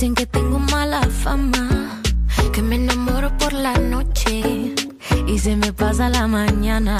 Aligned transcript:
Dicen 0.00 0.14
que 0.14 0.24
tengo 0.24 0.58
mala 0.58 1.02
fama, 1.02 2.00
que 2.54 2.62
me 2.62 2.76
enamoro 2.76 3.36
por 3.36 3.52
la 3.52 3.74
noche 3.74 4.72
y 5.26 5.38
se 5.38 5.54
me 5.56 5.74
pasa 5.74 6.08
la 6.08 6.26
mañana. 6.26 6.96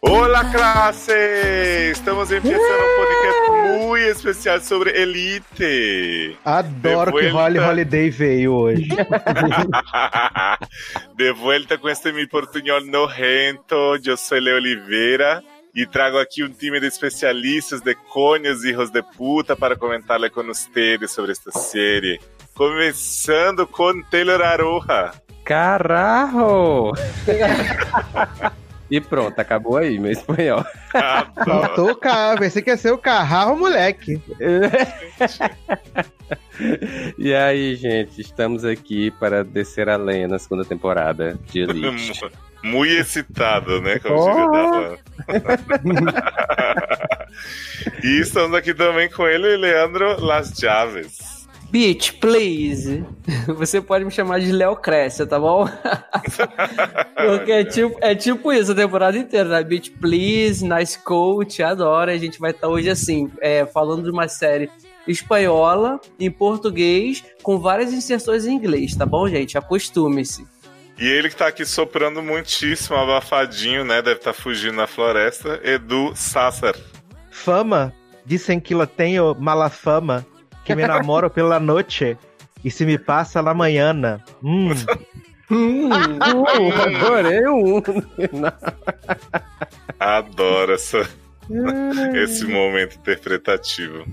Olá, 0.00 0.48
classe! 0.52 1.90
Estamos 1.90 2.28
começando 2.28 2.54
um 2.54 2.96
podcast 3.00 3.50
muito 3.84 4.10
especial 4.10 4.60
sobre 4.60 4.92
Elite. 5.02 6.38
Adoro 6.44 7.10
De 7.10 7.18
que 7.18 7.32
Holly. 7.32 7.58
Holiday 7.58 8.10
veio 8.10 8.54
hoje. 8.54 8.86
De 11.16 11.32
vuelta 11.32 11.78
com 11.78 11.88
este 11.88 12.12
mi 12.12 12.28
portuñol 12.28 12.86
nojento, 12.86 13.98
eu 14.04 14.16
sou 14.16 14.38
Leo 14.38 14.54
Oliveira 14.54 15.42
e 15.76 15.86
trago 15.86 16.18
aqui 16.18 16.42
um 16.42 16.48
time 16.48 16.80
de 16.80 16.86
especialistas 16.86 17.82
de 17.82 17.94
coños 17.94 18.64
hijos 18.64 18.90
de 18.90 19.02
puta 19.02 19.54
para 19.54 19.76
comentarle 19.76 20.30
com 20.30 20.42
vocês 20.42 21.10
sobre 21.10 21.32
esta 21.32 21.52
série. 21.52 22.18
Começando 22.54 23.66
com 23.66 24.00
Taylor 24.10 24.40
Aroha. 24.40 25.12
Caralho! 25.44 26.92
e 28.90 29.02
pronto, 29.02 29.38
acabou 29.38 29.76
aí, 29.76 29.98
meu 29.98 30.12
espanhol. 30.12 30.64
Faltou 31.44 31.90
o 31.90 31.96
carro. 31.96 32.38
Pensei 32.38 32.62
que 32.62 32.70
ia 32.70 32.78
ser 32.78 32.92
o 32.92 32.98
carro, 32.98 33.54
moleque. 33.56 34.18
e 37.18 37.34
aí, 37.34 37.74
gente, 37.76 38.20
estamos 38.20 38.64
aqui 38.64 39.10
para 39.12 39.44
descer 39.44 39.88
a 39.88 39.96
lenha 39.96 40.28
na 40.28 40.38
segunda 40.38 40.64
temporada 40.64 41.38
de 41.50 41.60
Elite. 41.60 42.20
Muito 42.62 42.92
excitado, 42.94 43.80
né? 43.80 43.98
Como 43.98 44.16
Oh. 44.16 44.96
e 48.02 48.20
estamos 48.20 48.56
aqui 48.56 48.74
também 48.74 49.08
com 49.08 49.26
ele, 49.26 49.56
Leandro 49.56 50.20
Las 50.24 50.52
Chaves. 50.58 51.36
Bitch, 51.70 52.12
please. 52.20 53.04
Você 53.46 53.80
pode 53.80 54.04
me 54.04 54.10
chamar 54.10 54.40
de 54.40 54.52
Léo 54.52 54.76
Crescia, 54.76 55.26
tá 55.26 55.38
bom? 55.38 55.68
Porque 57.16 57.52
é 57.52 57.64
tipo, 57.64 57.98
é 58.00 58.14
tipo 58.14 58.52
isso 58.52 58.72
a 58.72 58.74
temporada 58.74 59.18
inteira, 59.18 59.48
né? 59.48 59.62
Bitch, 59.62 59.90
please, 60.00 60.64
nice 60.64 60.98
coach, 60.98 61.62
adoro. 61.62 62.10
A 62.10 62.16
gente 62.16 62.38
vai 62.38 62.52
estar 62.52 62.68
hoje 62.68 62.88
assim, 62.88 63.30
é, 63.40 63.66
falando 63.66 64.04
de 64.04 64.10
uma 64.10 64.28
série 64.28 64.70
espanhola, 65.06 66.00
em 66.18 66.30
português, 66.30 67.24
com 67.42 67.58
várias 67.58 67.92
inserções 67.92 68.46
em 68.46 68.54
inglês, 68.54 68.94
tá 68.94 69.06
bom, 69.06 69.28
gente? 69.28 69.56
Acostume-se. 69.56 70.46
E 70.98 71.06
ele 71.06 71.28
que 71.28 71.36
tá 71.36 71.48
aqui 71.48 71.64
soprando 71.66 72.22
muitíssimo, 72.22 72.96
abafadinho, 72.96 73.84
né? 73.84 74.00
Deve 74.00 74.18
estar 74.18 74.32
fugindo 74.32 74.76
na 74.76 74.86
floresta. 74.86 75.60
Edu 75.62 76.12
Sasser. 76.14 76.74
Fama. 77.30 77.92
Dizem 78.24 78.58
que 78.58 78.74
eu 78.74 78.86
tenho 78.86 79.36
mala 79.38 79.68
fama, 79.68 80.26
que 80.64 80.74
me 80.74 80.86
namoro 80.86 81.30
pela 81.30 81.60
noite 81.60 82.18
e 82.64 82.70
se 82.70 82.84
me 82.84 82.98
passa 82.98 83.42
na 83.42 83.54
manhã. 83.54 83.94
Hum. 84.42 84.70
Hum, 85.48 85.88
Uh, 85.88 86.72
adorei 86.82 87.46
um! 87.46 87.80
Adoro 90.00 90.72
essa, 90.72 91.08
esse 92.22 92.44
momento 92.44 92.96
interpretativo. 92.96 94.04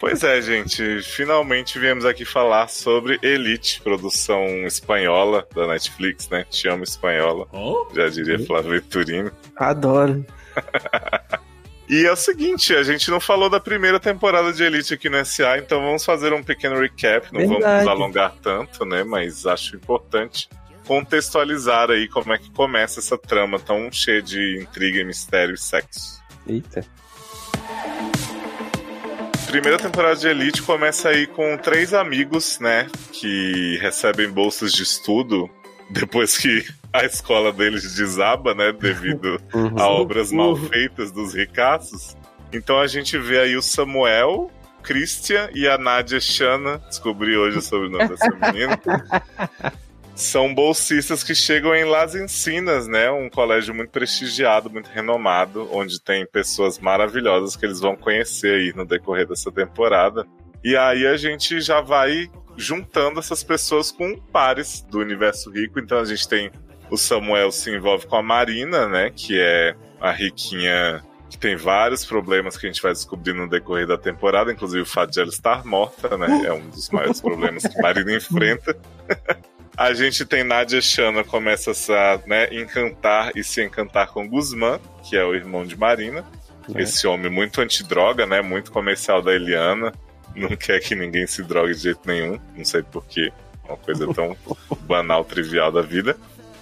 Pois 0.00 0.22
é, 0.22 0.40
gente. 0.42 1.02
Finalmente 1.02 1.78
viemos 1.78 2.04
aqui 2.04 2.24
falar 2.24 2.68
sobre 2.68 3.18
Elite, 3.22 3.80
produção 3.82 4.44
espanhola 4.66 5.46
da 5.54 5.66
Netflix, 5.66 6.28
né? 6.28 6.44
Te 6.48 6.68
amo 6.68 6.84
espanhola. 6.84 7.46
Já 7.94 8.08
diria 8.08 8.44
Flávio 8.44 8.72
Vitorino. 8.72 9.32
adoro. 9.56 10.24
E 11.90 12.04
é 12.04 12.12
o 12.12 12.16
seguinte, 12.16 12.74
a 12.74 12.82
gente 12.82 13.10
não 13.10 13.18
falou 13.18 13.48
da 13.48 13.58
primeira 13.58 13.98
temporada 13.98 14.52
de 14.52 14.62
Elite 14.62 14.92
aqui 14.92 15.08
no 15.08 15.24
SA, 15.24 15.56
então 15.56 15.80
vamos 15.80 16.04
fazer 16.04 16.34
um 16.34 16.42
pequeno 16.42 16.78
recap. 16.78 17.32
Não 17.32 17.40
vamos 17.40 17.54
Verdade. 17.60 17.86
nos 17.86 17.88
alongar 17.88 18.34
tanto, 18.42 18.84
né? 18.84 19.02
Mas 19.02 19.46
acho 19.46 19.74
importante 19.74 20.50
contextualizar 20.86 21.90
aí 21.90 22.08
como 22.08 22.32
é 22.32 22.38
que 22.38 22.50
começa 22.50 22.98
essa 23.00 23.16
trama 23.16 23.58
tão 23.58 23.92
cheia 23.92 24.22
de 24.22 24.58
intriga, 24.60 25.04
mistério 25.04 25.54
e 25.54 25.58
sexo. 25.58 26.17
Eita. 26.48 26.84
Primeira 29.46 29.78
temporada 29.78 30.16
de 30.16 30.28
Elite 30.28 30.62
começa 30.62 31.08
aí 31.08 31.26
com 31.26 31.56
três 31.56 31.94
amigos, 31.94 32.58
né? 32.60 32.86
Que 33.12 33.78
recebem 33.80 34.28
bolsas 34.30 34.72
de 34.72 34.82
estudo 34.82 35.48
depois 35.90 36.36
que 36.36 36.66
a 36.92 37.04
escola 37.04 37.52
deles 37.52 37.94
desaba, 37.94 38.54
né? 38.54 38.72
Devido 38.72 39.40
Uhum. 39.54 39.78
a 39.78 39.88
obras 39.88 40.30
mal 40.32 40.54
feitas 40.56 41.10
dos 41.10 41.34
ricaços. 41.34 42.16
Então 42.52 42.78
a 42.78 42.86
gente 42.86 43.16
vê 43.18 43.40
aí 43.40 43.56
o 43.56 43.62
Samuel, 43.62 44.50
Christian 44.82 45.48
e 45.54 45.66
a 45.66 45.76
Nadia 45.78 46.20
Shana, 46.20 46.78
descobri 46.88 47.36
hoje 47.36 47.58
o 47.58 47.62
sobrenome 47.62 48.08
dessa 48.08 48.30
menina. 48.30 48.78
São 50.18 50.52
bolsistas 50.52 51.22
que 51.22 51.32
chegam 51.32 51.72
em 51.76 51.84
Las 51.84 52.16
Encinas, 52.16 52.88
né? 52.88 53.08
Um 53.08 53.30
colégio 53.30 53.72
muito 53.72 53.90
prestigiado, 53.90 54.68
muito 54.68 54.90
renomado, 54.90 55.68
onde 55.70 56.02
tem 56.02 56.26
pessoas 56.26 56.76
maravilhosas 56.80 57.54
que 57.54 57.64
eles 57.64 57.78
vão 57.78 57.94
conhecer 57.94 58.52
aí 58.52 58.72
no 58.74 58.84
decorrer 58.84 59.28
dessa 59.28 59.52
temporada. 59.52 60.26
E 60.64 60.76
aí 60.76 61.06
a 61.06 61.16
gente 61.16 61.60
já 61.60 61.80
vai 61.80 62.28
juntando 62.56 63.20
essas 63.20 63.44
pessoas 63.44 63.92
com 63.92 64.18
pares 64.18 64.80
do 64.90 64.98
universo 64.98 65.52
rico. 65.52 65.78
Então 65.78 66.00
a 66.00 66.04
gente 66.04 66.28
tem 66.28 66.50
o 66.90 66.96
Samuel 66.96 67.52
se 67.52 67.70
envolve 67.70 68.08
com 68.08 68.16
a 68.16 68.22
Marina, 68.22 68.88
né? 68.88 69.12
Que 69.14 69.38
é 69.38 69.76
a 70.00 70.10
riquinha 70.10 71.00
que 71.30 71.38
tem 71.38 71.54
vários 71.54 72.04
problemas 72.04 72.56
que 72.56 72.66
a 72.66 72.68
gente 72.68 72.82
vai 72.82 72.90
descobrir 72.90 73.34
no 73.34 73.48
decorrer 73.48 73.86
da 73.86 73.96
temporada, 73.96 74.50
inclusive 74.50 74.82
o 74.82 74.86
fato 74.86 75.12
de 75.12 75.20
ela 75.20 75.28
estar 75.28 75.64
morta, 75.64 76.18
né? 76.18 76.42
É 76.44 76.52
um 76.52 76.68
dos 76.70 76.90
maiores 76.90 77.20
problemas 77.20 77.64
que 77.64 77.80
Marina 77.80 78.16
enfrenta. 78.16 78.76
A 79.78 79.94
gente 79.94 80.26
tem 80.26 80.42
Nadia 80.42 80.80
Shana 80.80 81.22
começa 81.22 81.70
a 81.70 82.28
né, 82.28 82.48
encantar 82.50 83.30
e 83.36 83.44
se 83.44 83.62
encantar 83.62 84.08
com 84.08 84.28
Guzmán, 84.28 84.80
que 85.04 85.16
é 85.16 85.24
o 85.24 85.36
irmão 85.36 85.64
de 85.64 85.78
Marina. 85.78 86.24
É. 86.74 86.82
Esse 86.82 87.06
homem 87.06 87.30
muito 87.30 87.60
antidroga, 87.60 88.26
né? 88.26 88.42
Muito 88.42 88.72
comercial 88.72 89.22
da 89.22 89.32
Eliana. 89.32 89.92
Não 90.34 90.48
quer 90.58 90.80
que 90.80 90.96
ninguém 90.96 91.28
se 91.28 91.44
drogue 91.44 91.74
de 91.74 91.80
jeito 91.80 92.00
nenhum. 92.04 92.40
Não 92.56 92.64
sei 92.64 92.82
porquê. 92.82 93.32
Uma 93.68 93.76
coisa 93.76 94.12
tão 94.12 94.36
banal, 94.82 95.24
trivial 95.24 95.70
da 95.70 95.80
vida. 95.80 96.16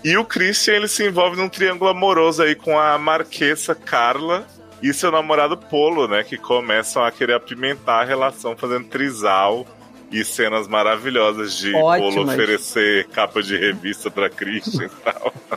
E 0.04 0.15
o 0.19 0.25
Christian, 0.25 0.75
ele 0.75 0.88
se 0.88 1.03
envolve 1.06 1.38
num 1.38 1.48
triângulo 1.48 1.91
amoroso 1.91 2.43
aí 2.43 2.54
com 2.54 2.78
a 2.78 2.98
marquesa 2.98 3.75
Carla 3.75 4.47
e 4.83 4.93
seu 4.93 5.10
namorado 5.10 5.56
Polo, 5.56 6.06
né? 6.06 6.22
Que 6.22 6.37
começam 6.37 7.03
a 7.03 7.10
querer 7.10 7.33
apimentar 7.33 8.03
a 8.03 8.04
relação 8.04 8.54
fazendo 8.54 8.88
trisal 8.88 9.66
e 10.10 10.24
cenas 10.24 10.68
maravilhosas 10.68 11.56
de 11.58 11.72
Polo 11.72 11.84
Ótimas. 11.86 12.34
oferecer 12.34 13.06
capa 13.08 13.42
de 13.42 13.56
revista 13.56 14.10
pra 14.10 14.28
Christian 14.30 14.86
e 14.86 14.88
tal. 15.02 15.32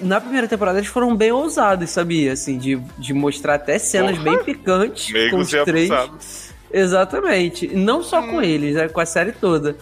Na 0.00 0.20
primeira 0.20 0.48
temporada 0.48 0.78
eles 0.78 0.88
foram 0.88 1.14
bem 1.14 1.30
ousados, 1.30 1.88
sabia? 1.90 2.32
Assim, 2.32 2.58
de, 2.58 2.76
de 2.98 3.14
mostrar 3.14 3.54
até 3.54 3.78
cenas 3.78 4.18
Porra! 4.18 4.36
bem 4.36 4.44
picantes 4.44 5.06
com 5.06 5.12
Meigos 5.12 5.46
os 5.48 5.52
e 5.54 5.64
três. 5.64 5.90
abusados. 5.90 6.50
Exatamente. 6.72 7.68
Não 7.74 8.02
só 8.02 8.20
Hum. 8.20 8.28
com 8.32 8.42
eles, 8.42 8.76
é 8.76 8.88
com 8.88 9.00
a 9.00 9.06
série 9.06 9.32
toda. 9.32 9.76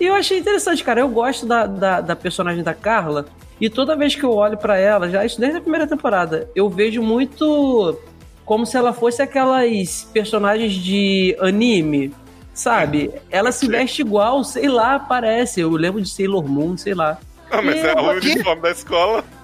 E 0.00 0.04
eu 0.04 0.14
achei 0.14 0.38
interessante, 0.38 0.84
cara. 0.84 1.00
Eu 1.00 1.08
gosto 1.08 1.44
da, 1.46 1.66
da, 1.66 2.00
da 2.00 2.14
personagem 2.16 2.62
da 2.62 2.74
Carla. 2.74 3.26
E 3.60 3.68
toda 3.70 3.96
vez 3.96 4.14
que 4.14 4.22
eu 4.22 4.32
olho 4.32 4.56
pra 4.58 4.78
ela, 4.78 5.08
já 5.08 5.24
isso 5.24 5.40
desde 5.40 5.58
a 5.58 5.60
primeira 5.60 5.86
temporada, 5.86 6.48
eu 6.54 6.68
vejo 6.68 7.02
muito 7.02 7.98
como 8.44 8.64
se 8.66 8.76
ela 8.76 8.92
fosse 8.92 9.20
aquelas 9.22 10.08
personagens 10.12 10.72
de 10.74 11.36
anime, 11.40 12.14
sabe? 12.56 13.12
Ela 13.30 13.52
se 13.52 13.68
veste 13.68 14.00
igual, 14.00 14.42
sei 14.42 14.68
lá, 14.68 14.98
parece. 14.98 15.60
Eu 15.60 15.70
lembro 15.70 16.00
de 16.00 16.08
Sailor 16.08 16.48
Moon, 16.48 16.76
sei 16.76 16.94
lá. 16.94 17.18
Não, 17.50 17.62
mas 17.62 17.84
é 17.84 17.94
o 17.94 18.10
uniforme 18.10 18.62
da 18.62 18.70
escola. 18.70 19.24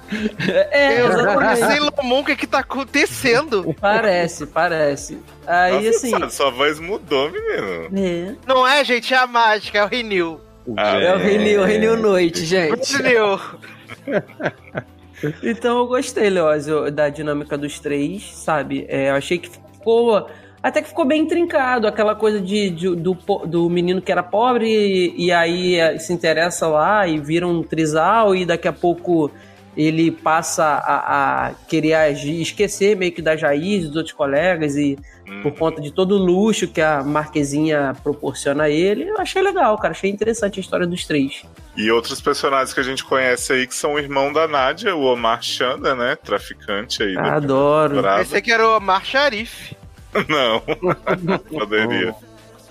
É, 0.71 1.01
Eu 1.01 1.09
Moon, 2.03 2.21
o 2.21 2.25
que 2.25 2.37
que 2.37 2.47
tá 2.47 2.59
acontecendo? 2.59 3.75
Parece, 3.81 4.45
parece. 4.45 5.19
Aí 5.47 5.87
Nossa, 5.87 5.89
assim. 5.89 6.11
sabe, 6.11 6.35
sua 6.35 6.51
voz 6.51 6.79
mudou, 6.79 7.31
menino. 7.31 7.89
É, 7.99 8.35
Não 8.47 8.67
é, 8.67 8.85
gente, 8.85 9.15
é 9.15 9.17
a 9.17 9.27
mágica, 9.27 9.79
é 9.79 9.85
o 9.85 9.89
Renew. 9.89 10.39
Ah, 10.77 10.99
é 10.99 11.15
o 11.15 11.19
Renew, 11.19 11.65
Renew 11.65 11.97
Noite, 11.97 12.45
gente. 12.45 12.95
Renew. 12.95 13.41
Então 15.43 15.79
eu 15.79 15.87
gostei, 15.87 16.29
Leózio, 16.29 16.91
da 16.91 17.09
dinâmica 17.09 17.57
dos 17.57 17.79
três, 17.79 18.35
sabe? 18.35 18.85
É, 18.89 19.11
eu 19.11 19.15
achei 19.15 19.39
que 19.39 19.49
ficou. 19.49 20.29
Até 20.63 20.81
que 20.81 20.89
ficou 20.89 21.05
bem 21.05 21.23
intrincado, 21.23 21.87
aquela 21.89 22.15
coisa 22.15 22.41
de, 22.41 22.71
de- 22.71 22.95
do, 22.95 23.15
do 23.47 23.69
menino 23.69 24.01
que 24.01 24.13
era 24.13 24.23
pobre 24.23 24.67
e, 24.69 25.27
e 25.27 25.33
aí 25.33 25.75
eh, 25.77 25.99
se 25.99 26.13
interessa 26.13 26.69
lá 26.69 27.07
e 27.07 27.19
vira 27.19 27.47
um 27.49 27.63
trisal 27.63 28.35
e 28.37 28.47
daqui 28.47 28.69
a 28.69 28.73
pouco 28.73 29.31
ele 29.77 30.11
passa 30.13 30.65
a, 30.65 31.47
a 31.49 31.51
querer 31.67 31.95
agir, 31.95 32.41
esquecer 32.41 32.95
meio 32.97 33.11
que 33.11 33.23
das 33.23 33.41
raízes 33.43 33.89
dos 33.89 33.97
outros 33.97 34.15
colegas 34.15 34.77
e 34.77 34.97
Hum. 35.25 35.41
por 35.41 35.53
conta 35.53 35.81
de 35.81 35.93
todo 35.93 36.17
o 36.17 36.19
luxo 36.19 36.67
que 36.67 36.81
a 36.81 37.01
Marquezinha 37.05 37.95
proporciona 38.03 38.65
a 38.65 38.69
ele. 38.69 39.09
Eu 39.09 39.19
achei 39.21 39.41
legal, 39.41 39.79
cara. 39.79 39.93
Achei 39.93 40.11
interessante 40.11 40.59
a 40.59 40.61
história 40.61 40.85
dos 40.85 41.07
três. 41.07 41.45
E 41.77 41.89
outros 41.93 42.21
personagens 42.21 42.75
que 42.75 42.81
a 42.81 42.83
gente 42.83 43.05
conhece 43.05 43.53
aí, 43.53 43.67
que 43.69 43.75
são 43.75 43.95
o 43.95 43.99
irmão 44.01 44.33
da 44.33 44.49
Nádia, 44.49 44.97
o 44.97 45.05
Omar 45.05 45.41
Chanda, 45.41 45.95
né? 45.95 46.17
Traficante 46.17 47.05
aí. 47.05 47.15
da 47.15 47.37
Adoro. 47.37 48.03
Pensei 48.19 48.43
que 48.43 48.51
era 48.51 48.69
o 48.69 48.77
Omar 48.77 49.05
Sharif. 49.05 49.77
Não, 50.29 50.61
poderia. 51.51 52.15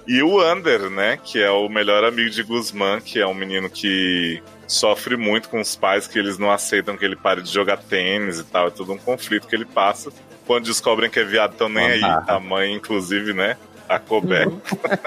E 0.07 0.21
o 0.23 0.39
Ander, 0.39 0.89
né? 0.89 1.17
Que 1.17 1.41
é 1.41 1.51
o 1.51 1.69
melhor 1.69 2.03
amigo 2.03 2.29
de 2.29 2.43
Guzmán, 2.43 2.99
que 2.99 3.19
é 3.19 3.27
um 3.27 3.33
menino 3.33 3.69
que 3.69 4.41
sofre 4.67 5.15
muito 5.15 5.49
com 5.49 5.59
os 5.59 5.75
pais, 5.75 6.07
que 6.07 6.17
eles 6.17 6.37
não 6.37 6.51
aceitam 6.51 6.97
que 6.97 7.05
ele 7.05 7.15
pare 7.15 7.41
de 7.41 7.51
jogar 7.51 7.77
tênis 7.77 8.39
e 8.39 8.43
tal. 8.43 8.67
É 8.67 8.71
todo 8.71 8.93
um 8.93 8.97
conflito 8.97 9.47
que 9.47 9.55
ele 9.55 9.65
passa. 9.65 10.11
Quando 10.45 10.65
descobrem 10.65 11.09
que 11.09 11.19
é 11.19 11.23
viado, 11.23 11.51
estão 11.51 11.69
nem 11.69 11.85
aí. 11.85 12.01
A 12.03 12.39
mãe, 12.39 12.73
inclusive, 12.73 13.33
né? 13.33 13.57
A 13.87 13.99
coberta. 13.99 14.55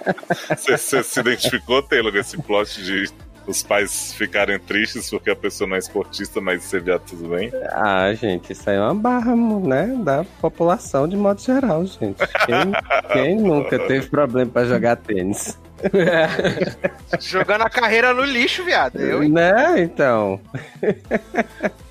Você 0.56 0.76
você 0.76 1.02
se 1.02 1.20
identificou, 1.20 1.82
Taylor, 1.82 2.12
com 2.12 2.18
esse 2.18 2.36
plot 2.42 2.82
de 2.82 3.10
os 3.46 3.62
pais 3.62 4.12
ficarem 4.14 4.58
tristes 4.58 5.10
porque 5.10 5.30
a 5.30 5.36
pessoa 5.36 5.68
não 5.68 5.76
é 5.76 5.78
esportista, 5.78 6.40
mas 6.40 6.62
ser 6.62 6.82
viado 6.82 7.02
tudo 7.08 7.28
bem? 7.28 7.50
Ah, 7.72 8.12
gente, 8.14 8.52
isso 8.52 8.68
aí 8.68 8.76
é 8.76 8.80
uma 8.80 8.94
barra, 8.94 9.34
né? 9.36 9.94
Da 9.98 10.24
população 10.40 11.08
de 11.08 11.16
modo 11.16 11.40
geral, 11.40 11.84
gente. 11.86 12.18
Quem, 12.46 12.72
quem 13.12 13.36
nunca 13.36 13.78
teve 13.78 14.06
problema 14.08 14.50
pra 14.50 14.64
jogar 14.64 14.96
tênis? 14.96 15.58
Jogando 17.20 17.62
a 17.62 17.70
carreira 17.70 18.14
no 18.14 18.24
lixo, 18.24 18.64
viado. 18.64 18.98
Eu? 18.98 19.28
Né? 19.28 19.82
Então. 19.82 20.40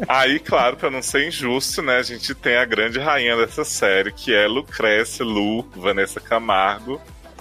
Aí, 0.08 0.40
claro, 0.40 0.78
pra 0.78 0.90
não 0.90 1.02
ser 1.02 1.28
injusto, 1.28 1.82
né, 1.82 1.98
a 1.98 2.04
gente 2.04 2.34
tem 2.34 2.58
a 2.58 2.66
grande 2.66 3.00
rainha 3.00 3.36
dessa 3.38 3.64
série, 3.64 4.12
que 4.12 4.34
é 4.34 4.48
Lucrécia 4.48 5.24
Lu, 5.24 5.64
Vanessa 5.76 6.20
Camargo, 6.20 7.00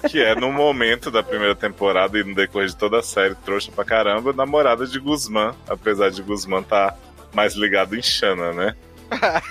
que 0.09 0.21
é 0.23 0.35
no 0.35 0.53
momento 0.53 1.11
da 1.11 1.23
primeira 1.23 1.55
temporada 1.55 2.19
e 2.19 2.25
no 2.25 2.35
decorrer 2.35 2.69
de 2.69 2.77
toda 2.77 2.99
a 2.99 3.03
série, 3.03 3.35
trouxa 3.37 3.71
pra 3.73 3.85
caramba, 3.85 4.33
namorada 4.33 4.87
de 4.87 4.99
Guzmán, 4.99 5.55
apesar 5.69 6.11
de 6.11 6.23
Guzmán 6.23 6.63
tá 6.63 6.95
mais 7.33 7.55
ligado 7.55 7.97
em 7.97 8.03
Xana, 8.03 8.53
né? 8.53 8.75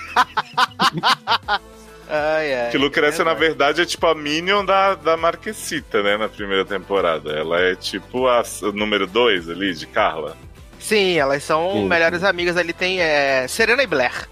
Ai, 2.14 2.54
ai. 2.54 2.70
Que 2.70 2.76
Lucrécia, 2.76 3.22
É 3.22 3.24
na 3.24 3.32
verdade. 3.32 3.80
é 3.80 3.86
tipo 3.86 4.06
a 4.06 4.14
Minion 4.14 4.62
da, 4.64 4.94
da 4.94 5.16
Marquesita, 5.16 6.02
né, 6.02 6.18
na 6.18 6.28
primeira 6.28 6.62
temporada. 6.64 7.30
Ela 7.32 7.58
é 7.60 7.74
tipo 7.74 8.26
a, 8.26 8.42
o 8.62 8.72
número 8.72 9.06
2 9.06 9.48
ali, 9.48 9.72
de 9.74 9.86
Carla. 9.86 10.36
Sim, 10.78 11.16
elas 11.16 11.42
são 11.42 11.72
Sim. 11.72 11.88
melhores 11.88 12.22
amigas 12.22 12.56
ali. 12.58 12.74
Tem 12.74 13.00
é, 13.00 13.46
Serena 13.48 13.82
e 13.82 13.86
Blair. 13.86 14.28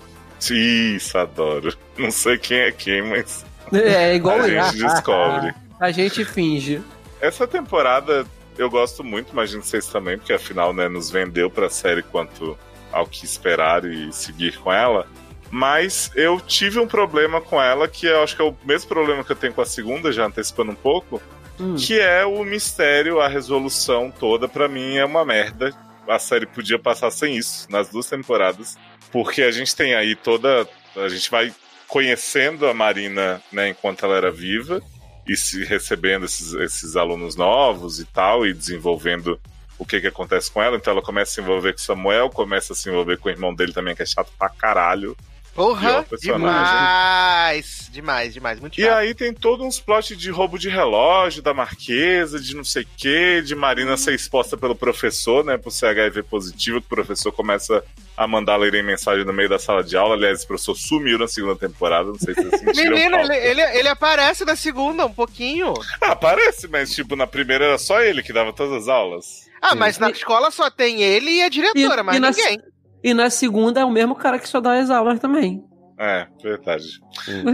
Isso, 0.50 1.16
adoro. 1.16 1.73
Não 1.96 2.11
sei 2.11 2.37
quem 2.37 2.58
é 2.58 2.73
quem, 2.73 3.02
mas 3.02 3.46
É 3.73 4.14
igual 4.14 4.40
a 4.40 4.49
gente 4.49 4.76
descobre. 4.76 5.55
A 5.81 5.91
gente 5.91 6.25
finge. 6.25 6.82
Essa 7.21 7.47
temporada 7.49 8.27
eu 8.59 8.69
gosto 8.69 9.03
muito, 9.03 9.32
imagino 9.32 9.62
vocês 9.62 9.87
também, 9.87 10.19
porque 10.19 10.32
afinal 10.32 10.75
né, 10.75 10.88
nos 10.88 11.11
vendeu 11.11 11.50
pra 11.50 11.71
série 11.71 12.03
quanto 12.03 12.59
ao 12.93 13.06
que 13.06 13.25
esperar 13.25 13.85
e 13.87 14.12
seguir 14.12 14.59
com 14.59 14.71
ela. 14.71 15.06
Mas 15.50 16.11
eu 16.15 16.38
tive 16.41 16.79
um 16.79 16.87
problema 16.87 17.41
com 17.41 17.61
ela, 17.61 17.88
que 17.88 18.06
eu 18.06 18.23
acho 18.23 18.37
que 18.37 18.43
é 18.43 18.44
o 18.44 18.55
mesmo 18.65 18.88
problema 18.88 19.25
que 19.25 19.32
eu 19.32 19.37
tenho 19.37 19.55
com 19.55 19.62
a 19.62 19.67
segunda, 19.67 20.12
já 20.12 20.27
antecipando 20.27 20.73
um 20.73 20.77
pouco, 20.77 21.21
Hum. 21.59 21.75
que 21.77 22.00
é 22.00 22.25
o 22.25 22.43
mistério, 22.43 23.21
a 23.21 23.29
resolução 23.29 24.11
toda, 24.11 24.49
pra 24.49 24.67
mim 24.67 24.97
é 24.97 25.05
uma 25.05 25.26
merda. 25.26 25.75
A 26.09 26.19
série 26.19 26.47
podia 26.47 26.79
passar 26.79 27.11
sem 27.11 27.37
isso 27.37 27.67
nas 27.71 27.91
duas 27.91 28.06
temporadas, 28.06 28.79
porque 29.12 29.43
a 29.43 29.50
gente 29.50 29.76
tem 29.76 29.94
aí 29.94 30.17
toda. 30.17 30.67
A 30.97 31.09
gente 31.09 31.31
vai 31.31 31.53
conhecendo 31.87 32.67
a 32.67 32.73
Marina 32.73 33.43
né, 33.53 33.69
enquanto 33.69 34.05
ela 34.06 34.17
era 34.17 34.31
viva 34.31 34.81
e 35.26 35.37
se 35.37 35.64
recebendo 35.64 36.25
esses, 36.25 36.52
esses 36.55 36.96
alunos 36.96 37.37
novos 37.37 38.00
e 38.00 38.05
tal, 38.05 38.46
e 38.46 38.52
desenvolvendo 38.52 39.40
o 39.78 39.87
que, 39.87 40.00
que 40.00 40.06
acontece 40.06 40.50
com 40.50 40.62
ela. 40.62 40.76
Então 40.76 40.93
ela 40.93 41.02
começa 41.02 41.31
a 41.31 41.34
se 41.34 41.40
envolver 41.40 41.72
com 41.72 41.78
Samuel, 41.78 42.28
começa 42.31 42.72
a 42.72 42.76
se 42.76 42.88
envolver 42.88 43.17
com 43.19 43.28
o 43.28 43.32
irmão 43.32 43.55
dele 43.55 43.72
também, 43.72 43.94
que 43.94 44.02
é 44.02 44.06
chato 44.06 44.31
pra 44.38 44.49
caralho. 44.49 45.17
Porra, 45.55 46.05
demais. 46.20 47.88
Demais, 47.91 48.32
demais. 48.35 48.61
Muito 48.61 48.79
E 48.81 48.85
chato. 48.85 48.94
aí 48.97 49.14
tem 49.14 49.32
todo 49.35 49.64
uns 49.64 49.81
plot 49.81 50.14
de 50.17 50.31
roubo 50.31 50.58
de 50.58 50.69
relógio 50.69 51.43
da 51.43 51.52
Marquesa, 51.52 52.38
de 52.38 52.55
não 52.55 52.64
sei 52.64 52.82
o 52.85 52.87
quê, 52.97 53.43
de 53.43 53.55
Marina 53.55 53.97
ser 53.97 54.14
exposta 54.14 54.56
pelo 54.56 54.75
professor, 54.75 55.44
né, 55.44 55.56
por 55.56 55.70
ser 55.70 55.87
HIV 55.87 56.23
positivo, 56.25 56.81
que 56.81 56.87
o 56.87 56.97
professor 56.97 57.32
começa 57.32 57.82
a 58.17 58.26
mandar 58.26 58.56
lerem 58.56 58.82
mensagem 58.82 59.25
no 59.25 59.32
meio 59.32 59.49
da 59.49 59.58
sala 59.58 59.82
de 59.82 59.97
aula. 59.97 60.14
Aliás, 60.14 60.38
esse 60.38 60.47
professor 60.47 60.75
sumiu 60.76 61.19
na 61.19 61.26
segunda 61.26 61.56
temporada, 61.56 62.08
não 62.08 62.19
sei 62.19 62.35
se 62.35 62.43
vocês 62.44 62.61
sentiram 62.61 62.97
Menino, 62.97 63.17
ele, 63.19 63.35
ele, 63.37 63.62
ele 63.79 63.88
aparece 63.88 64.44
na 64.44 64.55
segunda 64.56 65.05
um 65.06 65.12
pouquinho. 65.12 65.75
Ah, 66.00 66.14
parece, 66.14 66.69
mas 66.69 66.93
tipo, 66.94 67.17
na 67.17 67.26
primeira 67.26 67.64
era 67.64 67.79
só 67.79 68.00
ele 68.00 68.23
que 68.23 68.32
dava 68.32 68.52
todas 68.52 68.82
as 68.82 68.88
aulas. 68.88 69.49
Ah, 69.62 69.75
mas 69.75 69.99
na 69.99 70.11
escola 70.11 70.50
só 70.50 70.70
tem 70.70 71.02
ele 71.02 71.31
e 71.32 71.43
a 71.43 71.49
diretora, 71.50 72.00
E- 72.00 72.05
mas 72.05 72.17
e 72.17 72.20
na- 72.20 72.31
ninguém. 72.31 72.62
E 73.02 73.14
na 73.14 73.31
segunda 73.31 73.81
é 73.81 73.85
o 73.85 73.91
mesmo 73.91 74.14
cara 74.14 74.38
que 74.38 74.49
só 74.49 74.61
dá 74.61 74.75
as 74.79 74.91
aulas 74.91 75.19
também. 75.19 75.64
É, 75.99 76.26
verdade. 76.43 77.00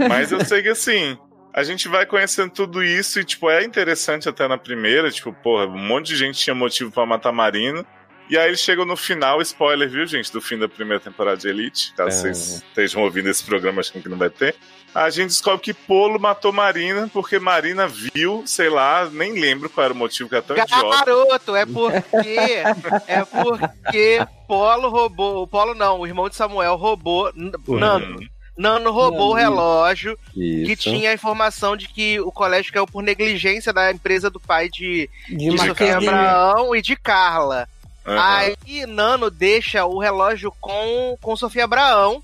Mas 0.09 0.31
eu 0.31 0.43
sei 0.45 0.61
que 0.61 0.69
assim, 0.69 1.17
a 1.53 1.63
gente 1.63 1.87
vai 1.87 2.05
conhecendo 2.05 2.51
tudo 2.51 2.83
isso 2.83 3.19
e, 3.19 3.25
tipo, 3.25 3.49
é 3.49 3.63
interessante 3.63 4.29
até 4.29 4.47
na 4.47 4.57
primeira, 4.57 5.09
tipo, 5.09 5.33
porra, 5.33 5.65
um 5.65 5.77
monte 5.77 6.07
de 6.07 6.15
gente 6.17 6.39
tinha 6.39 6.53
motivo 6.55 6.91
pra 6.91 7.05
matar 7.05 7.31
Marina. 7.31 7.85
E 8.29 8.37
aí 8.37 8.47
eles 8.49 8.59
chegam 8.59 8.85
no 8.85 8.97
final, 8.97 9.41
spoiler, 9.41 9.89
viu, 9.89 10.05
gente, 10.05 10.31
do 10.33 10.41
fim 10.41 10.57
da 10.57 10.67
primeira 10.67 11.01
temporada 11.01 11.37
de 11.37 11.47
Elite, 11.47 11.93
caso 11.95 12.09
É. 12.09 12.11
vocês 12.11 12.63
estejam 12.67 13.01
ouvindo 13.01 13.29
esse 13.29 13.43
programa 13.43 13.79
achando 13.79 14.03
que 14.03 14.09
não 14.09 14.17
vai 14.17 14.29
ter. 14.29 14.53
A 14.99 15.09
gente 15.11 15.27
descobre 15.27 15.61
que 15.61 15.73
Polo 15.73 16.19
matou 16.19 16.51
Marina 16.51 17.07
porque 17.13 17.37
Marina 17.37 17.87
viu, 17.87 18.43
sei 18.47 18.67
lá, 18.69 19.07
nem 19.11 19.33
lembro 19.39 19.69
qual 19.69 19.85
era 19.85 19.93
o 19.93 19.97
motivo 19.97 20.27
que 20.27 20.35
era 20.35 20.41
tão 20.43 20.57
idiota. 20.57 21.05
Garoto, 21.05 21.55
é 21.55 21.65
porque. 21.67 22.63
é 23.07 23.23
porque 23.25 24.25
Polo 24.47 24.89
roubou. 24.89 25.43
O 25.43 25.47
Polo 25.47 25.75
não, 25.75 25.99
o 25.99 26.07
irmão 26.07 26.27
de 26.27 26.35
Samuel 26.35 26.75
roubou. 26.75 27.31
N- 27.35 27.51
Nano. 27.67 28.19
Nano 28.57 28.91
roubou 28.91 29.29
o 29.29 29.33
relógio 29.35 30.17
Isso. 30.35 30.65
que 30.65 30.75
tinha 30.75 31.11
a 31.11 31.13
informação 31.13 31.77
de 31.77 31.87
que 31.87 32.19
o 32.19 32.31
colégio 32.31 32.73
caiu 32.73 32.87
por 32.87 33.03
negligência 33.03 33.71
da 33.71 33.91
empresa 33.91 34.31
do 34.31 34.39
pai 34.39 34.67
de, 34.67 35.07
De 35.29 35.49
de 35.51 35.57
Sofia. 35.59 35.97
Abraão 35.97 36.75
e 36.75 36.81
de 36.81 36.95
Carla. 36.95 37.69
Aham. 38.03 38.19
Aí 38.19 38.85
Nano 38.87 39.29
deixa 39.29 39.85
o 39.85 39.99
relógio 39.99 40.51
com, 40.59 41.15
com 41.21 41.35
Sofia 41.35 41.65
Abraão. 41.65 42.23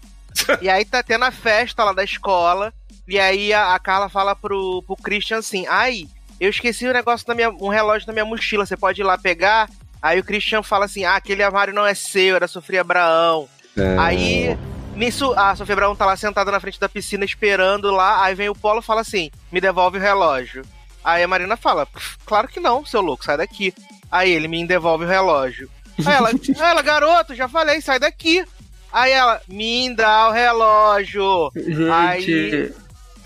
E 0.62 0.70
aí 0.70 0.86
tá 0.86 1.02
tendo 1.04 1.26
a 1.26 1.32
festa 1.32 1.84
lá 1.84 1.94
da 1.94 2.04
escola. 2.04 2.74
E 3.08 3.20
aí 3.20 3.54
a, 3.54 3.76
a 3.76 3.80
Carla 3.80 4.10
fala 4.10 4.36
pro, 4.36 4.84
pro 4.84 4.96
Christian 4.96 5.38
assim: 5.38 5.66
Ai, 5.68 6.08
eu 6.40 6.50
esqueci 6.50 6.88
o 6.88 6.94
negócio 6.94 7.26
da 7.28 7.36
minha, 7.36 7.50
um 7.50 7.68
relógio 7.68 8.08
na 8.08 8.14
minha 8.14 8.26
mochila, 8.26 8.66
você 8.66 8.78
pode 8.78 9.02
ir 9.02 9.04
lá 9.04 9.18
pegar? 9.18 9.70
Aí 10.02 10.20
o 10.20 10.24
Christian 10.24 10.64
fala 10.64 10.86
assim: 10.86 11.06
Ah, 11.06 11.16
aquele 11.16 11.44
armário 11.44 11.74
não 11.74 11.86
é 11.86 11.94
seu, 11.94 12.36
era 12.36 12.48
Sofia 12.48 12.82
Abraão. 12.82 13.48
É. 13.78 13.98
Aí, 13.98 14.58
nisso, 14.96 15.34
a 15.34 15.56
Sofia 15.56 15.74
Abraão 15.74 15.96
tá 15.96 16.06
lá 16.06 16.16
sentada 16.16 16.52
na 16.52 16.60
frente 16.60 16.80
da 16.80 16.90
piscina 16.90 17.26
esperando 17.26 17.92
lá. 17.92 18.24
Aí 18.24 18.36
vem 18.36 18.50
o 18.50 18.56
Polo 18.56 18.80
e 18.80 18.84
fala 18.84 19.02
assim: 19.02 19.32
Me 19.52 19.62
devolve 19.62 19.98
o 19.98 20.02
relógio. 20.02 20.64
Aí 21.04 21.24
a 21.24 21.28
Marina 21.28 21.58
fala: 21.58 21.86
"Pff, 21.86 22.18
Claro 22.26 22.48
que 22.48 22.60
não, 22.60 22.86
seu 22.86 23.02
louco, 23.02 23.26
sai 23.26 23.38
daqui. 23.38 23.74
Aí 24.12 24.32
ele 24.32 24.48
me 24.48 24.66
devolve 24.66 25.06
o 25.06 25.08
relógio. 25.08 25.70
Aí 26.06 26.14
ela, 26.14 26.32
ela, 26.60 26.82
garoto, 26.82 27.36
já 27.36 27.48
falei, 27.48 27.82
sai 27.82 28.00
daqui. 28.00 28.46
Aí 28.94 29.12
ela, 29.12 29.42
me 29.48 29.94
dá 29.96 30.30
o 30.30 30.32
relógio. 30.32 31.52
Gente, 31.56 31.92
Aí- 31.92 32.74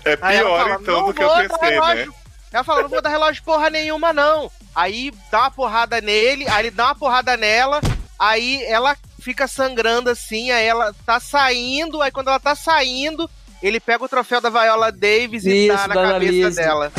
É 0.04 0.16
pior 0.16 0.58
fala, 0.64 0.78
então 0.80 1.00
"Não 1.00 1.06
do 1.08 1.14
que 1.14 1.22
eu 1.22 1.28
pensei, 1.28 1.48
né? 1.60 1.68
relógio." 1.70 2.14
Ela 2.50 2.64
fala, 2.64 2.82
não 2.82 2.88
vou 2.88 3.02
dar 3.02 3.10
relógio 3.10 3.42
porra 3.44 3.68
nenhuma, 3.68 4.10
não. 4.12 4.50
Aí 4.74 5.12
dá 5.30 5.40
uma 5.40 5.50
porrada 5.50 6.00
nele, 6.00 6.48
aí 6.48 6.60
ele 6.66 6.70
dá 6.70 6.86
uma 6.86 6.94
porrada 6.94 7.36
nela, 7.36 7.80
aí 8.18 8.62
ela 8.64 8.96
fica 9.20 9.46
sangrando 9.46 10.08
assim, 10.08 10.50
aí 10.50 10.64
ela 10.64 10.94
tá 11.04 11.20
saindo, 11.20 12.00
aí 12.00 12.10
quando 12.10 12.28
ela 12.28 12.40
tá 12.40 12.54
saindo, 12.54 13.28
ele 13.62 13.78
pega 13.78 14.02
o 14.02 14.08
troféu 14.08 14.40
da 14.40 14.48
Viola 14.48 14.90
Davis 14.90 15.44
e 15.44 15.66
Isso, 15.66 15.76
dá 15.76 15.88
na 15.88 15.94
cabeça 15.94 16.06
Annalise. 16.16 16.56
dela. 16.56 16.92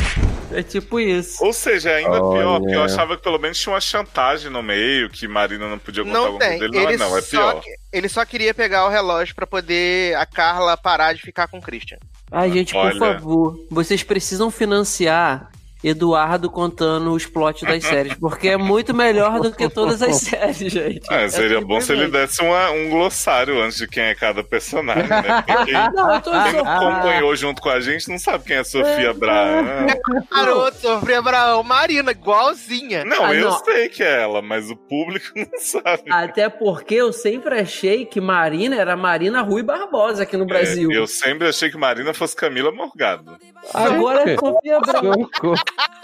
É 0.52 0.62
tipo 0.62 0.98
isso. 1.00 1.44
Ou 1.44 1.52
seja, 1.52 1.90
é 1.90 1.96
ainda 1.96 2.22
Olha. 2.22 2.38
pior, 2.40 2.60
porque 2.60 2.74
eu 2.74 2.82
achava 2.84 3.16
que 3.16 3.22
pelo 3.22 3.38
menos 3.38 3.58
tinha 3.58 3.72
uma 3.72 3.80
chantagem 3.80 4.50
no 4.50 4.62
meio, 4.62 5.08
que 5.10 5.26
Marina 5.28 5.68
não 5.68 5.78
podia 5.78 6.02
contar 6.04 6.14
Não 6.18 6.24
alguma 6.26 6.40
tem. 6.40 6.58
coisa 6.58 6.72
dele. 6.72 6.84
Não, 6.84 6.90
Ele, 6.90 6.94
é 7.02 7.06
não, 7.06 7.16
é 7.18 7.22
só, 7.22 7.30
pior. 7.52 7.60
que- 7.62 7.74
ele 7.92 8.08
só 8.08 8.24
queria 8.24 8.52
pegar 8.54 8.86
o 8.86 8.88
relógio 8.90 9.34
pra 9.34 9.46
poder 9.46 10.16
a 10.16 10.26
Carla 10.26 10.76
parar 10.76 11.12
de 11.14 11.22
ficar 11.22 11.48
com 11.48 11.58
o 11.58 11.62
Christian. 11.62 11.98
Ai, 12.32 12.50
gente, 12.52 12.72
por 12.72 12.78
Olha. 12.86 12.98
favor, 12.98 13.66
vocês 13.70 14.02
precisam 14.02 14.50
financiar 14.50 15.50
Eduardo 15.82 16.50
contando 16.50 17.12
os 17.12 17.26
plots 17.26 17.62
das 17.62 17.82
séries, 17.84 18.14
porque 18.14 18.48
é 18.48 18.56
muito 18.56 18.92
melhor 18.94 19.40
do 19.40 19.50
que 19.52 19.68
todas 19.68 20.02
as 20.02 20.16
séries, 20.20 20.72
gente. 20.72 21.00
Ah, 21.10 21.28
seria 21.28 21.58
É 21.58 21.60
bom 21.60 21.80
se 21.80 21.92
ele 21.92 22.08
desse 22.08 22.42
uma- 22.42 22.70
um 22.70 22.90
glossário 22.90 23.60
antes 23.62 23.78
de 23.78 23.86
quem 23.88 24.02
é 24.04 24.14
cada 24.14 24.44
personagem, 24.44 25.06
né? 25.08 25.22
Porque 25.46 25.64
quem, 25.64 25.74
Não, 25.94 26.14
eu 26.14 26.20
tô 26.20 26.30
quem 26.30 26.60
acompanhou 26.60 27.34
junto 27.36 27.62
com 27.62 27.70
a 27.70 27.80
gente 27.80 28.08
não 28.08 28.18
sabe 28.18 28.44
quem 28.44 28.56
é 28.56 28.64
Sofia 28.64 29.10
Abraham. 29.10 29.86
Garoto, 30.30 30.78
Sofia 30.80 31.18
Abraão, 31.18 31.62
Marina, 31.62 32.10
igualzinha. 32.10 33.04
Não, 33.04 33.24
Ah, 33.24 33.34
eu 33.34 33.50
não. 33.50 33.64
sei 33.64 33.88
que 33.88 34.02
é 34.02 34.22
ela, 34.22 34.42
mas 34.42 34.70
o 34.70 34.76
público 34.76 35.26
não 35.36 35.58
sabe. 35.58 36.04
Até 36.10 36.48
porque 36.48 36.94
eu 36.94 37.12
sempre 37.12 37.58
achei 37.58 38.04
que 38.04 38.20
Marina 38.20 38.76
era 38.76 38.96
Marina 38.96 39.40
Rui 39.42 39.62
Barbosa 39.62 40.22
aqui 40.24 40.36
no 40.36 40.46
Brasil. 40.46 40.90
É, 40.92 40.96
eu 40.96 41.06
sempre 41.06 41.48
achei 41.48 41.70
que 41.70 41.76
Marina 41.78 42.12
fosse 42.14 42.36
Camila 42.36 42.70
Morgado. 42.72 43.36
Agora 43.74 44.30
é 44.30 44.36
Sofia 44.36 44.76
Abrão. 44.78 45.28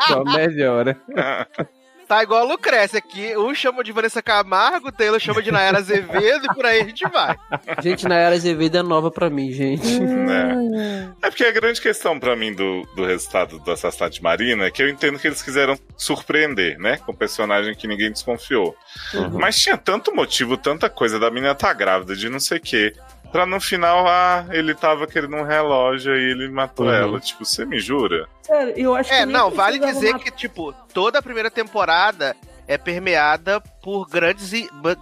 Só 0.07 0.25
melhora. 0.25 0.97
Tá 2.09 2.23
igual 2.23 2.43
a 2.43 2.45
Lucrécia 2.45 2.99
aqui. 2.99 3.37
Um 3.37 3.53
chama 3.53 3.83
de 3.83 3.91
Vanessa 3.91 4.23
Camargo, 4.23 4.89
o 4.89 4.93
Taylor 4.93 5.19
chama 5.19 5.43
de 5.43 5.51
Nayara 5.51 5.79
Azevedo 5.79 6.47
e 6.47 6.55
por 6.55 6.65
aí 6.65 6.81
a 6.81 6.85
gente 6.85 7.05
vai. 7.09 7.37
Gente, 7.83 8.07
Nayara 8.07 8.37
Azevedo 8.37 8.79
é 8.79 8.83
nova 8.83 9.11
pra 9.11 9.29
mim, 9.29 9.51
gente. 9.51 9.99
né? 9.99 11.13
É 11.21 11.29
porque 11.29 11.45
a 11.45 11.51
grande 11.51 11.81
questão 11.81 12.19
pra 12.21 12.37
mim 12.37 12.55
do, 12.55 12.83
do 12.95 13.05
resultado 13.05 13.59
do 13.59 13.73
assassinato 13.73 14.15
de 14.15 14.23
Marina 14.23 14.67
é 14.67 14.71
que 14.71 14.83
eu 14.83 14.89
entendo 14.89 15.19
que 15.19 15.27
eles 15.27 15.43
quiseram 15.43 15.77
surpreender, 15.97 16.79
né? 16.79 16.99
Com 16.99 17.11
um 17.11 17.17
personagem 17.17 17.75
que 17.75 17.89
ninguém 17.89 18.13
desconfiou. 18.13 18.77
Uhum. 19.13 19.41
Mas 19.41 19.59
tinha 19.59 19.77
tanto 19.77 20.15
motivo, 20.15 20.57
tanta 20.57 20.89
coisa 20.89 21.19
da 21.19 21.29
menina 21.29 21.57
tá 21.57 21.73
grávida, 21.73 22.15
de 22.15 22.29
não 22.29 22.39
sei 22.39 22.59
o 22.59 22.61
quê. 22.63 22.93
Pra 23.33 23.45
no 23.45 23.61
final, 23.61 24.07
ah, 24.07 24.47
ele 24.51 24.75
tava 24.75 25.07
querendo 25.07 25.37
um 25.37 25.43
relógio 25.43 26.17
e 26.17 26.31
ele 26.31 26.49
matou 26.49 26.87
Uhum. 26.87 26.93
ela. 26.95 27.21
Tipo, 27.21 27.45
você 27.45 27.65
me 27.65 27.79
jura? 27.79 28.27
Sério, 28.43 28.73
eu 28.77 28.95
acho 28.95 29.11
que. 29.11 29.17
É, 29.17 29.27
não, 29.27 29.51
vale 29.51 29.79
dizer 29.79 30.13
matar- 30.13 30.25
que, 30.25 30.31
tipo, 30.31 30.73
toda 30.95 31.19
a 31.19 31.23
primeira 31.23 31.51
temporada 31.51 32.35
é 32.69 32.79
permeada 32.79 33.61
por 33.83 34.09
grandes, 34.09 34.53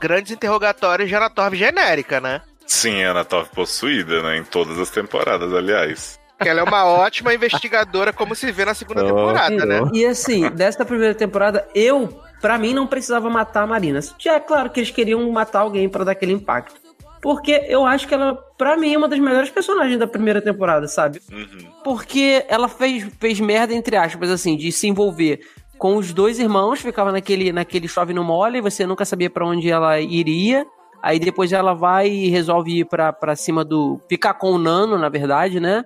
grandes 0.00 0.32
interrogatórios 0.32 1.08
de 1.08 1.14
Anatorv 1.14 1.54
genérica, 1.54 2.20
né? 2.20 2.40
Sim, 2.66 3.04
a 3.04 3.10
Ana 3.10 3.24
Tove 3.24 3.50
possuída, 3.54 4.22
né? 4.22 4.38
Em 4.38 4.44
todas 4.44 4.78
as 4.78 4.90
temporadas, 4.90 5.52
aliás. 5.52 6.18
Que 6.40 6.48
ela 6.48 6.60
é 6.60 6.62
uma 6.64 6.84
ótima 6.86 7.32
investigadora, 7.34 8.12
como 8.12 8.34
se 8.34 8.50
vê 8.50 8.64
na 8.64 8.74
segunda 8.74 9.02
Oh, 9.04 9.06
temporada, 9.06 9.64
né? 9.66 9.82
E 9.92 10.04
assim, 10.04 10.48
desta 10.50 10.84
primeira 10.84 11.14
temporada, 11.14 11.68
eu, 11.74 12.20
pra 12.40 12.58
mim, 12.58 12.74
não 12.74 12.86
precisava 12.86 13.28
matar 13.30 13.62
a 13.62 13.66
Marina. 13.66 14.00
Já 14.18 14.34
é 14.34 14.40
claro 14.40 14.70
que 14.70 14.80
eles 14.80 14.90
queriam 14.90 15.30
matar 15.30 15.60
alguém 15.60 15.88
pra 15.88 16.04
dar 16.04 16.12
aquele 16.12 16.32
impacto. 16.32 16.82
Porque 17.24 17.64
eu 17.68 17.86
acho 17.86 18.06
que 18.06 18.12
ela, 18.12 18.34
pra 18.58 18.76
mim, 18.76 18.92
é 18.92 18.98
uma 18.98 19.08
das 19.08 19.18
melhores 19.18 19.48
personagens 19.48 19.98
da 19.98 20.06
primeira 20.06 20.42
temporada, 20.42 20.86
sabe? 20.86 21.22
Uhum. 21.32 21.70
Porque 21.82 22.44
ela 22.48 22.68
fez, 22.68 23.10
fez 23.18 23.40
merda, 23.40 23.72
entre 23.72 23.96
aspas, 23.96 24.28
assim, 24.30 24.58
de 24.58 24.70
se 24.70 24.88
envolver 24.88 25.40
com 25.78 25.96
os 25.96 26.12
dois 26.12 26.38
irmãos, 26.38 26.82
ficava 26.82 27.10
naquele, 27.10 27.50
naquele 27.50 27.88
chove 27.88 28.12
no 28.12 28.22
mole, 28.22 28.60
você 28.60 28.86
nunca 28.86 29.06
sabia 29.06 29.30
pra 29.30 29.46
onde 29.46 29.70
ela 29.70 29.98
iria. 29.98 30.66
Aí 31.02 31.18
depois 31.18 31.50
ela 31.50 31.72
vai 31.72 32.10
e 32.10 32.28
resolve 32.28 32.80
ir 32.80 32.84
pra, 32.84 33.10
pra 33.10 33.34
cima 33.34 33.64
do. 33.64 33.98
ficar 34.06 34.34
com 34.34 34.52
o 34.52 34.58
Nano, 34.58 34.98
na 34.98 35.08
verdade, 35.08 35.58
né? 35.58 35.82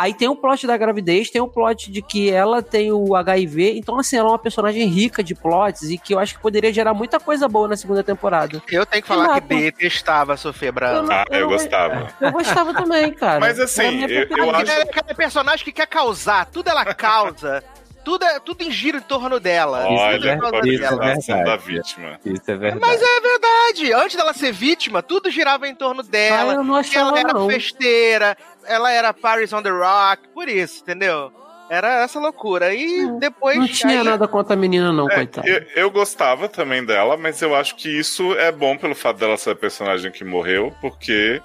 Aí 0.00 0.14
tem 0.14 0.28
o 0.28 0.34
plot 0.34 0.66
da 0.66 0.78
gravidez, 0.78 1.28
tem 1.28 1.42
o 1.42 1.46
plot 1.46 1.92
de 1.92 2.00
que 2.00 2.30
ela 2.30 2.62
tem 2.62 2.90
o 2.90 3.14
HIV. 3.14 3.76
Então, 3.76 3.98
assim, 3.98 4.16
ela 4.16 4.28
é 4.28 4.32
uma 4.32 4.38
personagem 4.38 4.86
rica 4.86 5.22
de 5.22 5.34
plots 5.34 5.82
e 5.90 5.98
que 5.98 6.14
eu 6.14 6.18
acho 6.18 6.34
que 6.36 6.40
poderia 6.40 6.72
gerar 6.72 6.94
muita 6.94 7.20
coisa 7.20 7.46
boa 7.46 7.68
na 7.68 7.76
segunda 7.76 8.02
temporada. 8.02 8.62
Eu 8.72 8.86
tenho 8.86 9.02
que 9.02 9.08
falar 9.08 9.24
Exato. 9.24 9.42
que 9.42 9.54
detestava 9.56 10.32
a 10.32 10.36
Sofia 10.38 10.72
Bravo. 10.72 11.02
não- 11.06 11.12
Ah, 11.14 11.26
eu 11.30 11.40
não- 11.42 11.48
gostava. 11.48 12.08
Eu 12.18 12.32
gostava 12.32 12.72
também, 12.72 13.12
cara. 13.12 13.40
Mas, 13.40 13.60
assim, 13.60 13.90
minha 13.90 14.08
eu- 14.08 14.26
eu 14.38 14.50
acho- 14.56 14.70
Ela 14.70 14.80
é 14.80 14.82
aquele 14.84 15.14
personagem 15.14 15.62
que 15.66 15.72
quer 15.72 15.86
causar, 15.86 16.46
tudo 16.46 16.68
ela 16.70 16.94
causa. 16.94 17.62
Tudo, 18.04 18.24
é, 18.24 18.40
tudo 18.40 18.62
em 18.62 18.70
giro 18.70 18.98
em 18.98 19.02
torno 19.02 19.38
dela. 19.38 19.82
Isso 19.82 19.88
é 19.92 20.06
Olha, 20.06 20.18
verdade, 20.20 20.50
pode 20.52 20.74
isso 20.74 20.84
é 20.84 20.88
sendo 21.20 21.36
da 21.44 21.56
verdade. 21.56 21.62
vítima. 21.66 22.20
Isso 22.24 22.50
é 22.50 22.56
verdade. 22.56 22.80
Mas 22.80 23.02
é 23.02 23.20
verdade. 23.20 23.92
Antes 23.92 24.16
dela 24.16 24.32
ser 24.32 24.52
vítima, 24.52 25.02
tudo 25.02 25.30
girava 25.30 25.68
em 25.68 25.74
torno 25.74 26.00
Ah, 26.00 26.10
dela. 26.10 26.54
eu 26.54 26.64
não 26.64 26.82
que 26.82 26.96
ela 26.96 27.08
achava, 27.10 27.18
era 27.18 27.32
não. 27.34 27.48
festeira, 27.48 28.36
ela 28.64 28.90
era 28.90 29.12
Paris 29.12 29.52
on 29.52 29.62
the 29.62 29.70
Rock, 29.70 30.28
por 30.34 30.48
isso, 30.48 30.82
entendeu? 30.82 31.30
Era 31.68 32.02
essa 32.02 32.18
loucura. 32.18 32.74
E 32.74 33.06
depois. 33.20 33.56
Não 33.56 33.68
tinha 33.68 34.00
aí- 34.00 34.04
nada 34.04 34.26
contra 34.26 34.54
a 34.54 34.56
menina, 34.56 34.92
não, 34.92 35.08
É, 35.08 35.14
coitada. 35.14 35.48
eu, 35.48 35.62
eu 35.76 35.90
gostava 35.90 36.48
também 36.48 36.84
dela, 36.84 37.16
mas 37.16 37.40
eu 37.42 37.54
acho 37.54 37.76
que 37.76 37.88
isso 37.88 38.34
é 38.34 38.50
bom 38.50 38.76
pelo 38.76 38.94
fato 38.94 39.18
dela 39.18 39.36
ser 39.36 39.50
a 39.50 39.54
personagem 39.54 40.10
que 40.10 40.24
morreu, 40.24 40.74
porque 40.80 41.40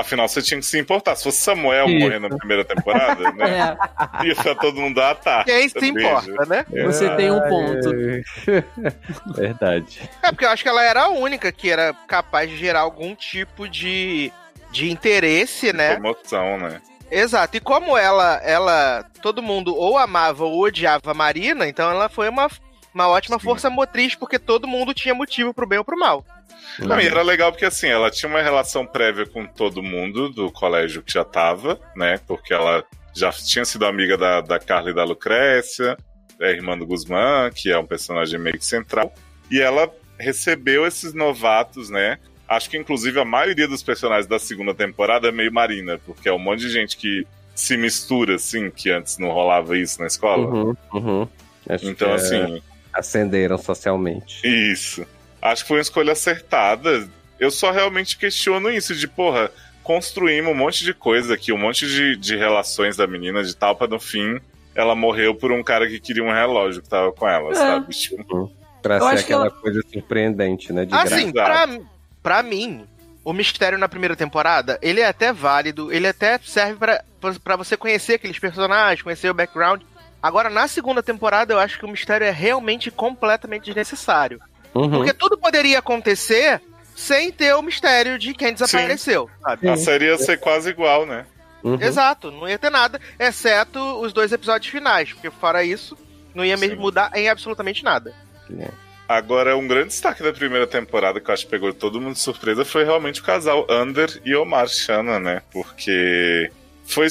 afinal 0.00 0.28
você 0.28 0.42
tinha 0.42 0.58
que 0.58 0.66
se 0.66 0.78
importar. 0.78 1.16
Se 1.16 1.24
fosse 1.24 1.38
Samuel 1.38 1.88
Isso. 1.88 1.98
morrer 1.98 2.18
na 2.18 2.28
primeira 2.28 2.64
temporada, 2.64 3.32
né? 3.32 3.76
É, 4.22 4.26
Ia 4.26 4.36
ficar 4.36 4.54
todo 4.54 4.80
mundo, 4.80 5.00
ah, 5.00 5.14
tá. 5.14 5.44
Quem 5.44 5.68
se 5.68 5.74
Beijo. 5.80 5.98
importa, 5.98 6.46
né? 6.46 6.64
você 6.84 7.08
tem 7.16 7.30
um 7.30 7.40
ponto. 7.40 7.90
Verdade. 9.34 10.08
É 10.22 10.30
porque 10.30 10.44
eu 10.44 10.50
acho 10.50 10.62
que 10.62 10.68
ela 10.68 10.84
era 10.84 11.04
a 11.04 11.08
única 11.08 11.50
que 11.50 11.70
era 11.70 11.94
capaz 12.06 12.48
de 12.50 12.56
gerar 12.56 12.80
algum 12.80 13.14
tipo 13.14 13.68
de, 13.68 14.32
de 14.70 14.90
interesse, 14.90 15.72
né? 15.72 15.94
Promoção, 15.96 16.58
né? 16.58 16.80
Exato. 17.10 17.56
E 17.56 17.60
como 17.60 17.96
ela, 17.96 18.40
ela, 18.44 19.04
todo 19.22 19.42
mundo 19.42 19.74
ou 19.74 19.96
amava 19.96 20.44
ou 20.44 20.60
odiava 20.60 21.10
a 21.10 21.14
Marina, 21.14 21.66
então 21.66 21.90
ela 21.90 22.08
foi 22.08 22.28
uma, 22.28 22.48
uma 22.94 23.08
ótima 23.08 23.38
Sim. 23.38 23.44
força 23.44 23.70
motriz, 23.70 24.14
porque 24.14 24.38
todo 24.38 24.68
mundo 24.68 24.94
tinha 24.94 25.14
motivo 25.14 25.54
pro 25.54 25.66
bem 25.66 25.78
ou 25.78 25.84
pro 25.84 25.98
mal. 25.98 26.24
Não, 26.78 27.00
e 27.00 27.06
era 27.06 27.22
legal 27.22 27.50
porque 27.50 27.64
assim, 27.64 27.88
ela 27.88 28.10
tinha 28.10 28.28
uma 28.28 28.42
relação 28.42 28.86
prévia 28.86 29.26
com 29.26 29.44
todo 29.44 29.82
mundo 29.82 30.28
do 30.28 30.50
colégio 30.50 31.02
que 31.02 31.12
já 31.12 31.24
tava, 31.24 31.78
né? 31.96 32.20
Porque 32.26 32.52
ela 32.52 32.84
já 33.14 33.30
tinha 33.32 33.64
sido 33.64 33.84
amiga 33.84 34.16
da, 34.16 34.40
da 34.40 34.58
Carla 34.58 34.90
e 34.90 34.94
da 34.94 35.04
Lucrécia, 35.04 35.96
é 36.40 36.50
irmã 36.52 36.78
do 36.78 36.86
Guzmán, 36.86 37.50
que 37.50 37.70
é 37.70 37.78
um 37.78 37.86
personagem 37.86 38.38
meio 38.38 38.58
que 38.58 38.64
central. 38.64 39.12
E 39.50 39.60
ela 39.60 39.90
recebeu 40.18 40.86
esses 40.86 41.12
novatos, 41.12 41.90
né? 41.90 42.18
Acho 42.48 42.70
que 42.70 42.78
inclusive 42.78 43.20
a 43.20 43.24
maioria 43.24 43.68
dos 43.68 43.82
personagens 43.82 44.26
da 44.26 44.38
segunda 44.38 44.74
temporada 44.74 45.28
é 45.28 45.32
meio 45.32 45.52
marina, 45.52 45.98
porque 46.06 46.28
é 46.28 46.32
um 46.32 46.38
monte 46.38 46.60
de 46.60 46.70
gente 46.70 46.96
que 46.96 47.26
se 47.54 47.76
mistura, 47.76 48.36
assim, 48.36 48.70
que 48.70 48.88
antes 48.90 49.18
não 49.18 49.30
rolava 49.30 49.76
isso 49.76 50.00
na 50.00 50.06
escola. 50.06 50.46
Uhum, 50.46 50.76
uhum. 50.94 51.28
Acho 51.68 51.86
Então, 51.86 52.08
que, 52.08 52.14
é, 52.14 52.16
assim, 52.16 52.62
Ascenderam 52.92 53.58
socialmente. 53.58 54.40
Isso. 54.44 55.06
Acho 55.40 55.62
que 55.62 55.68
foi 55.68 55.76
uma 55.78 55.82
escolha 55.82 56.12
acertada. 56.12 57.08
Eu 57.38 57.50
só 57.50 57.70
realmente 57.70 58.16
questiono 58.18 58.70
isso, 58.70 58.94
de 58.94 59.06
porra, 59.06 59.50
construímos 59.82 60.52
um 60.52 60.56
monte 60.56 60.84
de 60.84 60.92
coisa 60.92 61.34
aqui, 61.34 61.52
um 61.52 61.58
monte 61.58 61.86
de, 61.86 62.16
de 62.16 62.36
relações 62.36 62.96
da 62.96 63.06
menina 63.06 63.42
de 63.42 63.54
tal, 63.56 63.76
pra 63.76 63.86
no 63.86 63.98
fim 64.00 64.40
ela 64.74 64.94
morreu 64.94 65.34
por 65.34 65.50
um 65.50 65.62
cara 65.62 65.88
que 65.88 65.98
queria 65.98 66.22
um 66.22 66.30
relógio 66.32 66.80
que 66.82 66.88
tava 66.88 67.10
com 67.12 67.28
ela, 67.28 67.50
É. 67.50 67.54
sabe? 67.54 67.92
Tipo, 67.94 68.52
Pra 68.80 68.96
Eu 68.96 69.00
ser 69.00 69.06
acho 69.06 69.16
que 69.26 69.32
aquela 69.32 69.46
ela- 69.46 69.50
coisa 69.60 69.80
surpreendente, 69.92 70.72
né? 70.72 70.84
De 70.84 70.94
Assim, 70.94 71.32
graça. 71.32 71.66
pra, 71.66 71.80
pra 72.22 72.42
mim, 72.44 72.86
o 73.24 73.32
mistério 73.32 73.76
na 73.76 73.88
primeira 73.88 74.14
temporada, 74.14 74.78
ele 74.80 75.00
é 75.00 75.06
até 75.06 75.32
válido, 75.32 75.92
ele 75.92 76.06
até 76.06 76.38
serve 76.38 76.78
pra 77.42 77.56
você 77.56 77.76
conhecer 77.76 78.14
aqueles 78.14 78.38
personagens, 78.38 79.02
conhecer 79.02 79.28
o 79.30 79.34
background. 79.34 79.82
Agora, 80.22 80.48
na 80.48 80.68
segunda 80.68 81.02
temporada, 81.02 81.52
eu 81.52 81.58
acho 81.58 81.76
que 81.76 81.84
o 81.84 81.88
mistério 81.88 82.24
é 82.24 82.30
realmente 82.30 82.88
completamente 82.88 83.64
desnecessário. 83.64 84.40
Uhum. 84.78 84.90
Porque 84.90 85.12
tudo 85.12 85.36
poderia 85.36 85.80
acontecer 85.80 86.60
sem 86.94 87.32
ter 87.32 87.54
o 87.54 87.62
mistério 87.62 88.18
de 88.18 88.32
quem 88.32 88.52
desapareceu, 88.52 89.28
sabe? 89.42 89.68
a 89.68 89.76
série 89.76 90.06
ia 90.06 90.18
ser 90.18 90.38
quase 90.38 90.70
igual, 90.70 91.04
né? 91.04 91.26
Uhum. 91.62 91.80
Exato, 91.80 92.30
não 92.30 92.48
ia 92.48 92.58
ter 92.58 92.70
nada, 92.70 93.00
exceto 93.18 93.78
os 94.00 94.12
dois 94.12 94.32
episódios 94.32 94.70
finais, 94.70 95.12
porque 95.12 95.30
fora 95.30 95.64
isso, 95.64 95.98
não 96.34 96.44
ia 96.44 96.56
mesmo 96.56 96.76
Sim. 96.76 96.82
mudar 96.82 97.10
em 97.14 97.28
absolutamente 97.28 97.82
nada. 97.82 98.14
Agora, 99.08 99.56
um 99.56 99.66
grande 99.66 99.88
destaque 99.88 100.22
da 100.22 100.32
primeira 100.32 100.66
temporada 100.66 101.20
que 101.20 101.28
eu 101.28 101.34
acho 101.34 101.44
que 101.44 101.50
pegou 101.50 101.72
todo 101.72 102.00
mundo 102.00 102.14
de 102.14 102.20
surpresa 102.20 102.64
foi 102.64 102.84
realmente 102.84 103.20
o 103.20 103.24
casal 103.24 103.66
Under 103.68 104.20
e 104.24 104.34
Omar 104.34 104.68
Shanna, 104.68 105.18
né? 105.18 105.42
Porque 105.52 106.50
foi 106.84 107.08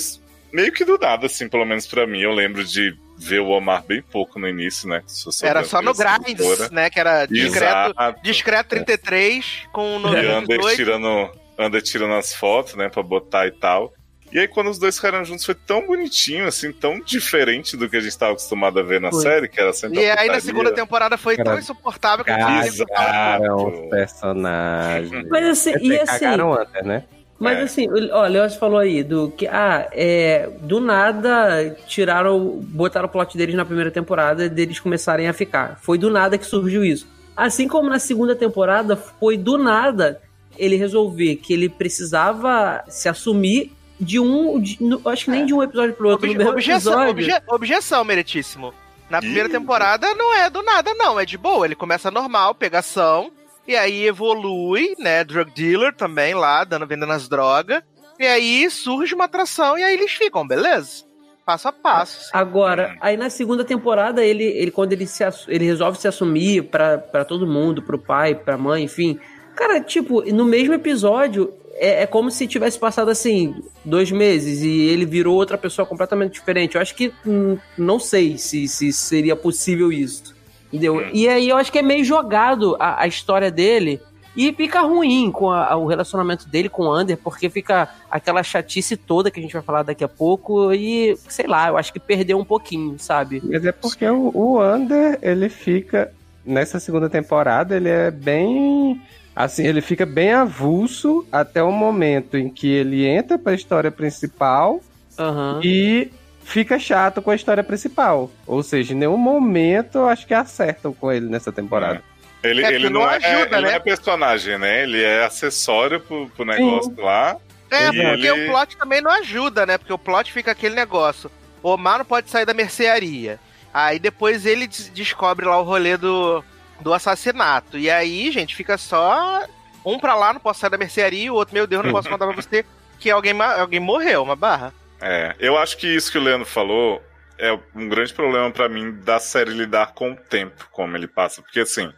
meio 0.54 0.72
que 0.72 0.86
do 0.86 0.98
nada, 0.98 1.26
assim, 1.26 1.50
pelo 1.50 1.66
menos 1.66 1.86
pra 1.88 2.08
mim. 2.08 2.22
Eu 2.22 2.34
lembro 2.34 2.64
de 2.64 2.96
ver 3.18 3.40
o 3.40 3.48
Omar 3.50 3.84
bem 3.84 4.02
pouco 4.02 4.40
no 4.40 4.48
início, 4.48 4.88
né? 4.88 5.02
Era 5.44 5.64
só 5.64 5.82
no 5.82 5.94
Grinds, 5.94 6.36
doutora. 6.36 6.70
né? 6.72 6.90
Que 6.90 7.00
era 7.00 7.26
discreto, 7.26 7.92
Exato. 7.92 8.20
discreto 8.24 8.70
33, 8.70 9.64
com 9.74 9.96
o 9.96 10.00
E 10.00 10.02
nome 10.02 10.22
dos 10.22 10.44
Under 10.44 10.60
dois. 10.60 10.76
tirando, 10.76 11.32
Under 11.58 11.82
tirando 11.82 12.14
as 12.14 12.34
fotos, 12.34 12.76
né? 12.76 12.90
Pra 12.90 13.02
botar 13.02 13.48
e 13.48 13.52
tal. 13.52 13.92
E 14.32 14.38
aí, 14.40 14.48
quando 14.48 14.70
os 14.70 14.78
dois 14.78 14.98
ficaram 14.98 15.24
juntos, 15.24 15.46
foi 15.46 15.56
tão 15.56 15.88
bonitinho, 15.88 16.46
assim, 16.48 16.72
tão 16.74 17.00
diferente 17.00 17.78
do 17.78 17.90
que 17.90 17.96
a 17.96 18.02
gente 18.02 18.18
tava 18.18 18.34
acostumado 18.34 18.78
a 18.78 18.84
ver 18.84 19.00
na 19.00 19.10
Foi. 19.10 19.22
série, 19.22 19.48
que 19.48 19.58
era 19.60 19.72
sempre 19.72 20.02
E 20.02 20.10
a 20.12 20.20
aí 20.20 20.28
na 20.28 20.42
segunda 20.42 20.74
temporada 20.74 21.18
foi 21.18 21.38
tão 21.38 21.58
insuportável 21.58 22.26
que 22.26 22.32
eu 22.32 22.36
tive 22.38 22.86
que 22.86 23.90
personagens. 23.90 25.28
Mas 25.30 25.46
assim, 25.46 25.72
e 25.80 25.98
assim, 26.00 26.20
Cagaram 26.26 26.54
antes, 26.54 26.84
né? 26.84 27.06
Mas 27.40 27.60
É. 27.60 27.62
assim, 27.64 27.88
ó, 28.12 28.24
o 28.28 28.58
falou 28.58 28.80
aí 28.80 29.04
do 29.04 29.30
que, 29.30 29.48
ah, 29.48 29.88
é, 29.92 30.50
do 30.62 30.80
nada 30.80 31.76
tiraram, 31.88 32.40
botaram 32.64 33.06
o 33.08 33.12
plot 33.12 33.38
deles 33.38 33.54
na 33.56 33.64
primeira 33.66 33.92
temporada 33.92 34.50
deles 34.50 34.80
começarem 34.80 35.28
a 35.28 35.34
ficar. 35.34 35.78
Foi 35.82 35.98
do 35.98 36.10
nada 36.10 36.38
que 36.38 36.46
surgiu 36.46 36.84
isso. 36.84 37.08
Assim 37.36 37.68
como 37.68 37.90
na 37.90 38.00
segunda 38.00 38.36
temporada, 38.36 38.96
foi 38.96 39.38
do 39.38 39.58
nada 39.58 40.20
ele 40.58 40.76
resolver 40.76 41.36
que 41.36 41.54
ele 41.54 41.70
precisava 41.70 42.84
se 42.88 43.08
assumir 43.08 43.72
de 44.00 44.20
um, 44.20 44.60
de- 44.60 44.78
no- 44.82 45.02
acho 45.08 45.26
que 45.26 45.32
nem 45.32 45.46
de 45.46 45.54
um 45.54 45.62
episódio 45.62 45.94
pro 45.94 46.10
outro, 46.10 46.30
Obje- 46.32 46.48
objeção, 46.48 46.94
episódio. 47.10 47.12
obje- 47.36 47.42
objeção, 47.50 48.04
meritíssimo. 48.04 48.74
Na 49.10 49.20
primeira 49.20 49.48
Ih. 49.48 49.52
temporada 49.52 50.14
não 50.16 50.34
é 50.36 50.50
do 50.50 50.62
nada, 50.64 50.94
não. 50.96 51.20
É 51.20 51.26
de 51.26 51.38
boa. 51.38 51.66
Ele 51.66 51.76
começa 51.76 52.10
normal, 52.12 52.54
pegação. 52.56 53.32
E 53.68 53.76
aí 53.76 54.06
evolui, 54.06 54.96
né? 54.98 55.24
Drug 55.24 55.52
dealer 55.54 55.94
também 55.94 56.34
lá, 56.34 56.64
dando, 56.64 56.88
vendendo 56.88 57.12
as 57.12 57.28
drogas. 57.28 57.82
E 58.20 58.26
aí 58.26 58.70
surge 58.70 59.14
uma 59.14 59.26
atração 59.26 59.78
e 59.78 59.84
aí 59.84 59.94
eles 59.94 60.12
ficam, 60.12 60.48
beleza? 60.48 61.06
Passo 61.46 61.68
a 61.68 61.72
passo. 61.72 62.20
assim. 62.20 62.30
Agora, 62.34 62.98
aí 63.00 63.16
na 63.16 63.30
segunda 63.30 63.64
temporada, 63.64 64.24
ele, 64.24 64.44
ele 64.44 64.72
quando 64.72 64.94
ele, 64.94 65.06
se, 65.06 65.24
ele 65.48 65.66
resolve 65.66 66.00
se 66.00 66.08
assumir 66.08 66.64
pra, 66.64 66.98
pra 66.98 67.24
todo 67.24 67.48
mundo, 67.48 67.82
pro 67.82 68.00
pai, 68.00 68.36
pra 68.36 68.58
mãe, 68.58 68.84
enfim. 68.84 69.20
Cara, 69.56 69.80
tipo, 69.82 70.22
no 70.34 70.46
mesmo 70.46 70.74
episódio, 70.74 71.54
é, 71.76 72.04
é 72.04 72.06
como 72.06 72.30
se 72.32 72.48
tivesse 72.48 72.78
passado 72.78 73.10
assim, 73.10 73.56
dois 73.86 74.12
meses 74.12 74.62
e 74.62 74.90
ele 74.90 75.06
virou 75.06 75.36
outra 75.36 75.58
pessoa 75.58 75.86
completamente 75.86 76.34
diferente. 76.34 76.76
Eu 76.76 76.82
acho 76.82 76.96
que 76.96 77.14
hum, 77.26 77.58
não 77.78 78.00
sei 78.00 78.38
se, 78.38 78.68
se 78.68 78.92
seria 78.92 79.36
possível 79.36 79.92
isso. 79.92 80.37
Entendeu? 80.68 81.06
E 81.14 81.28
aí 81.30 81.48
eu 81.50 81.58
acho 81.58 81.72
que 81.72 81.80
é 81.80 81.82
meio 81.82 82.04
jogado 82.04 82.76
a, 82.80 83.04
a 83.04 83.08
história 83.08 83.50
dele. 83.50 84.02
E 84.36 84.54
fica 84.54 84.82
ruim 84.82 85.32
com 85.32 85.50
a- 85.50 85.76
o 85.76 85.88
relacionamento 85.88 86.48
dele 86.48 86.70
com 86.70 86.84
o 86.84 86.92
Ander, 86.92 87.18
porque 87.18 87.50
fica 87.50 87.90
aquela 88.12 88.44
chatice 88.44 88.96
toda 88.96 89.32
que 89.32 89.40
a 89.40 89.42
gente 89.42 89.54
vai 89.54 89.64
falar 89.64 89.82
daqui 89.82 90.04
a 90.04 90.08
pouco. 90.08 90.72
E, 90.74 91.18
sei 91.28 91.48
lá, 91.48 91.70
eu 91.70 91.78
acho 91.78 91.92
que 91.92 92.00
perdeu 92.00 92.38
um 92.38 92.46
pouquinho, 92.46 93.00
sabe? 93.00 93.42
Mas 93.44 93.66
é 93.66 93.72
porque 93.72 94.06
o, 94.08 94.30
o 94.36 94.62
Under, 94.62 95.18
ele 95.22 95.50
fica. 95.50 96.12
Nessa 96.46 96.80
segunda 96.80 97.10
temporada, 97.10 97.76
ele 97.76 97.90
é 97.90 98.12
bem. 98.12 99.02
Assim, 99.36 99.66
ele 99.66 99.82
fica 99.82 100.06
bem 100.06 100.32
avulso 100.32 101.26
até 101.32 101.62
o 101.64 101.72
momento 101.72 102.38
em 102.38 102.48
que 102.50 102.68
ele 102.68 103.06
entra 103.08 103.38
pra 103.40 103.54
história 103.54 103.92
principal 103.92 104.80
Aham. 105.20 105.60
e 105.64 106.10
fica 106.48 106.80
chato 106.80 107.22
com 107.22 107.30
a 107.30 107.36
história 107.36 107.64
principal. 107.64 108.32
Ou 108.46 108.64
seja, 108.64 108.94
em 108.94 108.98
nenhum 108.98 109.18
momento 109.18 109.98
eu 110.00 110.08
acho 110.08 110.26
que 110.26 110.34
acertam 110.34 110.94
com 110.94 111.12
ele 111.12 111.28
nessa 111.28 111.52
temporada. 111.52 112.02
Ele, 112.44 112.64
É, 112.66 112.74
ele 112.74 112.90
não, 112.90 113.02
não 113.02 113.10
é, 113.12 113.16
ajuda, 113.18 113.58
ele 113.58 113.66
não 113.66 113.70
né? 113.72 113.76
é 113.76 113.80
personagem, 113.80 114.58
né? 114.58 114.84
Ele 114.84 115.04
é 115.04 115.26
acessório 115.26 116.00
pro, 116.00 116.30
pro 116.30 116.46
negócio 116.46 116.94
lá. 116.98 117.36
É, 117.70 117.88
porque 117.88 117.98
ele- 118.28 118.32
o 118.48 118.52
plot 118.52 118.78
também 118.78 119.02
não 119.02 119.12
ajuda, 119.12 119.66
né? 119.66 119.78
Porque 119.78 119.92
o 119.92 119.98
plot 119.98 120.32
fica 120.32 120.52
aquele 120.52 120.74
negócio. 120.76 121.30
O 121.62 121.70
Omar 121.72 121.98
não 121.98 122.06
pode 122.06 122.30
sair 122.30 122.46
da 122.46 122.54
mercearia. 122.54 123.40
Aí 123.74 124.00
depois 124.00 124.46
ele 124.46 124.68
des- 124.68 124.90
descobre 124.90 125.46
lá 125.46 125.60
o 125.60 125.64
rolê 125.64 125.98
do, 125.98 126.42
do 126.80 126.94
assassinato. 126.94 127.78
E 127.78 127.90
aí, 127.90 128.32
gente, 128.32 128.56
fica 128.56 128.78
só 128.78 129.44
um 129.86 130.00
pra 130.00 130.16
lá, 130.16 130.32
não 130.32 130.40
posso 130.40 130.62
sair 130.62 130.70
da 130.70 130.78
mercearia, 130.78 131.26
e 131.26 131.30
o 131.30 131.34
outro, 131.36 131.54
meu 131.54 131.68
Deus, 131.68 131.84
não 131.84 131.92
posso 131.92 132.08
contar 132.10 132.26
pra 132.28 132.36
você 132.36 132.64
que 133.00 133.10
alguém, 133.12 133.34
alguém 133.42 133.80
morreu, 133.80 134.24
uma 134.24 134.36
barra. 134.36 134.74
É, 135.02 135.36
eu 135.40 135.58
acho 135.58 135.78
que 135.78 135.88
isso 135.88 136.12
que 136.12 136.18
o 136.18 136.22
Leandro 136.24 136.46
falou 136.48 137.02
é 137.38 137.52
um 137.76 137.88
grande 137.88 138.14
problema 138.14 138.50
pra 138.52 138.68
mim 138.68 138.94
da 139.04 139.20
série 139.20 139.52
lidar 139.52 139.94
com 139.94 140.12
o 140.12 140.16
tempo, 140.16 140.68
como 140.72 140.96
ele 140.98 141.08
passa. 141.08 141.42
Porque 141.42 141.60
assim, 141.60 141.92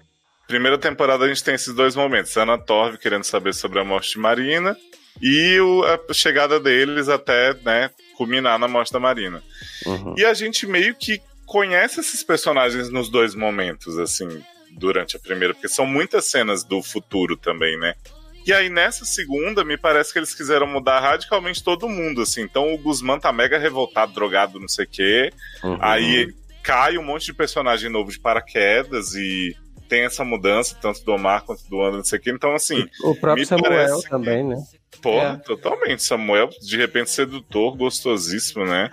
primeira 0.47 0.77
temporada 0.77 1.23
a 1.23 1.27
gente 1.27 1.43
tem 1.43 1.55
esses 1.55 1.73
dois 1.73 1.95
momentos: 1.95 2.35
Ana 2.37 2.57
Torv 2.57 2.97
querendo 2.97 3.23
saber 3.23 3.53
sobre 3.53 3.79
a 3.79 3.83
morte 3.85 4.11
de 4.13 4.19
Marina 4.19 4.75
e 5.21 5.59
o- 5.59 5.83
a 5.83 6.13
chegada 6.13 6.59
deles 6.59 7.07
até, 7.09 7.53
né, 7.63 7.89
culminar 8.17 8.59
na 8.59 8.67
morte 8.67 8.91
da 8.91 8.99
Marina. 8.99 9.41
Uhum. 9.85 10.15
E 10.17 10.25
a 10.25 10.33
gente 10.33 10.67
meio 10.67 10.93
que 10.95 11.21
conhece 11.45 11.99
esses 12.01 12.21
personagens 12.21 12.89
nos 12.89 13.09
dois 13.09 13.33
momentos, 13.33 13.97
assim, 13.97 14.27
durante 14.71 15.15
a 15.15 15.19
primeira, 15.19 15.53
porque 15.53 15.67
são 15.67 15.85
muitas 15.85 16.25
cenas 16.25 16.63
do 16.63 16.81
futuro 16.83 17.35
também, 17.35 17.77
né? 17.79 17.95
E 18.45 18.53
aí, 18.53 18.69
nessa 18.69 19.05
segunda, 19.05 19.63
me 19.63 19.77
parece 19.77 20.11
que 20.11 20.19
eles 20.19 20.33
quiseram 20.33 20.65
mudar 20.65 20.99
radicalmente 20.99 21.63
todo 21.63 21.87
mundo, 21.87 22.21
assim. 22.21 22.41
Então 22.41 22.73
o 22.73 22.77
Guzmán 22.77 23.19
tá 23.19 23.31
mega 23.31 23.57
revoltado, 23.59 24.13
drogado, 24.13 24.59
não 24.59 24.67
sei 24.67 24.85
o 24.85 24.89
quê. 24.89 25.29
Uhum. 25.63 25.77
Aí 25.81 26.33
cai 26.63 26.97
um 26.97 27.03
monte 27.03 27.25
de 27.25 27.33
personagem 27.33 27.89
novo 27.89 28.11
de 28.11 28.19
paraquedas 28.19 29.13
e 29.15 29.55
tem 29.87 30.03
essa 30.03 30.23
mudança, 30.23 30.75
tanto 30.81 31.03
do 31.03 31.11
Omar 31.13 31.43
quanto 31.43 31.67
do 31.69 31.81
André, 31.81 31.97
não 31.97 32.03
sei 32.03 32.19
o 32.19 32.21
quê. 32.21 32.31
Então, 32.31 32.53
assim, 32.53 32.87
O 33.03 33.15
próprio 33.15 33.45
Samuel 33.45 34.01
que- 34.01 34.09
também, 34.09 34.43
né? 34.43 34.55
porra, 35.01 35.39
É. 35.41 35.45
totalmente. 35.45 36.03
Samuel, 36.03 36.49
de 36.61 36.77
repente, 36.77 37.09
sedutor, 37.09 37.75
gostosíssimo, 37.75 38.65
né? 38.65 38.87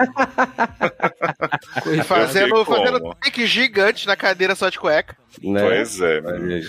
Fazendo, 2.04 2.64
fazendo 2.64 3.14
take 3.22 3.46
gigante 3.46 4.06
na 4.06 4.16
cadeira 4.16 4.54
só 4.54 4.68
de 4.68 4.78
cueca. 4.78 5.16
né? 5.42 5.60
Pois 5.62 6.00
é. 6.00 6.20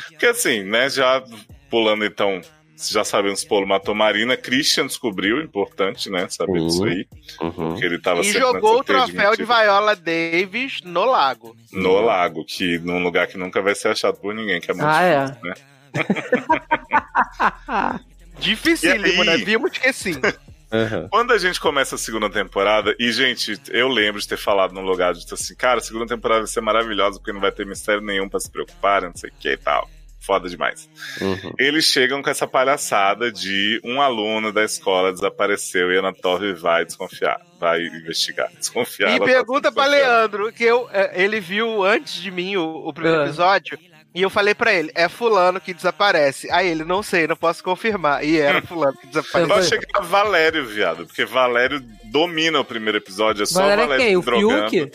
Porque 0.10 0.26
assim, 0.26 0.64
né, 0.64 0.90
já 0.90 1.24
pulando 1.70 2.06
então, 2.06 2.42
já 2.80 3.04
sabemos 3.04 3.44
Polo 3.44 3.68
matou 3.68 3.94
Marina, 3.96 4.36
Christian 4.38 4.86
descobriu, 4.88 5.42
importante, 5.42 6.10
né, 6.10 6.28
saber 6.30 6.60
Uhum. 6.60 6.68
disso 6.68 6.84
aí, 6.86 7.08
Uhum. 7.42 7.52
porque 7.70 7.86
ele 7.86 8.00
tava 8.00 8.22
E 8.22 8.32
jogou 8.32 8.80
o 8.80 8.84
troféu 8.84 9.32
de 9.36 9.42
mentira. 9.44 9.64
Viola 9.64 9.96
Davis 9.96 10.82
no 10.84 11.06
lago. 11.06 11.56
no 11.72 12.00
lago, 12.02 12.44
que 12.46 12.78
num 12.80 13.02
lugar 13.02 13.28
que 13.28 13.38
nunca 13.38 13.62
vai 13.62 13.74
ser 13.76 13.90
achado 13.90 14.18
por 14.18 14.34
ninguém, 14.36 14.60
que 14.62 14.72
é 14.72 14.74
muito 14.74 14.88
Ah, 14.88 15.02
é. 15.04 15.26
difícil, 15.26 15.44
né? 15.44 15.54
Dificílimo, 18.40 19.22
aí? 19.24 19.28
né? 19.28 19.38
Vimos 19.38 19.72
que 19.72 19.92
sim. 19.94 20.16
Uhum. 20.70 21.08
Quando 21.08 21.32
a 21.32 21.38
gente 21.38 21.62
começa 21.62 21.96
a 21.96 21.98
segunda 21.98 22.30
temporada, 22.30 22.94
e 23.00 23.10
gente, 23.10 23.58
eu 23.70 23.88
lembro 23.88 24.20
de 24.20 24.28
ter 24.28 24.36
falado 24.36 24.74
num 24.74 24.82
lugar 24.82 25.14
de 25.14 25.26
assim, 25.34 25.56
cara, 25.56 25.80
a 25.80 25.82
segunda 25.82 26.06
temporada 26.06 26.42
vai 26.42 26.48
ser 26.50 26.60
maravilhosa 26.60 27.20
porque 27.20 27.32
não 27.32 27.40
vai 27.40 27.54
ter 27.54 27.66
mistério 27.66 28.02
nenhum 28.02 28.28
pra 28.28 28.38
se 28.38 28.52
preocupar, 28.52 29.04
não 29.04 29.16
sei 29.16 29.30
o 29.30 29.34
que 29.40 29.52
e 29.54 29.56
tal. 29.56 29.90
Foda 30.20 30.50
demais. 30.50 30.90
Uhum. 31.22 31.54
Eles 31.58 31.86
chegam 31.86 32.22
com 32.22 32.30
essa 32.30 32.46
palhaçada 32.48 33.32
de 33.32 33.80
um 33.84 34.02
aluno 34.02 34.52
da 34.52 34.64
escola 34.64 35.14
desapareceu 35.14 35.92
e 35.92 35.96
a 35.96 36.00
Ana 36.00 36.14
Torre 36.14 36.54
vai 36.54 36.84
desconfiar, 36.84 37.40
vai 37.60 37.82
investigar, 37.86 38.50
desconfiar. 38.58 39.16
E 39.16 39.20
tá 39.20 39.26
pergunta 39.26 39.72
pra 39.72 39.84
desconfiada. 39.86 40.16
Leandro, 40.38 40.52
que 40.52 40.64
eu, 40.66 40.90
é, 40.92 41.24
ele 41.24 41.40
viu 41.40 41.84
antes 41.84 42.16
de 42.22 42.30
mim 42.30 42.58
o, 42.58 42.88
o 42.88 42.94
primeiro 42.94 43.22
Ah. 43.22 43.26
episódio, 43.26 43.80
e 44.14 44.22
eu 44.22 44.30
falei 44.30 44.56
pra 44.56 44.74
ele, 44.74 44.92
é 44.96 45.08
fulano 45.08 45.62
que 45.62 45.74
desaparece. 45.74 46.50
Aí 46.52 46.68
ele, 46.68 46.84
não 46.84 47.04
sei, 47.04 47.28
não 47.28 47.36
posso 47.38 47.64
confirmar. 47.64 48.26
E 48.26 48.38
era 48.40 48.62
fulano 48.64 48.98
que 48.98 49.08
desapareceu. 49.08 49.48
Vai 49.56 49.64
chegar 49.64 50.02
Valério, 50.02 50.66
viado, 50.66 51.06
porque 51.06 51.24
Valério 51.24 51.80
domina 52.06 52.60
o 52.60 52.66
primeiro 52.66 52.98
episódio, 52.98 53.44
é 53.44 53.46
só 53.46 53.62
Valério 53.62 53.84
é 53.84 53.88
Valério 53.88 54.06
quem? 54.06 54.18
O 54.18 54.22
drogando. 54.22 54.70
Fiuk? 54.72 54.92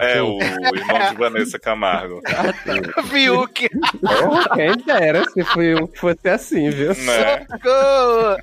É, 0.00 0.22
o 0.22 0.38
irmão 0.74 1.10
de 1.10 1.16
Vanessa 1.16 1.58
Camargo. 1.58 2.20
Fiuk. 3.10 3.68
Porra, 4.00 4.48
quem 4.54 4.76
dera 4.84 5.24
se 5.30 5.44
foi- 5.44 5.74
fosse 5.94 6.28
assim, 6.28 6.70
viu? 6.70 6.88
né? 6.94 7.46
Socorro. 7.46 8.36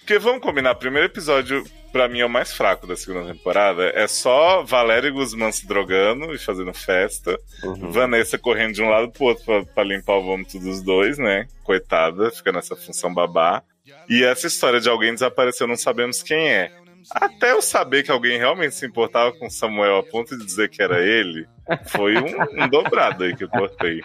Porque 0.00 0.18
vamos 0.18 0.42
combinar, 0.42 0.74
primeiro 0.74 1.06
episódio, 1.06 1.64
pra 1.90 2.06
mim, 2.08 2.20
é 2.20 2.26
o 2.26 2.28
mais 2.28 2.52
fraco 2.52 2.86
da 2.86 2.94
segunda 2.94 3.32
temporada. 3.32 3.90
É 3.94 4.06
só 4.06 4.62
Valério 4.62 5.08
e 5.08 5.12
Guzmán 5.12 5.50
se 5.50 5.66
drogando 5.66 6.34
e 6.34 6.38
fazendo 6.38 6.74
festa. 6.74 7.38
Uhum. 7.62 7.90
Vanessa 7.90 8.36
correndo 8.36 8.74
de 8.74 8.82
um 8.82 8.90
lado 8.90 9.10
pro 9.10 9.24
outro 9.24 9.44
pra, 9.44 9.64
pra 9.64 9.84
limpar 9.84 10.16
o 10.18 10.22
vômito 10.24 10.58
dos 10.58 10.82
dois, 10.82 11.16
né? 11.16 11.46
Coitada, 11.62 12.30
fica 12.30 12.52
nessa 12.52 12.76
função 12.76 13.14
babá. 13.14 13.62
E 14.08 14.22
essa 14.22 14.46
história 14.46 14.78
de 14.80 14.88
alguém 14.90 15.14
desapareceu, 15.14 15.66
não 15.66 15.76
sabemos 15.76 16.22
quem 16.22 16.48
é. 16.50 16.70
Até 17.12 17.52
eu 17.52 17.60
saber 17.62 18.02
que 18.02 18.10
alguém 18.10 18.38
realmente 18.38 18.74
se 18.74 18.86
importava 18.86 19.32
com 19.32 19.48
Samuel 19.50 19.98
a 19.98 20.02
ponto 20.02 20.36
de 20.36 20.44
dizer 20.44 20.68
que 20.68 20.82
era 20.82 21.00
ele, 21.00 21.46
foi 21.86 22.16
um, 22.16 22.64
um 22.64 22.68
dobrado 22.68 23.24
aí 23.24 23.34
que 23.36 23.44
eu 23.44 23.48
cortei. 23.48 24.00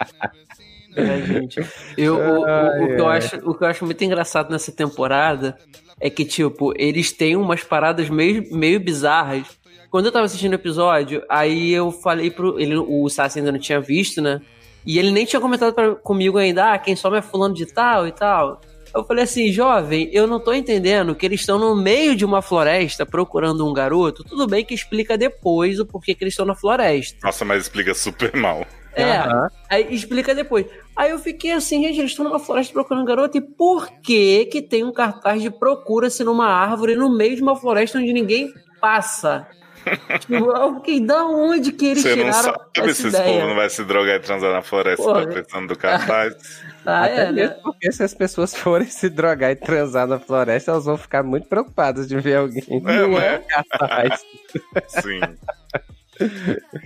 É, 0.96 1.22
gente. 1.22 1.60
Eu, 1.96 2.16
o, 2.16 2.40
o- 2.40 2.40
o 2.40 2.44
Ai, 2.46 2.86
que 2.94 3.00
eu 3.00 3.08
acho, 3.08 3.36
o 3.48 3.54
que 3.54 3.64
eu 3.64 3.68
acho 3.68 3.84
muito 3.84 4.02
engraçado 4.04 4.50
nessa 4.50 4.72
temporada 4.72 5.56
é 6.00 6.10
que, 6.10 6.24
tipo, 6.24 6.72
eles 6.76 7.12
têm 7.12 7.36
umas 7.36 7.62
paradas 7.62 8.08
meio, 8.10 8.44
meio 8.54 8.80
bizarras. 8.80 9.46
Quando 9.90 10.06
eu 10.06 10.12
tava 10.12 10.24
assistindo 10.26 10.52
o 10.52 10.56
episódio, 10.56 11.22
aí 11.28 11.72
eu 11.72 11.90
falei 11.92 12.30
pro. 12.30 12.58
Ele, 12.58 12.76
o 12.76 13.08
Sassi 13.08 13.38
ainda 13.38 13.52
não 13.52 13.58
tinha 13.58 13.80
visto, 13.80 14.20
né? 14.22 14.40
E 14.86 14.98
ele 14.98 15.10
nem 15.10 15.24
tinha 15.26 15.40
comentado 15.40 15.74
pra- 15.74 15.94
comigo 15.94 16.38
ainda, 16.38 16.72
ah, 16.72 16.78
quem 16.78 16.96
some 16.96 17.16
é 17.18 17.22
fulano 17.22 17.54
de 17.54 17.66
tal 17.66 18.06
e 18.06 18.12
tal. 18.12 18.60
Eu 18.94 19.04
falei 19.04 19.24
assim, 19.24 19.52
jovem, 19.52 20.08
eu 20.12 20.26
não 20.26 20.40
tô 20.40 20.52
entendendo 20.52 21.14
que 21.14 21.24
eles 21.24 21.40
estão 21.40 21.58
no 21.58 21.76
meio 21.76 22.16
de 22.16 22.24
uma 22.24 22.42
floresta 22.42 23.06
procurando 23.06 23.66
um 23.68 23.72
garoto. 23.72 24.24
Tudo 24.24 24.46
bem 24.46 24.64
que 24.64 24.74
explica 24.74 25.16
depois 25.16 25.78
o 25.78 25.86
porquê 25.86 26.14
que 26.14 26.24
eles 26.24 26.32
estão 26.32 26.46
na 26.46 26.54
floresta. 26.54 27.18
Nossa, 27.22 27.44
mas 27.44 27.62
explica 27.62 27.94
super 27.94 28.34
mal. 28.36 28.66
É, 28.94 29.18
Aham. 29.18 29.48
aí 29.68 29.94
explica 29.94 30.34
depois. 30.34 30.66
Aí 30.96 31.10
eu 31.10 31.18
fiquei 31.18 31.52
assim, 31.52 31.82
gente, 31.84 32.00
eles 32.00 32.10
estão 32.10 32.24
numa 32.24 32.40
floresta 32.40 32.72
procurando 32.72 33.02
um 33.02 33.06
garoto, 33.06 33.38
e 33.38 33.40
por 33.40 33.88
que 34.02 34.46
que 34.46 34.60
tem 34.60 34.84
um 34.84 34.92
cartaz 34.92 35.40
de 35.40 35.50
procura-se 35.50 36.24
numa 36.24 36.46
árvore 36.46 36.96
no 36.96 37.08
meio 37.16 37.36
de 37.36 37.42
uma 37.42 37.54
floresta 37.54 37.98
onde 37.98 38.12
ninguém 38.12 38.52
passa? 38.80 39.46
tipo, 40.20 40.34
eu 40.34 40.74
fiquei, 40.76 41.00
da 41.00 41.24
onde 41.24 41.72
que 41.72 41.86
eles 41.86 42.02
Você 42.02 42.16
não 42.16 42.24
tiraram 42.24 42.54
sabe 42.76 42.94
se 42.94 43.08
esse 43.08 43.22
povo 43.22 43.46
não 43.46 43.54
vai 43.54 43.70
se 43.70 43.84
drogar 43.84 44.16
e 44.16 44.20
transar 44.20 44.52
na 44.52 44.62
floresta, 44.62 45.02
Porra. 45.02 45.26
tá 45.26 45.32
pensando 45.32 45.68
do 45.68 45.78
cartaz. 45.78 46.34
Ah, 46.84 47.04
Até 47.04 47.14
é, 47.14 47.24
né? 47.26 47.32
mesmo 47.32 47.62
porque 47.62 47.92
se 47.92 48.02
as 48.02 48.14
pessoas 48.14 48.54
forem 48.54 48.88
se 48.88 49.08
drogar 49.08 49.50
e 49.50 49.56
transar 49.56 50.06
na 50.06 50.18
floresta, 50.18 50.70
elas 50.70 50.84
vão 50.84 50.96
ficar 50.96 51.22
muito 51.22 51.48
preocupadas 51.48 52.08
de 52.08 52.18
ver 52.18 52.36
alguém. 52.36 52.62
É, 52.86 53.06
né? 53.06 53.38
capaz. 53.48 54.24
Sim. 54.88 55.20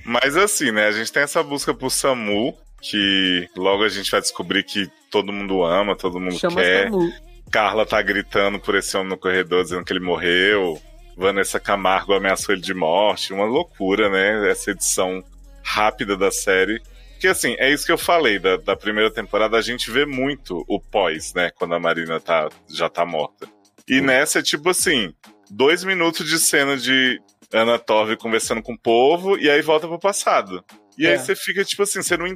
Mas 0.05 0.37
assim, 0.37 0.71
né? 0.71 0.87
A 0.87 0.93
gente 0.93 1.13
tem 1.13 1.23
essa 1.23 1.43
busca 1.43 1.73
por 1.73 1.91
Samu, 1.91 2.57
que 2.81 3.49
logo 3.57 3.85
a 3.85 3.89
gente 3.89 4.11
vai 4.11 4.21
descobrir 4.21 4.63
que 4.65 4.91
todo 5.11 5.33
mundo 5.33 5.63
ama, 5.65 5.97
todo 5.97 6.21
mundo 6.21 6.39
Chama 6.39 6.61
quer. 6.61 6.91
Samu. 6.91 7.13
Carla 7.51 7.87
tá 7.87 8.03
gritando 8.03 8.59
por 8.59 8.75
esse 8.75 8.97
homem 8.97 9.11
no 9.11 9.17
corredor, 9.17 9.63
dizendo 9.63 9.85
que 9.85 9.93
ele 9.93 10.01
morreu. 10.01 10.81
Vanessa 11.17 11.61
Camargo 11.61 12.13
ameaçou 12.13 12.53
ele 12.53 12.63
de 12.63 12.75
morte. 12.75 13.33
Uma 13.33 13.45
loucura, 13.45 14.09
né? 14.09 14.51
Essa 14.51 14.73
edição 14.73 15.23
rápida 15.63 16.17
da 16.17 16.31
série. 16.31 16.83
Que 17.25 17.29
assim, 17.29 17.57
é 17.59 17.73
isso 17.73 17.87
que 17.87 17.93
eu 17.93 17.97
falei 17.97 18.39
da, 18.39 18.59
da 18.59 18.77
primeira 18.77 19.11
temporada. 19.11 19.57
A 19.57 19.63
gente 19.63 19.91
vê 19.91 20.05
muito 20.05 20.63
o 20.69 20.79
pós, 20.79 21.33
né? 21.33 21.51
Quando 21.55 21.75
a 21.75 21.81
Marina 21.81 22.21
tá, 22.21 22.51
já 22.69 22.87
tá 22.91 23.07
morta. 23.07 23.49
E 23.89 23.99
nessa 24.03 24.41
é 24.41 24.43
tipo 24.43 24.69
assim: 24.69 25.11
dois 25.51 25.85
minutos 25.85 26.29
de 26.29 26.39
cena 26.39 26.77
de 26.77 27.19
Ana 27.51 27.79
Torve 27.79 28.19
conversando 28.19 28.63
com 28.63 28.75
o 28.75 28.79
povo 28.79 29.39
e 29.39 29.49
aí 29.49 29.63
volta 29.63 29.89
pro 29.89 29.99
passado. 29.99 30.63
E 30.99 31.07
aí 31.07 31.15
É. 31.15 31.19
você 31.19 31.35
fica 31.35 31.65
tipo 31.65 31.83
assim: 31.83 32.03
você 32.03 32.15
não. 32.15 32.27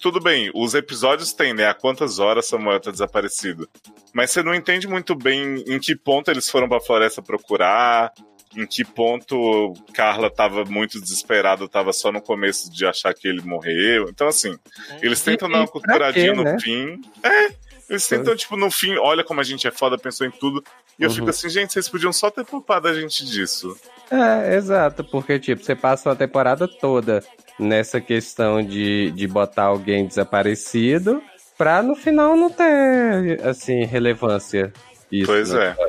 Tudo 0.00 0.18
bem, 0.18 0.50
os 0.54 0.72
episódios 0.72 1.34
têm, 1.34 1.52
né? 1.52 1.66
Há 1.66 1.74
quantas 1.74 2.18
horas 2.18 2.48
Samuel 2.48 2.80
tá 2.80 2.90
desaparecido. 2.90 3.68
Mas 4.14 4.30
você 4.30 4.42
não 4.42 4.54
entende 4.54 4.88
muito 4.88 5.14
bem 5.14 5.62
em 5.66 5.78
que 5.78 5.94
ponto 5.94 6.30
eles 6.30 6.48
foram 6.48 6.66
pra 6.70 6.80
floresta 6.80 7.20
procurar. 7.20 8.10
Em 8.56 8.66
que 8.66 8.84
ponto 8.84 9.74
Carla 9.92 10.30
tava 10.30 10.64
muito 10.64 11.00
desesperada, 11.00 11.68
tava 11.68 11.92
só 11.92 12.10
no 12.10 12.20
começo 12.20 12.70
de 12.72 12.86
achar 12.86 13.12
que 13.14 13.26
ele 13.28 13.42
morreu. 13.42 14.08
Então, 14.08 14.28
assim, 14.28 14.56
eles 15.02 15.20
tentam 15.22 15.48
E- 15.48 15.52
dar 15.52 15.58
uma 15.60 15.68
culturadinha 15.68 16.30
quê, 16.32 16.36
no 16.36 16.44
né? 16.44 16.56
fim. 16.60 17.00
É, 17.22 17.48
eles 17.90 18.06
tentam, 18.06 18.34
tipo, 18.36 18.56
no 18.56 18.70
fim, 18.70 18.96
olha 18.96 19.22
como 19.24 19.40
a 19.40 19.44
gente 19.44 19.66
é 19.66 19.70
foda, 19.70 19.96
pensou 19.98 20.26
em 20.26 20.30
tudo. 20.30 20.62
E 20.98 21.04
eu 21.04 21.08
Uhum. 21.10 21.14
fico 21.14 21.30
assim, 21.30 21.48
gente, 21.48 21.72
vocês 21.72 21.88
podiam 21.88 22.12
só 22.12 22.30
ter 22.30 22.44
poupado 22.44 22.88
a 22.88 22.94
gente 22.94 23.24
disso. 23.24 23.76
É, 24.10 24.54
exato, 24.56 25.04
porque, 25.04 25.38
tipo, 25.38 25.62
você 25.62 25.74
passa 25.76 26.08
uma 26.08 26.16
temporada 26.16 26.66
toda 26.66 27.22
nessa 27.58 28.00
questão 28.00 28.62
de, 28.62 29.10
de 29.12 29.26
botar 29.26 29.64
alguém 29.64 30.06
desaparecido 30.06 31.22
pra 31.56 31.82
no 31.82 31.94
final 31.96 32.36
não 32.36 32.50
ter, 32.50 33.40
assim, 33.46 33.84
relevância. 33.84 34.72
Isso, 35.10 35.26
pois 35.26 35.50
né? 35.52 35.74
é. 35.78 35.88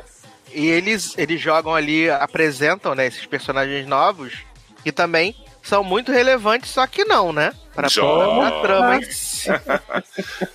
E 0.52 0.66
eles, 0.66 1.16
eles 1.16 1.40
jogam 1.40 1.74
ali, 1.74 2.10
apresentam, 2.10 2.94
né, 2.94 3.06
esses 3.06 3.26
personagens 3.26 3.86
novos, 3.86 4.38
que 4.82 4.90
também 4.90 5.34
são 5.62 5.84
muito 5.84 6.10
relevantes, 6.10 6.70
só 6.70 6.86
que 6.86 7.04
não, 7.04 7.32
né? 7.32 7.52
Pra 7.74 7.86
a 7.86 8.60
trama. 8.62 9.00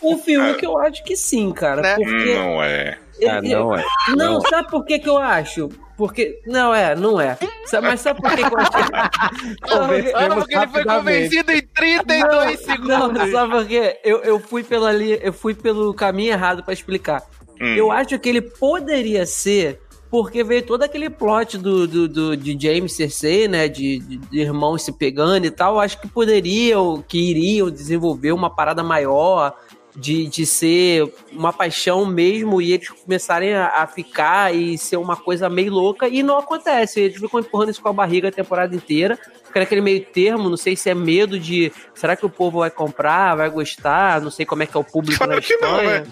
O 0.02 0.18
filme 0.18 0.54
que 0.56 0.66
eu 0.66 0.78
acho 0.78 1.04
que 1.04 1.16
sim, 1.16 1.52
cara. 1.52 1.82
Né? 1.82 1.96
Porque. 1.96 2.36
Não 2.36 2.64
é. 2.64 2.98
Ah, 3.28 3.42
não 3.42 3.76
é. 3.76 3.84
Não, 4.10 4.34
Não. 4.34 4.42
sabe 4.42 4.70
por 4.70 4.86
que, 4.86 5.00
que 5.00 5.10
eu 5.10 5.18
acho? 5.18 5.70
Porque. 5.98 6.42
Não 6.46 6.74
é, 6.76 6.96
não 6.96 7.20
é. 7.20 7.38
Mas 7.82 8.02
sabe 8.02 8.22
por 8.22 8.32
que, 8.32 8.44
que 8.44 8.54
eu 8.54 8.60
acho 8.60 8.72
que. 8.72 9.58
Convencemos 9.62 10.14
Ah, 10.16 10.36
porque 10.36 10.56
ele 10.56 10.68
foi 10.68 10.84
convencido 10.84 11.52
em 11.52 11.62
32 11.62 12.60
segundos. 12.60 12.88
Não, 13.14 13.32
sabe 13.32 13.52
por 13.54 13.66
quê? 13.66 14.00
Eu, 14.04 14.22
eu 14.24 14.40
fui 14.40 14.64
pela 14.64 14.90
ali, 14.90 15.18
eu 15.22 15.32
fui 15.34 15.54
pelo 15.54 15.94
caminho 15.94 16.34
errado 16.34 16.64
pra 16.64 16.74
explicar. 16.74 17.24
Hum. 17.62 17.74
Eu 17.76 17.92
acho 17.92 18.20
que 18.20 18.28
ele 18.28 18.42
poderia 18.42 19.26
ser 19.26 19.80
porque 20.10 20.44
veio 20.44 20.64
todo 20.66 20.84
aquele 20.84 21.10
plot 21.10 21.58
do, 21.58 21.88
do, 21.88 22.08
do- 22.08 22.38
de 22.38 22.58
James 22.60 22.94
Cersei, 22.94 23.48
né? 23.48 23.68
De, 23.68 24.00
de, 24.00 24.18
de 24.18 24.40
irmãos 24.40 24.84
se 24.84 24.92
pegando 24.92 25.46
e 25.46 25.52
tal. 25.52 25.80
Acho 25.80 26.00
que 26.00 26.08
poderiam, 26.08 27.04
que 27.08 27.18
iriam 27.18 27.70
desenvolver 27.70 28.32
uma 28.32 28.50
parada 28.50 28.84
maior. 28.84 29.56
De, 29.98 30.28
de 30.28 30.46
ser 30.46 31.10
uma 31.32 31.54
paixão 31.54 32.06
mesmo 32.06 32.62
e 32.62 32.74
eles 32.74 32.90
começarem 32.90 33.54
a, 33.54 33.68
a 33.82 33.88
ficar 33.88 34.54
e 34.54 34.78
ser 34.78 34.98
uma 34.98 35.16
coisa 35.16 35.48
meio 35.50 35.72
louca 35.72 36.06
e 36.10 36.22
não 36.22 36.38
acontece. 36.38 37.00
Eles 37.00 37.16
ficam 37.18 37.40
empurrando 37.40 37.70
isso 37.70 37.82
com 37.82 37.88
a 37.88 37.94
barriga 37.94 38.28
a 38.28 38.32
temporada 38.32 38.76
inteira. 38.76 39.18
Fica 39.56 39.62
naquele 39.62 39.80
meio 39.80 40.02
termo, 40.04 40.50
não 40.50 40.58
sei 40.58 40.76
se 40.76 40.90
é 40.90 40.94
medo 40.94 41.40
de 41.40 41.72
será 41.94 42.14
que 42.18 42.26
o 42.26 42.30
povo 42.30 42.60
vai 42.60 42.70
comprar, 42.70 43.36
vai 43.36 43.50
gostar, 43.50 44.20
não 44.20 44.30
sei 44.30 44.46
como 44.46 44.64
é 44.64 44.66
que 44.66 44.76
é 44.76 44.80
o 44.82 44.84
público 44.84 45.18
Claro 45.18 45.36
na 45.36 45.42
que 45.42 45.56
não, 45.56 45.78
né? 45.78 46.04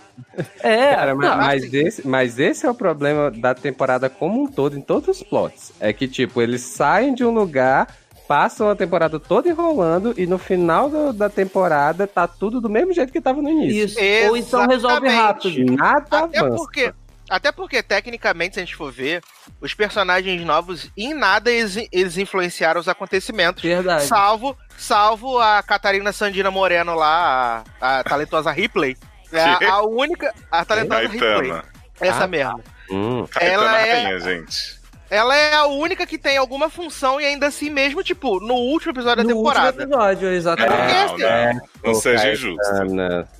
É, 0.61 0.95
Cara, 0.95 1.13
mas, 1.13 1.29
não, 1.29 1.37
mas 1.37 1.73
esse, 1.73 2.07
mas 2.07 2.39
esse 2.39 2.65
é 2.65 2.71
o 2.71 2.73
problema 2.73 3.29
da 3.29 3.53
temporada 3.53 4.09
como 4.09 4.41
um 4.43 4.47
todo, 4.47 4.77
em 4.77 4.81
todos 4.81 5.09
os 5.17 5.23
plots. 5.23 5.73
É 5.81 5.91
que, 5.91 6.07
tipo, 6.07 6.41
eles 6.41 6.61
saem 6.61 7.13
de 7.13 7.25
um 7.25 7.31
lugar, 7.31 7.93
passam 8.29 8.69
a 8.69 8.75
temporada 8.77 9.19
toda 9.19 9.49
enrolando 9.49 10.13
e 10.17 10.25
no 10.25 10.37
final 10.37 10.89
do- 10.89 11.11
da 11.11 11.29
temporada 11.29 12.07
tá 12.07 12.25
tudo 12.25 12.61
do 12.61 12.69
mesmo 12.69 12.93
jeito 12.93 13.11
que 13.11 13.19
tava 13.19 13.41
no 13.41 13.49
início. 13.49 13.99
Isso. 13.99 14.29
Ou 14.29 14.37
então 14.37 14.65
resolve 14.67 15.05
Exatamente. 15.07 15.59
rápido. 15.59 15.75
Nada 15.75 16.17
Até 16.19 16.37
avança. 16.39 16.55
porque, 16.55 16.93
até 17.29 17.51
porque, 17.51 17.81
tecnicamente, 17.81 18.55
se 18.55 18.59
a 18.61 18.65
gente 18.65 18.75
for 18.75 18.91
ver, 18.91 19.21
os 19.61 19.73
personagens 19.73 20.41
novos, 20.45 20.91
em 20.97 21.13
nada 21.13 21.49
eles, 21.51 21.77
eles 21.91 22.17
influenciaram 22.17 22.79
os 22.81 22.87
acontecimentos. 22.87 23.63
Verdade. 23.63 24.03
Salvo, 24.05 24.57
salvo 24.77 25.39
a 25.39 25.63
Catarina 25.63 26.11
Sandina 26.11 26.51
Moreno 26.51 26.95
lá, 26.95 27.63
a, 27.79 27.99
a 27.99 28.03
talentosa 28.03 28.51
Ripley. 28.51 28.97
É 29.31 29.41
a, 29.65 29.73
a 29.73 29.81
única. 29.83 30.33
A 30.51 30.63
talentosa 30.65 31.01
Ripley. 31.07 31.19
Caetana. 31.49 31.65
Essa 31.99 32.23
Ah, 32.23 32.27
mesmo. 32.27 32.63
Hum, 32.91 33.25
Ela 33.39 33.79
é- 33.87 33.93
Rainha, 34.03 34.19
gente. 34.19 34.83
Ela 35.09 35.35
é 35.37 35.53
a 35.53 35.65
única 35.67 36.07
que 36.07 36.17
tem 36.17 36.37
alguma 36.37 36.71
função 36.71 37.21
e 37.21 37.25
ainda 37.25 37.45
assim, 37.45 37.69
mesmo, 37.69 38.01
tipo, 38.03 38.39
no 38.39 38.55
último 38.55 38.93
episódio 38.93 39.17
da 39.23 39.29
no 39.29 39.37
último 39.37 39.53
temporada. 39.53 39.83
episódio, 39.83 40.27
exatamente. 40.29 40.75
Não, 40.75 41.17
não. 41.17 41.53
Não 41.53 41.61
Pô, 41.83 41.93
seja 41.95 42.31
injusto. 42.31 42.59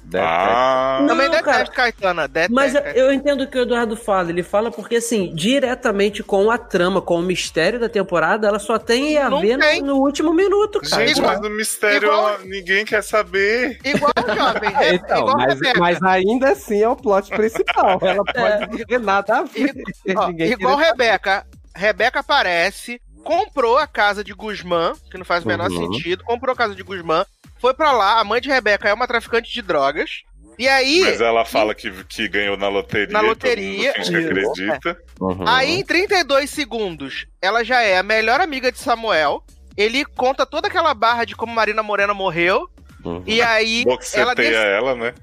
Deve- 0.03 0.25
Ah, 0.27 1.05
Também 1.07 1.27
Não, 1.27 1.35
detesto 1.37 1.43
cara. 1.51 1.65
Caetana, 1.91 2.27
detesto. 2.27 2.53
Mas 2.53 2.73
eu 2.95 3.11
entendo 3.11 3.41
o 3.43 3.47
que 3.47 3.57
o 3.57 3.61
Eduardo 3.63 3.95
fala. 3.95 4.29
Ele 4.29 4.43
fala 4.43 4.69
porque, 4.71 4.97
assim, 4.97 5.33
diretamente 5.35 6.21
com 6.23 6.49
a 6.51 6.57
trama, 6.57 7.01
com 7.01 7.19
o 7.19 7.21
mistério 7.21 7.79
da 7.79 7.89
temporada, 7.89 8.47
ela 8.47 8.59
só 8.59 8.77
tem 8.77 9.17
a 9.17 9.29
Não 9.29 9.41
ver 9.41 9.55
no, 9.57 9.61
tem. 9.63 9.81
no 9.81 9.95
último 9.97 10.33
minuto, 10.33 10.79
cara. 10.81 11.05
gente, 11.07 11.17
igual- 11.17 11.33
mas 11.33 11.41
no 11.41 11.49
mistério 11.49 12.07
igual- 12.07 12.39
ninguém 12.45 12.85
quer 12.85 13.03
saber. 13.03 13.79
Igual 13.83 14.11
o 14.17 14.35
jovem. 14.35 14.75
é, 14.79 14.93
Então, 14.95 15.17
igual 15.19 15.37
mas, 15.37 15.53
Rebeca. 15.55 15.79
mas 15.79 16.03
ainda 16.03 16.49
assim 16.51 16.81
é 16.81 16.87
o 16.89 16.95
plot 16.95 17.29
principal. 17.29 17.99
Ela 18.01 18.23
É. 18.35 18.57
pode 18.65 18.77
não 18.77 18.85
ter 18.85 18.99
nada 18.99 19.37
a 19.39 19.43
ver. 19.43 19.73
Ó, 20.15 20.27
Ninguém 20.27 20.51
igual 20.51 20.77
Rebeca. 20.77 21.45
Rebeca 21.75 22.19
aparece, 22.19 23.01
comprou 23.23 23.77
a 23.77 23.87
casa 23.87 24.23
de 24.23 24.33
Guzmán, 24.33 24.93
que 25.09 25.17
não 25.17 25.25
faz 25.25 25.43
o 25.43 25.47
menor 25.47 25.71
Uhum. 25.71 25.93
sentido, 25.93 26.23
comprou 26.23 26.53
a 26.53 26.55
casa 26.55 26.75
de 26.75 26.83
Guzmán, 26.83 27.25
foi 27.63 27.73
pra 27.73 27.93
lá, 27.93 28.19
a 28.19 28.26
mãe 28.26 28.41
de 28.41 28.49
Rebeca 28.49 28.89
é 28.89 28.93
uma 28.93 29.08
traficante 29.08 29.49
de 29.49 29.62
drogas, 29.62 30.23
e 30.60 30.67
aí, 30.67 30.99
Mas 30.99 31.21
ela 31.21 31.45
fala 31.45 31.73
que, 31.73 31.89
que 32.04 32.28
ganhou 32.28 32.58
na 32.58 32.67
loteria. 32.67 33.08
Na 33.13 33.19
e 33.19 33.21
todo 33.21 33.30
loteria, 33.30 33.93
mundo 33.93 34.06
finge 34.06 34.12
que 34.12 34.17
isso. 34.19 34.52
acredita. 34.52 34.97
Uhum. 35.17 35.47
aí 35.47 35.80
em 35.80 35.84
32 35.86 36.49
segundos, 36.49 37.26
ela 37.41 37.63
já 37.63 37.82
é 37.82 37.97
a 37.97 38.04
melhor 38.04 38.41
amiga 38.41 38.69
de 38.69 38.80
Samuel, 38.80 39.45
ele 39.78 40.04
conta 40.04 40.45
toda 40.45 40.67
aquela 40.67 40.93
barra 40.93 41.23
de 41.23 41.38
como 41.38 41.54
Marina 41.54 41.82
Morena 41.82 42.13
morreu, 42.13 42.69
Uhum. 43.06 43.23
e 43.26 43.41
aí 43.41 43.84
ela 43.84 43.95
Boxeteia 43.95 44.58
ela, 44.58 44.95
né? 44.95 45.13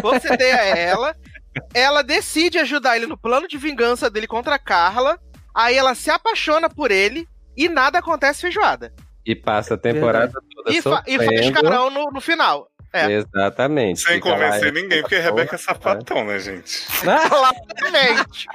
boceteia 0.00 0.54
ela, 0.76 1.16
ela 1.74 2.02
decide 2.02 2.56
ajudar 2.58 2.96
ele 2.96 3.06
no 3.08 3.18
plano 3.18 3.48
de 3.48 3.58
vingança 3.58 4.08
dele 4.08 4.28
contra 4.28 4.54
a 4.54 4.58
Carla, 4.60 5.18
aí 5.52 5.76
ela 5.76 5.96
se 5.96 6.08
apaixona 6.08 6.70
por 6.70 6.92
ele, 6.92 7.26
e 7.56 7.68
nada 7.68 7.98
acontece 7.98 8.40
feijoada. 8.42 8.92
E 9.30 9.34
passa 9.36 9.74
a 9.74 9.78
temporada 9.78 10.32
toda 10.54 10.72
E, 10.72 10.82
fa 10.82 11.02
e 11.06 11.16
faz 11.18 11.50
carão 11.50 11.90
no, 11.90 12.10
no 12.10 12.20
final. 12.20 12.68
É. 12.92 13.10
Exatamente. 13.12 14.00
Sem 14.00 14.14
Fica 14.16 14.30
convencer 14.32 14.68
e- 14.76 14.82
ninguém, 14.82 15.00
porque 15.02 15.16
Rebeca 15.18 15.54
é 15.54 15.58
sapatão, 15.58 16.24
né, 16.24 16.38
gente? 16.40 16.84
Claramente. 17.78 18.46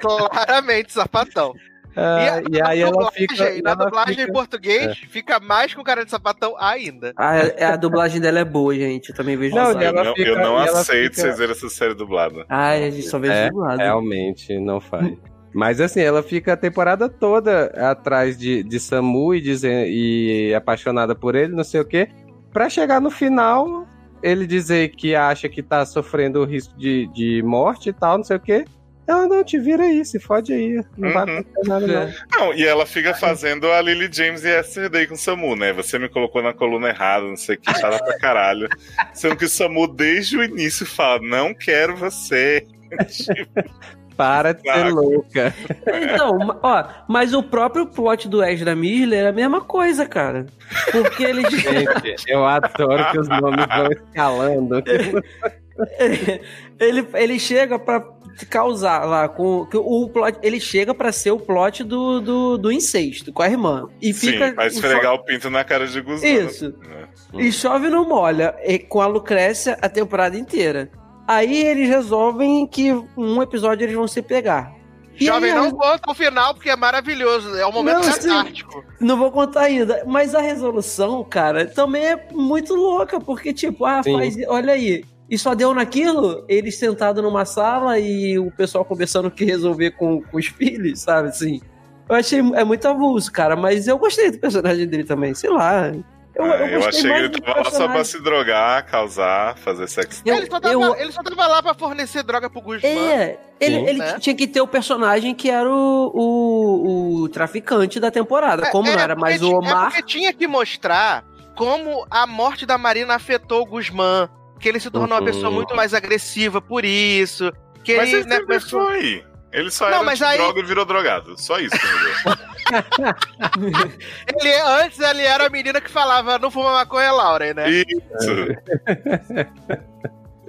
Claramente, 0.00 0.92
sapatão. 0.92 1.52
Ah, 1.96 2.42
e 2.50 2.60
aí 2.60 2.80
ela 2.80 2.90
dublagem, 2.90 3.12
fica. 3.28 3.62
na 3.62 3.70
ela 3.70 3.84
dublagem 3.84 4.14
fica- 4.16 4.28
em 4.28 4.32
português, 4.32 4.98
fica 5.10 5.38
mais 5.38 5.72
com 5.74 5.84
cara 5.84 6.04
de 6.04 6.10
sapatão 6.10 6.56
ainda. 6.58 7.12
Ah, 7.16 7.36
é- 7.36 7.64
a 7.66 7.76
dublagem 7.76 8.20
dela 8.20 8.40
é 8.40 8.44
boa, 8.44 8.74
gente. 8.74 9.10
Eu 9.10 9.14
também 9.14 9.36
vejo 9.36 9.54
Não, 9.54 9.66
dublagem. 9.66 9.88
ela 9.88 10.00
eu 10.00 10.04
não, 10.04 10.14
fica- 10.16 10.28
eu 10.28 10.36
não 10.36 10.58
e 10.64 10.66
ela 10.66 10.80
aceito 10.80 11.14
fica- 11.14 11.22
vocês 11.22 11.38
verem 11.38 11.52
essa 11.54 11.68
série 11.68 11.94
dublada. 11.94 12.44
Ai, 12.48 12.82
a 12.86 12.90
gente 12.90 13.06
só 13.08 13.20
vê 13.20 13.28
É, 13.28 13.48
dublado. 13.48 13.78
Realmente, 13.80 14.58
não 14.58 14.80
faz. 14.80 15.06
Mas 15.54 15.80
assim, 15.80 16.00
ela 16.00 16.22
fica 16.22 16.54
a 16.54 16.56
temporada 16.56 17.08
toda 17.08 17.66
atrás 17.90 18.36
de, 18.36 18.62
de 18.64 18.80
Samu 18.80 19.34
e, 19.34 19.40
dizer, 19.40 19.86
e 19.88 20.52
apaixonada 20.54 21.14
por 21.14 21.34
ele, 21.36 21.54
não 21.54 21.62
sei 21.64 21.80
o 21.80 21.84
quê. 21.84 22.08
Pra 22.52 22.68
chegar 22.68 23.00
no 23.00 23.10
final, 23.10 23.86
ele 24.22 24.46
dizer 24.46 24.88
que 24.90 25.14
acha 25.14 25.48
que 25.48 25.62
tá 25.62 25.86
sofrendo 25.86 26.40
o 26.40 26.44
risco 26.44 26.76
de, 26.76 27.06
de 27.14 27.40
morte 27.44 27.90
e 27.90 27.92
tal, 27.92 28.16
não 28.18 28.24
sei 28.24 28.36
o 28.36 28.40
quê. 28.40 28.64
Ela 29.06 29.28
não, 29.28 29.44
te 29.44 29.58
vira 29.58 29.82
aí, 29.84 30.02
se 30.02 30.18
fode 30.18 30.50
aí. 30.52 30.82
Não 30.96 31.12
vai 31.12 31.26
Uhum. 31.26 31.38
acontecer 31.40 31.68
nada, 31.68 31.86
não. 31.86 32.12
Não, 32.40 32.54
e 32.54 32.64
ela 32.64 32.86
fica 32.86 33.12
fazendo 33.14 33.70
a 33.70 33.80
Lily 33.82 34.08
James 34.10 34.42
e 34.44 34.48
Yesterday 34.48 35.06
com 35.06 35.12
o 35.12 35.16
Samu, 35.18 35.54
né? 35.54 35.74
Você 35.74 35.98
me 35.98 36.08
colocou 36.08 36.42
na 36.42 36.54
coluna 36.54 36.88
errada, 36.88 37.26
não 37.26 37.36
sei 37.36 37.56
o 37.56 37.60
que, 37.60 37.72
chata 37.74 38.02
pra 38.02 38.18
caralho. 38.18 38.66
Sendo 39.12 39.36
que 39.36 39.44
o 39.44 39.48
Samu, 39.48 39.86
desde 39.86 40.38
o 40.38 40.42
início, 40.42 40.86
fala: 40.86 41.20
Não 41.22 41.52
quero 41.54 41.94
você. 41.94 42.66
Para 44.16 44.52
de 44.52 44.62
ser 44.62 44.92
louca. 44.92 45.54
Então, 45.86 46.58
ó, 46.62 46.84
mas 47.08 47.34
o 47.34 47.42
próprio 47.42 47.86
plot 47.86 48.28
do 48.28 48.42
Ezra 48.42 48.74
Miller 48.74 49.24
é 49.24 49.28
a 49.28 49.32
mesma 49.32 49.60
coisa, 49.60 50.06
cara. 50.06 50.46
Porque 50.92 51.24
ele. 51.24 51.42
Gente, 51.50 52.24
eu 52.28 52.44
adoro 52.44 53.10
que 53.10 53.18
os 53.18 53.28
nomes 53.28 53.66
vão 53.66 53.90
escalando. 53.90 54.82
ele, 56.78 57.08
ele 57.14 57.38
chega 57.38 57.78
pra 57.78 58.04
te 58.36 58.46
causar 58.46 59.04
lá 59.04 59.28
com 59.28 59.64
que 59.66 59.76
o 59.76 60.08
plot, 60.08 60.38
ele 60.42 60.60
chega 60.60 60.94
pra 60.94 61.12
ser 61.12 61.30
o 61.30 61.38
plot 61.38 61.84
do, 61.84 62.20
do, 62.20 62.58
do 62.58 62.72
incesto 62.72 63.32
com 63.32 63.42
a 63.42 63.48
irmã 63.48 63.88
e 64.02 64.12
fica 64.12 64.48
Sim, 64.48 64.54
vai 64.54 64.66
esfregar 64.66 65.14
o 65.14 65.24
pinto 65.24 65.48
na 65.50 65.64
cara 65.64 65.86
de 65.86 66.00
Guzmán. 66.00 66.28
Isso. 66.28 66.74
né? 66.88 67.08
e 67.34 67.52
chove 67.52 67.88
não 67.88 68.08
molha 68.08 68.54
e 68.64 68.78
com 68.78 69.00
a 69.00 69.06
Lucrécia 69.06 69.78
a 69.80 69.88
temporada 69.88 70.36
inteira. 70.36 70.90
Aí 71.26 71.56
eles 71.56 71.88
resolvem 71.88 72.66
que 72.66 72.92
um 73.16 73.42
episódio 73.42 73.84
eles 73.84 73.94
vão 73.94 74.06
se 74.06 74.20
pegar. 74.20 74.72
E 75.18 75.26
Jovem, 75.26 75.52
aí, 75.52 75.56
não 75.56 75.70
conta 75.70 76.10
o 76.10 76.14
final, 76.14 76.54
porque 76.54 76.68
é 76.68 76.76
maravilhoso. 76.76 77.56
É 77.56 77.66
um 77.66 77.72
momento 77.72 78.00
Não, 78.00 78.12
catártico. 78.12 78.84
Não 79.00 79.16
vou 79.16 79.30
contar 79.30 79.62
ainda. 79.62 80.02
Mas 80.06 80.34
a 80.34 80.40
resolução, 80.40 81.22
cara, 81.24 81.66
também 81.66 82.04
é 82.04 82.28
muito 82.32 82.74
louca, 82.74 83.20
porque, 83.20 83.52
tipo, 83.52 83.84
ah, 83.84 84.02
faz, 84.02 84.36
olha 84.48 84.72
aí. 84.72 85.04
E 85.30 85.38
só 85.38 85.54
deu 85.54 85.72
naquilo, 85.72 86.44
eles 86.48 86.78
sentados 86.78 87.22
numa 87.22 87.44
sala 87.44 87.98
e 87.98 88.38
o 88.38 88.50
pessoal 88.50 88.84
conversando 88.84 89.28
o 89.28 89.30
que 89.30 89.44
resolver 89.44 89.92
com, 89.92 90.20
com 90.20 90.36
os 90.36 90.46
filhos, 90.46 91.00
sabe? 91.00 91.28
Assim. 91.28 91.60
Eu 92.08 92.16
achei 92.16 92.40
é 92.40 92.64
muito 92.64 92.86
avulso, 92.86 93.32
cara, 93.32 93.56
mas 93.56 93.88
eu 93.88 93.96
gostei 93.96 94.30
do 94.30 94.38
personagem 94.38 94.86
dele 94.86 95.04
também, 95.04 95.32
sei 95.32 95.48
lá. 95.48 95.92
Eu, 96.34 96.44
Ah, 96.44 96.56
eu, 96.56 96.66
eu 96.80 96.88
achei 96.88 97.02
que 97.02 97.16
ele 97.16 97.28
tava 97.40 97.60
lá 97.60 97.70
só 97.70 97.86
pra 97.88 98.04
se 98.04 98.20
drogar, 98.22 98.84
causar, 98.86 99.56
fazer 99.58 99.86
sexo. 99.88 100.20
Eu- 100.24 100.34
ele, 100.36 100.46
só 100.50 100.58
tava, 100.58 100.74
eu- 100.74 100.96
ele 100.96 101.12
só 101.12 101.22
tava 101.22 101.46
lá 101.46 101.62
pra 101.62 101.74
fornecer 101.74 102.22
droga 102.24 102.50
pro 102.50 102.60
Guzmán. 102.60 102.88
É, 102.88 103.38
ele, 103.60 103.76
Sim. 103.76 103.86
ele 103.86 103.98
Né? 103.98 104.18
tinha 104.18 104.34
que 104.34 104.46
ter 104.48 104.60
o 104.60 104.66
personagem 104.66 105.34
que 105.34 105.48
era 105.48 105.70
o, 105.70 106.10
o, 106.14 107.22
o 107.22 107.28
traficante 107.28 108.00
da 108.00 108.10
temporada. 108.10 108.68
Como 108.70 108.90
não 108.90 108.98
era 108.98 109.14
mais 109.14 109.42
o 109.42 109.52
É 109.52 109.54
Omar, 109.54 109.90
porque 109.90 110.02
tinha 110.02 110.32
que 110.32 110.46
mostrar 110.48 111.24
como 111.56 112.04
a 112.10 112.26
morte 112.26 112.66
da 112.66 112.76
Marina 112.76 113.14
afetou 113.14 113.62
o 113.62 113.66
Guzmán. 113.66 114.28
Que 114.58 114.68
ele 114.68 114.80
se 114.80 114.90
tornou 114.90 115.10
uma 115.10 115.18
Uhum. 115.20 115.24
pessoa 115.26 115.50
muito 115.50 115.74
mais 115.76 115.92
agressiva 115.94 116.60
por 116.60 116.84
isso. 116.84 117.52
Que 117.84 117.96
Mas 117.96 118.08
ele, 118.08 118.22
ele 118.22 118.28
né, 118.28 118.40
começou- 118.40 118.80
foi. 118.86 119.24
Ele 119.54 119.70
só 119.70 119.88
Não, 119.88 120.02
era 120.02 120.14
de 120.14 120.24
aí- 120.24 120.36
droga 120.38 120.60
e 120.60 120.64
virou 120.64 120.84
drogado. 120.84 121.40
Só 121.40 121.58
isso 121.58 121.76
que 121.78 121.86
ele 124.40 124.54
Antes 124.82 124.98
ele 124.98 125.22
era 125.22 125.46
a 125.46 125.50
menina 125.50 125.80
que 125.80 125.90
falava, 125.90 126.38
não 126.38 126.50
fuma 126.50 126.72
maconha, 126.72 127.12
Lauren, 127.12 127.54
né? 127.54 127.70
Isso. 127.70 127.86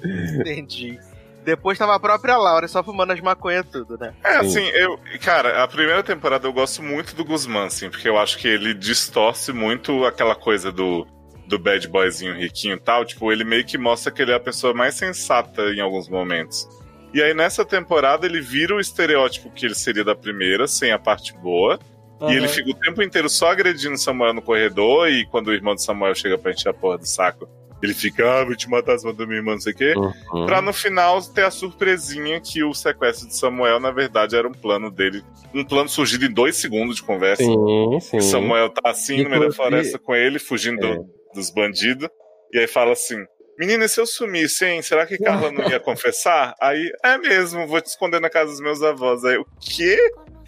Entendi. 0.40 1.00
Depois 1.44 1.78
tava 1.78 1.96
a 1.96 2.00
própria 2.00 2.38
Laura 2.38 2.68
só 2.68 2.84
fumando 2.84 3.12
as 3.12 3.22
maconhas 3.22 3.66
tudo, 3.72 3.98
né? 4.00 4.14
É, 4.24 4.38
assim, 4.38 4.66
eu. 4.70 5.00
Cara, 5.22 5.64
a 5.64 5.68
primeira 5.68 6.02
temporada 6.02 6.48
eu 6.48 6.54
gosto 6.54 6.82
muito 6.82 7.16
do 7.16 7.24
Guzmán, 7.24 7.66
assim, 7.68 7.88
porque 7.90 8.10
eu 8.10 8.18
acho 8.18 8.38
que 8.40 8.48
ele 8.48 8.74
distorce 8.74 9.54
muito 9.54 10.06
aquela 10.06 10.36
coisa 10.36 10.72
do, 10.72 11.06
do 11.48 11.60
bad 11.60 11.88
boyzinho 11.88 12.34
riquinho 12.34 12.76
e 12.76 12.80
tal. 12.80 13.06
Tipo, 13.06 13.32
ele 13.32 13.44
meio 13.44 13.64
que 13.64 13.78
mostra 13.78 14.12
que 14.12 14.24
ele 14.24 14.32
é 14.32 14.36
a 14.36 14.40
pessoa 14.40 14.74
mais 14.74 14.96
sensata 14.96 15.62
em 15.72 15.82
alguns 15.82 16.10
momentos. 16.10 16.68
E 17.16 17.24
aí, 17.24 17.34
nessa 17.34 17.64
temporada, 17.64 18.26
ele 18.26 18.42
vira 18.42 18.76
o 18.76 18.80
estereótipo 18.80 19.50
que 19.50 19.66
ele 19.66 19.74
seria 19.76 20.04
da 20.04 20.14
primeira, 20.14 20.68
sem 20.68 20.92
a 20.92 21.00
parte 21.00 21.34
boa. 21.34 21.80
E 22.30 22.34
ele 22.36 22.48
fica 22.48 22.70
o 22.70 22.74
tempo 22.80 23.02
inteiro 23.02 23.30
só 23.30 23.52
agredindo 23.52 23.98
Samuel 23.98 24.34
no 24.34 24.42
corredor, 24.42 25.10
e 25.10 25.26
quando 25.28 25.48
o 25.48 25.54
irmão 25.54 25.76
de 25.76 25.84
Samuel 25.84 26.14
chega 26.16 26.38
pra 26.38 26.52
encher 26.52 26.70
a 26.70 26.74
porra 26.74 26.98
do 26.98 27.06
saco, 27.06 27.48
ele 27.84 27.94
fica, 27.94 28.40
ah, 28.42 28.44
vou 28.44 28.56
te 28.56 28.70
matar, 28.70 28.98
você 28.98 29.06
matou 29.06 29.28
minha 29.28 29.40
irmã, 29.40 29.52
não 29.54 29.60
sei 29.62 29.74
o 29.74 29.76
quê. 29.76 29.94
Uhum. 29.96 30.46
Pra 30.46 30.62
no 30.62 30.74
final 30.74 31.22
ter 31.22 31.44
a 31.46 31.52
surpresinha 31.52 32.40
que 32.42 32.64
o 32.64 32.74
sequestro 32.74 33.28
de 33.28 33.36
Samuel, 33.38 33.80
na 33.80 33.92
verdade, 33.92 34.36
era 34.36 34.48
um 34.48 34.52
plano 34.54 34.90
dele. 34.90 35.22
Um 35.54 35.64
plano 35.64 35.88
surgido 35.90 36.26
em 36.26 36.32
dois 36.34 36.56
segundos 36.58 36.96
de 36.98 37.04
conversa. 37.04 37.44
Sim, 37.44 38.00
sim. 38.02 38.20
Samuel 38.22 38.70
tá 38.70 38.90
assim 38.90 39.24
no 39.24 39.30
meio 39.30 39.48
da 39.48 39.52
floresta 39.54 40.00
com 40.00 40.16
ele, 40.16 40.40
fugindo 40.40 40.86
É. 40.86 40.96
do- 40.96 41.06
dos 41.34 41.50
bandidos. 41.50 42.10
E 42.54 42.60
aí 42.60 42.68
fala 42.68 42.94
assim: 42.94 43.18
Menina, 43.58 43.88
se 43.88 44.02
eu 44.02 44.06
sumisse, 44.06 44.66
hein? 44.66 44.82
Será 44.82 45.06
que 45.06 45.18
Carla 45.18 45.52
não 45.52 45.70
ia 45.70 45.80
confessar? 45.80 46.54
Aí, 46.60 46.92
é 47.04 47.18
mesmo, 47.18 47.66
vou 47.68 47.80
te 47.82 47.88
esconder 47.88 48.20
na 48.20 48.30
casa 48.30 48.52
dos 48.52 48.60
meus 48.60 48.84
avós. 48.84 49.24
Aí, 49.24 49.38
o 49.38 49.46
quê? 49.60 49.98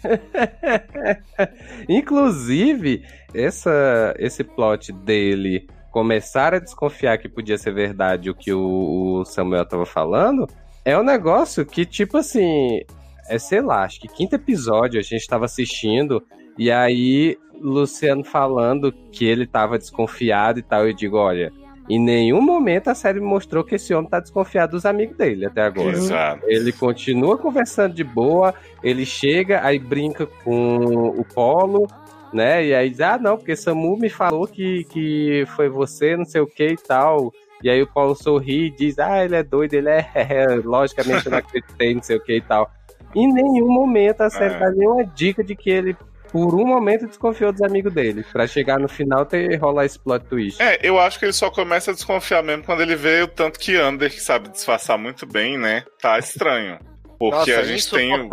Inclusive, 1.88 3.02
essa, 3.34 4.14
esse 4.18 4.44
plot 4.44 4.92
dele 4.92 5.66
começar 5.90 6.54
a 6.54 6.58
desconfiar 6.58 7.18
que 7.18 7.28
podia 7.28 7.56
ser 7.56 7.72
verdade 7.72 8.30
o 8.30 8.34
que 8.34 8.52
o, 8.52 9.20
o 9.20 9.24
Samuel 9.24 9.66
tava 9.66 9.86
falando, 9.86 10.46
é 10.84 10.96
um 10.96 11.02
negócio 11.02 11.64
que, 11.64 11.84
tipo 11.86 12.18
assim, 12.18 12.80
é 13.28 13.38
sei 13.38 13.60
lá, 13.60 13.84
acho 13.84 14.00
que 14.00 14.08
quinto 14.08 14.34
episódio 14.34 15.00
a 15.00 15.02
gente 15.02 15.26
tava 15.26 15.46
assistindo, 15.46 16.22
e 16.56 16.70
aí 16.70 17.36
Luciano 17.60 18.22
falando 18.22 18.92
que 19.10 19.24
ele 19.24 19.46
tava 19.46 19.78
desconfiado 19.78 20.58
e 20.58 20.62
tal, 20.62 20.86
eu 20.86 20.92
digo, 20.92 21.16
olha, 21.16 21.50
em 21.88 21.98
nenhum 21.98 22.40
momento 22.40 22.88
a 22.88 22.94
série 22.94 23.20
mostrou 23.20 23.64
que 23.64 23.76
esse 23.76 23.94
homem 23.94 24.10
tá 24.10 24.20
desconfiado 24.20 24.72
dos 24.72 24.84
amigos 24.84 25.16
dele 25.16 25.46
até 25.46 25.62
agora. 25.62 25.90
Exato. 25.90 26.42
Ele 26.46 26.70
continua 26.72 27.38
conversando 27.38 27.94
de 27.94 28.04
boa, 28.04 28.54
ele 28.82 29.06
chega, 29.06 29.64
aí 29.64 29.78
brinca 29.78 30.26
com 30.26 31.08
o 31.18 31.24
Polo, 31.24 31.86
né? 32.32 32.64
E 32.64 32.74
aí 32.74 32.90
diz, 32.90 33.00
ah, 33.00 33.18
não, 33.18 33.36
porque 33.36 33.56
Samu 33.56 33.96
me 33.96 34.10
falou 34.10 34.46
que, 34.46 34.84
que 34.84 35.44
foi 35.56 35.68
você, 35.68 36.16
não 36.16 36.24
sei 36.24 36.40
o 36.40 36.46
que 36.46 36.66
e 36.66 36.76
tal. 36.76 37.32
E 37.62 37.68
aí 37.68 37.82
o 37.82 37.86
Paulo 37.86 38.14
sorri 38.14 38.66
e 38.66 38.70
diz, 38.70 38.98
ah, 38.98 39.24
ele 39.24 39.34
é 39.34 39.42
doido, 39.42 39.74
ele 39.74 39.88
é, 40.14 40.46
logicamente 40.62 41.26
eu 41.26 41.32
não 41.32 41.38
acreditei, 41.38 41.94
não 41.94 42.02
sei 42.02 42.16
o 42.16 42.20
que 42.20 42.36
e 42.36 42.42
tal. 42.42 42.70
Em 43.14 43.32
nenhum 43.32 43.68
momento 43.68 44.20
a 44.20 44.30
série 44.30 44.54
É. 44.54 44.58
dá 44.58 44.70
nenhuma 44.70 45.04
dica 45.04 45.42
de 45.42 45.56
que 45.56 45.70
ele, 45.70 45.96
por 46.30 46.54
um 46.54 46.66
momento, 46.66 47.06
desconfiou 47.06 47.52
dos 47.52 47.62
amigos 47.62 47.92
dele. 47.92 48.24
Pra 48.32 48.46
chegar 48.46 48.78
no 48.78 48.88
final 48.88 49.24
ter 49.26 49.56
rolar 49.56 49.84
esse 49.84 49.98
plot 49.98 50.24
twist. 50.26 50.62
É, 50.62 50.78
eu 50.82 50.98
acho 50.98 51.18
que 51.18 51.24
ele 51.24 51.32
só 51.32 51.50
começa 51.50 51.90
a 51.90 51.94
desconfiar 51.94 52.42
mesmo 52.42 52.64
quando 52.64 52.80
ele 52.82 52.96
vê 52.96 53.22
o 53.22 53.28
tanto 53.28 53.58
que 53.58 53.76
Ander, 53.76 54.10
que 54.10 54.20
sabe 54.20 54.48
disfarçar 54.50 54.98
muito 54.98 55.26
bem, 55.26 55.56
né? 55.58 55.84
Tá 56.00 56.18
estranho. 56.18 56.78
Porque 57.18 57.50
Nossa, 57.52 57.60
a 57.60 57.64
gente 57.64 57.90
tem 57.90 58.12
o 58.14 58.28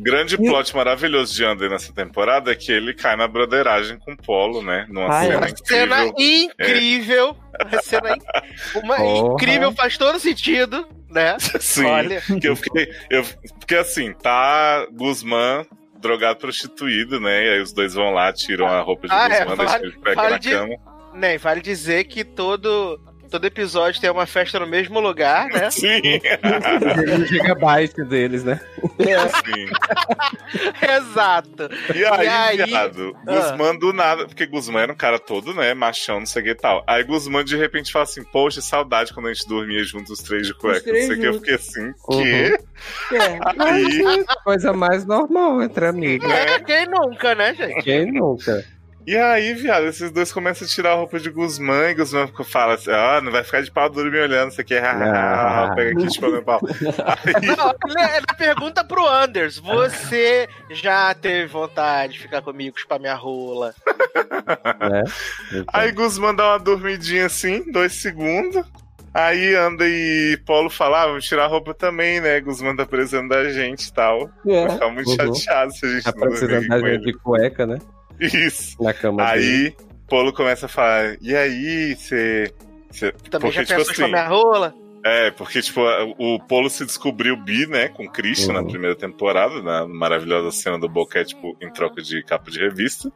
grande 0.00 0.36
plot 0.38 0.74
maravilhoso 0.76 1.34
de 1.34 1.44
Ander 1.44 1.68
nessa 1.68 1.92
temporada 1.92 2.52
é 2.52 2.54
que 2.54 2.70
ele 2.70 2.94
cai 2.94 3.16
na 3.16 3.26
broderagem 3.26 3.98
com 3.98 4.12
o 4.12 4.16
Polo, 4.16 4.62
né? 4.62 4.86
Numa 4.88 5.22
é. 5.24 5.26
cena 5.26 5.38
Uma 5.38 5.56
cena 5.56 6.04
incrível. 6.06 6.48
incrível. 6.58 7.36
Uma 7.70 7.82
cena 7.82 8.14
in- 8.16 8.78
uma 8.82 8.96
Porra. 9.02 9.32
incrível, 9.34 9.72
faz 9.72 9.98
todo 9.98 10.18
sentido, 10.20 10.86
né? 11.10 11.36
Sim, 11.40 11.84
Olha. 11.84 12.20
que 12.40 12.48
eu 12.48 12.54
fiquei. 12.56 12.88
Eu, 13.10 13.24
porque 13.58 13.74
assim, 13.74 14.12
tá 14.12 14.86
Guzmán 14.92 15.64
drogado 16.00 16.38
prostituído, 16.38 17.20
né? 17.20 17.44
E 17.46 17.48
aí 17.50 17.60
os 17.60 17.72
dois 17.72 17.94
vão 17.94 18.12
lá, 18.12 18.32
tiram 18.32 18.66
a 18.66 18.80
roupa 18.80 19.08
de 19.08 19.14
Ah, 19.14 19.24
é, 19.26 19.44
Guzmán, 19.44 19.56
deixam 19.56 19.66
vale- 19.66 19.84
ele 19.84 19.92
de 19.92 19.98
cueca 19.98 20.14
vale 20.16 20.30
na 20.30 20.38
de- 20.38 20.50
cama. 20.50 20.74
Né, 21.14 21.38
vale 21.38 21.60
dizer 21.60 22.04
que 22.04 22.22
todo, 22.24 23.00
todo 23.28 23.44
episódio 23.44 24.00
tem 24.00 24.10
uma 24.10 24.26
festa 24.26 24.58
no 24.58 24.66
mesmo 24.66 24.98
lugar, 25.00 25.46
né? 25.48 25.70
Sim, 25.72 26.00
O 27.20 27.24
gigabyte 27.26 28.02
deles, 28.04 28.44
né? 28.44 28.60
sim. 28.98 29.66
Exato. 30.82 31.68
E 31.94 32.04
aí, 32.04 32.26
E 32.26 32.28
aí- 32.28 32.56
viado, 32.64 33.16
Ah. 33.26 33.32
Guzmán 33.34 33.76
do 33.76 33.92
nada, 33.92 34.26
porque 34.26 34.46
Guzmán 34.46 34.82
era 34.82 34.92
um 34.92 34.96
cara 34.96 35.18
todo, 35.18 35.54
né, 35.54 35.74
machão, 35.74 36.20
não 36.20 36.26
sei 36.26 36.42
o 36.42 36.44
que 36.46 36.50
e 36.50 36.54
tal. 36.54 36.82
Aí 36.86 37.02
Guzmán 37.04 37.44
de 37.44 37.56
repente 37.56 37.92
fala 37.92 38.04
assim, 38.04 38.22
poxa, 38.24 38.60
saudade 38.60 39.12
quando 39.12 39.26
a 39.28 39.32
gente 39.32 39.46
dormia 39.48 39.82
juntos 39.84 40.10
os 40.10 40.22
três 40.22 40.46
de 40.46 40.54
cueca, 40.54 40.78
não 40.86 40.92
três 40.92 41.06
sei 41.06 41.16
o 41.16 41.20
que. 41.20 41.26
Eu 41.26 41.34
fiquei 41.34 41.54
assim, 41.54 41.86
Uhum. 42.08 42.22
quê? 42.22 42.58
É. 43.12 43.38
Aí, 43.62 44.24
Coisa 44.44 44.72
mais 44.72 45.04
normal 45.04 45.62
entre 45.62 45.86
amigos. 45.86 46.28
É, 46.30 46.58
quem 46.60 46.86
nunca, 46.86 47.34
né, 47.34 47.54
gente? 47.54 47.82
Quem 47.82 48.10
nunca? 48.12 48.64
E 49.10 49.16
aí, 49.16 49.54
viado, 49.54 49.86
esses 49.86 50.10
dois 50.10 50.32
começam 50.32 50.66
a 50.66 50.70
tirar 50.70 50.92
a 50.92 50.94
roupa 50.96 51.18
de 51.18 51.30
Guzmán 51.30 51.90
e 51.90 51.96
fica- 52.26 52.44
fala 52.44 52.74
assim, 52.74 52.90
ah, 52.90 53.20
não 53.22 53.32
vai 53.32 53.42
ficar 53.44 53.62
de 53.62 53.70
pau 53.70 53.88
duro 53.88 54.10
me 54.10 54.18
olhando, 54.20 54.50
isso 54.50 54.60
aqui 54.60 54.74
é 54.74 54.80
Ah. 54.84 55.72
pega 55.74 55.92
aqui, 55.92 56.06
tipo, 56.08 56.30
meu 56.30 56.42
pau. 56.42 56.60
Aí, 57.34 57.46
Não, 57.56 57.70
ele, 57.86 58.16
ele 58.16 58.26
pergunta 58.36 58.84
pro 58.84 59.06
Anders: 59.06 59.58
Você 59.58 60.48
já 60.70 61.14
teve 61.14 61.46
vontade 61.46 62.14
de 62.14 62.18
ficar 62.20 62.42
comigo, 62.42 62.78
chupar 62.78 62.98
minha 63.00 63.14
rola? 63.14 63.74
Né? 64.90 65.04
Aí 65.72 65.92
Guzmán 65.92 66.34
dá 66.34 66.50
uma 66.52 66.58
dormidinha 66.58 67.26
assim, 67.26 67.70
dois 67.70 67.92
segundos. 67.94 68.64
Aí 69.14 69.54
anda 69.54 69.84
e 69.88 70.38
Paulo 70.46 70.68
fala, 70.70 71.02
ah, 71.02 71.06
vamos 71.08 71.24
tirar 71.24 71.44
a 71.44 71.48
roupa 71.48 71.72
também, 71.74 72.20
né? 72.20 72.38
Guzmán 72.40 72.76
tá 72.76 72.84
precisando 72.86 73.28
da 73.30 73.48
gente 73.50 73.86
e 73.86 73.92
tal. 73.92 74.30
Vai 74.44 74.54
É. 74.54 74.70
ficar 74.70 74.88
muito 74.90 75.08
Uhum. 75.10 75.34
chateado 75.34 75.72
se 75.72 75.86
a 75.86 75.88
gente 75.88 76.04
Tá 76.04 76.12
não 76.12 76.18
dormir 76.20 76.38
precisando 76.38 76.68
da 76.68 76.80
com 76.80 76.86
ele. 76.86 76.98
de 76.98 77.12
cueca, 77.14 77.66
né? 77.66 77.78
Isso. 78.20 78.82
Na 78.82 78.92
cama 78.94 79.24
dele. 79.32 79.66
Aí 79.76 79.76
Paulo 80.08 80.32
começa 80.32 80.66
a 80.66 80.68
falar, 80.68 81.16
e 81.20 81.34
aí, 81.36 81.94
você. 81.94 82.52
você- 82.90 83.12
Também 83.12 83.50
Porque, 83.50 83.52
já 83.52 83.64
tipo 83.64 83.76
pensou 83.78 83.92
em 83.92 83.94
chupar 83.96 84.04
assim, 84.04 84.12
minha 84.12 84.26
rola? 84.28 84.74
É, 85.04 85.30
porque, 85.30 85.62
tipo, 85.62 85.80
o 86.18 86.40
Polo 86.40 86.68
se 86.68 86.84
descobriu 86.84 87.36
bi, 87.36 87.66
né, 87.66 87.88
com 87.88 88.08
Christian 88.10 88.54
na 88.54 88.60
Uhum. 88.60 88.66
primeira 88.68 88.96
temporada, 88.96 89.62
na 89.62 89.86
maravilhosa 89.86 90.50
cena 90.50 90.76
do 90.78 90.88
boquete, 90.88 91.34
tipo, 91.34 91.56
em 91.62 91.70
troca 91.72 92.02
de 92.02 92.22
capa 92.24 92.50
de 92.50 92.58
revista. 92.58 93.10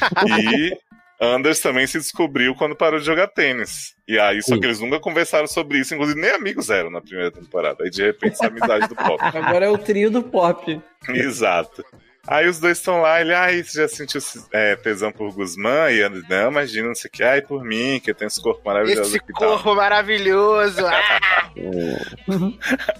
E 0.28 0.76
Anders 1.20 1.60
também 1.60 1.86
se 1.86 1.98
descobriu 1.98 2.54
quando 2.54 2.74
parou 2.76 2.98
de 2.98 3.06
jogar 3.06 3.26
tênis. 3.28 3.94
E 4.08 4.18
aí, 4.18 4.42
só 4.42 4.54
Sim. 4.54 4.60
que 4.60 4.66
eles 4.66 4.80
nunca 4.80 4.98
conversaram 5.00 5.46
sobre 5.46 5.78
isso, 5.78 5.94
inclusive 5.94 6.20
nem 6.20 6.30
amigos 6.30 6.68
eram 6.70 6.90
na 6.90 7.00
primeira 7.00 7.30
temporada. 7.30 7.84
Aí, 7.84 7.90
de 7.90 8.02
repente, 8.02 8.32
essa 8.34 8.46
amizade 8.48 8.88
do 8.88 8.94
Pop. 8.96 9.18
Agora 9.22 9.66
é 9.66 9.70
o 9.70 9.78
trio 9.78 10.10
do 10.10 10.22
pop. 10.22 10.80
Exato. 11.10 11.84
Aí 12.26 12.48
os 12.48 12.58
dois 12.58 12.78
estão 12.78 13.00
lá, 13.00 13.20
ele, 13.20 13.32
ai, 13.32 13.62
você 13.62 13.82
já 13.82 13.88
sentiu 13.88 14.20
é, 14.52 14.74
tesão 14.76 15.12
por 15.12 15.32
Guzmán? 15.32 15.90
E 15.90 16.02
Anders, 16.02 16.24
não, 16.28 16.50
imagina, 16.50 16.88
não 16.88 16.94
sei 16.94 17.08
o 17.08 17.12
que, 17.12 17.22
ai, 17.22 17.40
por 17.40 17.62
mim, 17.64 18.00
que 18.02 18.10
eu 18.10 18.14
tenho 18.14 18.26
esse 18.26 18.42
corpo 18.42 18.62
maravilhoso 18.64 19.16
Esse 19.16 19.20
corpo 19.32 19.74
maravilhoso. 19.74 20.82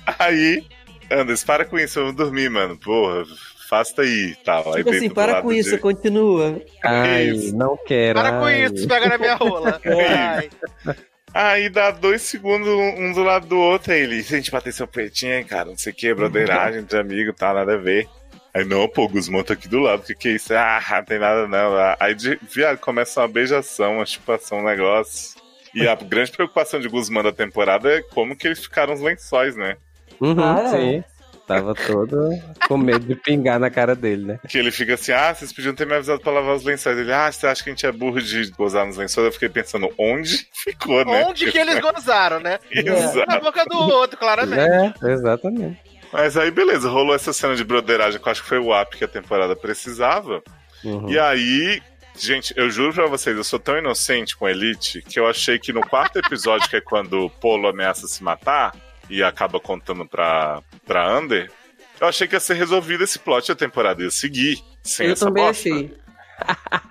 Ah, 0.06 0.26
Aí, 0.26 0.64
Anders, 1.10 1.44
para 1.44 1.64
com 1.64 1.78
isso, 1.78 2.00
vamos 2.00 2.16
dormir, 2.16 2.48
mano. 2.50 2.76
Porra, 2.78 3.24
faça 3.68 4.02
aí 4.02 4.36
tal. 4.44 4.68
Aí 4.72 4.78
Tipo 4.78 4.90
assim, 4.90 5.00
deita 5.00 5.08
do 5.08 5.14
para 5.14 5.42
com 5.42 5.52
isso, 5.52 5.70
de- 5.70 5.78
continua. 5.78 6.60
Ai, 6.84 7.28
Isso. 7.28 7.56
não 7.56 7.76
quero. 7.76 8.18
para 8.20 8.32
com 8.38 8.44
ai. 8.44 8.64
isso, 8.64 8.88
pega 8.88 9.08
na 9.08 9.18
minha 9.18 9.34
rola. 9.34 9.80
Ai. 9.84 10.48
Aí 11.34 11.68
dá 11.68 11.90
dois 11.90 12.22
segundos 12.22 12.68
um 12.68 13.12
do 13.12 13.22
lado 13.22 13.46
do 13.46 13.58
outro. 13.58 13.92
Aí 13.92 14.00
ele, 14.00 14.22
gente 14.22 14.50
bater 14.50 14.72
seu 14.72 14.86
pretinho, 14.86 15.34
hein, 15.34 15.44
cara, 15.44 15.66
não 15.66 15.76
sei 15.76 15.92
o 15.92 15.94
que, 15.96 16.14
broderagem 16.14 16.82
de 16.82 16.96
amigo, 16.96 17.32
tá, 17.34 17.52
nada 17.52 17.74
a 17.74 17.78
ver. 17.78 18.08
Aí, 18.56 18.64
não, 18.64 18.88
pô, 18.88 19.04
o 19.04 19.08
Guzmão 19.08 19.44
tá 19.44 19.52
aqui 19.52 19.68
do 19.68 19.80
lado, 19.80 20.00
o 20.00 20.02
que 20.02 20.14
que 20.14 20.28
é 20.28 20.32
isso? 20.32 20.54
Ah, 20.54 20.80
não 20.90 21.04
tem 21.04 21.18
nada 21.18 21.46
não. 21.46 21.74
Aí, 22.00 22.14
de, 22.14 22.38
viado, 22.54 22.78
começa 22.78 23.20
uma 23.20 23.28
beijação, 23.28 23.96
uma 23.96 24.06
chupação, 24.06 24.60
um 24.60 24.64
negócio. 24.64 25.36
E 25.74 25.86
a 25.86 25.94
grande 25.94 26.32
preocupação 26.32 26.80
de 26.80 26.88
Guzmán 26.88 27.22
da 27.22 27.32
temporada 27.32 27.92
é 27.92 28.00
como 28.00 28.34
que 28.34 28.46
eles 28.48 28.60
ficaram 28.60 28.94
os 28.94 29.00
lençóis, 29.02 29.54
né? 29.56 29.76
Uhum, 30.18 30.42
Ah, 30.42 30.62
é. 30.62 30.68
sim. 30.70 31.04
Tava 31.46 31.74
todo 31.76 32.30
com 32.66 32.76
medo 32.76 33.06
de 33.06 33.14
pingar 33.14 33.60
na 33.60 33.70
cara 33.70 33.94
dele, 33.94 34.24
né? 34.24 34.40
Que 34.48 34.58
ele 34.58 34.72
fica 34.72 34.94
assim, 34.94 35.12
ah, 35.12 35.32
vocês 35.32 35.52
podiam 35.52 35.74
ter 35.76 35.86
me 35.86 35.94
avisado 35.94 36.18
pra 36.18 36.32
lavar 36.32 36.56
os 36.56 36.64
lençóis. 36.64 36.98
Ele, 36.98 37.12
ah, 37.12 37.30
você 37.30 37.46
acha 37.46 37.62
que 37.62 37.68
a 37.70 37.72
gente 37.72 37.86
é 37.86 37.92
burro 37.92 38.20
de 38.20 38.50
gozar 38.50 38.84
nos 38.84 38.96
lençóis? 38.96 39.26
Eu 39.26 39.32
fiquei 39.32 39.48
pensando, 39.48 39.88
onde 39.96 40.48
ficou, 40.64 41.04
né? 41.04 41.24
Onde 41.28 41.52
que 41.52 41.58
eles 41.58 41.78
gozaram, 41.78 42.40
né? 42.40 42.58
Exato. 42.72 43.28
Na 43.30 43.38
boca 43.38 43.64
do 43.64 43.78
outro, 43.78 44.18
claramente. 44.18 44.58
É, 45.04 45.12
exatamente. 45.12 45.78
Mas 46.16 46.35
aí, 46.35 46.50
beleza, 46.50 46.88
rolou 46.88 47.14
essa 47.14 47.31
cena 47.31 47.55
de 47.55 47.62
broderagem 47.62 48.18
que 48.18 48.26
eu 48.26 48.33
acho 48.33 48.42
que 48.42 48.48
foi 48.48 48.59
o 48.59 48.72
ápice 48.72 48.98
que 48.98 49.05
a 49.05 49.09
temporada 49.09 49.55
precisava. 49.55 50.42
Uhum. 50.83 51.11
E 51.11 51.18
aí, 51.18 51.83
gente, 52.16 52.55
eu 52.57 52.70
juro 52.70 52.94
pra 52.94 53.07
vocês, 53.07 53.37
eu 53.37 53.44
sou 53.44 53.59
tão 53.59 53.76
inocente 53.76 54.35
com 54.35 54.48
Elite 54.48 55.02
que 55.02 55.20
eu 55.20 55.26
achei 55.26 55.59
que 55.59 55.74
no 55.74 55.83
quarto 55.83 56.18
episódio, 56.18 56.70
que 56.70 56.76
é 56.76 56.81
quando 56.81 57.26
o 57.26 57.29
Polo 57.31 57.68
ameaça 57.68 58.09
se 58.09 58.24
matar 58.24 58.74
e 59.11 59.22
acaba 59.22 59.61
contando 59.61 60.07
pra, 60.07 60.62
pra 60.87 61.18
Under, 61.18 61.50
eu 62.00 62.09
achei 62.09 62.26
que 62.26 62.35
ia 62.35 62.40
ser 62.40 62.55
resolvido 62.55 63.05
esse 63.05 63.18
plot 63.18 63.50
e 63.50 63.52
a 63.52 63.57
temporada 63.57 64.02
ia 64.02 64.11
seguir. 64.11 64.59
Sem 64.83 65.09
eu 65.09 65.12
essa 65.12 65.26
também 65.26 65.44
bosta. 65.44 65.68
achei. 65.68 65.94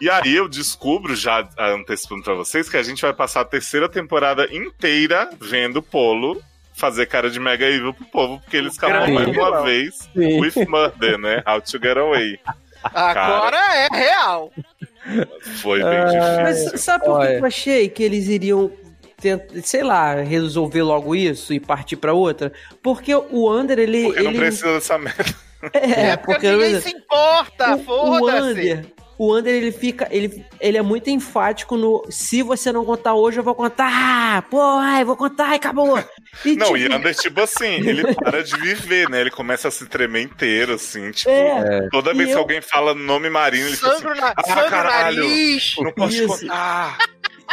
E 0.00 0.10
aí 0.10 0.34
eu 0.34 0.48
descubro, 0.48 1.14
já 1.14 1.48
antecipando 1.56 2.24
pra 2.24 2.34
vocês, 2.34 2.68
que 2.68 2.76
a 2.76 2.82
gente 2.82 3.00
vai 3.00 3.14
passar 3.14 3.42
a 3.42 3.44
terceira 3.44 3.88
temporada 3.88 4.52
inteira 4.52 5.30
vendo 5.40 5.76
o 5.76 5.82
Polo 5.82 6.42
fazer 6.76 7.06
cara 7.06 7.30
de 7.30 7.40
mega 7.40 7.66
evil 7.66 7.92
pro 7.94 8.04
povo, 8.06 8.38
porque 8.40 8.56
ele 8.56 8.68
escapou 8.68 9.08
mais 9.12 9.28
uma 9.28 9.62
vez 9.62 10.08
Sim. 10.14 10.40
with 10.40 10.52
murder, 10.68 11.18
né? 11.18 11.42
How 11.46 11.60
to 11.60 11.78
get 11.82 11.96
away. 11.96 12.38
Agora 12.84 13.56
é 13.74 13.88
real. 13.92 14.52
Foi 15.62 15.78
bem 15.82 15.88
Ah, 15.88 16.04
difícil. 16.44 16.70
Mas 16.72 16.80
sabe 16.82 17.04
por 17.04 17.20
que 17.26 17.32
eu 17.32 17.44
achei 17.46 17.88
que 17.88 18.02
eles 18.02 18.28
iriam, 18.28 18.70
sei 19.62 19.82
lá, 19.82 20.14
resolver 20.16 20.82
logo 20.82 21.14
isso 21.16 21.52
e 21.52 21.58
partir 21.58 21.96
pra 21.96 22.12
outra? 22.12 22.52
Porque 22.82 23.14
o 23.14 23.50
Under, 23.52 23.78
ele. 23.78 24.04
Porque 24.04 24.22
não 24.22 24.30
ele... 24.30 24.38
precisa 24.38 24.72
dessa 24.74 24.98
merda. 24.98 25.24
É, 25.72 26.16
Porque 26.18 26.32
porque. 26.34 26.50
ninguém 26.52 26.80
se 26.80 26.90
importa, 26.90 27.78
foda-se. 27.78 28.82
O 29.18 29.34
Under, 29.34 29.52
ele 29.52 29.72
fica. 29.72 30.06
Ele, 30.10 30.44
ele 30.60 30.76
é 30.76 30.82
muito 30.82 31.08
enfático 31.08 31.76
no. 31.76 32.04
Se 32.10 32.42
você 32.42 32.70
não 32.70 32.84
contar 32.84 33.14
hoje, 33.14 33.40
eu 33.40 33.42
vou 33.42 33.54
contar. 33.54 34.42
Pô, 34.50 34.60
ai, 34.60 35.02
vou 35.04 35.16
contar 35.16 35.54
e 35.54 35.56
acabou. 35.56 35.98
E, 36.44 36.54
Não, 36.56 36.66
tipo, 36.66 36.76
e 36.78 36.92
Ander, 36.92 37.14
tipo 37.14 37.40
assim, 37.40 37.74
ele 37.88 38.14
para 38.14 38.42
de 38.42 38.56
viver, 38.60 39.08
né? 39.08 39.20
Ele 39.20 39.30
começa 39.30 39.68
a 39.68 39.70
se 39.70 39.86
tremer 39.86 40.22
inteiro, 40.22 40.74
assim, 40.74 41.10
tipo. 41.10 41.30
É, 41.30 41.88
Toda 41.90 42.12
E 42.12 42.14
vez 42.16 42.28
que 42.30 42.34
eu- 42.34 42.38
alguém 42.40 42.60
fala 42.60 42.94
nome 42.94 43.28
marinho, 43.30 43.66
ele 43.66 43.76
fica 43.76 43.92
assim, 43.92 44.04
na, 44.04 44.28
ah, 44.36 44.68
caralho. 44.68 45.22
nariz. 45.24 45.74
não 45.78 45.92
posso 45.92 46.16
te 46.16 46.24
Isso. 46.24 46.40
contar. 46.40 46.98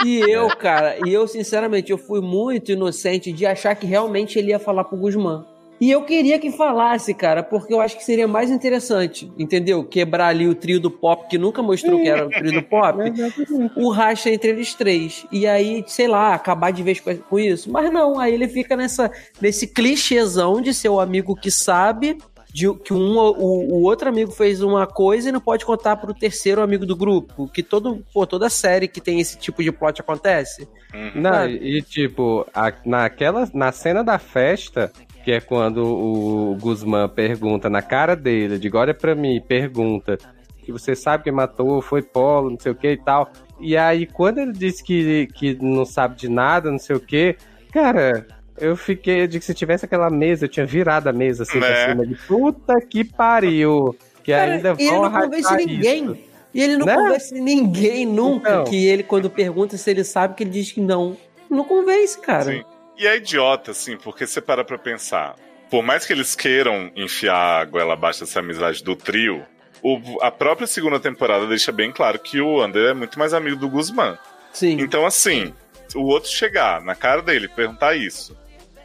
E 0.04 0.19
eu, 0.22 0.48
cara, 0.58 0.98
e 1.06 1.13
eu, 1.13 1.28
sinceramente, 1.28 1.91
eu 1.91 1.98
fui 1.98 2.19
muito 2.19 2.72
inocente 2.72 3.32
de 3.32 3.46
achar 3.46 3.76
que 3.76 3.86
realmente 3.86 4.38
ele 4.39 4.50
ia 4.50 4.60
falar 4.60 4.84
pro 4.84 4.98
Guzmán. 4.98 5.46
E 5.82 5.92
eu 5.92 6.04
queria 6.04 6.40
que 6.40 6.52
falasse, 6.52 7.14
cara, 7.14 7.44
porque 7.44 7.74
eu 7.74 7.82
acho 7.82 7.98
que 7.98 8.04
seria 8.06 8.28
mais 8.28 8.50
interessante, 8.50 9.32
entendeu? 9.38 9.84
Quebrar 9.84 10.28
ali 10.28 10.48
o 10.48 10.56
trio 10.56 10.80
do 10.80 10.90
pop, 10.90 11.28
que 11.28 11.38
nunca 11.38 11.62
mostrou 11.62 12.02
que 12.02 12.08
era 12.08 12.26
o 12.26 12.30
trio 12.30 12.54
do 12.54 12.64
pop, 12.64 12.98
o 13.76 13.90
racha 13.90 14.30
entre 14.30 14.52
eles 14.52 14.74
três. 14.74 15.26
E 15.32 15.46
aí, 15.46 15.84
sei 15.88 16.08
lá, 16.08 16.34
acabar 16.34 16.72
de 16.72 16.82
vez 16.84 17.00
com 17.02 17.38
isso. 17.38 17.70
Mas 17.72 17.92
não, 17.92 18.18
aí 18.20 18.34
ele 18.34 18.48
fica 18.48 18.78
nessa, 18.78 19.12
nesse 19.42 19.68
clichêzão 19.68 20.62
de 20.62 20.74
ser 20.74 20.90
o 20.90 21.00
amigo 21.00 21.36
que 21.36 21.52
sabe. 21.52 22.18
De, 22.54 22.72
que 22.76 22.94
um, 22.94 23.18
o, 23.18 23.80
o 23.80 23.82
outro 23.82 24.08
amigo 24.08 24.32
fez 24.32 24.62
uma 24.62 24.86
coisa 24.86 25.28
e 25.28 25.32
não 25.32 25.42
pode 25.42 25.66
contar 25.66 25.96
pro 25.96 26.14
terceiro 26.14 26.62
amigo 26.62 26.86
do 26.86 26.96
grupo. 26.96 27.50
Que 27.52 27.64
todo, 27.64 28.06
pô, 28.14 28.28
toda 28.28 28.48
série 28.48 28.88
que 28.88 29.02
tem 29.02 29.20
esse 29.20 29.40
tipo 29.40 29.64
de 29.64 29.72
plot 29.72 30.00
acontece. 30.02 30.68
Não, 31.16 31.32
Sabe? 31.32 31.54
e 31.56 31.82
tipo, 31.82 32.46
a- 32.54 32.72
naquela, 32.86 33.50
na 33.56 33.72
cena 33.72 34.04
da 34.04 34.20
festa, 34.20 34.92
que 35.24 35.32
é 35.32 35.40
quando 35.42 35.84
o 35.86 36.56
Guzmán 36.60 37.08
pergunta 37.10 37.70
na 37.70 37.82
cara 37.82 38.16
dele, 38.16 38.58
de 38.60 38.70
olha 38.76 38.94
pra 38.94 39.16
mim, 39.16 39.42
pergunta 39.42 40.18
que 40.64 40.72
você 40.72 40.96
sabe 40.96 41.24
quem 41.26 41.34
matou, 41.34 41.82
foi 41.82 42.02
Polo, 42.02 42.50
não 42.52 42.60
sei 42.60 42.72
o 42.72 42.76
que 42.76 42.90
e 42.92 42.98
tal. 42.98 43.30
E 43.60 43.76
aí, 43.78 44.06
quando 44.06 44.40
ele 44.40 44.52
disse 44.54 44.84
que, 44.84 45.28
que 45.34 45.58
não 45.62 45.86
sabe 45.86 46.16
de 46.18 46.30
nada, 46.30 46.72
não 46.72 46.80
sei 46.80 46.96
o 46.96 47.00
que, 47.00 47.36
cara, 47.72 48.26
eu 48.58 48.76
fiquei, 48.76 49.22
eu 49.24 49.28
digo 49.28 49.40
que 49.42 49.46
se 49.46 49.54
tivesse 49.54 49.86
aquela 49.86 50.10
mesa, 50.10 50.46
eu 50.46 50.50
tinha 50.50 50.66
virado 50.66 51.08
a 51.08 51.14
mesa 51.14 51.44
assim 51.44 51.60
Né? 51.60 51.68
pra 51.68 51.90
cima 51.90 52.06
de 52.08 52.16
puta 52.28 52.76
que 52.82 53.04
pariu. 53.04 53.96
Que 54.24 54.32
Cara, 54.32 54.54
ainda 54.54 54.76
e 54.80 54.84
ele 54.84 54.92
vão 54.92 55.10
não 55.10 55.22
convence 55.22 55.56
ninguém. 55.58 56.06
isso. 56.06 56.18
E 56.54 56.62
ele 56.62 56.78
não 56.78 56.86
Né? 56.86 56.96
convence 56.96 57.42
ninguém 57.42 58.06
nunca. 58.06 58.50
Então. 58.52 58.64
Que 58.66 58.86
ele, 58.86 59.04
quando 59.04 59.30
pergunta 59.30 59.76
se 59.76 59.90
ele 59.92 60.04
sabe, 60.04 60.36
que 60.36 60.44
ele 60.44 60.52
diz 60.52 60.72
que 60.72 60.80
não. 60.80 61.18
Não 61.50 61.64
convence, 61.66 62.18
cara. 62.20 62.44
Sim. 62.46 62.64
E 62.98 63.08
é 63.08 63.18
idiota, 63.18 63.72
assim, 63.72 63.98
porque 63.98 64.26
você 64.28 64.40
para 64.42 64.64
pra 64.64 64.78
pensar. 64.78 65.36
Por 65.70 65.82
mais 65.84 66.06
que 66.06 66.14
eles 66.14 66.36
queiram 66.36 66.92
enfiar 66.96 67.62
a 67.62 67.66
goela 67.66 67.94
abaixo 67.94 68.20
dessa 68.22 68.40
amizade 68.40 68.84
do 68.84 68.96
trio, 68.96 69.44
o- 69.82 70.00
a 70.22 70.30
própria 70.30 70.68
segunda 70.68 71.00
temporada 71.00 71.48
deixa 71.48 71.72
bem 71.72 71.92
claro 71.92 72.20
que 72.20 72.40
o 72.40 72.62
Ander 72.62 72.90
é 72.92 72.94
muito 72.94 73.18
mais 73.18 73.34
amigo 73.34 73.56
do 73.58 73.68
Guzmán. 73.70 74.18
Sim. 74.52 74.78
Então, 74.80 75.06
assim, 75.06 75.54
o 75.96 76.04
outro 76.04 76.30
chegar 76.30 76.82
na 76.82 76.94
cara 76.94 77.22
dele, 77.24 77.48
perguntar 77.48 77.96
isso, 77.96 78.38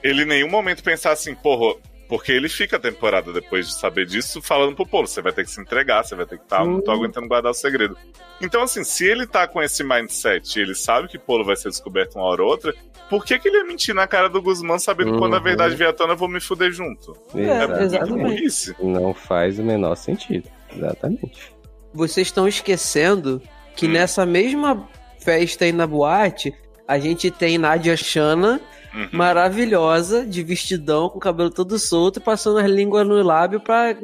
ele 0.02 0.22
em 0.22 0.26
nenhum 0.26 0.48
momento 0.48 0.82
pensar 0.82 1.12
assim, 1.12 1.34
porra, 1.34 1.78
porque 2.08 2.32
ele 2.32 2.48
fica 2.48 2.76
a 2.76 2.80
temporada 2.80 3.32
depois 3.32 3.66
de 3.68 3.74
saber 3.74 4.06
disso 4.06 4.40
falando 4.40 4.74
pro 4.74 4.86
Polo, 4.86 5.06
você 5.06 5.20
vai 5.20 5.32
ter 5.32 5.44
que 5.44 5.50
se 5.50 5.60
entregar, 5.60 6.02
você 6.04 6.14
vai 6.16 6.24
ter 6.26 6.38
que 6.38 6.44
estar, 6.44 6.64
não 6.64 6.80
tô 6.80 6.90
aguentando 6.90 7.28
guardar 7.28 7.52
o 7.52 7.54
segredo. 7.54 7.96
Então, 8.40 8.62
assim, 8.62 8.82
se 8.84 9.04
ele 9.06 9.26
tá 9.26 9.46
com 9.46 9.62
esse 9.62 9.84
mindset 9.84 10.58
e 10.58 10.62
ele 10.62 10.74
sabe 10.74 11.08
que 11.08 11.18
Polo 11.18 11.44
vai 11.44 11.56
ser 11.56 11.68
descoberto 11.68 12.16
uma 12.16 12.24
hora 12.24 12.42
ou 12.42 12.48
outra, 12.48 12.74
por 13.10 13.24
que, 13.24 13.38
que 13.38 13.48
ele 13.48 13.58
ia 13.58 13.64
mentir 13.64 13.94
na 13.94 14.06
cara 14.06 14.28
do 14.28 14.40
Guzmán 14.40 14.78
sabendo 14.78 15.12
que 15.12 15.18
quando 15.18 15.34
a 15.34 15.38
Uhum. 15.38 15.42
verdade 15.44 15.74
vier 15.76 15.88
à 15.90 15.92
tona 15.92 16.12
eu 16.12 16.16
vou 16.16 16.28
me 16.28 16.40
fuder 16.40 16.70
junto? 16.72 17.16
É, 17.34 17.42
É, 17.42 17.82
exatamente. 17.82 18.22
burrice. 18.22 18.74
Não 18.80 19.12
faz 19.14 19.58
o 19.58 19.62
menor 19.62 19.94
sentido. 19.96 20.48
Exatamente. 20.74 21.52
Vocês 21.92 22.26
estão 22.28 22.46
esquecendo 22.46 23.42
que 23.74 23.86
Hum. 23.86 23.92
nessa 23.92 24.24
mesma 24.26 24.88
festa 25.20 25.64
aí 25.64 25.72
na 25.72 25.86
boate, 25.86 26.54
a 26.86 26.98
gente 26.98 27.30
tem 27.30 27.58
Nadia 27.58 27.96
Chana, 27.96 28.60
Uhum. 28.94 29.08
maravilhosa, 29.12 30.24
de 30.24 30.42
vestidão, 30.42 31.08
com 31.08 31.18
o 31.18 31.20
cabelo 31.20 31.50
todo 31.50 31.78
solto, 31.78 32.18
e 32.18 32.22
passando 32.22 32.58
as 32.58 32.66
línguas 32.66 33.06
no 33.06 33.22
lábio 33.22 33.60
pra 33.60 33.94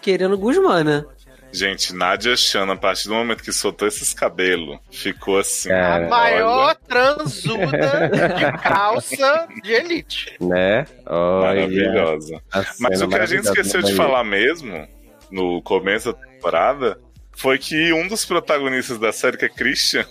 querendo 0.00 0.38
Guzmán, 0.38 0.82
né? 0.84 1.04
Gente, 1.52 1.94
Nadia 1.94 2.36
Chan, 2.36 2.70
a 2.70 2.76
partir 2.76 3.08
do 3.08 3.14
momento 3.14 3.42
que 3.42 3.52
soltou 3.52 3.88
esses 3.88 4.14
cabelos, 4.14 4.78
ficou 4.90 5.38
assim. 5.38 5.68
Cara, 5.68 6.06
A 6.06 6.08
maior 6.08 6.66
olha, 6.66 6.74
transuda 6.86 8.08
de 8.36 8.62
calça 8.62 9.48
de 9.62 9.72
elite. 9.72 10.36
Né? 10.40 10.86
Olha, 11.04 11.46
maravilhosa. 11.46 12.40
Mas 12.78 13.02
o 13.02 13.08
que 13.08 13.16
a 13.16 13.26
gente 13.26 13.44
esqueceu 13.44 13.80
de 13.82 13.94
Bahia. 13.94 13.96
falar 13.96 14.24
mesmo, 14.24 14.86
no 15.30 15.60
começo 15.62 16.12
da 16.12 16.18
temporada, 16.18 16.98
foi 17.32 17.58
que 17.58 17.92
um 17.92 18.06
dos 18.06 18.24
protagonistas 18.24 18.98
da 18.98 19.12
série, 19.12 19.36
que 19.36 19.46
é 19.46 19.48
Christian, 19.48 20.06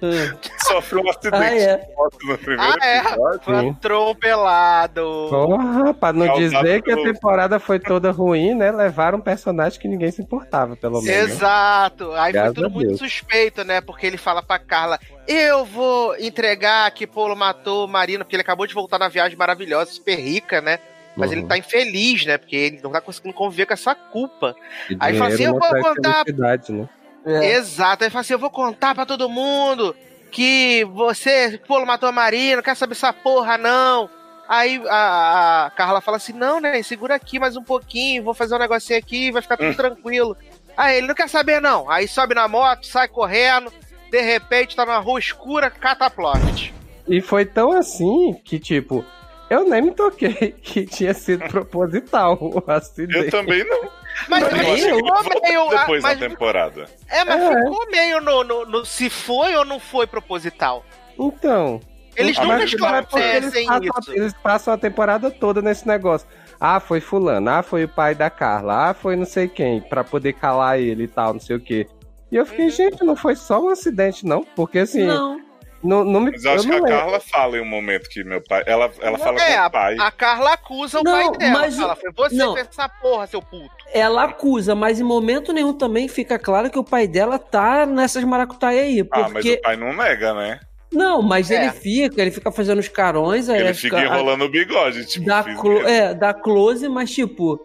sofreu 0.66 1.02
um 1.02 1.10
acidente 1.10 1.36
ah, 1.36 1.54
é. 1.54 1.76
de 1.76 1.94
moto 1.94 2.18
no 2.24 2.38
primeiro 2.38 2.62
Ah, 2.62 2.86
é? 2.86 2.98
episódio. 2.98 3.40
Foi 3.42 3.60
Sim. 3.60 3.70
atropelado. 3.70 5.26
Porra, 5.30 5.94
pra 5.94 6.12
não 6.12 6.26
Causado 6.26 6.48
dizer 6.62 6.82
que 6.82 6.90
a 6.92 6.96
temporada 6.96 7.58
foi 7.58 7.78
toda 7.78 8.10
ruim, 8.10 8.54
né? 8.54 8.70
Levaram 8.70 9.18
um 9.18 9.20
personagem 9.22 9.78
que 9.80 9.88
ninguém 9.88 10.10
se 10.10 10.22
importava, 10.22 10.76
pelo 10.76 11.00
menos. 11.02 11.30
Exato. 11.32 12.12
Aí 12.12 12.32
Graças 12.32 12.54
foi 12.54 12.62
tudo 12.64 12.72
muito 12.74 12.88
Deus. 12.88 12.98
suspeito, 12.98 13.64
né? 13.64 13.80
Porque 13.80 14.06
ele 14.06 14.16
fala 14.16 14.42
pra 14.42 14.58
Carla: 14.58 14.98
Eu 15.26 15.64
vou 15.64 16.16
entregar 16.18 16.90
que 16.90 17.06
Polo 17.06 17.36
matou 17.36 17.86
Marina, 17.88 18.24
porque 18.24 18.36
ele 18.36 18.42
acabou 18.42 18.66
de 18.66 18.74
voltar 18.74 18.98
na 18.98 19.08
viagem 19.08 19.36
maravilhosa, 19.36 19.92
super 19.92 20.18
rica, 20.18 20.60
né? 20.60 20.78
Mas 21.16 21.30
Uhum. 21.30 21.38
ele 21.38 21.46
tá 21.46 21.56
infeliz, 21.56 22.26
né? 22.26 22.36
Porque 22.36 22.54
ele 22.54 22.80
não 22.82 22.92
tá 22.92 23.00
conseguindo 23.00 23.34
conviver 23.34 23.64
com 23.64 23.72
essa 23.72 23.94
culpa. 23.94 24.54
E 24.90 24.96
Aí 25.00 25.16
fala 25.16 25.32
assim, 25.32 25.44
eu 25.44 25.52
vou 25.58 25.60
né? 25.72 26.88
É. 27.26 27.52
Exato. 27.54 28.02
Aí 28.02 28.06
ele 28.06 28.12
fala 28.12 28.20
assim: 28.20 28.32
Eu 28.32 28.38
vou 28.38 28.50
contar 28.50 28.94
pra 28.94 29.04
todo 29.04 29.28
mundo 29.28 29.94
que 30.30 30.84
você, 30.92 31.60
Polo 31.66 31.84
matou 31.86 32.08
a 32.08 32.12
Marina, 32.12 32.56
não 32.56 32.62
quer 32.62 32.76
saber 32.76 32.92
essa 32.92 33.12
porra, 33.12 33.58
não. 33.58 34.08
Aí 34.48 34.80
a, 34.88 35.66
a 35.66 35.70
Carla 35.70 36.00
fala 36.00 36.18
assim: 36.18 36.32
Não, 36.32 36.60
né? 36.60 36.80
Segura 36.82 37.16
aqui 37.16 37.38
mais 37.38 37.56
um 37.56 37.62
pouquinho, 37.62 38.22
vou 38.22 38.32
fazer 38.34 38.54
um 38.54 38.58
negocinho 38.58 38.98
aqui, 38.98 39.30
vai 39.32 39.42
ficar 39.42 39.56
tudo 39.56 39.74
tranquilo. 39.74 40.36
Aí 40.76 40.98
ele 40.98 41.06
não 41.08 41.14
quer 41.14 41.28
saber, 41.28 41.60
não. 41.60 41.90
Aí 41.90 42.06
sobe 42.06 42.34
na 42.34 42.46
moto, 42.46 42.86
sai 42.86 43.08
correndo, 43.08 43.72
de 44.10 44.20
repente 44.20 44.76
tá 44.76 44.84
numa 44.84 44.98
rua 44.98 45.18
escura, 45.18 45.70
cataploft. 45.70 46.72
E 47.08 47.20
foi 47.20 47.44
tão 47.46 47.72
assim 47.72 48.34
que, 48.44 48.58
tipo, 48.58 49.04
eu 49.48 49.68
nem 49.68 49.80
me 49.82 49.90
toquei 49.92 50.52
que 50.62 50.84
tinha 50.86 51.14
sido 51.14 51.46
proposital 51.48 52.36
o 52.40 52.62
Eu 52.66 52.74
acidente. 52.74 53.30
também 53.30 53.64
não. 53.64 53.88
Mas 54.28 54.42
mas 54.42 54.82
ficou 54.82 55.42
meio. 55.42 55.68
depois 55.70 56.02
mas, 56.02 56.18
da 56.18 56.28
temporada. 56.28 56.86
é, 57.08 57.24
mas 57.24 57.42
É. 57.42 57.48
ficou 57.62 57.86
meio 57.90 58.20
no, 58.20 58.44
no- 58.44 58.64
no 58.66 58.84
se 58.86 59.10
foi 59.10 59.54
ou 59.56 59.64
não 59.64 59.78
foi 59.78 60.06
proposital. 60.06 60.84
Então. 61.18 61.80
Eles 62.16 62.38
Ah, 62.38 62.42
nunca 62.42 62.54
não 62.54 62.60
é 62.60 62.62
eles 62.62 62.72
esclarecem 62.72 63.66
passam, 63.66 63.82
isso. 64.00 64.12
eles 64.12 64.32
passam 64.42 64.72
a 64.74 64.78
temporada 64.78 65.30
toda 65.30 65.60
nesse 65.60 65.86
negócio. 65.86 66.26
Ah, 66.58 66.80
foi 66.80 66.98
fulano, 66.98 67.50
ah, 67.50 67.62
foi 67.62 67.84
o 67.84 67.88
pai 67.88 68.14
da 68.14 68.30
Carla, 68.30 68.88
ah, 68.90 68.94
foi 68.94 69.16
não 69.16 69.26
sei 69.26 69.46
quem, 69.48 69.82
pra 69.82 70.02
poder 70.02 70.32
calar 70.32 70.80
ele 70.80 71.02
e 71.04 71.08
tal, 71.08 71.34
não 71.34 71.40
sei 71.40 71.56
o 71.56 71.60
quê. 71.60 71.86
E 72.32 72.36
eu 72.36 72.46
fiquei, 72.46 72.64
Uhum. 72.64 72.70
gente, 72.70 73.04
não 73.04 73.14
foi 73.14 73.36
só 73.36 73.60
um 73.62 73.68
acidente, 73.68 74.24
não? 74.24 74.42
Porque 74.56 74.78
assim, 74.78 75.04
não, 75.04 75.38
Não. 75.82 76.04
não, 76.04 76.20
me. 76.20 76.30
Mas 76.32 76.44
eu 76.44 76.52
acho 76.52 76.62
que 76.64 76.68
não 76.68 76.76
a 76.78 76.80
lembro. 76.80 76.96
Carla 76.98 77.20
fala 77.20 77.56
em 77.58 77.60
um 77.60 77.64
momento 77.66 78.08
que 78.08 78.24
meu 78.24 78.40
pai. 78.42 78.62
Ela, 78.66 78.90
ela 79.00 79.18
fala 79.18 79.40
é, 79.40 79.56
com 79.58 79.66
o 79.66 79.70
pai. 79.70 79.96
A 79.98 80.10
Carla 80.10 80.52
acusa 80.54 81.00
o 81.00 81.02
Não, 81.02 81.12
pai 81.32 81.38
dela. 81.38 81.52
mas 81.58 81.78
o- 81.78 81.82
Fala, 81.82 81.96
foi 81.96 82.12
você 82.12 82.34
não. 82.36 82.54
que 82.54 82.60
fez 82.60 82.68
essa 82.70 82.88
porra, 82.88 83.26
seu 83.26 83.40
puto. 83.42 83.70
Ela 83.92 84.24
acusa, 84.24 84.74
mas 84.74 84.98
em 85.00 85.04
momento 85.04 85.52
nenhum 85.52 85.72
também 85.72 86.08
fica 86.08 86.38
claro 86.38 86.70
que 86.70 86.78
o 86.78 86.84
pai 86.84 87.06
dela 87.06 87.38
tá 87.38 87.86
nessas 87.86 88.24
maracutaia 88.24 88.82
aí. 88.82 89.00
Ah, 89.12 89.20
mas 89.22 89.32
Porque 89.32 89.52
o 89.54 89.62
pai 89.62 89.76
não 89.76 89.92
nega, 89.94 90.34
né? 90.34 90.60
Não, 90.92 91.20
mas 91.20 91.50
É. 91.50 91.62
ele 91.64 91.72
fica, 91.72 92.22
ele 92.22 92.30
fica 92.30 92.50
fazendo 92.50 92.78
os 92.78 92.88
carões, 92.88 93.48
aí 93.48 93.60
Ele 93.60 93.74
fica- 93.74 93.98
fica 93.98 94.08
enrolando 94.08 94.44
o 94.44 94.48
bigode, 94.48 95.04
tipo, 95.06 95.26
dá, 95.26 95.42
clo- 95.42 95.86
é, 95.86 96.14
dá 96.14 96.32
close, 96.32 96.88
mas 96.88 97.10
tipo, 97.10 97.58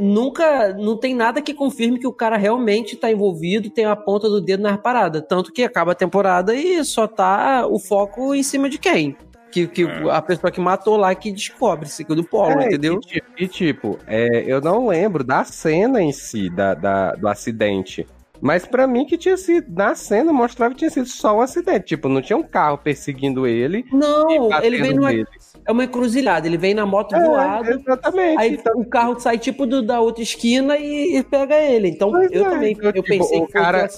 nunca, 0.00 0.72
não 0.74 0.96
tem 0.96 1.14
nada 1.14 1.40
que 1.42 1.52
confirme 1.54 1.98
que 1.98 2.06
o 2.06 2.12
cara 2.12 2.36
realmente 2.36 2.96
tá 2.96 3.10
envolvido, 3.10 3.70
tem 3.70 3.84
a 3.84 3.96
ponta 3.96 4.28
do 4.28 4.40
dedo 4.40 4.62
nas 4.62 4.76
paradas, 4.80 5.22
tanto 5.28 5.52
que 5.52 5.62
acaba 5.62 5.92
a 5.92 5.94
temporada 5.94 6.54
e 6.54 6.84
só 6.84 7.06
tá 7.06 7.66
o 7.66 7.78
foco 7.78 8.34
em 8.34 8.42
cima 8.42 8.68
de 8.68 8.78
quem? 8.78 9.16
Que, 9.50 9.66
que 9.66 9.82
É. 9.84 10.10
a 10.10 10.20
pessoa 10.20 10.50
que 10.50 10.60
matou 10.60 10.96
lá 10.98 11.14
que 11.14 11.32
descobre, 11.32 11.88
segundo 11.88 12.18
o 12.20 12.24
Polo, 12.24 12.60
É, 12.60 12.66
entendeu? 12.66 13.00
E, 13.38 13.44
e, 13.44 13.48
tipo, 13.48 13.98
é, 14.06 14.44
eu 14.46 14.60
não 14.60 14.88
lembro 14.88 15.24
da 15.24 15.42
cena 15.44 16.02
em 16.02 16.12
si, 16.12 16.50
da, 16.50 16.74
da- 16.74 17.12
do 17.12 17.26
acidente. 17.26 18.06
Mas 18.40 18.64
pra 18.66 18.86
mim 18.86 19.04
que 19.04 19.18
tinha 19.18 19.36
sido, 19.36 19.66
na 19.74 19.94
cena 19.94 20.32
mostrava 20.32 20.72
que 20.74 20.78
tinha 20.78 20.90
sido 20.90 21.06
só 21.08 21.36
um 21.36 21.40
acidente. 21.40 21.86
Tipo, 21.86 22.08
não 22.08 22.22
tinha 22.22 22.36
um 22.36 22.42
carro 22.42 22.78
perseguindo 22.78 23.46
ele. 23.46 23.84
Não, 23.92 24.48
ele 24.62 24.80
vem 24.80 24.94
numa, 24.94 25.10
nele. 25.10 25.26
é 25.66 25.72
uma 25.72 25.84
encruzilhada, 25.84 26.46
ele 26.46 26.56
vem 26.56 26.72
na 26.74 26.86
moto 26.86 27.14
É, 27.16 27.24
voado, 27.24 27.70
exatamente. 27.70 28.38
aí 28.40 28.54
Então, 28.54 28.78
o 28.80 28.84
carro 28.84 29.18
sai 29.18 29.38
tipo 29.38 29.66
do- 29.66 29.82
da 29.82 30.00
outra 30.00 30.22
esquina 30.22 30.76
e, 30.78 31.16
e 31.18 31.22
pega 31.24 31.56
ele. 31.56 31.88
Então 31.88 32.10
Pois 32.10 32.30
eu 32.30 32.46
é, 32.46 32.50
também, 32.50 32.72
então, 32.72 32.84
eu 32.86 32.92
tipo, 32.92 33.06
pensei 33.08 33.40
o 33.40 33.46
que 33.46 33.52
cara- 33.52 33.88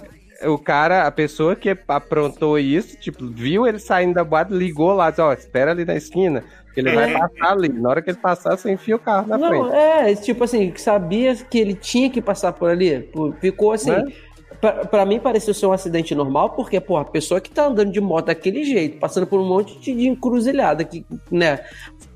o 0.47 0.57
cara, 0.59 1.07
a 1.07 1.11
pessoa 1.11 1.55
que 1.55 1.77
aprontou 1.87 2.59
isso, 2.59 2.97
tipo, 2.99 3.27
viu 3.27 3.67
ele 3.67 3.79
saindo 3.79 4.15
da 4.15 4.25
boate, 4.25 4.55
ligou 4.55 4.95
lá, 4.95 5.11
disse, 5.11 5.21
ó, 5.21 5.33
espera 5.35 5.73
ali 5.73 5.85
na 5.85 5.95
esquina, 5.97 6.43
que 6.73 6.81
ele 6.81 6.95
vai 6.95 7.13
É. 7.13 7.19
passar 7.19 7.53
ali. 7.53 7.69
Na 7.69 7.91
hora 7.91 8.01
que 8.01 8.09
ele 8.09 8.17
passar, 8.17 8.57
você 8.57 8.73
enfia 8.73 8.97
o 8.97 8.99
carro 8.99 9.29
na 9.29 9.37
Não, 9.37 9.49
frente. 9.49 9.75
é, 9.77 10.15
tipo 10.15 10.43
assim, 10.45 10.73
sabia 10.77 11.35
que 11.35 11.59
ele 11.59 11.75
tinha 11.75 12.09
que 12.09 12.23
passar 12.23 12.55
por 12.55 12.71
ali. 12.71 13.07
Ficou 13.39 13.73
assim. 13.73 13.91
Né? 13.91 14.05
Pra, 14.61 14.85
pra 14.85 15.07
mim 15.07 15.19
pareceu 15.19 15.55
ser 15.55 15.67
um 15.67 15.73
acidente 15.73 16.15
normal, 16.15 16.51
porque, 16.51 16.79
pô, 16.81 16.97
a 16.99 17.05
pessoa 17.05 17.41
que 17.41 17.51
tá 17.51 17.67
andando 17.67 17.91
de 17.93 18.01
moto 18.01 18.27
daquele 18.27 18.63
jeito, 18.65 18.99
passando 18.99 19.27
por 19.27 19.41
um 19.41 19.47
monte 19.49 19.79
de, 19.81 20.07
encruzilhada, 20.07 20.85
que, 20.85 21.05
né? 21.31 21.61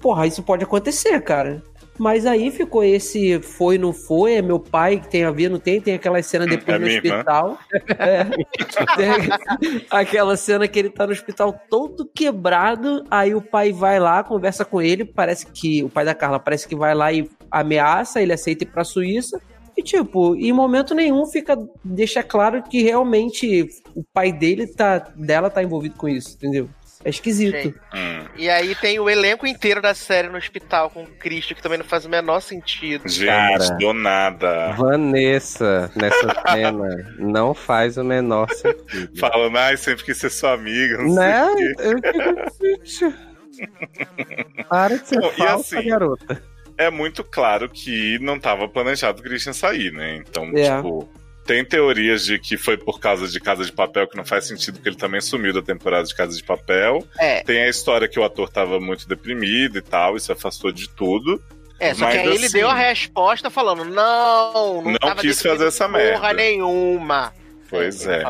Porra, 0.01 0.27
isso 0.27 0.43
pode 0.43 0.63
acontecer, 0.63 1.21
cara. 1.23 1.63
Mas 1.97 2.27
aí 2.27 2.51
ficou 2.51 2.83
esse 2.83 3.41
foi, 3.41 3.79
não 3.79 3.93
foi, 3.93 4.35
é 4.35 4.43
meu 4.43 4.59
pai 4.59 4.99
que 4.99 5.09
tem 5.09 5.25
a 5.25 5.31
ver, 5.31 5.49
não 5.49 5.61
tem, 5.61 5.81
tem 5.81 5.95
aquela 5.95 6.21
cena 6.23 6.45
depois 6.45 6.77
É 6.77 6.79
no 6.79 6.89
irmã. 6.89 7.15
hospital. 7.15 7.59
É. 7.99 8.25
Tem 8.97 9.87
aquela 9.91 10.37
cena 10.37 10.67
que 10.67 10.79
ele 10.79 10.91
tá 10.91 11.07
no 11.07 11.13
hospital 11.13 11.55
todo 11.71 12.05
quebrado, 12.05 13.05
aí 13.09 13.35
o 13.35 13.41
pai 13.41 13.73
vai 13.73 14.01
lá, 14.01 14.25
conversa 14.25 14.65
com 14.65 14.83
ele, 14.83 15.05
parece 15.05 15.47
que 15.47 15.85
o 15.85 15.89
pai 15.89 16.05
da 16.05 16.15
Carla 16.15 16.41
parece 16.41 16.67
que 16.67 16.75
vai 16.75 16.95
lá 16.95 17.13
e 17.13 17.31
ameaça, 17.51 18.21
ele 18.21 18.33
aceita 18.33 18.65
ir 18.65 18.69
pra 18.69 18.83
Suíça. 18.83 19.41
E 19.77 19.83
tipo, 19.83 20.35
em 20.37 20.53
momento 20.53 20.95
nenhum 20.95 21.27
fica 21.27 21.57
deixa 21.85 22.23
claro 22.23 22.63
que 22.63 22.83
realmente 22.83 23.67
o 23.95 24.05
pai 24.05 24.33
dele 24.33 24.67
tá 24.67 24.99
dela 25.17 25.51
tá 25.51 25.63
envolvido 25.63 25.97
com 25.97 26.09
isso, 26.09 26.37
entendeu? 26.37 26.69
É 27.05 27.11
esquisito. 27.11 27.69
Hum. 27.95 28.25
E 28.35 28.49
aí 28.49 28.75
tem 28.77 28.99
o 28.99 29.11
elenco 29.11 29.47
inteiro 29.47 29.83
da 29.83 29.93
série 29.95 30.29
no 30.31 30.39
hospital 30.39 30.89
com 30.89 31.03
o 31.03 31.07
Cristo, 31.07 31.55
que 31.55 31.61
também 31.61 31.77
não 31.77 31.85
faz 31.85 32.07
o 32.07 32.09
menor 32.09 32.41
sentido. 32.41 33.07
Gente, 33.07 33.27
Cara. 33.27 33.77
do 33.79 33.93
nada. 33.93 34.73
Vanessa, 34.73 35.91
nessa 35.95 36.35
cena, 36.51 37.15
não 37.19 37.53
faz 37.53 37.99
o 37.99 38.05
menor 38.05 38.49
sentido. 38.51 39.19
Falando, 39.19 39.55
ai, 39.59 39.77
sempre 39.77 40.03
quis 40.05 40.17
ser 40.17 40.31
sua 40.31 40.53
amiga. 40.55 40.97
Não 41.03 41.15
Né? 41.15 41.45
sei 41.45 41.93
o 41.93 42.01
quê. 42.01 42.11
Eu 42.15 42.51
fico, 42.79 43.35
Para 44.69 44.97
de 44.99 45.07
ser 45.07 45.21
Bom, 45.21 45.29
e 45.29 45.33
falsa, 45.33 45.79
assim, 45.79 45.89
garota. 45.89 46.43
É 46.77 46.91
muito 46.91 47.23
claro 47.23 47.69
que 47.69 48.19
não 48.21 48.39
tava 48.39 48.69
planejado 48.69 49.21
o 49.21 49.23
Christian 49.23 49.53
sair, 49.53 49.93
né? 49.93 50.17
Então, 50.17 50.51
É. 50.55 50.77
tipo. 50.77 51.09
Tem 51.47 51.63
teorias 51.63 52.25
de 52.25 52.39
que 52.39 52.57
foi 52.57 52.79
por 52.79 52.99
causa 52.99 53.29
de 53.29 53.39
Casa 53.39 53.67
de 53.67 53.71
Papel, 53.71 54.09
que 54.09 54.17
não 54.17 54.25
faz 54.25 54.47
sentido, 54.47 54.77
porque 54.77 54.89
ele 54.89 54.97
também 54.97 55.21
sumiu 55.21 55.53
da 55.53 55.61
temporada 55.61 56.03
de 56.07 56.15
Casa 56.15 56.35
de 56.35 56.43
Papel. 56.43 57.07
É, 57.19 57.43
Tem 57.43 57.63
a 57.65 57.69
história 57.69 58.09
que 58.09 58.19
o 58.19 58.25
ator 58.25 58.49
tava 58.49 58.81
muito 58.81 59.07
deprimido 59.07 59.77
e 59.77 59.83
tal, 59.83 60.17
isso 60.17 60.33
afastou 60.33 60.73
de 60.73 60.89
tudo. 60.89 61.39
é, 61.79 61.93
só 61.93 62.05
Mas 62.07 62.15
que 62.15 62.21
aí 62.21 62.27
ele 62.35 62.47
assim- 62.47 62.57
deu 62.57 62.69
a 62.71 62.75
resposta 62.75 63.51
falando, 63.51 63.85
não, 63.85 64.81
não, 64.81 64.93
Não 64.93 64.99
tava 64.99 65.21
quis 65.21 65.43
fazer 65.43 65.67
essa 65.67 65.85
porra 65.87 65.99
merda. 65.99 66.33
nenhuma. 66.33 67.35
Pois 67.69 68.07
Ele 68.07 68.15
é. 68.15 68.25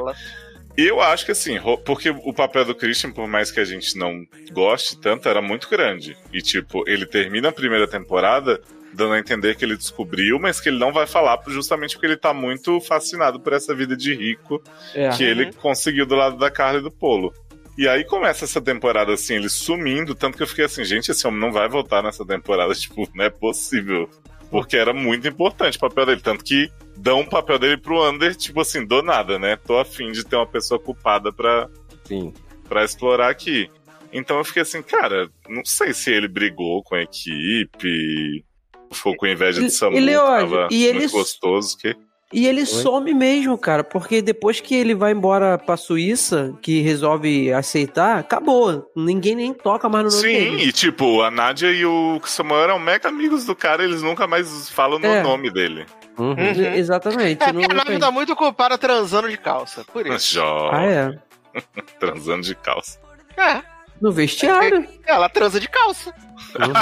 E 0.77 0.83
eu 0.87 1.01
acho 1.01 1.25
que 1.25 1.33
assim, 1.33 1.59
porque 1.85 2.11
o 2.11 2.33
papel 2.33 2.65
do 2.65 2.75
Christian, 2.75 3.13
por 3.13 3.29
mais 3.29 3.51
que 3.51 3.61
a 3.61 3.65
gente 3.65 3.97
não 3.97 4.27
goste 4.53 5.01
tanto, 5.01 5.29
era 5.29 5.41
muito 5.41 5.69
grande. 5.69 6.17
E 6.33 6.43
tipo, 6.43 6.83
ele 6.89 7.07
termina 7.07 7.51
a 7.51 7.53
primeira 7.53 7.87
temporada 7.87 8.61
dando 8.93 9.15
a 9.15 9.19
entender 9.19 9.57
que 9.57 9.65
ele 9.65 9.77
descobriu, 9.77 10.39
mas 10.39 10.61
que 10.61 10.69
ele 10.69 10.79
não 10.79 10.93
vai 10.93 11.07
falar 11.07 11.41
justamente 11.49 11.95
porque 11.95 12.07
ele 12.07 12.17
tá 12.17 12.33
muito 12.33 12.81
fascinado 12.81 13.41
por 13.41 13.53
essa 13.53 13.75
vida 13.75 13.97
de 13.97 14.15
rico 14.15 14.63
É. 14.95 15.11
que 15.11 15.25
ele 15.25 15.53
conseguiu 15.53 16.07
do 16.07 16.15
lado 16.15 16.37
da 16.39 16.51
Carla 16.51 16.79
e 16.79 16.83
do 16.83 16.91
Polo. 16.91 17.33
E 17.77 17.89
aí 17.89 18.05
começa 18.05 18.45
essa 18.45 18.61
temporada 18.61 19.13
assim, 19.13 19.35
ele 19.35 19.49
sumindo, 19.49 20.15
tanto 20.15 20.37
que 20.37 20.45
eu 20.45 20.47
fiquei 20.47 20.65
assim, 20.65 20.85
gente, 20.85 21.11
esse 21.11 21.27
homem 21.27 21.41
não 21.41 21.51
vai 21.51 21.69
voltar 21.69 22.03
nessa 22.05 22.25
temporada, 22.25 22.73
tipo, 22.75 23.09
não 23.15 23.25
é 23.25 23.31
possível. 23.31 24.09
Porque 24.55 24.77
era 24.77 24.93
muito 24.95 25.27
importante 25.27 25.77
o 25.77 25.81
papel 25.81 26.07
dele, 26.07 26.21
tanto 26.21 26.45
que 26.45 26.71
dão 26.97 27.23
o 27.23 27.29
papel 27.29 27.59
dele 27.59 27.77
pro 27.77 28.09
Under, 28.09 28.37
tipo 28.37 28.61
assim, 28.61 28.87
do 28.87 29.03
nada, 29.03 29.37
né? 29.37 29.57
Tô 29.57 29.77
afim 29.79 30.13
de 30.13 30.25
ter 30.25 30.37
uma 30.37 30.47
pessoa 30.47 30.79
culpada 30.79 31.33
pra, 31.33 31.69
Sim. 32.05 32.33
pra 32.69 32.85
explorar 32.85 33.31
aqui. 33.31 33.69
Então 34.13 34.39
eu 34.39 34.45
fiquei 34.45 34.63
assim, 34.63 34.81
cara, 34.81 35.29
não 35.49 35.65
sei 35.65 35.93
se 35.93 36.13
ele 36.13 36.29
brigou 36.29 36.85
com 36.85 36.95
a 36.95 37.03
equipe, 37.03 38.45
ficou 38.93 39.17
com 39.17 39.27
inveja 39.27 39.61
de 39.61 39.71
Samu, 39.71 39.97
e 39.97 40.01
Leódio, 40.01 40.51
tava 40.51 40.69
e 40.71 40.85
ele- 40.87 41.01
muito 41.01 41.13
gostoso, 41.13 41.77
que... 41.77 41.97
E 42.35 42.47
ele 42.49 42.67
some 42.67 43.15
mesmo, 43.15 43.57
cara, 43.57 43.85
porque 43.85 44.21
depois 44.21 44.61
que 44.61 44.75
ele 44.75 44.95
vai 44.95 45.13
embora 45.13 45.57
pra 45.57 45.77
Suíça, 45.77 46.53
que 46.61 46.81
resolve 46.81 47.53
aceitar, 47.53 48.19
acabou. 48.19 48.91
Ninguém 48.97 49.37
nem 49.37 49.55
toca 49.55 49.89
mais 49.89 50.05
no 50.05 50.11
nome 50.11 50.23
Sim, 50.23 50.57
dele. 50.57 50.65
e 50.69 50.73
tipo, 50.73 51.23
a 51.23 51.31
Nádia 51.31 51.71
e 51.71 51.87
o 51.87 52.21
Samuel 52.25 52.63
eram 52.65 52.79
mega 52.81 53.09
amigos 53.09 53.47
do 53.47 53.55
cara, 53.55 53.85
eles 53.85 54.03
nunca 54.03 54.27
mais 54.27 54.69
falam 54.69 54.99
no 54.99 55.07
É. 55.07 55.23
nome 55.23 55.49
dele. 55.51 55.87
Uhum. 56.19 56.31
Uhum. 56.31 56.75
Exatamente. 56.75 57.43
É, 57.43 57.47
a 57.51 57.85
tem. 57.85 57.99
tá 58.01 58.11
muito 58.11 58.33
ocupada 58.33 58.77
transando 58.77 59.29
de 59.29 59.37
calça, 59.37 59.85
por 59.93 60.05
isso. 60.07 60.35
Jó, 60.35 60.71
Ah, 60.73 60.85
é. 60.85 61.19
transando 62.01 62.43
de 62.43 62.55
calça. 62.57 62.99
É, 63.37 63.63
No 64.05 64.13
vestiário. 64.13 64.87
ela 65.07 65.29
transa 65.31 65.59
de 65.59 65.67
calça. 65.67 66.13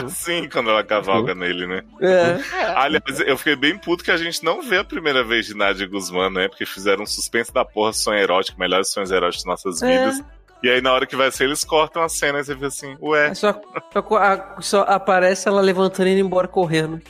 Uhum. 0.02 0.08
Sim, 0.10 0.48
quando 0.52 0.70
ela 0.70 0.82
cavalga 0.82 1.34
nele, 1.36 1.66
né? 1.68 1.82
É. 2.00 2.56
É. 2.56 2.64
Aliás, 2.76 3.20
eu 3.24 3.38
fiquei 3.38 3.54
bem 3.54 3.78
puto 3.78 4.02
que 4.02 4.10
a 4.10 4.16
gente 4.16 4.42
não 4.44 4.60
vê 4.60 4.78
a 4.78 4.84
primeira 4.84 5.22
vez 5.22 5.46
de 5.46 5.54
Nádia 5.56 5.86
Guzmán, 5.86 6.30
né? 6.30 6.48
Porque 6.48 6.66
fizeram 6.66 7.04
um 7.04 7.06
suspense 7.06 7.52
da 7.52 7.64
porra 7.64 7.92
sonho 7.92 8.18
erótico, 8.18 8.58
melhores 8.58 8.90
sonhos 8.90 9.10
eróticos 9.12 9.44
de 9.44 9.48
nossas 9.48 9.82
É. 9.82 9.86
vidas. 10.10 10.24
E 10.64 10.68
aí, 10.68 10.80
na 10.80 10.92
hora 10.92 11.06
que 11.06 11.14
vai 11.14 11.30
ser, 11.30 11.44
eles 11.44 11.62
cortam 11.64 12.02
a 12.02 12.08
cena 12.08 12.40
e 12.40 12.44
você 12.44 12.54
vê 12.56 12.66
assim, 12.66 12.96
ué. 13.00 13.28
É 13.28 13.34
Só, 13.34 13.52
só, 13.92 14.16
a- 14.16 14.56
só 14.60 14.80
aparece 14.82 15.46
ela 15.48 15.60
levantando 15.60 16.08
e 16.08 16.12
indo 16.12 16.26
embora 16.26 16.46
correndo, 16.48 17.00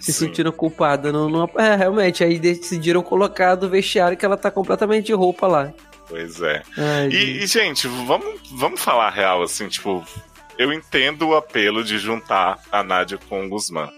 se 0.00 0.12
sim. 0.12 0.26
sentindo 0.26 0.52
culpada. 0.52 1.10
Não, 1.12 1.28
não- 1.28 1.50
é, 1.58 1.74
realmente, 1.74 2.22
aí 2.24 2.38
decidiram 2.38 3.02
colocar 3.02 3.56
do 3.56 3.68
vestiário 3.68 4.16
que 4.16 4.24
ela 4.24 4.36
tá 4.36 4.48
completamente 4.50 5.06
de 5.06 5.12
roupa 5.12 5.46
lá. 5.48 5.72
Pois 6.08 6.40
é. 6.40 6.62
Ai, 6.76 7.08
E, 7.08 7.42
e, 7.44 7.46
gente, 7.46 7.88
vamos, 7.88 8.40
vamos 8.52 8.80
falar 8.80 9.10
real, 9.10 9.42
assim, 9.42 9.68
tipo, 9.68 10.04
eu 10.58 10.72
entendo 10.72 11.28
o 11.28 11.36
apelo 11.36 11.82
de 11.84 11.98
juntar 11.98 12.58
a 12.70 12.82
Nádia 12.82 13.18
com 13.28 13.44
o 13.44 13.48
Guzmán. 13.48 13.90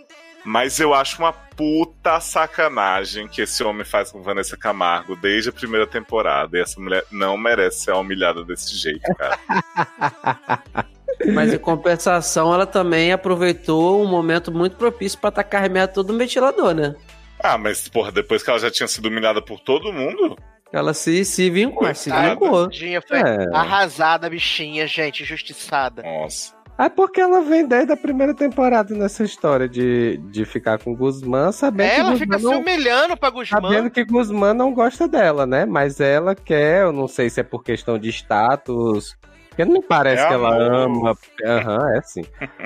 Mas 0.45 0.81
eu 0.81 0.95
acho 0.95 1.19
uma 1.19 1.33
puta 1.33 2.21
sacanagem 2.21 3.29
que 3.29 3.43
esse 3.43 3.63
homem 3.63 3.85
faz 3.85 4.11
com 4.11 4.23
Vanessa 4.23 4.57
Camargo 4.57 5.15
desde 5.17 5.51
a 5.51 5.53
primeira 5.53 5.87
temporada. 5.87 6.57
E 6.57 6.63
essa 6.63 6.81
mulher 6.81 7.05
não 7.11 7.37
merece 7.37 7.85
ser 7.85 7.93
humilhada 7.93 8.45
desse 8.45 8.77
jeito, 8.77 9.03
cara. 9.15 9.39
Mas 11.35 11.53
em 11.53 11.59
compensação, 11.59 12.55
ela 12.55 12.65
também 12.65 13.13
aproveitou 13.13 14.03
um 14.03 14.07
momento 14.07 14.53
muito 14.53 14.77
propício 14.77 15.19
pra 15.19 15.33
tacar 15.33 15.63
remédio 15.63 15.97
todo 15.97 16.13
no 16.13 16.19
ventilador, 16.19 16.73
né? 16.75 16.95
ah, 17.41 17.57
mas, 17.57 17.89
porra, 17.89 18.11
depois 18.11 18.43
que 18.43 18.51
ela 18.51 18.59
já 18.59 18.71
tinha 18.71 18.89
sido 18.89 19.07
humilhada 19.07 19.41
por 19.41 19.61
todo 19.61 19.93
mundo, 19.93 20.37
Ela 20.73 20.93
se, 20.93 21.25
se 21.25 21.49
vingou, 21.51 21.93
se 21.95 22.11
Coitada. 22.11 22.31
vingou. 22.31 22.65
Tadinha, 22.65 23.01
foi 23.07 23.19
É. 23.19 23.47
arrasada, 23.55 24.29
bichinha, 24.29 24.87
gente, 24.87 25.23
injustiçada. 25.23 26.03
nossa. 26.03 26.57
É 26.81 26.89
porque 26.89 27.21
ela 27.21 27.41
vem 27.41 27.67
desde 27.67 27.91
a 27.93 27.97
primeira 27.97 28.33
temporada 28.33 28.95
nessa 28.95 29.25
história 29.25 29.69
de, 29.69 30.17
de 30.31 30.45
ficar 30.45 30.79
com 30.79 30.95
Guzmán, 30.95 31.51
sabendo 31.51 31.91
Ela 31.91 32.13
que 32.13 32.19
fica 32.21 32.37
Guzmán 32.37 32.53
se 32.53 32.55
não, 32.55 32.63
humilhando 32.63 33.17
pra 33.17 33.31
Guzmán. 33.31 33.61
sabendo 33.63 33.91
que 33.91 34.05
Guzmán 34.05 34.55
não 34.55 34.73
gosta 34.73 35.09
dela, 35.09 35.45
né? 35.45 35.67
Mas 35.67 35.99
ela 35.99 36.37
quer, 36.37 36.83
eu 36.83 36.93
não 36.93 37.09
sei 37.09 37.29
se 37.31 37.41
é 37.41 37.43
por 37.43 37.65
questão 37.65 37.99
de 37.99 38.09
status, 38.11 39.17
porque 39.49 39.65
não 39.65 39.73
me 39.73 39.83
parece 39.83 40.23
É 40.23 40.29
que 40.29 40.35
ela 40.35 40.51
amor. 40.55 40.73
ama. 40.73 41.19
Aham, 41.45 41.95
é 41.95 41.99
assim. 41.99 42.23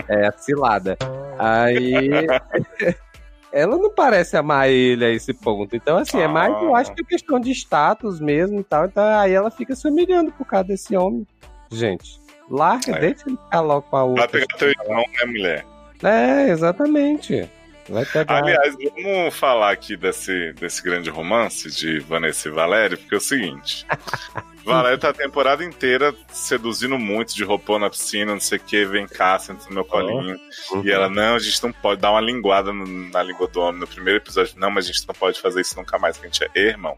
É 0.09 0.26
a 0.26 0.32
cilada. 0.32 0.98
Aí. 1.38 2.03
ela 3.53 3.76
não 3.76 3.90
parece 3.90 4.36
amar 4.36 4.68
ele 4.70 5.05
a 5.05 5.11
esse 5.11 5.32
ponto. 5.34 5.76
Então, 5.76 5.98
assim, 5.98 6.18
é 6.20 6.26
mais, 6.28 6.53
eu 6.62 6.74
acho 6.74 6.92
que 6.94 7.03
é 7.03 7.05
questão 7.05 7.38
de 7.38 7.50
status 7.53 8.18
mesmo 8.20 8.61
e 8.61 8.64
tal. 8.64 8.86
Então, 8.86 9.05
aí 9.05 9.32
ela 9.32 9.50
fica 9.50 9.74
se 9.76 9.86
humilhando 9.86 10.32
por 10.32 10.46
causa 10.46 10.68
desse 10.68 10.96
homem. 10.96 11.26
Gente, 11.70 12.20
larga, 12.50 12.96
É. 12.96 12.98
deixa 13.00 13.24
ele 13.26 13.36
ficar 13.36 13.61
logo 13.61 13.82
com 13.82 13.96
a 13.96 14.05
outra. 14.05 14.22
Vai 14.22 14.28
pegar 14.28 14.57
teu 14.59 14.68
irmão, 14.70 15.05
né, 15.18 15.24
mulher? 15.26 15.66
É, 16.03 16.48
exatamente. 16.50 17.48
Vai 17.88 18.05
pegar. 18.07 18.38
Aliás, 18.38 18.74
vamos 19.03 19.34
falar 19.34 19.72
aqui 19.72 19.96
desse, 19.96 20.53
desse 20.55 20.82
grande 20.82 21.11
romance 21.11 21.70
de 21.70 21.98
Vanessa 22.00 22.48
e 22.48 22.53
Valério, 22.53 22.96
porque 22.98 23.14
é 23.14 23.18
o 23.18 23.20
seguinte. 23.20 23.84
Valéria 24.64 24.98
tá 24.98 25.08
a 25.10 25.12
temporada 25.12 25.64
inteira 25.64 26.14
seduzindo 26.32 26.98
muito 26.98 27.34
de 27.34 27.44
roupão 27.44 27.78
na 27.78 27.90
piscina, 27.90 28.32
não 28.32 28.40
sei 28.40 28.58
o 28.58 28.60
que, 28.60 28.84
vem 28.84 29.06
cá, 29.06 29.38
senta 29.38 29.64
no 29.68 29.74
meu 29.74 29.84
colinho. 29.84 30.38
Uhum. 30.72 30.84
E 30.84 30.90
ela, 30.90 31.08
não, 31.08 31.34
a 31.34 31.38
gente 31.38 31.62
não 31.62 31.72
pode 31.72 32.00
dar 32.00 32.10
uma 32.12 32.20
linguada 32.20 32.72
no- 32.72 32.86
na 33.10 33.22
língua 33.22 33.46
do 33.48 33.60
homem 33.60 33.80
no 33.80 33.86
primeiro 33.86 34.18
episódio. 34.18 34.54
Não, 34.58 34.70
mas 34.70 34.84
a 34.84 34.92
gente 34.92 35.06
não 35.06 35.14
pode 35.14 35.40
fazer 35.40 35.60
isso 35.60 35.76
nunca 35.76 35.98
mais, 35.98 36.16
que 36.16 36.26
a 36.26 36.28
gente 36.28 36.44
é 36.54 36.60
irmão. 36.68 36.96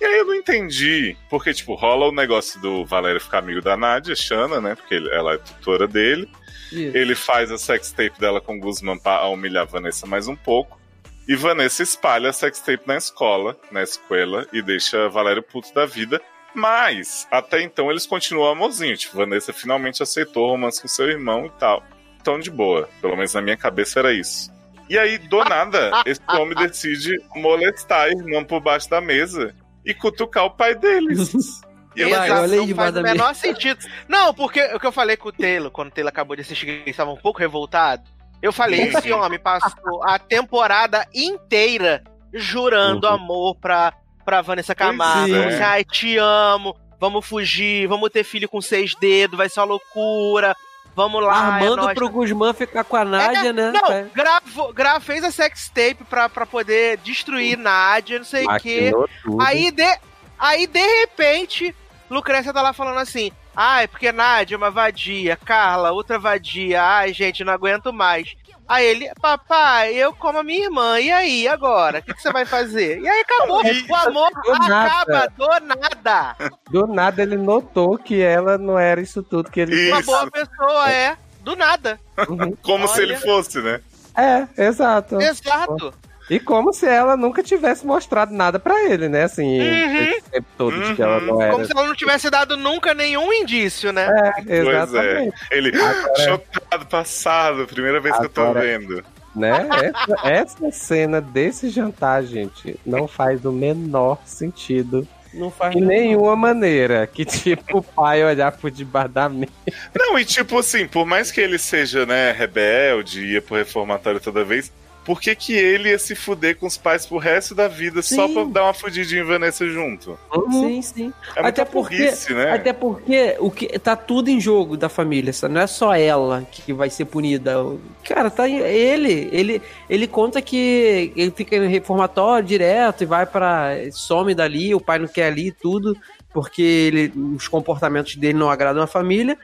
E 0.00 0.04
aí 0.04 0.18
eu 0.18 0.24
não 0.24 0.34
entendi, 0.34 1.14
porque, 1.28 1.52
tipo, 1.52 1.74
rola 1.74 2.06
o 2.08 2.12
negócio 2.12 2.58
do 2.60 2.86
Valério 2.86 3.20
ficar 3.20 3.38
amigo 3.38 3.60
da 3.60 3.76
Nádia, 3.76 4.14
Xana, 4.16 4.58
né? 4.60 4.74
Porque 4.74 4.94
ele- 4.94 5.10
ela 5.10 5.34
é 5.34 5.38
tutora 5.38 5.86
dele. 5.86 6.26
Isso. 6.72 6.96
Ele 6.96 7.14
faz 7.14 7.50
a 7.50 7.58
sextape 7.58 8.18
dela 8.18 8.40
com 8.40 8.58
Guzman 8.58 8.98
pra 8.98 9.26
humilhar 9.26 9.64
a 9.64 9.66
Vanessa 9.66 10.06
mais 10.06 10.26
um 10.28 10.36
pouco. 10.36 10.80
E 11.28 11.36
Vanessa 11.36 11.82
espalha 11.82 12.30
a 12.30 12.32
sextape 12.32 12.84
na 12.86 12.96
escola, 12.96 13.56
na 13.70 13.82
escola, 13.82 14.46
e 14.52 14.62
deixa 14.62 15.08
Valério 15.10 15.42
puto 15.42 15.72
da 15.74 15.84
vida. 15.84 16.20
Mas, 16.54 17.26
até 17.30 17.62
então, 17.62 17.90
eles 17.90 18.06
continuam 18.06 18.50
amorzinho. 18.52 18.96
Tipo, 18.96 19.18
Vanessa 19.18 19.52
finalmente 19.52 20.02
aceitou 20.02 20.46
o 20.46 20.50
romance 20.50 20.80
com 20.80 20.88
seu 20.88 21.08
irmão 21.08 21.46
e 21.46 21.50
tal. 21.58 21.82
Então, 22.20 22.38
de 22.38 22.50
boa. 22.50 22.88
Pelo 23.00 23.16
menos 23.16 23.32
na 23.34 23.40
minha 23.40 23.56
cabeça 23.56 24.00
era 24.00 24.12
isso. 24.12 24.50
E 24.88 24.98
aí, 24.98 25.18
do 25.18 25.44
nada, 25.44 26.02
esse 26.04 26.20
homem 26.28 26.54
decide 26.56 27.16
molestar 27.36 28.06
a 28.06 28.08
irmã 28.08 28.42
por 28.44 28.60
baixo 28.60 28.90
da 28.90 29.00
mesa 29.00 29.54
e 29.84 29.94
cutucar 29.94 30.44
o 30.44 30.50
pai 30.50 30.74
deles. 30.74 31.32
E 31.96 32.02
eu, 32.02 32.10
Vai, 32.10 32.28
Exato, 32.28 32.42
olha 32.42 32.60
aí 32.60 32.72
faz 32.74 32.96
o 32.96 33.02
menor 33.02 33.34
sentido. 33.34 33.84
Não, 34.06 34.32
porque 34.32 34.62
o 34.72 34.78
que 34.78 34.86
eu 34.86 34.92
falei 34.92 35.16
com 35.16 35.30
o 35.30 35.32
Taylor, 35.32 35.72
quando 35.72 35.88
o 35.88 35.90
Taylor 35.90 36.08
acabou 36.10 36.36
de 36.36 36.42
assistir, 36.42 36.64
que 36.64 36.70
ele 36.70 36.90
estava 36.90 37.10
um 37.10 37.16
pouco 37.16 37.40
revoltado. 37.40 38.04
Eu 38.40 38.52
falei, 38.52 38.82
esse 38.82 39.10
homem 39.10 39.40
passou 39.40 40.00
a 40.04 40.16
temporada 40.16 41.04
inteira 41.12 42.04
jurando 42.32 43.08
Uhum. 43.08 43.12
amor 43.14 43.56
pra, 43.56 43.92
pra 44.24 44.42
Vanessa 44.42 44.74
Camargo. 44.74 45.32
Pois 45.32 45.44
é. 45.44 45.54
Assim, 45.54 45.62
Ai, 45.62 45.84
te 45.84 46.16
amo, 46.18 46.76
vamos 46.98 47.26
fugir, 47.26 47.86
vamos 47.86 48.10
ter 48.10 48.24
filho 48.24 48.48
com 48.48 48.60
seis 48.60 48.94
dedos, 48.94 49.36
vai 49.36 49.48
ser 49.48 49.60
uma 49.60 49.66
loucura. 49.66 50.56
Vamos 50.94 51.22
lá, 51.22 51.60
é 51.60 51.64
Armando 51.64 51.82
nóis. 51.82 51.94
pro 51.94 52.08
Guzmán 52.08 52.52
ficar 52.52 52.84
com 52.84 52.96
a 52.96 53.04
Nádia, 53.04 53.52
né? 53.52 53.70
Não, 53.70 54.10
gravou, 54.12 54.72
gra, 54.72 54.98
fez 54.98 55.22
a 55.22 55.30
sextape 55.30 56.04
pra, 56.08 56.28
pra 56.28 56.44
poder 56.44 56.98
destruir 56.98 57.56
Nádia, 57.56 58.18
não 58.18 58.24
sei 58.24 58.44
o 58.44 58.56
quê. 58.58 58.90
Tudo. 59.22 59.40
Aí 59.40 59.70
de, 59.70 59.98
aí, 60.38 60.66
de 60.66 60.80
repente, 61.00 61.74
Lucrécia 62.10 62.52
tá 62.52 62.60
lá 62.60 62.72
falando 62.72 62.98
assim: 62.98 63.30
ai, 63.54 63.86
porque 63.86 64.10
Nádia 64.10 64.56
é 64.56 64.58
uma 64.58 64.70
vadia, 64.70 65.36
Carla, 65.36 65.92
outra 65.92 66.18
vadia, 66.18 66.82
ai, 66.82 67.12
gente, 67.12 67.44
não 67.44 67.52
aguento 67.52 67.92
mais. 67.92 68.34
Aí 68.70 68.86
ele, 68.86 69.10
papai, 69.20 69.94
eu 69.94 70.12
como 70.12 70.38
a 70.38 70.44
minha 70.44 70.66
irmã, 70.66 71.00
e 71.00 71.10
aí, 71.10 71.48
agora? 71.48 71.98
O 71.98 72.02
que, 72.04 72.14
que 72.14 72.22
você 72.22 72.30
vai 72.30 72.46
fazer? 72.46 73.00
E 73.00 73.08
aí 73.08 73.20
acabou. 73.22 73.60
O 73.64 73.96
amor 73.96 74.30
Do 74.44 74.52
nada. 74.52 74.86
acaba 74.86 75.26
do 75.36 75.48
nada. 75.66 76.36
Do 76.70 76.86
nada 76.86 77.20
ele 77.20 77.36
notou 77.36 77.98
que 77.98 78.22
ela 78.22 78.56
não 78.56 78.78
era 78.78 79.00
isso 79.00 79.24
tudo 79.24 79.50
que 79.50 79.58
ele 79.58 79.90
Uma 79.90 79.98
Isso. 79.98 80.06
boa 80.06 80.30
pessoa 80.30 80.88
é 80.88 81.16
do 81.40 81.56
nada. 81.56 81.98
Uhum. 82.28 82.54
como 82.62 82.86
se 82.86 83.00
Olha. 83.00 83.02
ele 83.02 83.16
fosse, 83.16 83.60
né? 83.60 83.80
É, 84.16 84.46
exato. 84.66 85.20
Exato. 85.20 85.92
E 86.30 86.38
como 86.38 86.72
se 86.72 86.86
ela 86.86 87.16
nunca 87.16 87.42
tivesse 87.42 87.84
mostrado 87.84 88.32
nada 88.32 88.58
pra 88.58 88.84
ele, 88.88 89.08
né? 89.08 89.24
Assim, 89.24 89.60
Uhum. 89.60 89.96
esse 89.96 90.22
tempo 90.30 90.46
todo 90.56 90.80
de 90.80 90.94
que 90.94 91.02
ela 91.02 91.20
não 91.20 91.42
era. 91.42 91.52
Como 91.52 91.64
se 91.66 91.72
ela 91.76 91.86
não 91.86 91.94
tivesse 91.94 92.30
dado 92.30 92.56
nunca 92.56 92.94
nenhum 92.94 93.32
indício, 93.32 93.92
né? 93.92 94.06
É, 94.46 94.62
Pois 94.62 94.74
é. 94.74 94.82
exatamente. 94.82 95.34
Ele, 95.50 95.76
Agora- 95.76 96.14
chocado, 96.24 96.86
passado, 96.86 97.66
primeira 97.66 97.98
vez 98.00 98.16
que 98.16 98.24
eu 98.24 98.28
tô 98.28 98.42
Agora- 98.42 98.60
vendo. 98.60 99.04
Né? 99.34 99.68
Essa, 99.82 100.28
essa 100.28 100.70
cena 100.72 101.20
desse 101.20 101.68
jantar, 101.68 102.22
gente, 102.24 102.78
não 102.86 103.06
faz 103.06 103.44
o 103.44 103.52
menor 103.52 104.18
sentido. 104.24 105.06
Não 105.32 105.48
faz 105.52 105.72
De 105.72 105.80
nenhuma 105.80 106.34
maneira. 106.34 107.06
Que 107.06 107.24
tipo 107.24 107.78
o 107.78 107.82
pai 107.82 108.24
olhar 108.24 108.50
por 108.50 108.68
debaixo 108.70 109.10
da 109.10 109.28
mesa. 109.28 109.52
Não, 109.96 110.18
e 110.18 110.24
tipo 110.24 110.58
assim, 110.58 110.88
por 110.88 111.06
mais 111.06 111.30
que 111.30 111.40
ele 111.40 111.58
seja, 111.58 112.04
né, 112.04 112.32
rebelde, 112.32 113.24
ia 113.24 113.40
pro 113.40 113.54
reformatório 113.56 114.18
toda 114.18 114.44
vez, 114.44 114.72
por 115.04 115.20
que 115.20 115.34
que 115.34 115.52
ele 115.54 115.88
ia 115.90 115.98
se 115.98 116.14
fuder 116.14 116.56
com 116.56 116.66
os 116.66 116.76
pais 116.76 117.06
pro 117.06 117.16
resto 117.18 117.54
da 117.54 117.66
vida 117.68 118.02
só 118.02 118.26
Sim. 118.28 118.34
pra 118.34 118.44
dar 118.44 118.64
uma 118.64 118.74
fudidinha 118.74 119.22
em 119.22 119.24
Vanessa 119.24 119.66
junto? 119.68 120.18
Sim, 120.50 120.82
sim. 120.82 121.12
É 121.34 121.42
muita 121.42 121.62
Até 121.62 121.64
porque- 121.64 121.96
burrice, 121.98 122.34
né? 122.34 122.52
Até 122.52 122.72
porque 122.72 123.36
o 123.40 123.50
que 123.50 123.66
tá 123.78 123.96
tudo 123.96 124.28
em 124.28 124.40
jogo 124.40 124.76
da 124.76 124.88
família, 124.88 125.32
sabe? 125.32 125.54
não 125.54 125.60
é 125.62 125.66
só 125.66 125.94
ela 125.94 126.46
que 126.50 126.72
vai 126.72 126.90
ser 126.90 127.06
punida. 127.06 127.62
O- 127.62 127.80
Cara, 128.04 128.30
tá 128.30 128.48
ele, 128.48 129.28
ele, 129.32 129.62
ele 129.88 130.06
conta 130.06 130.40
que 130.42 131.12
ele 131.16 131.30
fica 131.30 131.56
em 131.56 131.68
reformatório 131.68 132.46
direto 132.46 133.02
e 133.02 133.06
vai 133.06 133.24
para 133.26 133.74
some 133.92 134.34
dali, 134.34 134.74
o 134.74 134.80
pai 134.80 134.98
não 134.98 135.06
quer 135.08 135.26
ali 135.26 135.48
e 135.48 135.52
tudo, 135.52 135.96
porque 136.32 136.62
ele, 136.62 137.12
os 137.36 137.46
comportamentos 137.48 138.16
dele 138.16 138.34
não 138.38 138.50
agradam 138.50 138.82
a 138.82 138.86
família. 138.86 139.36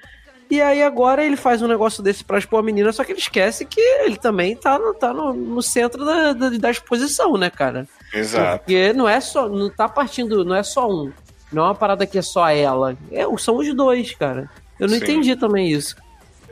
E 0.48 0.60
aí 0.60 0.82
agora 0.82 1.24
ele 1.24 1.36
faz 1.36 1.60
um 1.60 1.66
negócio 1.66 2.02
desse 2.02 2.22
pra 2.22 2.38
expor 2.38 2.60
a 2.60 2.62
menina, 2.62 2.92
só 2.92 3.02
que 3.02 3.12
ele 3.12 3.18
esquece 3.18 3.64
que 3.64 3.80
ele 3.80 4.16
também 4.16 4.54
tá 4.54 4.78
no, 4.78 4.94
tá 4.94 5.12
no, 5.12 5.32
no 5.32 5.62
centro 5.62 6.04
da, 6.04 6.32
da, 6.32 6.50
da 6.50 6.70
exposição, 6.70 7.36
né, 7.36 7.50
cara? 7.50 7.88
Exato. 8.12 8.58
Porque 8.58 8.92
não 8.92 9.08
é 9.08 9.20
só. 9.20 9.48
Não 9.48 9.68
tá 9.68 9.88
partindo. 9.88 10.44
Não 10.44 10.54
é 10.54 10.62
só 10.62 10.88
um. 10.88 11.12
Não 11.52 11.64
é 11.64 11.66
uma 11.66 11.74
parada 11.74 12.06
que 12.06 12.18
é 12.18 12.22
só 12.22 12.48
ela. 12.48 12.96
É, 13.10 13.24
são 13.38 13.56
os 13.56 13.74
dois, 13.74 14.14
cara. 14.14 14.48
Eu 14.78 14.88
não 14.88 14.96
Sim. 14.96 15.02
entendi 15.02 15.36
também 15.36 15.70
isso. 15.70 15.96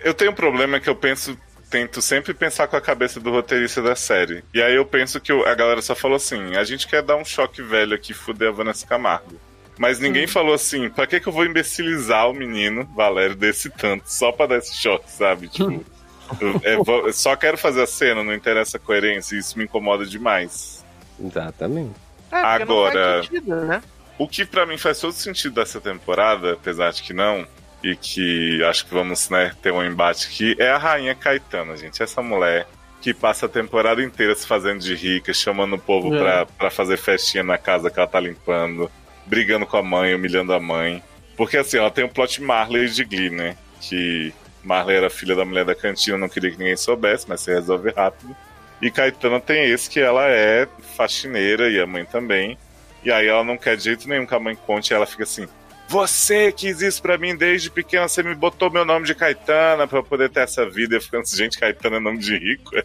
Eu 0.03 0.13
tenho 0.13 0.33
um 0.33 0.35
problema 0.35 0.81
que 0.81 0.89
eu 0.89 0.97
penso, 0.97 1.37
tento 1.71 2.03
sempre 2.03 2.35
pensar 2.35 2.67
com 2.67 2.77
a 2.77 2.81
cabeça 2.81 3.21
do 3.21 3.31
roteirista 3.31 3.81
da 3.81 3.95
série. 3.95 4.45
E 4.53 4.63
aí 4.63 4.75
eu 4.75 4.85
penso 4.85 5.21
que 5.21 5.33
a 5.33 5.55
galera 5.55 5.83
só 5.83 5.95
falou 5.95 6.17
assim: 6.17 6.57
a 6.57 6.65
gente 6.65 6.87
quer 6.87 7.03
dar 7.03 7.17
um 7.17 7.25
choque 7.25 7.63
velho 7.63 7.95
aqui, 7.95 8.13
fuder 8.13 8.49
a 8.49 8.53
Vanessa 8.53 8.87
Camargo. 8.87 9.39
Mas 9.79 9.99
ninguém 9.99 10.27
falou 10.27 10.55
assim, 10.55 10.89
pra 10.89 11.07
que, 11.07 11.19
que 11.19 11.27
eu 11.29 11.33
vou 11.33 11.45
imbecilizar 11.45 12.31
o 12.31 12.35
menino, 12.35 12.85
Valério, 12.95 13.35
desse 13.35 13.69
tanto, 13.71 14.05
só 14.07 14.31
pra 14.31 14.47
dar 14.47 14.59
esse 14.59 14.75
choque, 14.77 15.11
sabe? 15.11 15.49
Tipo, 15.49 15.85
eu, 16.41 16.61
é, 16.63 16.75
eu 17.09 17.13
só 17.13 17.35
quero 17.37 17.59
fazer 17.59 17.83
a 17.83 17.87
cena, 17.87 18.23
não 18.23 18.33
interessa 18.35 18.77
a 18.77 18.81
coerência, 18.81 19.35
e 19.35 19.39
isso 19.39 19.59
me 19.59 19.65
incomoda 19.65 20.07
demais. 20.07 20.85
Exatamente. 21.23 21.95
É, 22.31 22.37
Agora- 22.37 23.23
sentido, 23.23 23.55
né? 23.57 23.83
O 24.17 24.29
que 24.29 24.45
pra 24.45 24.65
mim 24.65 24.79
faz 24.79 25.01
todo 25.01 25.13
sentido 25.13 25.57
dessa 25.57 25.81
temporada, 25.81 26.53
apesar 26.53 26.93
de 26.93 27.03
que 27.03 27.13
não, 27.13 27.45
e 27.83 27.97
que 27.97 28.63
acho 28.65 28.87
que 28.87 28.95
vamos 28.95 29.29
né, 29.29 29.53
ter 29.61 29.73
um 29.73 29.83
embate 29.85 30.29
aqui, 30.29 30.55
é 30.59 30.71
a 30.71 30.79
Rainha 30.79 31.15
Caetana, 31.17 31.77
gente. 31.77 32.01
Essa 32.01 32.23
mulher 32.23 32.67
que 33.03 33.13
passa 33.13 33.47
a 33.47 33.49
temporada 33.49 34.03
inteira 34.03 34.35
se 34.35 34.47
fazendo 34.47 34.79
de 34.81 34.95
rica, 34.95 35.35
chamando 35.35 35.75
o 35.75 35.79
povo 35.79 36.15
É. 36.15 36.19
pra, 36.19 36.47
pra 36.47 36.71
fazer 36.71 36.97
festinha 36.97 37.43
na 37.43 37.59
casa 37.59 37.91
que 37.91 37.99
ela 37.99 38.09
tá 38.09 38.19
limpando, 38.21 38.89
brigando 39.27 39.67
com 39.67 39.77
a 39.77 39.83
mãe, 39.83 40.15
humilhando 40.15 40.53
a 40.53 40.61
mãe. 40.61 41.03
Porque 41.37 41.57
assim, 41.57 41.79
ela 41.79 41.91
tem 41.91 42.05
o 42.05 42.09
plot 42.09 42.43
Marley 42.43 42.89
de 42.89 43.05
Glee, 43.05 43.31
né? 43.31 43.57
Que 43.81 44.33
Marley 44.63 44.97
era 44.97 45.11
filha 45.11 45.35
da 45.35 45.45
mulher 45.45 45.65
da 45.65 45.75
cantina, 45.75 46.17
não 46.17 46.29
queria 46.29 46.51
que 46.51 46.59
ninguém 46.59 46.77
soubesse, 46.77 47.29
mas 47.29 47.41
se 47.41 47.53
resolve 47.53 47.91
rápido. 47.91 48.35
E 48.81 48.91
Caetana 48.91 49.41
tem 49.41 49.71
esse 49.71 49.89
que 49.89 50.01
ela 50.01 50.27
é 50.29 50.69
faxineira 50.97 51.71
e 51.71 51.81
a 51.81 51.87
mãe 51.87 52.05
também. 52.05 52.59
E 53.05 53.11
aí 53.11 53.27
ela 53.27 53.45
não 53.45 53.57
quer 53.57 53.77
de 53.77 53.85
jeito 53.85 54.09
nenhum 54.09 54.27
que 54.27 54.35
a 54.35 54.41
mãe 54.41 54.57
conte, 54.57 54.91
e 54.91 54.95
ela 54.95 55.07
fica 55.07 55.25
assim: 55.25 55.47
Você 55.89 56.51
quis 56.51 56.81
isso 56.81 57.01
pra 57.03 57.19
mim 57.19 57.37
desde 57.37 57.71
pequena, 57.71 58.09
você 58.09 58.23
me 58.23 58.35
botou 58.35 58.71
meu 58.71 58.85
nome 58.85 59.07
de 59.07 59.15
Caetana 59.15 59.87
pra 59.87 59.99
eu 59.99 60.03
poder 60.03 60.31
ter 60.31 60.41
essa 60.41 60.69
vida. 60.69 60.97
Eu 60.97 61.01
ficando 61.01 61.23
assim, 61.23 61.37
gente, 61.37 61.59
Caetana 61.59 61.97
é 61.97 62.01
nome 62.01 62.19
de 62.19 62.37
rico. 62.37 62.77
É, 62.77 62.85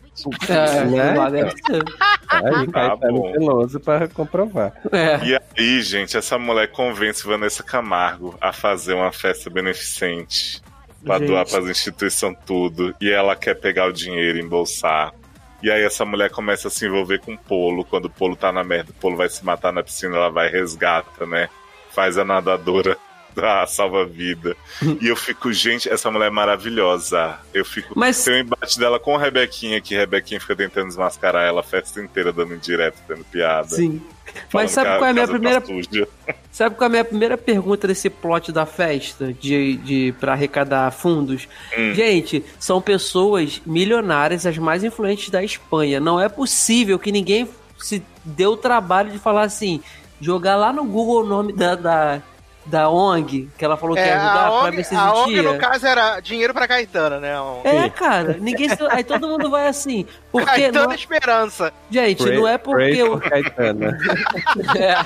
É, 0.49 0.85
Né? 0.85 1.13
Aí 2.29 2.67
Tá 2.67 2.89
Caetano 2.89 3.13
bom. 3.13 3.31
Veloso 3.31 3.79
pra 3.79 4.07
comprovar. 4.07 4.73
É. 4.91 5.25
E 5.25 5.39
aí, 5.57 5.81
gente, 5.81 6.17
essa 6.17 6.37
mulher 6.37 6.67
convence 6.71 7.25
Vanessa 7.25 7.63
Camargo 7.63 8.37
a 8.39 8.51
fazer 8.53 8.93
uma 8.93 9.11
festa 9.11 9.49
beneficente 9.49 10.61
pra 11.03 11.17
Gente. 11.17 11.27
doar 11.27 11.45
pras 11.47 11.65
instituições 11.67 12.37
tudo. 12.45 12.93
E 13.01 13.09
ela 13.09 13.35
quer 13.35 13.55
pegar 13.55 13.87
o 13.87 13.93
dinheiro 13.93 14.37
e 14.37 14.41
embolsar. 14.41 15.13
E 15.61 15.69
aí 15.69 15.83
essa 15.83 16.05
mulher 16.05 16.29
começa 16.29 16.67
a 16.67 16.71
se 16.71 16.85
envolver 16.85 17.19
com 17.19 17.33
o 17.33 17.37
Polo. 17.37 17.83
Quando 17.83 18.05
o 18.05 18.09
Polo 18.09 18.35
tá 18.35 18.51
na 18.51 18.63
merda, 18.63 18.91
o 18.91 18.93
Polo 18.93 19.17
vai 19.17 19.29
se 19.29 19.43
matar 19.43 19.73
na 19.73 19.83
piscina, 19.83 20.15
ela 20.15 20.29
vai 20.29 20.47
e 20.47 20.51
resgata, 20.51 21.25
né? 21.25 21.49
Faz 21.99 22.17
a 22.17 22.23
nadadora 22.23 22.97
da 23.35 23.67
salva-vida. 23.67 24.55
e 25.01 25.07
eu 25.09 25.17
fico, 25.17 25.51
gente, 25.51 25.89
essa 25.89 26.09
mulher 26.09 26.27
é 26.27 26.29
maravilhosa. 26.29 27.37
Eu 27.53 27.65
fico. 27.65 27.91
Mas- 27.93 28.23
Tem 28.23 28.35
um 28.35 28.39
embate 28.45 28.79
dela 28.79 28.97
com 29.01 29.17
a 29.17 29.19
Rebequinha, 29.19 29.81
que 29.81 29.97
a 29.97 29.99
Rebequinha 29.99 30.39
fica 30.39 30.55
tentando 30.55 30.87
desmascarar 30.87 31.45
ela 31.45 31.59
a 31.59 31.63
festa 31.63 31.99
inteira, 32.01 32.31
dando 32.31 32.53
indireto, 32.55 32.95
tendo 33.05 33.25
piada. 33.25 33.67
Sim. 33.75 34.01
Mas 34.53 34.71
sabe 34.71 34.91
qual 34.97 35.05
é 35.07 35.09
a 35.09 35.13
minha 35.13 35.27
tá 35.27 35.33
primeira. 35.33 35.63
Sabe 36.53 36.75
qual 36.77 36.85
é 36.85 36.87
a 36.87 36.89
minha 36.89 37.03
primeira 37.05 37.37
pergunta 37.37 37.85
desse 37.85 38.09
plot 38.09 38.53
da 38.53 38.65
festa? 38.65 39.33
De, 39.33 39.75
de, 39.75 40.15
pra 40.21 40.31
arrecadar 40.31 40.89
fundos? 40.91 41.49
Hum. 41.77 41.93
Gente, 41.93 42.45
são 42.57 42.81
pessoas 42.81 43.61
milionárias, 43.65 44.45
as 44.45 44.57
mais 44.57 44.85
influentes 44.85 45.29
da 45.29 45.43
Espanha. 45.43 45.99
Não 45.99 46.17
é 46.17 46.29
possível 46.29 46.97
que 46.97 47.11
ninguém 47.11 47.45
se 47.77 48.01
deu 48.23 48.51
o 48.51 48.57
trabalho 48.57 49.11
de 49.11 49.17
falar 49.17 49.43
assim, 49.43 49.81
jogar 50.21 50.55
lá 50.55 50.71
no 50.73 50.83
Google 50.85 51.23
o 51.23 51.25
nome 51.25 51.53
da, 51.53 51.75
da, 51.75 52.21
da 52.65 52.89
ONG, 52.89 53.49
que 53.57 53.63
ela 53.65 53.75
falou 53.77 53.95
que 53.95 54.01
É, 54.01 54.07
ia 54.07 54.15
ajudar 54.17 54.33
a 54.47 54.49
pra 54.51 54.63
ONG, 54.67 54.75
ver 54.77 54.83
se 54.83 54.95
a 54.95 55.13
ONG, 55.13 55.31
existia. 55.33 55.53
no 55.53 55.57
caso, 55.59 55.87
era 55.87 56.19
dinheiro 56.19 56.53
pra 56.53 56.67
Caetano, 56.67 57.19
né? 57.19 57.33
É, 57.63 57.89
cara, 57.89 58.37
ninguém. 58.39 58.69
se- 58.69 58.77
Aí 58.89 59.03
todo 59.03 59.27
mundo 59.27 59.49
vai 59.49 59.67
assim. 59.67 60.05
Porque. 60.31 60.45
Caetano 60.45 60.87
Não, 60.87 60.93
Esperança. 60.93 61.73
gente, 61.89 62.23
não 62.31 62.47
é 62.47 62.57
porque 62.57 62.91
Pray 62.95 63.03
o. 63.03 63.19
É. 64.77 65.05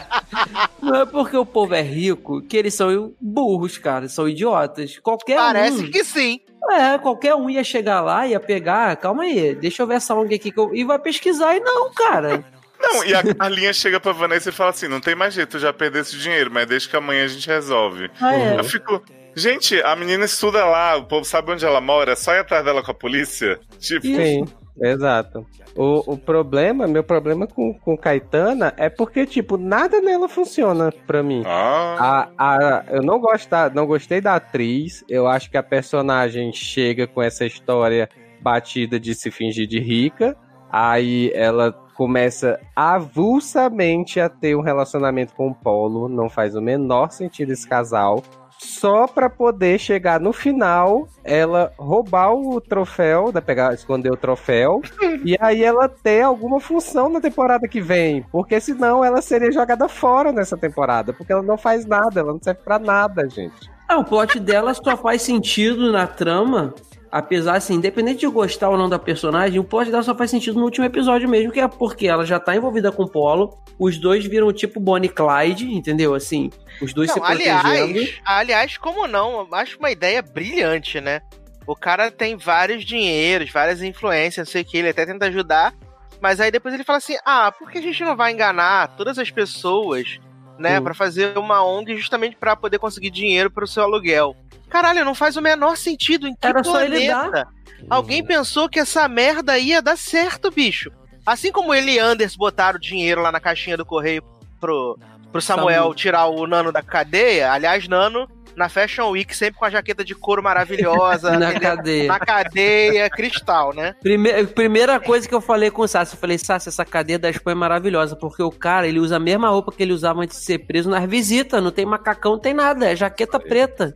Não 0.81 0.95
é 1.01 1.05
porque 1.05 1.37
o 1.37 1.45
povo 1.45 1.73
é 1.73 1.81
rico 1.81 2.41
que 2.41 2.57
eles 2.57 2.73
são 2.73 3.13
burros, 3.21 3.77
cara. 3.77 4.09
São 4.09 4.27
idiotas. 4.27 4.99
Qualquer 4.99 5.37
Parece 5.37 5.83
um. 5.85 5.91
que 5.91 6.03
sim. 6.03 6.39
É, 6.71 6.97
qualquer 6.97 7.35
um 7.35 7.49
ia 7.49 7.63
chegar 7.63 8.01
lá, 8.01 8.25
ia 8.25 8.39
pegar. 8.39 8.95
Calma 8.97 9.23
aí, 9.23 9.53
deixa 9.55 9.83
eu 9.83 9.87
ver 9.87 9.95
essa 9.95 10.15
ONG 10.15 10.35
aqui 10.35 10.49
que 10.51 10.59
eu... 10.59 10.73
e 10.73 10.83
vai 10.83 10.97
pesquisar. 10.99 11.55
E 11.55 11.59
não, 11.59 11.91
cara. 11.93 12.43
Não, 12.83 13.03
e 13.05 13.13
a 13.15 13.23
Carlinha 13.35 13.73
chega 13.73 13.99
pra 13.99 14.11
Vanessa 14.11 14.49
e 14.49 14.51
fala 14.51 14.69
assim: 14.71 14.87
não 14.87 14.99
tem 14.99 15.15
mais 15.15 15.33
jeito, 15.33 15.57
eu 15.57 15.61
já 15.61 15.73
perdi 15.73 15.99
esse 15.99 16.17
dinheiro, 16.17 16.51
mas 16.51 16.67
deixa 16.67 16.89
que 16.89 16.95
amanhã 16.95 17.23
a 17.23 17.27
gente 17.27 17.47
resolve. 17.47 18.09
Ah, 18.21 18.35
é. 18.35 18.59
Eu 18.59 18.63
fico. 18.63 19.01
Gente, 19.35 19.81
a 19.81 19.95
menina 19.95 20.25
estuda 20.25 20.63
lá, 20.63 20.95
o 20.95 21.05
povo 21.07 21.25
sabe 21.25 21.51
onde 21.51 21.65
ela 21.65 21.81
mora, 21.81 22.11
é 22.11 22.15
só 22.15 22.33
ir 22.35 22.39
atrás 22.39 22.63
dela 22.63 22.83
com 22.83 22.91
a 22.91 22.93
polícia. 22.93 23.59
Tipo. 23.79 24.05
Sim, 24.05 24.45
exato. 24.79 25.43
O, 25.75 26.13
o 26.13 26.17
problema, 26.19 26.85
meu 26.85 27.03
problema 27.03 27.47
com, 27.47 27.73
com 27.79 27.97
Caetana 27.97 28.75
é 28.77 28.89
porque, 28.89 29.25
tipo, 29.25 29.57
nada 29.57 29.99
nela 30.01 30.29
funciona 30.29 30.93
pra 31.07 31.23
mim. 31.23 31.41
ah, 31.47 32.27
A, 32.37 32.47
a, 32.79 32.85
eu 32.91 33.01
não, 33.01 33.19
gosto 33.19 33.49
da- 33.49 33.71
não 33.71 33.87
gostei 33.87 34.21
da 34.21 34.35
atriz. 34.35 35.03
Eu 35.09 35.25
acho 35.27 35.49
que 35.49 35.57
a 35.57 35.63
personagem 35.63 36.53
chega 36.53 37.07
com 37.07 37.19
essa 37.23 37.43
história 37.43 38.07
batida 38.39 38.99
de 38.99 39.15
se 39.15 39.31
fingir 39.31 39.65
de 39.65 39.79
rica. 39.79 40.37
Aí 40.75 41.31
ela 41.35 41.71
começa 41.93 42.59
avulsamente 42.75 44.19
a 44.19 44.27
ter 44.27 44.55
um 44.55 44.61
relacionamento 44.61 45.35
com 45.35 45.49
o 45.49 45.53
Polo. 45.53 46.09
Não 46.09 46.27
faz 46.27 46.55
o 46.55 46.61
menor 46.61 47.11
sentido 47.11 47.51
esse 47.51 47.67
casal. 47.67 48.23
Só 48.57 49.05
pra 49.07 49.29
poder 49.29 49.77
chegar 49.77 50.19
no 50.19 50.33
final, 50.33 51.07
ela 51.23 51.71
roubar 51.77 52.33
o 52.33 52.59
troféu, 52.59 53.31
né, 53.31 53.39
pegar, 53.39 53.73
esconder 53.73 54.11
o 54.11 54.17
troféu, 54.17 54.81
e 55.23 55.37
aí 55.39 55.63
ela 55.63 55.87
ter 55.87 56.21
alguma 56.21 56.59
função 56.59 57.07
na 57.07 57.21
temporada 57.21 57.67
que 57.67 57.79
vem. 57.79 58.23
Porque 58.31 58.59
senão 58.59 59.05
ela 59.05 59.21
seria 59.21 59.51
jogada 59.51 59.87
fora 59.87 60.31
nessa 60.31 60.57
temporada. 60.57 61.13
Porque 61.13 61.31
ela 61.31 61.43
não 61.43 61.57
faz 61.57 61.85
nada, 61.85 62.19
ela 62.19 62.33
não 62.33 62.41
serve 62.41 62.61
pra 62.63 62.79
nada, 62.79 63.29
gente. 63.29 63.69
Ah, 63.87 63.99
o 63.99 64.03
plot 64.03 64.39
dela 64.39 64.73
só 64.73 64.97
faz 64.97 65.21
sentido 65.21 65.91
na 65.91 66.07
trama. 66.07 66.73
Apesar, 67.13 67.57
assim, 67.57 67.75
independente 67.75 68.21
de 68.21 68.27
gostar 68.27 68.69
ou 68.69 68.75
não 68.75 68.89
da 68.89 68.97
personagem, 68.97 69.59
o 69.59 69.63
plot 69.63 69.91
dela 69.91 70.01
só 70.01 70.15
faz 70.15 70.31
sentido 70.31 70.57
no 70.57 70.65
último 70.65 70.83
episódio 70.83 71.29
mesmo, 71.29 71.51
que 71.51 71.59
é 71.59 71.67
porque 71.67 72.07
ela 72.07 72.25
já 72.25 72.39
tá 72.39 72.55
envolvida 72.55 72.91
com 72.91 73.03
o 73.03 73.07
Polo, 73.07 73.55
os 73.77 73.99
dois 73.99 74.25
viram 74.25 74.51
tipo 74.51 74.79
Bonnie 74.79 75.11
e 75.11 75.13
Clyde, 75.13 75.71
entendeu? 75.71 76.15
Assim, 76.15 76.49
os 76.81 76.91
dois 76.91 77.11
se 77.11 77.19
Não, 77.19 77.27
protegendo. 77.27 77.67
aliás, 77.67 78.21
aliás, 78.25 78.77
como 78.79 79.05
não? 79.05 79.47
Acho 79.53 79.77
uma 79.77 79.91
ideia 79.91 80.23
brilhante, 80.23 80.99
né? 80.99 81.21
O 81.67 81.75
cara 81.75 82.09
tem 82.09 82.35
vários 82.35 82.83
dinheiros, 82.83 83.51
várias 83.51 83.83
influências, 83.83 84.47
não 84.47 84.51
sei 84.51 84.63
o 84.63 84.65
que, 84.65 84.79
ele 84.79 84.89
até 84.89 85.05
tenta 85.05 85.27
ajudar. 85.27 85.71
Mas 86.19 86.39
aí 86.39 86.49
depois 86.49 86.73
ele 86.73 86.83
fala 86.83 86.97
assim: 86.97 87.15
ah, 87.23 87.51
por 87.51 87.69
que 87.69 87.77
a 87.77 87.81
gente 87.81 88.03
não 88.03 88.15
vai 88.15 88.31
enganar 88.31 88.95
todas 88.97 89.19
as 89.19 89.29
pessoas, 89.29 90.19
né? 90.57 90.77
Sim. 90.77 90.83
Pra 90.83 90.95
fazer 90.95 91.37
uma 91.37 91.63
ONG 91.63 91.95
justamente 91.95 92.35
pra 92.35 92.55
poder 92.55 92.79
conseguir 92.79 93.11
dinheiro 93.11 93.51
pro 93.51 93.67
seu 93.67 93.83
aluguel? 93.83 94.35
Caralho, 94.73 95.05
não 95.05 95.13
faz 95.13 95.37
o 95.37 95.41
menor 95.41 95.77
sentido. 95.77 96.27
Em 96.27 96.33
que 96.33 96.47
Era 96.47 96.63
só 96.63 96.81
ele 96.81 97.05
planeta 97.05 97.47
alguém 97.89 98.25
pensou 98.25 98.67
que 98.67 98.79
essa 98.79 99.07
merda 99.07 99.55
ia 99.59 99.81
dar 99.83 99.95
certo, 99.97 100.49
bicho? 100.49 100.91
Assim 101.23 101.51
como 101.51 101.73
ele 101.75 101.91
e 101.91 101.99
Anders 101.99 102.35
botaram 102.35 102.79
dinheiro 102.79 103.21
lá 103.21 103.31
na 103.31 103.39
caixinha 103.39 103.77
do 103.77 103.85
correio 103.85 104.23
pro, 104.59 104.97
pro 105.31 105.39
Samuel 105.41 105.83
Samu. 105.83 105.95
tirar 105.95 106.25
o 106.25 106.47
Nano 106.47 106.71
da 106.71 106.81
cadeia. 106.81 107.51
Aliás, 107.51 107.87
Nano, 107.87 108.27
na 108.55 108.67
Fashion 108.67 109.09
Week, 109.11 109.35
sempre 109.37 109.59
com 109.59 109.65
a 109.65 109.69
jaqueta 109.69 110.03
de 110.03 110.15
couro 110.15 110.41
maravilhosa. 110.41 111.37
Na 111.39 111.59
cadeia. 111.59 112.07
Na 112.07 112.19
cadeia, 112.19 113.09
cristal, 113.09 113.73
né? 113.73 113.95
Prime- 114.01 114.45
primeira 114.47 114.99
coisa 114.99 115.27
que 115.27 115.33
eu 115.35 115.41
falei 115.41 115.69
com 115.71 115.81
o 115.83 115.87
Sassi, 115.87 116.15
eu 116.15 116.19
falei, 116.19 116.37
Sassi, 116.37 116.69
essa 116.69 116.83
cadeia 116.85 117.19
da 117.19 117.29
Expo 117.29 117.49
é 117.49 117.55
maravilhosa, 117.55 118.15
porque 118.15 118.41
o 118.43 118.51
cara, 118.51 118.87
ele 118.87 118.99
usa 118.99 119.15
a 119.17 119.19
mesma 119.19 119.49
roupa 119.49 119.71
que 119.71 119.81
ele 119.83 119.93
usava 119.93 120.21
antes 120.21 120.39
de 120.39 120.45
ser 120.45 120.59
preso 120.65 120.89
nas 120.89 121.07
visitas, 121.09 121.63
não 121.63 121.71
tem 121.71 121.85
macacão, 121.85 122.33
não 122.33 122.39
tem 122.39 122.53
nada, 122.53 122.91
é 122.91 122.95
jaqueta 122.95 123.39
preta. 123.39 123.95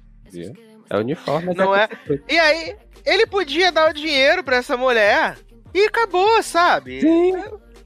É 0.90 0.98
uniforme. 0.98 1.54
Não 1.54 1.76
é? 1.76 1.90
E 2.30 2.38
aí, 2.40 2.76
ele 3.06 3.26
podia 3.28 3.72
dar 3.72 3.90
o 3.90 3.94
dinheiro 3.94 4.44
pra 4.44 4.58
essa 4.58 4.78
mulher 4.78 5.38
e 5.74 5.86
acabou, 5.86 6.42
sabe? 6.44 7.02
Sim. 7.02 7.34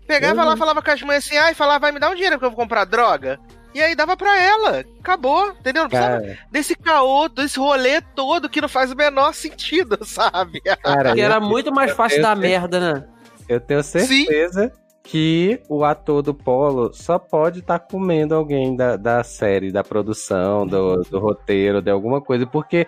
Pegava 0.08 0.44
lá, 0.44 0.58
falava 0.58 0.82
com 0.82 0.92
as 0.92 1.02
mães 1.02 1.26
assim, 1.26 1.38
ai, 1.38 1.54
falava, 1.54 1.80
vai 1.80 1.92
me 1.92 2.00
dar 2.00 2.10
um 2.10 2.16
dinheiro 2.16 2.38
que 2.38 2.46
eu 2.46 2.50
vou 2.50 2.58
comprar 2.58 2.86
droga. 2.86 3.40
E 3.74 3.82
aí 3.82 3.96
dava 3.96 4.18
pra 4.18 4.38
ela. 4.38 4.84
Acabou, 5.00 5.52
entendeu? 5.52 5.84
Não 5.84 5.90
precisava 5.90 6.20
Cara, 6.22 6.40
desse 6.52 6.76
caô, 6.76 7.30
desse 7.30 7.58
rolê 7.58 8.02
todo 8.14 8.50
que 8.50 8.60
não 8.60 8.68
faz 8.68 8.92
o 8.92 8.96
menor 8.96 9.34
sentido, 9.34 9.98
sabe? 10.04 10.60
cara, 10.62 11.04
Porque 11.10 11.22
eu- 11.22 11.26
era 11.26 11.40
muito 11.40 11.72
mais 11.74 11.92
fácil 11.94 12.22
dar 12.22 12.36
merda, 12.36 12.80
né? 12.80 13.08
Eu 13.48 13.60
tenho 13.62 13.82
certeza 13.84 14.72
que 15.04 15.62
o 15.68 15.84
ator 15.84 16.22
do 16.22 16.34
Polo 16.34 16.94
só 16.94 17.18
pode 17.18 17.60
estar 17.60 17.80
comendo 17.80 18.36
alguém 18.36 18.76
da, 18.76 18.96
da 18.96 19.24
série, 19.24 19.72
da 19.72 19.84
produção, 19.84 20.66
do, 20.66 21.02
do 21.04 21.20
roteiro, 21.20 21.82
de 21.82 21.92
alguma 21.92 22.22
coisa, 22.22 22.46
porque. 22.46 22.88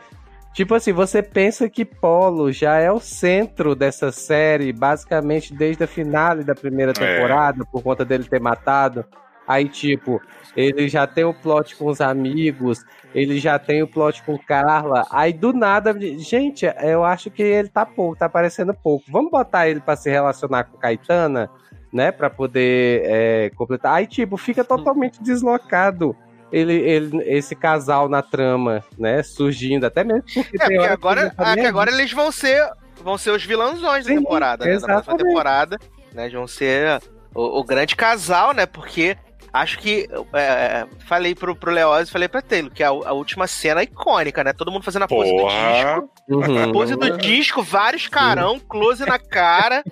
Tipo 0.53 0.76
assim, 0.76 0.93
você 0.93 1.24
pensa 1.24 1.68
que 1.68 1.84
Polo 1.84 2.51
já 2.51 2.78
é 2.78 2.91
o 2.91 2.99
centro 2.99 3.74
dessa 3.74 4.11
série, 4.11 4.72
basicamente 4.72 5.51
desde 5.51 5.84
a 5.84 5.88
finale 5.88 6.43
da 6.43 6.53
primeira 6.53 6.93
temporada, 6.93 7.66
por 7.66 7.82
conta 7.82 8.05
dele 8.05 8.26
ter 8.26 8.39
matado. 8.39 9.03
Aí, 9.47 9.68
tipo, 9.68 10.22
ele 10.55 10.88
já 10.88 11.05
tem 11.07 11.24
o 11.24 11.34
plot 11.34 11.76
com 11.76 11.88
os 11.88 11.99
amigos, 11.99 12.86
ele 13.14 13.39
já 13.39 13.59
tem 13.59 13.84
o 13.84 13.88
plot 13.88 14.24
com 14.24 14.38
Carla. 14.38 15.05
Aí, 15.11 15.34
do 15.34 15.51
nada, 15.53 15.93
gente, 16.20 16.66
eu 16.82 17.03
acho 17.03 17.30
que 17.30 17.43
ele 17.43 17.68
tá 17.68 17.86
pouco, 17.86 18.16
tá 18.16 18.30
parecendo 18.30 18.74
pouco. 18.74 19.05
Vamos 19.11 19.32
botar 19.32 19.68
ele 19.68 19.82
pra 19.82 19.95
se 19.95 20.09
relacionar 20.09 20.66
com 20.66 20.78
Caetana, 20.78 21.49
né? 21.93 22.11
Pra 22.11 22.29
poder 22.29 23.03
é, 23.05 23.51
completar. 23.55 23.93
Aí, 23.93 24.07
tipo, 24.07 24.35
fica 24.35 24.63
totalmente 24.63 25.21
deslocado. 25.21 26.15
Ele, 26.51 26.73
ele, 26.73 27.23
esse 27.25 27.55
casal 27.55 28.09
na 28.09 28.21
trama, 28.21 28.83
né? 28.97 29.23
Surgindo, 29.23 29.85
até 29.85 30.03
mesmo 30.03 30.23
porque 30.23 30.57
É, 30.61 30.65
porque 30.65 30.77
agora, 30.77 31.29
tá 31.31 31.53
que 31.55 31.61
agora 31.61 31.91
eles 31.91 32.11
vão 32.11 32.31
ser, 32.31 32.69
vão 33.03 33.17
ser 33.17 33.31
os 33.31 33.43
vilãozões 33.43 34.05
da 34.05 34.11
Sim, 34.11 34.17
temporada, 34.17 34.65
né? 34.65 34.77
Da 34.77 34.85
próxima 34.85 35.17
temporada, 35.17 35.79
né? 36.13 36.23
Eles 36.23 36.33
vão 36.33 36.47
ser 36.47 37.01
o, 37.33 37.59
o 37.59 37.63
grande 37.63 37.95
casal, 37.95 38.53
né? 38.53 38.67
Porque 38.67 39.17
acho 39.53 39.77
que 39.77 40.09
é, 40.33 40.87
falei 41.05 41.35
pro, 41.35 41.55
pro 41.55 41.71
Leoz, 41.71 42.09
falei 42.09 42.27
pra 42.27 42.41
Taylor, 42.41 42.71
que 42.71 42.83
a, 42.83 42.89
a 42.89 43.13
última 43.13 43.45
cena 43.45 43.81
é 43.81 43.83
icônica, 43.83 44.43
né? 44.43 44.51
Todo 44.51 44.71
mundo 44.71 44.83
fazendo 44.83 45.03
a 45.03 45.07
pose 45.07 45.29
do 45.29 45.37
Porra. 45.37 45.73
disco. 45.73 46.09
Uhum. 46.27 46.71
Pose 46.71 46.95
do 46.95 47.17
disco, 47.17 47.61
vários 47.61 48.07
carão, 48.07 48.59
close 48.59 49.05
na 49.05 49.19
cara. 49.19 49.83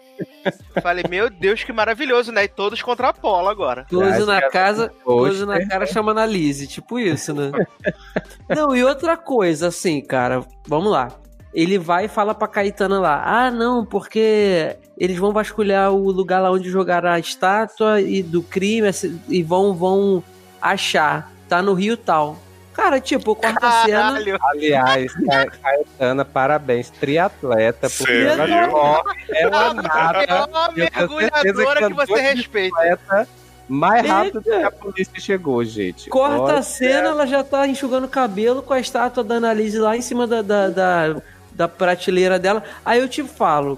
Falei, 0.82 1.04
meu 1.08 1.30
Deus, 1.30 1.64
que 1.64 1.72
maravilhoso, 1.72 2.32
né? 2.32 2.46
E 2.46 2.48
todos 2.48 2.82
contra 2.82 3.08
a 3.08 3.10
Apolo 3.12 3.50
agora. 3.50 3.86
Close 3.88 4.26
na 4.26 4.38
é 4.38 4.50
casa, 4.50 4.92
close 5.04 5.46
na 5.46 5.66
cara 5.68 5.86
chamando 5.86 6.20
a 6.20 6.26
Lizzie, 6.26 6.68
tipo 6.68 6.98
isso, 6.98 7.34
né? 7.34 7.52
não, 8.50 8.76
e 8.76 8.84
outra 8.84 9.16
coisa, 9.16 9.68
assim, 9.68 10.02
cara, 10.02 10.44
vamos 10.68 10.92
lá. 10.92 11.10
Ele 11.54 11.78
vai 11.78 12.06
e 12.06 12.08
fala 12.08 12.34
pra 12.34 12.48
Caetana 12.48 13.00
lá: 13.00 13.22
Ah, 13.24 13.52
não, 13.52 13.86
porque 13.86 14.78
eles 14.98 15.18
vão 15.18 15.32
vasculhar 15.32 15.92
o 15.92 16.12
lugar 16.12 16.40
lá 16.42 16.52
onde 16.52 16.70
jogaram 16.70 17.10
a 17.10 17.20
estátua 17.20 18.02
e 18.02 18.22
do 18.22 18.42
crime 18.44 18.90
e 19.30 19.42
vão, 19.44 19.74
vão 19.74 20.24
achar. 20.62 21.32
Tá 21.50 21.62
no 21.62 21.74
Rio 21.74 21.98
tal. 21.98 22.38
Cara, 22.74 23.02
tipo, 23.02 23.36
quarta 23.36 23.70
cena. 23.84 24.02
Caralho. 24.14 24.40
Aliás, 24.42 25.14
Ca- 25.14 25.48
Caetana, 25.62 26.24
parabéns, 26.24 26.90
triatleta, 26.90 27.90
porque 27.90 28.06
Cê 28.14 28.24
ela 28.28 28.68
corre, 28.70 29.20
ela 29.30 29.70
É 29.70 29.74
nada, 29.74 30.48
uma 30.50 30.68
Eu 30.78 31.08
tenho 31.08 31.20
certeza 31.20 31.44
mergulhadora 31.44 31.80
que 31.82 31.88
que 31.90 31.94
você 32.08 32.22
respeita. 32.22 33.28
mais 33.68 34.08
rápido 34.08 34.38
Eita. 34.46 34.60
que 34.60 34.64
a 34.66 34.72
polícia 34.72 35.20
chegou, 35.20 35.64
gente. 35.66 36.10
Corta 36.10 36.42
Olha, 36.44 36.58
a 36.60 36.62
cena, 36.64 37.10
ela 37.10 37.26
já 37.28 37.44
tá 37.44 37.68
enxugando 37.68 38.06
o 38.06 38.10
cabelo 38.10 38.62
com 38.62 38.74
a 38.74 38.80
estátua 38.80 39.24
da 39.24 39.36
Annalise 39.36 39.78
lá 39.78 39.98
em 39.98 40.02
cima 40.02 40.26
da, 40.26 40.42
da, 40.42 40.70
da, 40.70 41.22
da 41.52 41.68
prateleira 41.68 42.40
dela. 42.40 42.64
Aí 42.86 43.00
eu 43.02 43.10
te 43.10 43.22
falo, 43.24 43.78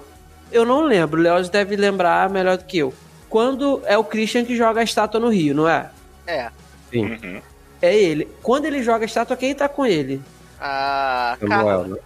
eu 0.53 0.65
não 0.65 0.81
lembro, 0.81 1.19
o 1.19 1.23
Leoz 1.23 1.49
deve 1.49 1.75
lembrar 1.75 2.29
melhor 2.29 2.57
do 2.57 2.63
que 2.65 2.77
eu. 2.77 2.93
Quando 3.29 3.81
é 3.85 3.97
o 3.97 4.03
Christian 4.03 4.45
que 4.45 4.55
joga 4.55 4.79
a 4.81 4.83
estátua 4.83 5.19
no 5.19 5.29
Rio, 5.29 5.55
não 5.55 5.67
é? 5.67 5.89
É. 6.27 6.49
Uhum. 6.93 7.41
É 7.81 7.95
ele. 7.95 8.27
Quando 8.41 8.65
ele 8.65 8.81
joga 8.83 9.03
a 9.03 9.05
estátua, 9.05 9.35
quem 9.35 9.53
tá 9.55 9.67
com 9.67 9.85
ele? 9.85 10.21
A 10.59 11.35
Samuel, 11.39 11.65
Carla. 11.65 11.87
né? 11.87 11.97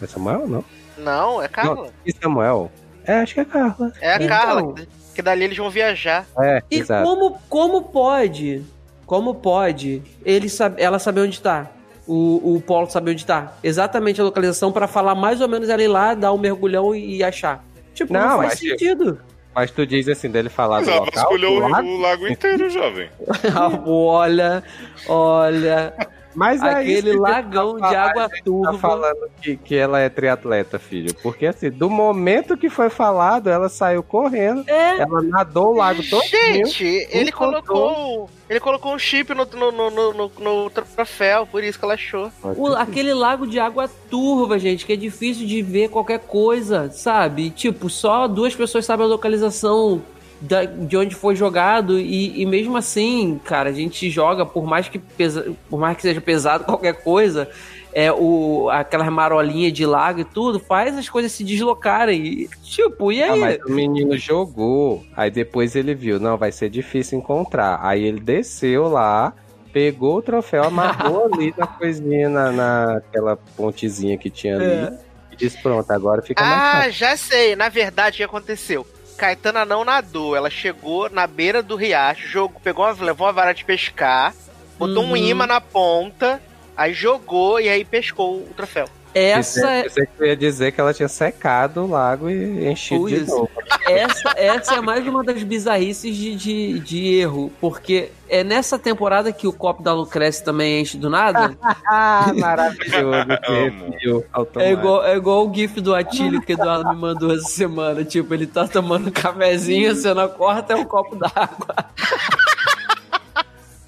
É 0.00 0.06
Samuel, 0.06 0.46
não? 0.48 0.64
Não, 0.98 1.42
é 1.42 1.48
Carla. 1.48 1.88
E 2.06 2.12
Samuel? 2.12 2.70
É, 3.04 3.14
acho 3.20 3.34
que 3.34 3.40
é 3.40 3.44
Carla. 3.44 3.92
É 4.00 4.12
a 4.12 4.16
Então. 4.16 4.28
Carla. 4.28 4.72
que- 4.74 4.88
Que 5.14 5.20
dali 5.20 5.44
eles 5.44 5.58
vão 5.58 5.68
viajar. 5.68 6.24
É, 6.38 6.62
E 6.70 6.78
exato. 6.78 7.04
como, 7.06 7.38
como 7.48 7.82
pode? 7.82 8.64
Como 9.04 9.34
pode 9.34 10.02
ele 10.24 10.48
sab 10.48 10.80
ela 10.80 10.98
saber 10.98 11.20
onde 11.20 11.38
tá? 11.38 11.66
O, 12.06 12.54
o 12.56 12.60
Paulo 12.62 12.88
saber 12.90 13.10
onde 13.10 13.26
tá? 13.26 13.52
Exatamente 13.62 14.20
a 14.20 14.24
localização 14.24 14.72
pra 14.72 14.88
falar 14.88 15.14
mais 15.14 15.40
ou 15.42 15.48
menos 15.48 15.68
ela 15.68 15.82
ir 15.82 15.88
lá, 15.88 16.14
dar 16.14 16.32
um 16.32 16.38
mergulhão 16.38 16.94
e, 16.94 17.16
e 17.18 17.22
achar. 17.24 17.62
Tipo, 17.94 18.12
não, 18.12 18.20
Não, 18.20 18.36
faz 18.38 18.48
mas- 18.48 18.58
sentido. 18.58 19.20
Mas 19.54 19.70
tu 19.70 19.86
diz 19.86 20.08
assim, 20.08 20.30
dele 20.30 20.48
falar 20.48 20.78
Mas 20.78 20.86
do 20.86 20.94
local, 20.94 21.36
lado? 21.58 21.86
o 21.86 21.98
lago 21.98 22.26
inteiro, 22.26 22.70
jovem. 22.70 23.10
olha, 23.86 24.62
olha. 25.06 25.92
Mas 26.34 26.62
é 26.62 26.66
isso 26.84 26.98
Aquele 27.00 27.10
que 27.12 27.16
lagão 27.18 27.78
tá 27.78 27.88
de 27.88 27.94
água 27.96 28.28
Tá 28.28 28.36
turva. 28.44 28.78
falando 28.78 29.30
que, 29.40 29.56
que 29.56 29.74
ela 29.74 30.00
é 30.00 30.08
triatleta, 30.08 30.78
filho. 30.78 31.14
Porque 31.22 31.46
assim, 31.46 31.70
do 31.70 31.88
momento 31.90 32.56
que 32.56 32.68
foi 32.70 32.88
falado, 32.90 33.48
ela 33.50 33.68
saiu 33.68 34.02
correndo. 34.02 34.64
É, 34.68 34.98
Ela 35.00 35.22
nadou 35.22 35.72
o 35.72 35.76
lago 35.76 36.02
todo. 36.08 36.22
Gente, 36.24 36.84
ele 37.10 37.30
encontrou. 37.30 37.62
colocou. 37.62 38.30
Ele 38.48 38.60
colocou 38.60 38.94
um 38.94 38.98
chip 38.98 39.34
no, 39.34 39.44
no, 39.46 39.72
no, 39.72 39.90
no, 39.90 40.12
no- 40.12 40.32
no 40.64 40.70
troféu, 40.70 41.46
por 41.46 41.64
isso 41.64 41.78
que 41.78 41.84
ela 41.84 41.94
achou. 41.94 42.30
o- 42.56 42.74
aquele 42.74 43.14
lago 43.14 43.46
de 43.46 43.58
água 43.58 43.88
turva, 44.10 44.58
gente, 44.58 44.84
que 44.84 44.92
é 44.92 44.96
difícil 44.96 45.46
de 45.46 45.62
ver 45.62 45.88
qualquer 45.88 46.18
coisa, 46.20 46.90
sabe? 46.90 47.50
Tipo, 47.50 47.88
só 47.88 48.28
duas 48.28 48.54
pessoas 48.54 48.84
sabem 48.84 49.06
a 49.06 49.08
localização 49.08 50.02
da- 50.42 50.64
de 50.64 50.96
onde 50.96 51.14
foi 51.14 51.34
jogado 51.36 51.98
e, 51.98 52.40
e 52.42 52.46
mesmo 52.46 52.76
assim, 52.76 53.40
cara, 53.44 53.70
a 53.70 53.72
gente 53.72 54.10
joga, 54.10 54.44
por 54.44 54.64
mais 54.66 54.88
que, 54.88 54.98
pesa, 54.98 55.54
por 55.70 55.78
mais 55.78 55.96
que 55.96 56.02
seja 56.02 56.20
pesado 56.20 56.64
qualquer 56.66 57.02
coisa, 57.02 57.48
é 57.94 58.10
o 58.12 58.68
aquelas 58.70 59.08
marolinhas 59.10 59.72
de 59.72 59.84
lago 59.86 60.20
e 60.20 60.24
tudo, 60.24 60.58
faz 60.58 60.96
as 60.96 61.08
coisas 61.08 61.30
se 61.32 61.44
deslocarem. 61.44 62.20
E, 62.24 62.48
tipo, 62.62 63.12
e 63.12 63.22
Ah, 63.22 63.32
aí? 63.32 63.40
mas 63.40 63.58
o 63.66 63.70
menino 63.70 64.16
jogou, 64.16 65.04
aí 65.16 65.30
depois 65.30 65.76
ele 65.76 65.94
viu, 65.94 66.18
não, 66.18 66.36
vai 66.36 66.50
ser 66.50 66.68
difícil 66.70 67.18
encontrar. 67.18 67.78
Aí 67.82 68.02
ele 68.02 68.18
desceu 68.20 68.88
lá, 68.88 69.32
pegou 69.72 70.16
o 70.16 70.22
troféu, 70.22 70.64
amarrou 70.64 71.24
ali 71.32 71.54
na 71.56 71.66
coisinha, 71.66 72.28
na, 72.28 72.50
naquela 72.52 73.36
pontezinha 73.56 74.16
que 74.18 74.30
tinha 74.30 74.56
ali, 74.56 74.84
É. 74.86 74.98
e 75.32 75.36
disse, 75.36 75.62
pronto, 75.62 75.90
agora 75.90 76.20
fica 76.22 76.42
mais 76.42 76.62
Ah, 76.62 76.72
fácil. 76.78 76.92
já 76.92 77.16
sei. 77.16 77.54
Na 77.56 77.68
verdade, 77.68 78.14
o 78.14 78.16
que 78.18 78.22
aconteceu? 78.24 78.86
Caetana 79.16 79.64
não 79.64 79.84
nadou. 79.84 80.34
Ela 80.34 80.50
chegou 80.50 81.08
na 81.10 81.26
beira 81.26 81.62
do 81.62 81.76
riacho, 81.76 82.26
jogou, 82.28 82.60
pegou 82.60 82.84
uma, 82.84 83.04
levou 83.04 83.26
uma 83.26 83.32
vara 83.32 83.52
de 83.52 83.64
pescar, 83.64 84.34
botou 84.78 85.02
um 85.04 85.10
Uhum. 85.10 85.16
imã 85.16 85.46
na 85.46 85.60
ponta, 85.60 86.40
aí 86.76 86.92
jogou 86.92 87.60
e 87.60 87.68
aí 87.68 87.84
pescou 87.84 88.36
o 88.38 88.52
troféu. 88.56 88.88
Essa 89.14 89.70
é, 89.70 89.82
Pensei 89.84 90.06
que 90.06 90.22
eu 90.22 90.26
ia 90.26 90.36
dizer 90.36 90.72
que 90.72 90.80
ela 90.80 90.94
tinha 90.94 91.08
secado 91.08 91.82
o 91.82 91.90
lago 91.90 92.30
e 92.30 92.66
enchido 92.68 93.08
de 93.08 93.16
Pois. 93.16 93.28
novo. 93.28 93.50
essa, 93.86 94.32
essa 94.36 94.74
é 94.76 94.80
mais 94.80 95.06
uma 95.06 95.22
das 95.22 95.42
bizarrices 95.42 96.16
de, 96.16 96.34
de, 96.34 96.78
de 96.80 97.14
erro, 97.14 97.52
porque 97.60 98.10
é 98.28 98.42
nessa 98.42 98.78
temporada 98.78 99.30
que 99.30 99.46
o 99.46 99.52
copo 99.52 99.82
da 99.82 99.92
Lucrece 99.92 100.42
também 100.42 100.80
enche 100.80 100.96
do 100.96 101.10
nada. 101.10 101.56
Ah, 101.86 102.32
maravilhoso. 102.36 104.24
É 104.56 104.72
igual, 104.72 105.04
é 105.04 105.16
igual 105.16 105.48
o 105.48 105.54
gif 105.54 105.80
do 105.80 105.94
Atílio 105.94 106.40
que 106.40 106.52
o 106.52 106.54
Eduardo 106.54 106.88
me 106.90 106.96
mandou 106.96 107.32
essa 107.32 107.48
semana. 107.48 108.04
Tipo, 108.04 108.34
ele 108.34 108.46
tá 108.46 108.66
tomando 108.66 109.08
um 109.08 109.12
cafezinho, 109.12 109.94
você 109.94 110.12
não 110.14 110.28
corta, 110.28 110.72
é 110.72 110.76
um 110.76 110.84
copo 110.84 111.14
d'água. 111.14 111.74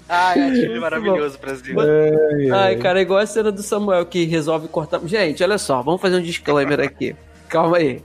Ai, 0.07 0.39
achei 0.39 0.79
maravilhoso, 0.79 1.37
Brasil. 1.39 1.75
Ai, 1.79 2.49
ai. 2.49 2.51
Ai, 2.51 2.75
cara, 2.77 2.99
é 2.99 3.01
igual 3.01 3.19
a 3.19 3.25
cena 3.25 3.51
do 3.51 3.63
Samuel 3.63 4.05
que 4.05 4.25
resolve 4.25 4.67
cortar. 4.67 4.99
Gente, 5.05 5.43
olha 5.43 5.57
só, 5.57 5.81
vamos 5.81 6.01
fazer 6.01 6.17
um 6.17 6.21
disclaimer 6.21 6.79
aqui. 6.79 7.15
Calma 7.49 7.77
aí. 7.77 8.01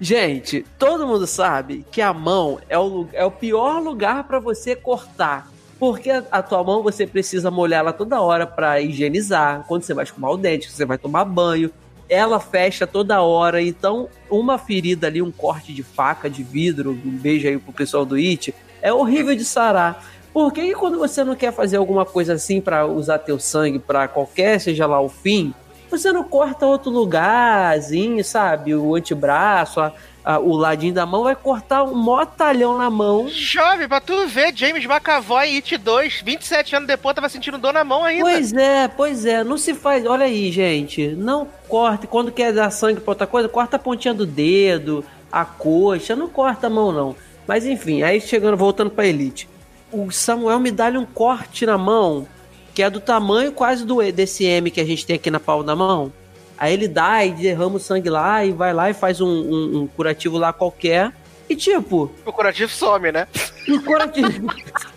Gente, 0.00 0.64
todo 0.78 1.06
mundo 1.06 1.26
sabe 1.26 1.84
que 1.90 2.00
a 2.00 2.12
mão 2.12 2.58
é 2.68 2.78
o, 2.78 3.06
é 3.12 3.24
o 3.24 3.30
pior 3.30 3.82
lugar 3.82 4.24
pra 4.24 4.38
você 4.38 4.74
cortar. 4.74 5.50
Porque 5.78 6.10
a, 6.10 6.42
tua 6.42 6.62
mão 6.62 6.82
você 6.82 7.06
precisa 7.06 7.50
molhar 7.50 7.80
ela 7.80 7.92
toda 7.92 8.20
hora 8.20 8.46
pra 8.46 8.80
higienizar. 8.80 9.64
Quando 9.66 9.82
você 9.82 9.94
vai 9.94 10.04
escovar 10.04 10.30
o 10.30 10.36
dente, 10.36 10.70
você 10.70 10.84
vai 10.84 10.98
tomar 10.98 11.24
banho. 11.24 11.70
Ela 12.08 12.38
fecha 12.38 12.86
toda 12.86 13.22
hora. 13.22 13.62
Então, 13.62 14.08
uma 14.30 14.58
ferida 14.58 15.06
ali, 15.06 15.20
um 15.20 15.30
corte 15.30 15.72
de 15.72 15.82
faca, 15.82 16.28
de 16.30 16.42
vidro, 16.42 16.90
um 16.92 17.10
beijo 17.10 17.48
aí 17.48 17.58
pro 17.58 17.72
pessoal 17.72 18.04
do 18.04 18.16
IT, 18.16 18.54
é 18.82 18.92
horrível 18.92 19.34
de 19.34 19.44
sarar. 19.44 20.04
Por 20.32 20.52
que, 20.52 20.62
que 20.68 20.74
quando 20.74 20.98
você 20.98 21.24
não 21.24 21.34
quer 21.34 21.52
fazer 21.52 21.76
alguma 21.76 22.04
coisa 22.04 22.34
assim 22.34 22.60
pra 22.60 22.86
usar 22.86 23.18
teu 23.18 23.38
sangue 23.38 23.78
pra 23.78 24.06
qualquer, 24.06 24.60
seja 24.60 24.86
lá 24.86 25.00
o 25.00 25.08
fim, 25.08 25.52
você 25.90 26.12
não 26.12 26.22
corta 26.22 26.64
outro 26.66 26.90
lugarzinho, 26.90 28.24
sabe? 28.24 28.74
O 28.74 28.94
antebraço, 28.94 29.80
a- 29.80 29.92
a- 30.24 30.38
o 30.38 30.54
ladinho 30.56 30.94
da 30.94 31.04
mão, 31.04 31.24
vai 31.24 31.34
cortar 31.34 31.82
um 31.82 31.94
mó 31.96 32.24
talhão 32.24 32.78
na 32.78 32.88
mão. 32.88 33.26
Jovem, 33.28 33.88
pra 33.88 34.00
tu 34.00 34.26
ver, 34.28 34.52
James 34.54 34.84
McAvoy 34.84 35.48
em 35.48 35.56
It 35.56 35.76
2, 35.78 36.22
27 36.24 36.76
anos 36.76 36.86
depois, 36.86 37.14
tava 37.16 37.28
sentindo 37.28 37.58
dor 37.58 37.72
na 37.72 37.82
mão 37.82 38.04
ainda. 38.04 38.22
Pois 38.24 38.52
é, 38.52 38.86
pois 38.88 39.24
é, 39.26 39.42
não 39.42 39.58
se 39.58 39.74
faz. 39.74 40.06
Olha 40.06 40.26
aí, 40.26 40.52
gente, 40.52 41.08
não 41.08 41.48
corte. 41.68 42.06
Quando 42.06 42.30
quer 42.30 42.52
dar 42.52 42.70
sangue 42.70 43.00
pra 43.00 43.10
outra 43.12 43.26
coisa, 43.26 43.48
corta 43.48 43.74
a 43.74 43.78
pontinha 43.80 44.14
do 44.14 44.24
dedo, 44.24 45.04
a 45.32 45.44
coxa, 45.44 46.14
não 46.14 46.28
corta 46.28 46.68
a 46.68 46.70
mão, 46.70 46.92
não. 46.92 47.16
Mas 47.48 47.66
enfim, 47.66 48.02
aí 48.04 48.20
chegando, 48.20 48.56
voltando 48.56 48.90
pra 48.90 49.06
Elite. 49.06 49.48
O 49.92 50.10
Samuel 50.10 50.60
me 50.60 50.70
dá 50.70 50.88
um 50.88 51.04
corte 51.04 51.66
na 51.66 51.76
mão, 51.76 52.26
que 52.74 52.82
é 52.82 52.88
do 52.90 53.00
tamanho 53.00 53.52
quase 53.52 53.84
do 53.84 54.00
desse 54.12 54.44
M 54.44 54.70
que 54.70 54.80
a 54.80 54.84
gente 54.84 55.04
tem 55.06 55.16
aqui 55.16 55.30
na 55.30 55.40
palma 55.40 55.64
da 55.64 55.74
mão. 55.76 56.12
Aí 56.56 56.72
ele 56.74 56.86
dá 56.86 57.24
e 57.24 57.30
derrama 57.32 57.76
o 57.76 57.80
sangue 57.80 58.10
lá 58.10 58.44
e 58.44 58.52
vai 58.52 58.72
lá 58.72 58.90
e 58.90 58.94
faz 58.94 59.20
um, 59.20 59.26
um- 59.28 59.78
um 59.82 59.86
curativo 59.86 60.36
lá 60.38 60.52
qualquer. 60.52 61.12
E 61.48 61.56
tipo, 61.56 62.10
O 62.24 62.32
curativo 62.32 62.70
some, 62.70 63.10
né? 63.10 63.26
o 63.68 63.80
curativo. 63.82 64.46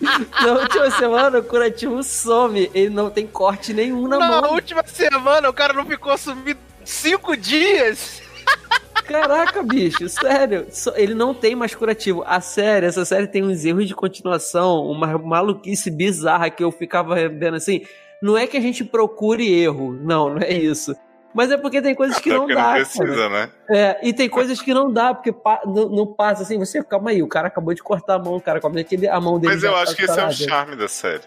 Na 0.00 0.52
última 0.52 0.90
semana, 0.92 1.38
o 1.38 1.42
curativo 1.42 2.02
some. 2.04 2.70
Ele 2.72 2.90
não 2.90 3.10
tem 3.10 3.26
corte 3.26 3.72
nenhum 3.72 4.06
na 4.06 4.18
Na 4.18 4.28
mão. 4.42 4.52
última 4.52 4.84
semana, 4.86 5.48
o 5.48 5.52
cara 5.52 5.72
não 5.72 5.84
ficou 5.84 6.16
sumido 6.16 6.60
cinco 6.84 7.36
dias. 7.36 8.22
Caraca, 9.06 9.62
bicho, 9.62 10.08
sério. 10.08 10.66
Só- 10.70 10.94
Ele 10.96 11.14
não 11.14 11.34
tem 11.34 11.54
mais 11.54 11.74
curativo. 11.74 12.22
A 12.26 12.40
série, 12.40 12.86
essa 12.86 13.04
série 13.04 13.26
tem 13.26 13.42
uns 13.42 13.64
erros 13.64 13.86
de 13.88 13.94
continuação, 13.94 14.84
uma 14.86 15.18
maluquice 15.18 15.90
bizarra 15.90 16.50
que 16.50 16.62
eu 16.62 16.70
ficava 16.70 17.14
vendo 17.28 17.54
assim. 17.56 17.82
Não 18.22 18.36
é 18.38 18.46
que 18.46 18.56
a 18.56 18.60
gente 18.60 18.84
procure 18.84 19.52
erro. 19.52 19.92
Não, 19.92 20.30
não 20.30 20.38
é 20.42 20.52
isso. 20.52 20.94
Mas 21.34 21.50
é 21.50 21.56
porque 21.56 21.82
tem 21.82 21.94
coisas 21.96 22.16
que 22.18 22.30
Até 22.30 22.38
não 22.38 22.46
porque 22.46 22.54
dá. 22.54 22.66
não 22.68 22.72
precisa, 22.74 23.28
né? 23.28 23.50
É, 23.68 23.98
e 24.08 24.12
tem 24.12 24.28
coisas 24.28 24.62
que 24.62 24.72
não 24.72 24.90
dá, 24.92 25.12
porque 25.12 25.32
pa- 25.32 25.62
não, 25.66 25.88
não 25.88 26.06
passa 26.06 26.42
assim. 26.44 26.56
Você, 26.58 26.82
calma 26.82 27.10
aí, 27.10 27.22
o 27.22 27.28
cara 27.28 27.48
acabou 27.48 27.74
de 27.74 27.82
cortar 27.82 28.14
a 28.14 28.18
mão, 28.20 28.38
cara. 28.38 28.60
Como 28.60 28.78
é 28.78 28.84
que 28.84 28.94
ele, 28.94 29.08
a 29.08 29.20
mão 29.20 29.38
dele 29.40 29.52
Mas 29.54 29.64
eu 29.64 29.72
tá 29.72 29.82
acho 29.82 29.96
que 29.96 30.04
esse 30.04 30.18
é 30.18 30.26
o 30.26 30.30
charme 30.32 30.76
da 30.76 30.86
série. 30.86 31.24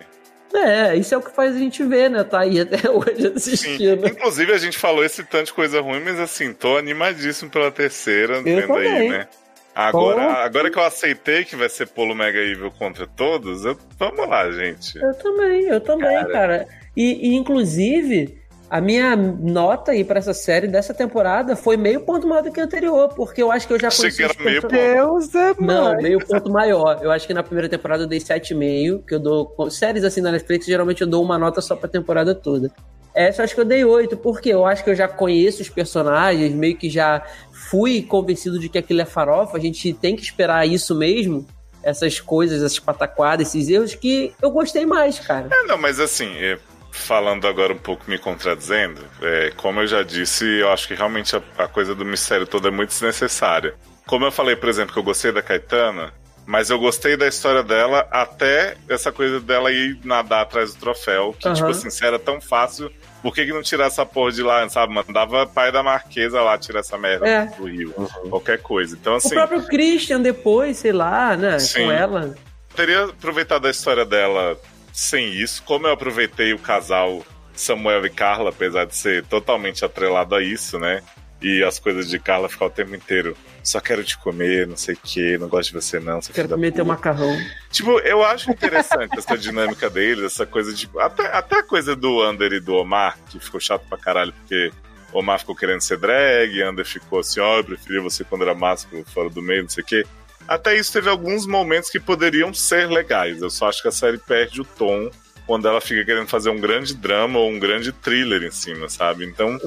É, 0.53 0.95
isso 0.95 1.13
é 1.13 1.17
o 1.17 1.21
que 1.21 1.31
faz 1.35 1.55
a 1.55 1.59
gente 1.59 1.83
ver, 1.83 2.09
né? 2.09 2.23
Tá 2.23 2.39
aí 2.39 2.59
até 2.61 2.77
hoje 2.89 3.21
Sim. 3.21 3.33
assistindo. 3.35 4.07
Inclusive, 4.07 4.51
a 4.53 4.57
gente 4.57 4.77
falou 4.77 5.03
esse 5.03 5.23
tanto 5.23 5.47
de 5.47 5.53
coisa 5.53 5.81
ruim, 5.81 5.99
mas 6.03 6.19
assim, 6.19 6.53
tô 6.53 6.77
animadíssimo 6.77 7.49
pela 7.49 7.71
terceira, 7.71 8.41
vendo 8.41 8.73
aí, 8.75 8.87
também. 8.87 9.09
né? 9.09 9.27
Agora, 9.75 10.43
agora 10.43 10.71
que 10.71 10.79
eu 10.79 10.83
aceitei 10.83 11.45
que 11.45 11.55
vai 11.55 11.69
ser 11.69 11.87
Polo 11.87 12.15
Mega 12.15 12.39
Evil 12.39 12.71
contra 12.71 13.05
todos, 13.05 13.63
eu- 13.63 13.77
vamos 13.99 14.27
lá, 14.27 14.49
gente. 14.51 14.97
Eu 14.97 15.13
também, 15.13 15.65
eu 15.65 15.79
também, 15.79 16.25
cara. 16.29 16.67
E, 16.95 17.29
e, 17.29 17.35
inclusive, 17.35 18.39
a 18.70 18.82
minha 18.82 19.15
nota 19.15 19.91
aí 19.91 20.03
pra 20.03 20.20
essa 20.20 20.34
série 20.34 20.68
dessa 20.68 20.93
temporada 20.93 21.55
foi 21.55 21.78
meio 21.78 22.01
ponto 22.01 22.28
maior 22.28 22.41
do 22.43 22.51
que 22.51 22.59
a 22.59 22.63
anterior, 22.65 23.09
porque 23.15 23.41
eu 23.41 23.51
acho 23.51 23.65
que 23.68 23.74
eu 23.74 23.80
já 23.80 23.89
conheci 23.89 24.18
que 24.18 24.24
era 24.24 24.34
os 24.34 24.43
meio 24.45 24.61
perso- 24.61 25.32
Deus 25.32 25.36
é 25.36 25.53
Não, 25.59 25.95
meio 25.97 26.26
ponto 26.26 26.49
maior. 26.49 26.99
Eu 27.01 27.11
acho 27.11 27.26
que 27.26 27.34
na 27.34 27.43
primeira 27.43 27.70
temporada 27.70 28.03
eu 28.03 28.07
dei 28.07 28.20
7,5, 28.20 29.03
que 29.07 29.15
eu 29.15 29.20
dou. 29.20 29.45
com 29.45 29.70
Séries 29.70 30.03
assim 30.03 30.20
na 30.22 30.32
Netflix, 30.32 30.65
geralmente 30.65 31.01
eu 31.01 31.07
dou 31.07 31.24
uma 31.24 31.38
nota 31.38 31.61
só 31.61 31.76
pra 31.76 31.88
temporada 31.88 32.36
toda. 32.36 32.70
Essa 33.15 33.41
eu 33.41 33.45
acho 33.45 33.55
que 33.55 33.61
eu 33.61 33.65
dei 33.65 33.84
8, 33.84 34.15
porque 34.18 34.49
eu 34.49 34.65
acho 34.65 34.84
que 34.84 34.89
eu 34.89 34.95
já 34.95 35.07
conheço 35.07 35.61
os 35.61 35.70
personagens, 35.70 36.53
meio 36.53 36.78
que 36.78 36.89
já 36.89 37.24
fui 37.51 38.01
convencido 38.03 38.59
de 38.59 38.70
que 38.70 38.78
aquilo 38.78 39.01
é 39.01 39.05
farofa, 39.05 39.57
a 39.57 39.59
gente 39.59 39.91
tem 39.93 40.15
que 40.15 40.22
esperar 40.22 40.68
isso 40.68 40.93
mesmo. 40.93 41.45
Essas 41.82 42.20
coisas, 42.20 42.61
essas 42.61 42.80
pataquadas, 42.80 43.47
esses 43.47 43.70
erros, 43.70 43.95
que 43.95 44.34
eu 44.41 44.51
gostei 44.51 44.86
mais, 44.86 45.20
cara. 45.20 45.47
É, 45.51 45.63
não, 45.68 45.78
mas 45.78 45.99
assim, 45.99 46.28
é, 46.38 46.57
falando 46.97 47.47
agora 47.47 47.73
um 47.73 47.77
pouco 47.77 48.03
me 48.09 48.17
contradizendo, 48.17 49.01
é, 49.21 49.51
como 49.55 49.81
eu 49.81 49.87
já 49.87 50.03
disse, 50.03 50.45
eu 50.45 50.71
acho 50.71 50.87
que 50.87 50.95
realmente 50.95 51.35
a, 51.35 51.41
a 51.57 51.67
coisa 51.67 51.93
do 51.95 52.03
mistério 52.05 52.45
todo 52.47 52.67
é 52.67 52.71
muito 52.71 52.89
desnecessária. 52.89 53.75
Como 54.05 54.25
eu 54.25 54.31
falei, 54.31 54.55
por 54.55 54.69
exemplo, 54.69 54.93
que 54.93 54.99
eu 54.99 55.03
gostei 55.03 55.31
da 55.31 55.41
Caetana, 55.41 56.13
mas 56.45 56.69
eu 56.69 56.79
gostei 56.79 57.17
da 57.17 57.27
história 57.27 57.61
dela 57.61 58.07
até 58.09 58.75
essa 58.87 59.11
coisa 59.11 59.39
dela 59.39 59.71
ir 59.71 59.99
nadar 60.03 60.41
atrás 60.43 60.73
do 60.73 60.79
troféu, 60.79 61.35
que, 61.37 61.45
Aham. 61.47 61.55
tipo 61.55 61.67
assim, 61.69 61.89
se 61.89 62.05
era 62.05 62.17
tão 62.17 62.39
fácil, 62.39 62.89
por 63.21 63.33
que, 63.33 63.45
que 63.45 63.51
não 63.51 63.61
tirar 63.61 63.87
essa 63.87 64.05
porra 64.05 64.31
de 64.31 64.41
lá, 64.41 64.67
sabe? 64.69 64.93
Mandava 64.93 65.45
pai 65.45 65.71
da 65.73 65.83
Marquesa 65.83 66.41
lá 66.41 66.57
tirar 66.57 66.79
essa 66.79 66.97
merda 66.97 67.27
É. 67.27 67.45
do 67.47 67.65
Rio. 67.65 67.91
Qualquer 68.29 68.59
coisa. 68.61 68.95
Então, 68.95 69.13
O 69.13 69.17
assim, 69.17 69.29
próprio 69.35 69.63
Christian 69.63 70.21
depois, 70.21 70.77
sei 70.77 70.93
lá, 70.93 71.35
né? 71.35 71.59
Sim. 71.59 71.85
Com 71.85 71.91
ela. 71.91 72.35
teria 72.75 73.05
aproveitado 73.05 73.65
a 73.67 73.71
história 73.71 74.05
dela 74.05 74.57
sem 74.97 75.31
isso, 75.31 75.61
como 75.61 75.85
eu 75.85 75.93
aproveitei 75.93 76.53
o 76.53 76.59
casal 76.59 77.23
Samuel 77.53 78.03
e 78.07 78.09
Carla, 78.09 78.49
apesar 78.49 78.85
de 78.85 78.95
ser 78.95 79.23
totalmente 79.25 79.85
atrelado 79.85 80.33
a 80.33 80.41
isso, 80.41 80.79
né? 80.79 81.03
E 81.39 81.63
as 81.63 81.77
coisas 81.77 82.09
de 82.09 82.17
Carla 82.17 82.49
ficar 82.49 82.65
o 82.65 82.69
tempo 82.71 82.95
inteiro. 82.95 83.37
Só 83.63 83.79
quero 83.79 84.03
te 84.03 84.17
comer, 84.17 84.65
não 84.65 84.75
sei 84.75 84.95
o 84.95 84.97
que, 84.97 85.37
não 85.37 85.47
gosto 85.47 85.69
de 85.69 85.75
você 85.75 85.99
não. 85.99 86.19
Quero 86.19 86.49
comer 86.49 86.71
teu 86.71 86.83
macarrão. 86.83 87.37
Tipo, 87.69 87.99
eu 87.99 88.23
acho 88.23 88.49
interessante 88.49 89.19
essa 89.19 89.37
dinâmica 89.37 89.87
deles, 89.87 90.23
essa 90.23 90.47
coisa 90.47 90.73
de. 90.73 90.89
Até, 90.97 91.27
até 91.27 91.59
a 91.59 91.63
coisa 91.63 91.95
do 91.95 92.27
Under 92.27 92.53
e 92.53 92.59
do 92.59 92.73
Omar, 92.73 93.19
que 93.29 93.39
ficou 93.39 93.59
chato 93.59 93.85
pra 93.87 93.99
caralho, 93.99 94.33
porque 94.33 94.71
Omar 95.13 95.37
ficou 95.37 95.55
querendo 95.55 95.81
ser 95.81 95.97
drag, 95.99 96.63
Under 96.63 96.85
ficou 96.85 97.19
assim, 97.19 97.39
ó, 97.39 97.57
eu 97.57 97.63
preferia 97.63 98.01
você 98.01 98.23
quando 98.23 98.41
era 98.41 98.55
másculo, 98.55 99.05
fora 99.05 99.29
do 99.29 99.43
meio, 99.43 99.61
não 99.61 99.69
sei 99.69 99.83
o 99.83 99.87
quê. 99.87 100.03
Até 100.47 100.77
isso 100.77 100.93
teve 100.93 101.09
alguns 101.09 101.45
momentos 101.45 101.89
que 101.89 101.99
poderiam 101.99 102.53
ser 102.53 102.87
legais. 102.87 103.41
Eu 103.41 103.49
só 103.49 103.67
acho 103.67 103.81
que 103.81 103.87
a 103.87 103.91
série 103.91 104.17
perde 104.17 104.61
o 104.61 104.65
tom 104.65 105.09
quando 105.45 105.67
ela 105.67 105.81
fica 105.81 106.03
querendo 106.03 106.27
fazer 106.27 106.49
um 106.49 106.59
grande 106.59 106.93
drama 106.93 107.39
ou 107.39 107.49
um 107.49 107.59
grande 107.59 107.91
thriller 107.91 108.43
em 108.43 108.51
cima, 108.51 108.89
sabe? 108.89 109.25
Então, 109.25 109.57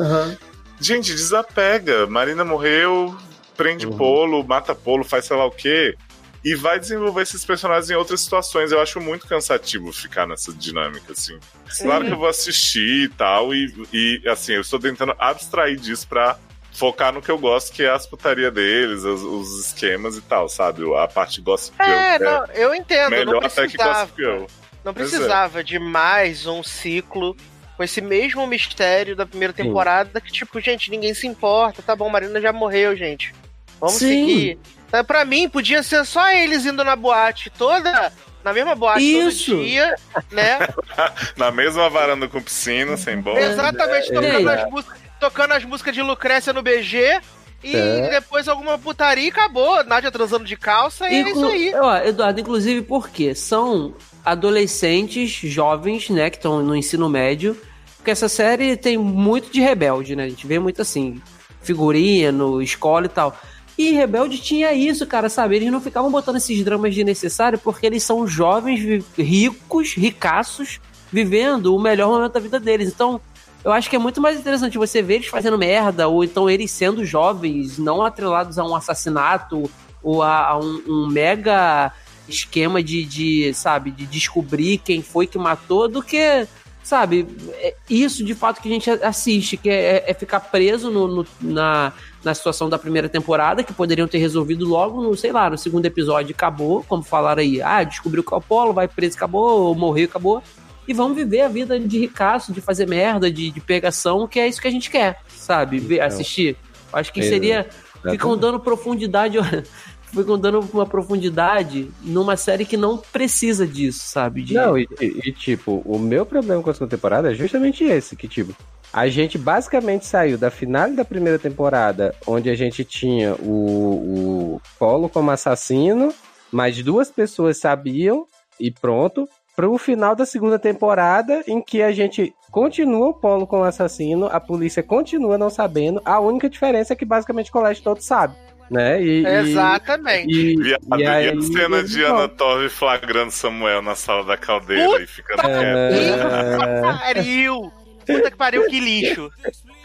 gente, 0.80 1.12
desapega. 1.12 2.06
Marina 2.06 2.44
morreu, 2.44 3.16
prende 3.56 3.86
Uhum. 3.86 3.96
Polo, 3.96 4.44
mata 4.44 4.74
Polo, 4.74 5.04
faz 5.04 5.24
sei 5.26 5.36
lá 5.36 5.44
o 5.46 5.50
quê. 5.50 5.96
E 6.42 6.54
vai 6.54 6.80
desenvolver 6.80 7.20
esses 7.22 7.44
personagens 7.44 7.90
em 7.90 7.94
outras 7.94 8.22
situações. 8.22 8.72
Eu 8.72 8.80
acho 8.80 8.98
muito 8.98 9.26
cansativo 9.26 9.92
ficar 9.92 10.26
nessa 10.26 10.50
dinâmica, 10.52 11.12
assim. 11.12 11.38
Claro 11.82 12.06
que 12.06 12.12
eu 12.12 12.16
vou 12.16 12.28
assistir 12.28 13.04
e 13.04 13.08
tal, 13.08 13.54
e, 13.54 13.70
e 13.92 14.22
assim, 14.26 14.54
eu 14.54 14.62
estou 14.62 14.78
tentando 14.78 15.14
abstrair 15.18 15.78
disso 15.78 16.08
pra 16.08 16.38
focar 16.72 17.12
no 17.12 17.20
que 17.20 17.30
eu 17.30 17.38
gosto, 17.38 17.72
que 17.72 17.82
é 17.82 17.90
as 17.90 18.06
putaria 18.06 18.50
deles, 18.50 19.02
os, 19.04 19.22
os 19.22 19.66
esquemas 19.66 20.16
e 20.16 20.20
tal, 20.22 20.48
sabe? 20.48 20.82
A 20.96 21.08
parte 21.08 21.40
gossip 21.40 21.76
girl, 21.82 21.94
É, 21.96 22.18
não, 22.18 22.44
eu 22.54 22.74
entendo. 22.74 23.10
melhor 23.10 23.40
não 23.40 23.46
até 23.46 23.66
que 23.66 23.76
precisava. 23.76 24.00
gossip 24.00 24.16
girl. 24.16 24.44
Não 24.84 24.90
é. 24.90 24.94
precisava 24.94 25.64
de 25.64 25.78
mais 25.78 26.46
um 26.46 26.62
ciclo 26.62 27.36
com 27.76 27.82
esse 27.84 28.00
mesmo 28.00 28.46
mistério 28.46 29.14
da 29.16 29.26
primeira 29.26 29.54
Sim. 29.54 29.64
temporada 29.64 30.20
que, 30.20 30.30
tipo, 30.32 30.60
gente, 30.60 30.90
ninguém 30.90 31.12
se 31.14 31.26
importa. 31.26 31.82
Tá 31.82 31.94
bom, 31.96 32.08
Marina 32.08 32.40
já 32.40 32.52
morreu, 32.52 32.96
gente. 32.96 33.34
Vamos 33.80 33.96
Sim. 33.96 34.08
seguir. 34.08 34.58
Tá, 34.90 35.02
Pra 35.04 35.24
mim, 35.24 35.48
podia 35.48 35.82
ser 35.82 36.04
só 36.04 36.30
eles 36.30 36.66
indo 36.66 36.82
na 36.84 36.94
boate 36.96 37.50
toda. 37.50 38.12
Na 38.42 38.52
mesma 38.54 38.74
boate 38.74 39.02
Isso. 39.02 39.50
todo 39.52 39.64
dia, 39.64 39.94
né? 40.30 40.58
Na 41.36 41.50
mesma 41.50 41.90
varanda 41.90 42.26
com 42.26 42.40
piscina, 42.42 42.96
sem 42.96 43.20
bola. 43.20 43.38
Exatamente, 43.38 44.10
é, 44.10 44.14
tocando, 44.14 44.50
é. 44.50 44.62
as 44.62 44.70
músicas, 44.70 44.98
tocando 45.20 45.52
as 45.52 45.64
músicas 45.64 45.94
de 45.94 46.02
Lucrécia 46.02 46.52
no 46.52 46.62
BG. 46.62 47.20
E 47.62 47.76
É. 47.76 48.08
depois 48.08 48.48
alguma 48.48 48.78
putaria 48.78 49.26
e 49.26 49.28
acabou. 49.28 49.84
Nádia 49.84 50.10
transando 50.10 50.44
de 50.46 50.56
calça 50.56 51.06
e 51.10 51.14
é 51.16 51.20
isso 51.20 51.30
Inclu- 51.38 51.48
aí. 51.50 51.74
Ó, 51.74 51.96
Eduardo, 51.98 52.40
inclusive 52.40 52.80
porque 52.82 53.34
são 53.34 53.94
adolescentes 54.24 55.30
jovens, 55.30 56.08
né, 56.08 56.30
que 56.30 56.36
estão 56.38 56.62
no 56.62 56.74
ensino 56.74 57.06
médio, 57.08 57.54
porque 57.98 58.10
essa 58.10 58.28
série 58.30 58.76
tem 58.78 58.96
muito 58.96 59.50
de 59.52 59.60
rebelde, 59.60 60.16
né? 60.16 60.24
A 60.24 60.28
gente 60.30 60.46
vê 60.46 60.58
muito 60.58 60.80
assim, 60.80 61.20
figurino, 61.62 62.62
escola 62.62 63.04
e 63.06 63.08
tal. 63.10 63.38
E 63.78 63.92
Rebelde 63.92 64.38
tinha 64.38 64.72
isso, 64.74 65.06
cara, 65.06 65.28
sabe? 65.30 65.56
Eles 65.56 65.70
não 65.72 65.80
ficavam 65.80 66.10
botando 66.10 66.36
esses 66.36 66.62
dramas 66.64 66.94
desnecessários 66.94 67.62
porque 67.62 67.86
eles 67.86 68.02
são 68.02 68.26
jovens, 68.26 69.02
ricos, 69.16 69.94
ricaços, 69.94 70.80
vivendo 71.10 71.74
o 71.74 71.80
melhor 71.80 72.08
momento 72.10 72.32
da 72.32 72.40
vida 72.40 72.60
deles. 72.60 72.88
Então, 72.88 73.20
eu 73.64 73.72
acho 73.72 73.90
que 73.90 73.96
é 73.96 73.98
muito 73.98 74.20
mais 74.20 74.38
interessante 74.38 74.78
você 74.78 75.02
ver 75.02 75.16
eles 75.16 75.26
fazendo 75.26 75.58
merda, 75.58 76.08
ou 76.08 76.24
então 76.24 76.48
eles 76.48 76.70
sendo 76.70 77.04
jovens, 77.04 77.78
não 77.78 78.02
atrelados 78.02 78.58
a 78.58 78.64
um 78.64 78.74
assassinato, 78.74 79.70
ou 80.02 80.22
a, 80.22 80.48
a 80.48 80.58
um, 80.58 80.82
um 80.88 81.06
mega 81.08 81.92
esquema 82.28 82.82
de, 82.82 83.04
de, 83.04 83.52
sabe, 83.54 83.90
de 83.90 84.06
descobrir 84.06 84.78
quem 84.78 85.02
foi 85.02 85.26
que 85.26 85.36
matou, 85.36 85.88
do 85.88 86.00
que, 86.02 86.46
sabe, 86.82 87.26
é 87.54 87.74
isso 87.88 88.24
de 88.24 88.34
fato 88.34 88.62
que 88.62 88.68
a 88.68 88.72
gente 88.72 88.88
assiste, 88.88 89.56
que 89.56 89.68
é, 89.68 90.04
é 90.08 90.14
ficar 90.14 90.40
preso 90.40 90.90
no, 90.90 91.06
no- 91.08 91.26
na, 91.40 91.92
na 92.24 92.32
situação 92.34 92.68
da 92.70 92.78
primeira 92.78 93.08
temporada, 93.08 93.62
que 93.64 93.72
poderiam 93.74 94.06
ter 94.08 94.18
resolvido 94.18 94.64
logo 94.66 95.02
no, 95.02 95.14
sei 95.16 95.32
lá, 95.32 95.50
no 95.50 95.58
segundo 95.58 95.84
episódio, 95.86 96.34
acabou, 96.34 96.84
como 96.88 97.02
falaram 97.02 97.42
aí, 97.42 97.61
ah, 97.61 97.82
descobriu 97.82 98.22
que 98.22 98.32
é 98.32 98.36
o 98.36 98.38
Apolo, 98.38 98.72
vai 98.72 98.86
preso, 98.88 99.16
acabou, 99.16 99.62
ou 99.66 99.74
morreu, 99.74 100.06
acabou. 100.06 100.42
E 100.91 100.93
vamos 100.93 101.16
viver 101.16 101.43
a 101.43 101.49
vida 101.49 101.78
de 101.78 102.01
ricaço, 102.01 102.53
de 102.53 102.61
fazer 102.61 102.84
merda, 102.84 103.30
de, 103.30 103.49
de 103.53 103.61
pegação, 103.61 104.26
que 104.26 104.41
é 104.41 104.49
isso 104.49 104.61
que 104.61 104.66
a 104.66 104.70
gente 104.72 104.91
quer, 104.91 105.20
sabe? 105.28 105.78
Ver, 105.78 105.95
Então. 105.99 106.07
assistir. 106.09 106.57
Acho 106.93 107.12
que 107.12 107.20
É, 107.20 107.22
seria. 107.22 107.68
Ficam 108.11 108.36
dando 108.36 108.59
profundidade. 108.59 109.38
Ficam 110.12 110.36
dando 110.36 110.59
uma 110.72 110.84
profundidade 110.84 111.88
numa 112.03 112.36
série 112.36 112.64
que 112.64 112.76
não 112.76 112.99
precisa 112.99 113.64
disso, 113.64 114.01
sabe? 114.03 114.43
De- 114.43 114.55
Não, 114.55 114.76
e, 114.76 114.88
e- 115.01 115.20
e, 115.28 115.32
tipo, 115.32 115.80
o 115.84 115.97
meu 115.97 116.26
problema 116.26 116.61
com 116.61 116.70
a 116.70 116.74
segunda 116.74 116.91
temporada 116.91 117.30
é 117.30 117.34
justamente 117.36 117.84
esse, 117.84 118.16
que 118.16 118.26
tipo, 118.26 118.53
a 118.93 119.07
gente 119.09 119.38
basicamente 119.38 120.05
saiu 120.07 120.36
da 120.36 120.51
final 120.51 120.91
da 120.91 121.05
primeira 121.05 121.38
temporada, 121.38 122.12
onde 122.26 122.51
a 122.51 122.57
gente 122.57 122.84
tinha 122.84 123.34
o, 123.36 124.57
o 124.57 124.61
Polo 124.76 125.09
como 125.09 125.30
assassino, 125.30 126.12
mas 126.51 126.82
duas 126.82 127.09
pessoas 127.12 127.59
sabiam, 127.59 128.26
e 128.59 128.72
pronto, 128.72 129.28
pro 129.61 129.76
final 129.76 130.16
da 130.16 130.24
segunda 130.24 130.58
temporada, 130.58 131.44
em 131.46 131.61
que 131.61 131.82
a 131.82 131.92
gente 131.92 132.34
continua 132.50 133.08
o 133.08 133.14
Polo 133.14 133.46
como 133.46 133.62
assassino, 133.64 134.26
a 134.32 134.40
polícia 134.40 134.82
continua 134.82 135.36
não 135.36 135.50
sabendo, 135.50 136.00
a 136.02 136.18
única 136.18 136.48
diferença 136.48 136.94
é 136.94 136.96
que 136.96 137.04
basicamente 137.04 137.50
o 137.50 137.52
colégio 137.52 137.82
todo 137.82 138.00
sabe, 138.00 138.34
né? 138.70 139.02
E, 139.02 139.26
Exatamente. 139.26 140.32
e, 140.32 140.56
Viado, 140.56 140.82
e 140.96 141.02
e, 141.02 141.06
aí, 141.06 141.28
a 141.28 141.42
cena 141.42 141.84
de. 141.84 142.02
Ana 142.02 142.26
Torre 142.26 142.70
flagrando 142.70 143.32
Samuel 143.32 143.82
na 143.82 143.94
sala 143.94 144.24
da 144.24 144.36
caldeira 144.38 144.86
Puta 144.86 145.02
e 145.02 145.06
ficando 145.06 145.42
quieto. 145.42 146.98
Pariu! 146.98 147.72
Puta 148.06 148.30
que 148.30 148.36
pariu, 148.38 148.66
que 148.66 148.80
lixo. 148.80 149.30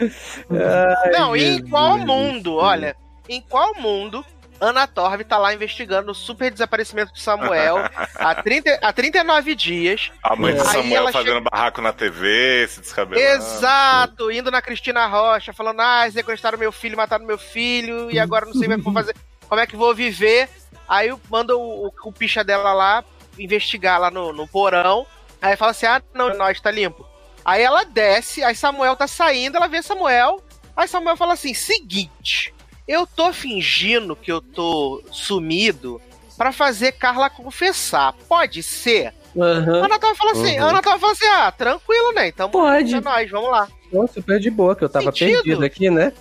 Ai, 0.00 1.10
Não, 1.12 1.36
e 1.36 1.44
em 1.44 1.68
qual 1.68 1.98
mundo, 1.98 2.54
olha, 2.54 2.96
em 3.28 3.42
qual 3.42 3.74
mundo 3.74 4.24
Ana 4.60 4.86
Torv 4.86 5.22
tá 5.22 5.38
lá 5.38 5.52
investigando 5.52 6.12
o 6.12 6.14
super 6.14 6.50
desaparecimento 6.50 7.12
de 7.12 7.20
Samuel 7.20 7.76
há, 8.14 8.34
30, 8.42 8.78
há 8.82 8.92
39 8.92 9.54
dias. 9.54 10.10
A 10.22 10.34
mãe 10.34 10.54
do 10.54 10.64
Samuel 10.64 11.12
fazendo 11.12 11.40
barraco 11.40 11.80
na 11.80 11.92
TV, 11.92 12.66
se 12.68 12.80
descabelando. 12.80 13.26
Exato, 13.26 14.30
indo 14.30 14.50
na 14.50 14.62
Cristina 14.62 15.06
Rocha, 15.06 15.52
falando, 15.52 15.80
ah, 15.80 16.08
sequestraram 16.10 16.58
meu 16.58 16.72
filho, 16.72 16.96
mataram 16.96 17.26
meu 17.26 17.38
filho, 17.38 18.10
e 18.10 18.18
agora 18.18 18.46
não 18.46 18.52
sei 18.52 18.62
como 18.62 18.74
é 18.74 18.76
que 18.78 18.84
vou 18.84 18.92
fazer, 18.92 19.16
como 19.48 19.60
é 19.60 19.66
que 19.66 19.76
vou 19.76 19.94
viver. 19.94 20.48
Aí 20.88 21.12
manda 21.28 21.56
o, 21.56 21.86
o, 21.86 21.92
o 22.04 22.12
picha 22.12 22.44
dela 22.44 22.72
lá 22.72 23.04
investigar 23.38 24.00
lá 24.00 24.10
no, 24.10 24.32
no 24.32 24.46
porão. 24.46 25.06
Aí 25.40 25.56
fala 25.56 25.72
assim: 25.72 25.86
ah, 25.86 26.02
não, 26.14 26.36
nós 26.36 26.60
tá 26.60 26.70
limpo. 26.70 27.06
Aí 27.44 27.62
ela 27.62 27.84
desce, 27.84 28.42
aí 28.42 28.54
Samuel 28.54 28.96
tá 28.96 29.06
saindo, 29.06 29.56
ela 29.56 29.68
vê 29.68 29.82
Samuel. 29.82 30.42
Aí 30.76 30.88
Samuel 30.88 31.16
fala 31.16 31.34
assim: 31.34 31.54
seguinte, 31.54 32.54
eu 32.86 33.06
tô 33.06 33.32
fingindo 33.32 34.14
que 34.16 34.30
eu 34.30 34.40
tô 34.40 35.02
sumido 35.10 36.00
pra 36.36 36.52
fazer 36.52 36.92
Carla 36.92 37.28
confessar. 37.30 38.12
Pode 38.28 38.62
ser? 38.62 39.12
Aham. 39.36 39.84
Ana 39.84 39.98
tava 39.98 40.14
falando 40.14 40.40
assim, 40.42 40.58
Uhum. 40.60 40.66
Ana 40.68 40.82
tava 40.82 40.98
falando 40.98 41.14
assim, 41.16 41.26
ah, 41.26 41.52
tranquilo, 41.52 42.12
né? 42.12 42.28
Então 42.28 42.50
Pode. 42.50 42.94
é 42.94 43.00
nóis, 43.00 43.30
vamos 43.30 43.50
lá. 43.50 43.68
Pô, 43.90 44.06
super 44.06 44.38
de 44.40 44.50
boa, 44.50 44.74
que 44.74 44.84
eu 44.84 44.88
tava 44.88 45.06
Sentido. 45.12 45.42
perdido 45.42 45.64
aqui, 45.64 45.90
né? 45.90 46.12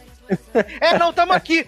É, 0.81 0.97
não, 0.97 1.11
estamos 1.11 1.35
aqui 1.35 1.67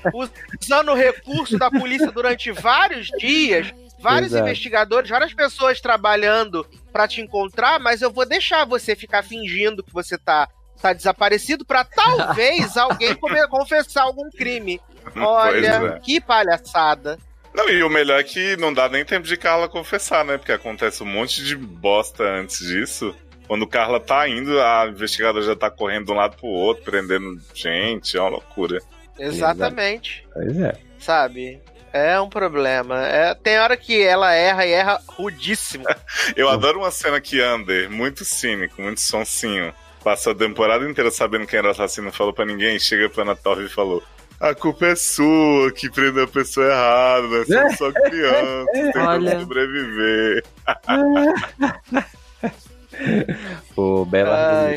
usando 0.60 0.90
o 0.92 0.96
recurso 0.96 1.58
da 1.60 1.70
polícia 1.70 2.12
durante 2.12 2.52
vários 2.52 3.08
dias, 3.20 3.72
vários 4.00 4.32
Exato. 4.32 4.44
investigadores, 4.46 5.10
várias 5.10 5.34
pessoas 5.34 5.80
trabalhando 5.80 6.66
pra 6.92 7.08
te 7.08 7.22
encontrar, 7.22 7.80
mas 7.80 8.02
eu 8.02 8.12
vou 8.12 8.26
deixar 8.26 8.66
você 8.66 8.96
ficar 8.96 9.24
fingindo 9.24 9.84
que 9.84 9.94
você 9.94 10.18
tá, 10.18 10.50
tá 10.82 10.94
desaparecido 10.94 11.66
pra 11.66 11.84
talvez 11.84 12.76
alguém 12.78 13.16
confessar 13.50 14.04
algum 14.04 14.30
crime. 14.30 14.80
Olha, 15.16 15.96
é. 15.96 16.00
que 16.00 16.20
palhaçada. 16.20 17.18
Não, 17.54 17.70
e 17.70 17.82
o 17.82 17.90
melhor 17.90 18.20
é 18.20 18.24
que 18.24 18.56
não 18.58 18.74
dá 18.74 18.88
nem 18.88 19.04
tempo 19.04 19.26
de 19.26 19.36
Carla 19.36 19.68
confessar, 19.68 20.24
né? 20.24 20.38
Porque 20.38 20.52
acontece 20.52 21.02
um 21.02 21.08
monte 21.08 21.44
de 21.44 21.56
bosta 21.56 22.24
antes 22.24 22.60
disso. 22.60 23.16
Quando 23.48 23.66
Carla 23.66 24.00
tá 24.00 24.28
indo, 24.28 24.62
a 24.62 24.88
investigadora 24.88 25.44
já 25.44 25.56
tá 25.56 25.72
correndo 25.72 26.06
de 26.06 26.12
um 26.12 26.16
lado 26.16 26.36
pro 26.36 26.48
outro, 26.48 26.84
prendendo 26.84 27.42
gente, 27.56 28.16
é 28.18 28.22
uma 28.22 28.30
loucura. 28.30 28.80
Exatamente. 29.18 30.28
Pois 30.34 30.56
é. 30.60 30.78
Sabe? 31.00 31.62
É 31.94 32.20
um 32.20 32.30
problema. 32.30 33.08
É, 33.08 33.34
tem 33.34 33.58
hora 33.58 33.76
que 33.76 34.04
ela 34.04 34.34
erra 34.34 34.66
e 34.66 34.72
erra 34.72 35.02
rudíssimo. 35.08 35.86
Eu 36.36 36.50
adoro 36.50 36.80
uma 36.80 36.92
cena 36.92 37.20
que 37.20 37.42
Ander, 37.42 37.90
muito 37.90 38.24
cínico, 38.24 38.82
muito 38.82 39.02
sonsinho, 39.02 39.74
passou 40.08 40.32
a 40.32 40.36
temporada 40.36 40.90
inteira 40.90 41.12
sabendo 41.12 41.46
quem 41.46 41.60
era 41.60 41.68
o 41.68 41.72
assassino, 41.72 42.06
não 42.06 42.14
falou 42.14 42.32
pra 42.32 42.46
ninguém, 42.46 42.80
chega 42.80 43.10
pra 43.10 43.36
Torre 43.36 43.66
e 43.66 43.70
falou: 43.70 44.02
A 44.40 44.56
culpa 44.56 44.86
é 44.86 44.96
sua, 44.96 45.70
que 45.74 45.90
prendeu 45.90 46.24
a 46.24 46.28
pessoa 46.28 46.66
errada, 46.66 47.28
nós 47.46 47.48
somos 47.48 47.78
só 47.78 47.92
crianças, 47.92 48.66
tentando 48.72 49.06
Olha. 49.06 49.40
sobreviver. 49.42 50.46
Pô, 53.76 54.06
bela 54.06 54.70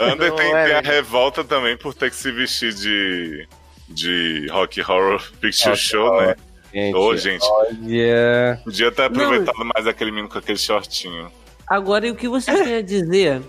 Ander 0.00 0.30
Não 0.30 0.36
tem, 0.36 0.54
é, 0.54 0.64
tem 0.64 0.74
a 0.74 0.80
revolta 0.80 1.44
também 1.44 1.76
por 1.76 1.92
ter 1.92 2.08
que 2.08 2.16
se 2.16 2.32
vestir 2.32 2.72
de, 2.72 3.46
de 3.90 4.46
Rock 4.50 4.80
Horror 4.80 5.22
Picture 5.38 5.68
Rock 5.68 5.82
Show, 5.82 6.06
Horror. 6.06 6.28
né? 6.28 6.36
Gente, 6.72 6.96
Ô, 6.96 7.14
gente, 7.14 7.44
olha. 7.44 8.58
podia 8.64 8.90
ter 8.90 9.02
aproveitado 9.02 9.70
mais 9.74 9.86
aquele 9.86 10.10
menino 10.10 10.30
com 10.30 10.38
aquele 10.38 10.58
shortinho. 10.58 11.30
Agora, 11.66 12.06
e 12.06 12.10
o 12.10 12.16
que 12.16 12.28
você 12.28 12.52
tem 12.64 12.76
a 12.76 12.82
dizer 12.82 13.42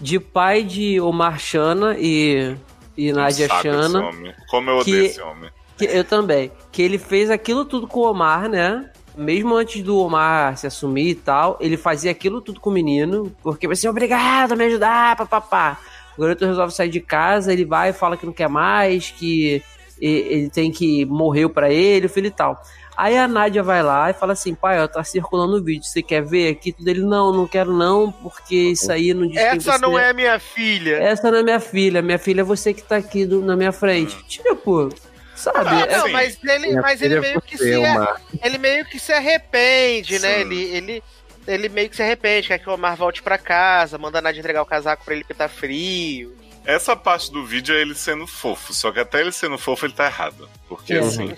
de 0.00 0.18
pai 0.18 0.62
de 0.62 1.00
Omar 1.00 1.38
Chana 1.38 1.96
e, 1.98 2.56
e 2.96 3.12
Nadia 3.12 3.48
Chana? 3.48 4.10
Como 4.48 4.70
eu 4.70 4.78
odeio 4.78 4.84
que- 5.02 5.06
esse 5.06 5.20
homem. 5.20 5.50
Que 5.78 5.84
eu 5.86 6.04
também. 6.04 6.52
Que 6.70 6.82
ele 6.82 6.98
fez 6.98 7.30
aquilo 7.30 7.64
tudo 7.64 7.86
com 7.86 8.00
o 8.00 8.10
Omar, 8.10 8.48
né? 8.48 8.90
Mesmo 9.16 9.54
antes 9.56 9.82
do 9.82 9.98
Omar 9.98 10.56
se 10.56 10.66
assumir 10.66 11.08
e 11.10 11.14
tal, 11.14 11.56
ele 11.60 11.76
fazia 11.76 12.10
aquilo 12.10 12.40
tudo 12.40 12.60
com 12.60 12.70
o 12.70 12.72
menino, 12.72 13.34
porque 13.42 13.66
vai 13.66 13.76
ser 13.76 13.88
obrigado 13.88 14.52
a 14.52 14.56
me 14.56 14.64
ajudar, 14.64 15.16
papapá. 15.16 15.78
O 16.16 16.20
garoto 16.20 16.44
resolve 16.46 16.72
sair 16.74 16.90
de 16.90 17.00
casa, 17.00 17.52
ele 17.52 17.64
vai 17.64 17.90
e 17.90 17.92
fala 17.94 18.16
que 18.16 18.26
não 18.26 18.32
quer 18.32 18.48
mais, 18.48 19.10
que 19.10 19.62
ele 20.00 20.48
tem 20.50 20.70
que 20.70 21.04
morreu 21.06 21.48
pra 21.50 21.70
ele, 21.72 22.06
o 22.06 22.10
filho 22.10 22.26
e 22.28 22.30
tal. 22.30 22.60
Aí 23.02 23.16
a 23.16 23.26
Nádia 23.26 23.62
vai 23.62 23.82
lá 23.82 24.10
e 24.10 24.12
fala 24.12 24.34
assim, 24.34 24.54
pai, 24.54 24.78
ó, 24.78 24.86
tá 24.86 25.02
circulando 25.02 25.56
o 25.56 25.62
vídeo, 25.64 25.84
você 25.84 26.02
quer 26.02 26.22
ver 26.22 26.50
aqui? 26.50 26.70
Tudo 26.72 26.86
ele, 26.88 27.00
não, 27.00 27.32
não 27.32 27.46
quero 27.46 27.72
não, 27.72 28.12
porque 28.12 28.54
isso 28.54 28.92
aí 28.92 29.14
não 29.14 29.26
diz 29.26 29.38
Essa 29.38 29.72
você 29.72 29.78
não 29.78 29.98
é 29.98 30.12
minha 30.12 30.38
filha. 30.38 30.96
Essa 30.96 31.30
não 31.30 31.38
é 31.38 31.42
minha 31.42 31.60
filha, 31.60 32.02
minha 32.02 32.18
filha 32.18 32.42
é 32.42 32.44
você 32.44 32.74
que 32.74 32.82
tá 32.82 32.96
aqui 32.96 33.24
do- 33.24 33.40
na 33.40 33.56
minha 33.56 33.72
frente. 33.72 34.16
Tipo, 34.28 34.90
sabe? 35.34 35.58
Ah, 35.66 35.80
é- 35.88 35.96
não, 35.96 36.04
assim, 36.04 36.12
mas 36.12 36.38
ele, 36.44 36.66
Minha 36.68 36.82
mas 36.82 37.00
ele 37.00 37.14
é 37.14 37.20
meio 37.20 37.40
que 37.40 37.56
se 37.56 37.74
Omar. 37.76 38.20
ele 38.44 38.58
meio 38.58 38.84
que 38.84 38.98
se 38.98 39.12
arrepende, 39.14 40.18
né? 40.18 40.34
Sim. 40.34 40.40
Ele, 40.40 40.62
ele, 40.76 41.02
ele 41.46 41.68
meio 41.70 41.88
que 41.88 41.96
se 41.96 42.02
arrepende, 42.02 42.48
quer 42.48 42.58
que 42.58 42.68
o 42.68 42.74
Omar 42.74 42.96
volte 42.96 43.22
pra 43.22 43.38
casa, 43.38 43.96
manda 43.96 44.18
a 44.18 44.20
Nádia 44.22 44.40
entregar 44.40 44.60
o 44.60 44.66
casaco 44.66 45.04
pra 45.06 45.14
ele 45.14 45.24
porque 45.24 45.32
tá 45.32 45.48
frio. 45.48 46.34
Essa 46.64 46.94
parte 46.94 47.32
do 47.32 47.44
vídeo 47.44 47.74
é 47.74 47.80
ele 47.80 47.94
sendo 47.94 48.26
fofo, 48.26 48.72
só 48.74 48.92
que 48.92 49.00
até 49.00 49.20
ele 49.20 49.32
sendo 49.32 49.56
fofo 49.58 49.86
ele 49.86 49.92
tá 49.94 50.06
errado. 50.06 50.48
Porque 50.68 50.96
Uhum. 50.98 51.06
assim, 51.08 51.34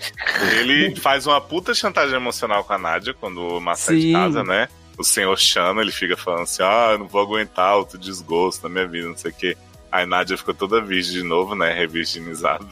ele 0.59 0.95
faz 0.97 1.25
uma 1.25 1.39
puta 1.39 1.73
chantagem 1.73 2.15
emocional 2.15 2.63
com 2.63 2.73
a 2.73 2.77
Nádia 2.77 3.13
quando 3.13 3.37
o 3.39 3.57
Omar 3.57 3.75
sai 3.77 3.97
de 3.97 4.11
casa, 4.11 4.43
né? 4.43 4.67
O 4.97 5.03
senhor 5.03 5.35
Chano, 5.39 5.81
ele 5.81 5.91
fica 5.91 6.15
falando 6.17 6.43
assim: 6.43 6.61
ah, 6.61 6.89
eu 6.91 6.99
não 6.99 7.07
vou 7.07 7.21
aguentar 7.21 7.77
outro 7.77 7.97
desgosto 7.97 8.63
na 8.63 8.69
minha 8.69 8.87
vida, 8.87 9.07
não 9.07 9.17
sei 9.17 9.31
o 9.31 9.33
quê. 9.33 9.57
Aí 9.91 10.05
Nádia 10.05 10.37
ficou 10.37 10.53
toda 10.53 10.81
virgem 10.81 11.13
de 11.13 11.23
novo, 11.23 11.55
né? 11.55 11.73
Revirginizada. 11.73 12.65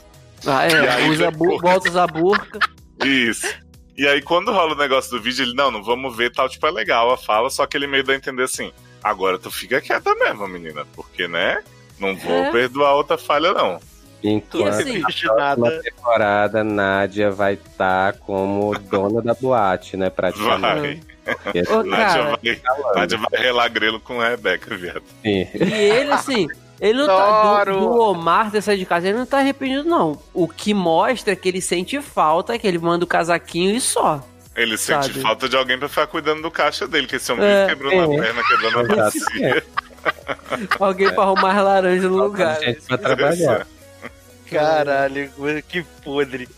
Ah, 0.46 0.66
é, 0.68 0.90
aí, 0.90 1.10
usa 1.10 1.32
depois- 1.32 1.62
volta 1.62 1.88
a 1.88 1.92
usar 1.92 2.08
burca. 2.08 2.60
Isso. 3.04 3.48
E 3.98 4.08
aí, 4.08 4.22
quando 4.22 4.52
rola 4.52 4.74
o 4.74 4.78
negócio 4.78 5.12
do 5.12 5.22
vídeo, 5.22 5.44
ele, 5.44 5.54
não, 5.54 5.70
não 5.72 5.84
vamos 5.84 6.16
ver 6.16 6.32
tal, 6.32 6.50
tipo, 6.50 6.66
é 6.66 6.72
legal 6.72 7.12
a 7.12 7.18
fala, 7.18 7.50
só 7.50 7.66
que 7.68 7.78
ele 7.78 7.86
meio 7.88 8.04
dá 8.04 8.14
a 8.14 8.16
entender 8.16 8.44
assim, 8.44 8.72
agora 9.04 9.38
tu 9.38 9.52
fica 9.52 9.80
quieta 9.82 10.16
mesmo, 10.16 10.48
menina, 10.48 10.86
porque, 10.96 11.28
né, 11.28 11.62
não 12.02 12.16
vou 12.16 12.34
É. 12.34 12.52
perdoar 12.52 12.96
outra 12.96 13.18
falha, 13.18 13.54
não. 13.54 13.80
E 14.24 14.30
Enquanto 14.30 14.68
assim, 14.68 15.00
na 15.00 15.72
temporada, 15.82 16.64
Nádia 16.64 17.32
vai 17.32 17.54
estar 17.54 18.14
como 18.20 18.78
dona 18.78 19.20
da 19.22 19.34
boate, 19.34 19.98
né? 19.98 20.10
Praticamente. 20.12 21.02
Vai. 21.26 21.64
Ô, 21.76 21.84
Nádia 21.84 22.24
vai, 22.24 22.96
Nádia 22.96 23.18
vai 23.18 23.42
relar 23.42 23.68
grelo 23.70 24.00
com 24.00 24.22
a 24.22 24.30
Rebeca, 24.30 24.76
viado. 24.78 25.02
Sim. 25.24 25.48
e 25.56 25.74
ele, 25.74 26.12
assim, 26.12 26.48
ele 26.80 27.00
não 27.00 27.08
tá. 27.08 27.64
Do, 27.66 27.80
do 27.80 28.00
Omar 28.02 28.52
ter 28.52 28.62
saído 28.62 28.80
de 28.82 28.86
casa, 28.86 29.08
ele 29.08 29.18
não 29.18 29.26
tá 29.26 29.40
arrependido, 29.40 29.84
não. 29.90 30.20
O 30.34 30.48
que 30.48 30.72
mostra 30.74 31.34
é 31.34 31.36
que 31.36 31.50
ele 31.50 31.62
sente 31.62 32.00
falta, 32.00 32.58
que 32.60 32.68
ele 32.68 32.78
manda 32.78 33.04
o 33.04 33.08
casaquinho 33.08 33.76
e 33.76 33.82
só. 33.82 34.24
Ele 34.56 34.78
sente 34.78 35.08
Sabe. 35.08 35.22
falta 35.22 35.48
de 35.50 35.56
alguém 35.56 35.80
pra 35.80 35.88
ficar 35.90 36.06
cuidando 36.08 36.42
do 36.44 36.52
caixa 36.52 36.88
dele, 36.88 37.08
que 37.08 37.16
esse 37.16 37.32
homem 37.32 37.46
É. 37.46 37.66
quebrando 37.68 37.94
É. 37.96 38.04
a 38.04 38.08
perna, 38.22 38.42
quebrando 38.48 38.80
a 38.92 38.96
bacia. 38.98 39.64
Alguém 40.80 41.14
pra 41.14 41.24
arrumar 41.24 41.62
laranja 41.62 42.08
no 42.08 42.18
lugar. 42.18 42.60
gente 42.60 42.82
pra 42.82 42.98
trabalhar. 42.98 43.68
Caralho, 44.50 45.32
que 45.68 45.84
podre. 46.04 46.50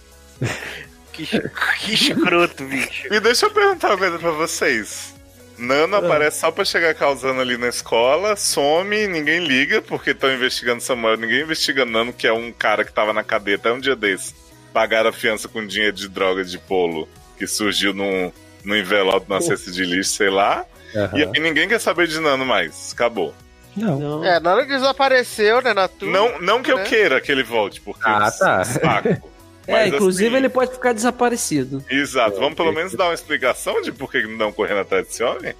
Que, 1.11 1.27
que 1.27 1.93
escroto, 1.93 2.63
bicho. 2.65 3.13
E 3.13 3.19
deixa 3.19 3.45
eu 3.45 3.51
perguntar 3.51 3.89
uma 3.89 3.97
coisa 3.97 4.17
pra 4.17 4.31
vocês. 4.31 5.13
Nano 5.57 5.97
aparece 5.97 6.39
só 6.39 6.51
pra 6.51 6.65
chegar 6.65 6.95
causando 6.95 7.39
ali 7.39 7.57
na 7.57 7.67
escola, 7.67 8.35
some, 8.35 9.07
ninguém 9.07 9.45
liga, 9.45 9.81
porque 9.81 10.09
estão 10.09 10.33
investigando 10.33 10.81
Samuel, 10.81 11.17
ninguém 11.17 11.41
investiga 11.41 11.85
Nano, 11.85 12.11
que 12.11 12.25
é 12.25 12.33
um 12.33 12.51
cara 12.51 12.83
que 12.83 12.91
tava 12.91 13.13
na 13.13 13.23
cadeia 13.23 13.57
até 13.57 13.71
um 13.71 13.79
dia 13.79 13.95
desse. 13.95 14.33
Pagaram 14.73 15.11
a 15.11 15.13
fiança 15.13 15.47
com 15.47 15.65
dinheiro 15.65 15.95
de 15.95 16.09
droga 16.09 16.43
de 16.43 16.57
polo, 16.57 17.07
que 17.37 17.45
surgiu 17.45 17.93
num, 17.93 18.31
num 18.63 18.75
envelope, 18.75 19.29
numa 19.29 19.41
cesta 19.41 19.71
de 19.71 19.85
lixo, 19.85 20.11
sei 20.11 20.31
lá. 20.31 20.65
Aham. 20.95 21.17
E, 21.33 21.37
e 21.37 21.39
ninguém 21.39 21.67
quer 21.67 21.79
saber 21.79 22.07
de 22.07 22.19
Nano 22.19 22.45
mais. 22.45 22.91
Acabou. 22.93 23.33
Não. 23.75 23.99
Não. 23.99 24.23
É, 24.23 24.39
na 24.39 24.53
hora 24.53 24.65
que 24.65 24.71
desapareceu, 24.73 25.61
né, 25.61 25.73
na 25.73 25.87
tua. 25.87 26.09
Não, 26.09 26.39
não 26.39 26.61
que 26.61 26.71
eu 26.71 26.77
né? 26.77 26.83
queira 26.83 27.19
que 27.19 27.31
ele 27.31 27.43
volte, 27.43 27.81
porque 27.81 28.01
Ah, 28.05 28.31
tá. 28.31 28.63
saco. 28.63 29.33
É, 29.65 29.71
Mas, 29.71 29.93
inclusive 29.93 30.27
assim, 30.27 30.35
ele 30.35 30.49
pode 30.49 30.73
ficar 30.73 30.91
desaparecido. 30.91 31.81
Exato. 31.89 32.37
Vamos 32.37 32.55
pelo 32.55 32.73
menos 32.73 32.93
dar 32.95 33.05
uma 33.05 33.13
explicação 33.13 33.81
de 33.81 33.93
por 33.93 34.11
que 34.11 34.21
não 34.23 34.33
estão 34.33 34.51
correndo 34.51 34.81
atrás 34.81 35.07
desse 35.07 35.23
homem? 35.23 35.53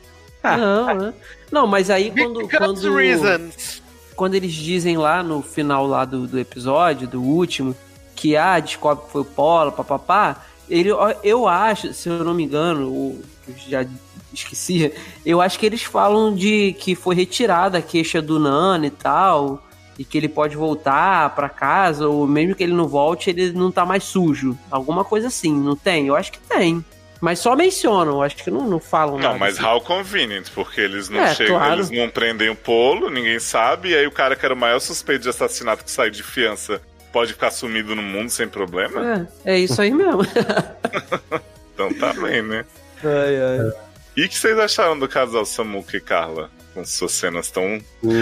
Não, 0.44 0.94
né? 0.94 1.14
Não, 1.50 1.66
mas 1.66 1.90
aí 1.90 2.12
quando, 2.12 2.42
Because 2.46 2.58
quando, 2.82 2.96
reasons. 2.98 3.82
quando 4.14 4.36
eles 4.36 4.52
dizem 4.52 4.98
lá 4.98 5.24
no 5.24 5.42
final 5.42 5.88
lá 5.88 6.04
do, 6.04 6.28
do 6.28 6.38
episódio, 6.38 7.08
do 7.08 7.22
último, 7.22 7.74
que 8.14 8.36
ah, 8.36 8.60
descobre 8.60 9.06
que 9.06 9.12
foi 9.14 9.22
o 9.22 9.26
Polo, 9.26 9.72
papapá, 9.72 10.44
ele, 10.70 10.90
eu 11.24 11.48
acho, 11.48 11.94
se 11.94 12.10
eu 12.10 12.26
não 12.26 12.34
me 12.34 12.44
engano, 12.44 12.90
o- 12.90 13.22
eu 13.48 13.56
já 13.70 13.86
esqueci, 14.34 14.92
eu 15.26 15.40
acho 15.42 15.58
que 15.60 15.66
eles 15.66 15.84
falam 15.84 16.34
de 16.34 16.74
que 16.80 16.96
foi 16.96 17.16
retirada 17.16 17.78
a 17.78 17.82
queixa 17.82 18.22
do 18.22 18.40
Nano 18.40 18.86
e 18.86 18.90
tal, 18.90 19.64
e 19.98 20.04
que 20.04 20.18
ele 20.18 20.28
pode 20.28 20.56
voltar 20.58 21.34
pra 21.36 21.48
casa, 21.50 22.08
ou 22.08 22.26
mesmo 22.28 22.56
que 22.56 22.64
ele 22.64 22.74
não 22.74 22.88
volte, 22.88 23.30
ele 23.30 23.52
não 23.54 23.72
tá 23.72 23.86
mais 23.86 24.04
sujo. 24.04 24.58
Alguma 24.72 25.04
coisa 25.06 25.28
assim, 25.28 25.54
não 25.56 25.76
tem? 25.76 26.08
Eu 26.08 26.16
acho 26.16 26.32
que 26.32 26.40
tem. 26.40 26.84
Mas 27.22 27.40
só 27.40 27.56
mencionam, 27.56 28.22
acho 28.22 28.36
que 28.36 28.52
não, 28.52 28.68
não 28.68 28.80
falam 28.82 29.16
Não, 29.16 29.22
nada. 29.30 29.38
mas 29.40 29.58
assim. 29.58 29.66
how 29.66 29.80
convenient, 29.80 30.48
porque 30.54 30.82
eles 30.82 31.08
não 31.08 31.22
É, 31.22 31.34
chegam, 31.34 31.56
claro. 31.58 31.74
eles 31.76 31.90
não 31.90 32.10
prendem 32.10 32.50
o 32.50 32.56
polo, 32.56 33.10
ninguém 33.10 33.40
sabe, 33.40 33.92
e 33.92 33.96
aí 33.96 34.06
o 34.06 34.12
cara 34.12 34.36
que 34.36 34.44
era 34.44 34.54
o 34.54 34.58
maior 34.58 34.80
suspeito 34.80 35.24
de 35.24 35.30
assassinato 35.30 35.86
que 35.86 35.92
saiu 35.92 36.12
de 36.12 36.22
fiança 36.22 36.82
pode 37.14 37.32
ficar 37.32 37.52
sumido 37.52 37.96
no 37.96 38.02
mundo 38.02 38.30
sem 38.30 38.46
problema? 38.48 39.28
É, 39.46 39.54
é 39.54 39.60
isso 39.60 39.82
aí 39.82 39.92
mesmo. 39.92 40.22
Então 41.74 41.92
tá 41.96 42.14
bem, 42.14 42.42
né? 42.44 42.66
ai, 43.04 43.36
ai. 43.42 43.72
E 44.16 44.26
o 44.26 44.30
que 44.30 44.38
vocês 44.38 44.58
acharam 44.60 44.98
do 44.98 45.08
casal 45.08 45.46
Samuka 45.46 45.98
e 45.98 46.02
Carla? 46.02 46.50
Com 46.74 46.84
suas 46.86 47.12
cenas 47.12 47.50
tão. 47.52 47.80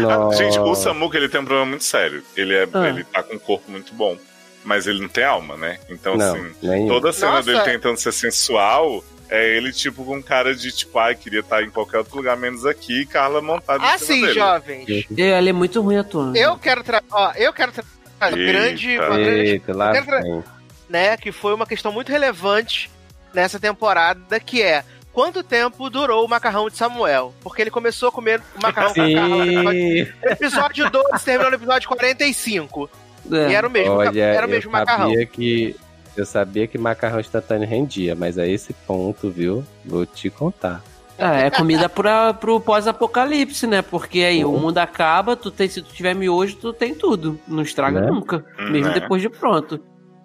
Ah, 0.09 0.33
gente, 0.35 0.59
o 0.59 0.75
Samuka 0.75 1.17
ele 1.17 1.29
tem 1.29 1.39
um 1.39 1.45
problema 1.45 1.67
muito 1.69 1.83
sério. 1.85 2.21
Ele, 2.35 2.53
é, 2.53 2.67
Ah. 2.73 2.87
ele 2.89 3.03
tá 3.05 3.23
com 3.23 3.35
um 3.35 3.39
corpo 3.39 3.71
muito 3.71 3.93
bom, 3.93 4.17
mas 4.65 4.87
ele 4.87 4.99
não 5.01 5.07
tem 5.07 5.23
alma, 5.23 5.55
né? 5.55 5.79
Então, 5.89 6.17
Não, 6.17 6.35
assim, 6.35 6.51
nenhum. 6.61 6.87
toda 6.87 7.13
cena 7.13 7.33
Nossa. 7.33 7.43
dele 7.51 7.61
tentando 7.63 7.97
ser 7.97 8.11
sensual. 8.11 9.03
É 9.29 9.55
ele, 9.55 9.71
tipo, 9.71 10.03
com 10.03 10.21
cara 10.21 10.53
de, 10.53 10.69
tipo, 10.73 10.99
ai, 10.99 11.15
queria 11.15 11.39
estar 11.39 11.63
em 11.63 11.69
qualquer 11.69 11.99
outro 11.99 12.17
lugar 12.17 12.35
menos 12.35 12.65
aqui, 12.65 13.03
e 13.03 13.05
Carla 13.05 13.41
montada 13.41 13.81
em 13.81 13.87
cima 13.87 13.95
Assim, 13.95 14.21
dele. 14.21 14.33
jovens. 14.33 15.05
Ela 15.17 15.49
é 15.49 15.53
muito 15.53 15.81
ruim 15.81 15.95
atuando. 15.95 16.37
Eu 16.37 16.57
quero 16.57 16.83
trazer. 16.83 17.05
Ó, 17.09 17.31
eu 17.37 17.53
quero 17.53 17.71
trazer 17.71 17.87
uma 18.19 18.27
Eita. 18.29 18.51
grande, 18.51 18.97
uma 18.99 19.17
grande 19.17 19.49
Eita, 19.51 19.73
lá 19.73 19.95
Eu 19.95 20.03
quero- 20.03 20.21
vem. 20.21 20.43
né, 20.89 21.15
que 21.15 21.31
foi 21.31 21.53
uma 21.53 21.65
questão 21.65 21.93
muito 21.93 22.09
relevante 22.11 22.91
nessa 23.33 23.57
temporada, 23.57 24.37
que 24.41 24.61
é 24.61 24.83
quanto 25.13 25.43
tempo 25.43 25.89
durou 25.89 26.25
o 26.25 26.29
macarrão 26.29 26.69
de 26.69 26.77
Samuel? 26.77 27.33
Porque 27.41 27.61
ele 27.61 27.71
começou 27.71 28.09
a 28.09 28.11
comer 28.11 28.41
o 28.57 28.61
macarrão 28.61 28.93
Sim. 28.93 29.15
no 29.15 30.29
episódio 30.29 30.89
12, 30.89 31.25
terminou 31.25 31.49
no 31.51 31.57
episódio 31.57 31.87
45. 31.87 32.89
É. 33.31 33.49
E 33.51 33.53
era 33.53 33.67
o 33.67 33.71
mesmo, 33.71 33.93
Olha, 33.93 34.23
era 34.23 34.45
o 34.45 34.49
eu 34.49 34.53
mesmo 34.53 34.71
macarrão. 34.71 35.09
sabia 35.09 35.25
que 35.25 35.75
eu 36.17 36.25
sabia 36.25 36.67
que 36.67 36.77
macarrão 36.77 37.19
instantâneo 37.19 37.67
rendia, 37.67 38.15
mas 38.15 38.37
a 38.37 38.45
esse 38.45 38.73
ponto, 38.73 39.29
viu? 39.29 39.63
Vou 39.85 40.05
te 40.05 40.29
contar. 40.29 40.81
É, 41.17 41.45
é 41.47 41.49
comida 41.51 41.87
pra, 41.87 42.33
pro 42.33 42.59
pós-apocalipse, 42.59 43.67
né? 43.67 43.81
Porque 43.83 44.19
aí 44.21 44.43
o 44.43 44.51
mundo 44.53 44.79
acaba, 44.79 45.35
tu 45.35 45.51
tem, 45.51 45.69
se 45.69 45.81
tu 45.81 45.93
tiver 45.93 46.15
miojo, 46.15 46.55
tu 46.55 46.73
tem 46.73 46.95
tudo. 46.95 47.39
Não 47.47 47.61
estraga 47.61 48.01
Né? 48.01 48.07
nunca. 48.07 48.43
Mesmo 48.71 48.89
é. 48.91 48.99
depois 48.99 49.21
de 49.21 49.29
pronto. 49.29 49.79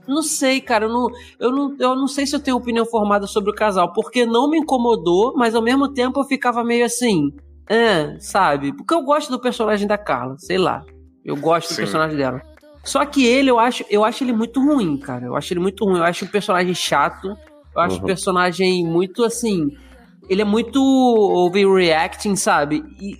Não 0.09 0.23
sei, 0.23 0.61
cara. 0.61 0.87
Eu 0.87 0.91
não, 0.93 1.09
eu, 1.41 1.51
não, 1.53 1.77
eu 1.79 1.97
não 1.97 2.07
sei 2.07 2.27
se 2.27 2.35
eu 2.37 2.41
tenho 2.41 2.57
opinião 2.57 2.87
formada 2.87 3.27
sobre 3.27 3.51
o 3.51 3.55
casal, 3.55 3.93
porque 3.93 4.25
não 4.27 4.49
me 4.49 4.59
incomodou, 4.59 5.35
mas 5.37 5.55
ao 5.55 5.63
mesmo 5.63 5.89
tempo 5.93 6.21
eu 6.21 6.25
ficava 6.25 6.63
meio 6.65 6.85
assim. 6.85 7.33
É, 7.69 8.17
sabe? 8.21 8.73
Porque 8.73 8.95
eu 8.95 9.03
gosto 9.03 9.31
do 9.31 9.41
personagem 9.41 9.87
da 9.87 9.99
Carla, 9.99 10.37
sei 10.39 10.59
lá. 10.59 10.85
Eu 11.25 11.37
gosto 11.37 11.69
do 11.69 11.75
Sim. 11.75 11.83
personagem 11.83 12.17
dela. 12.17 12.41
Só 12.85 13.05
que 13.05 13.27
ele, 13.27 13.51
eu 13.51 13.59
acho, 13.59 13.85
eu 13.91 14.05
acho 14.05 14.23
ele 14.23 14.33
muito 14.33 14.61
ruim, 14.65 14.97
cara. 14.97 15.27
Eu 15.27 15.35
acho 15.35 15.53
ele 15.53 15.59
muito 15.59 15.85
ruim. 15.85 15.99
Eu 15.99 16.05
acho 16.05 16.25
o 16.25 16.29
personagem 16.29 16.73
chato. 16.73 17.27
Eu 17.75 17.81
acho 17.83 17.97
Uhum. 17.97 18.03
o 18.03 18.07
personagem 18.07 18.85
muito 18.87 19.25
assim. 19.25 19.69
Ele 20.29 20.43
é 20.43 20.45
muito 20.45 20.81
overreacting, 20.81 22.37
sabe? 22.37 22.85
E, 23.01 23.17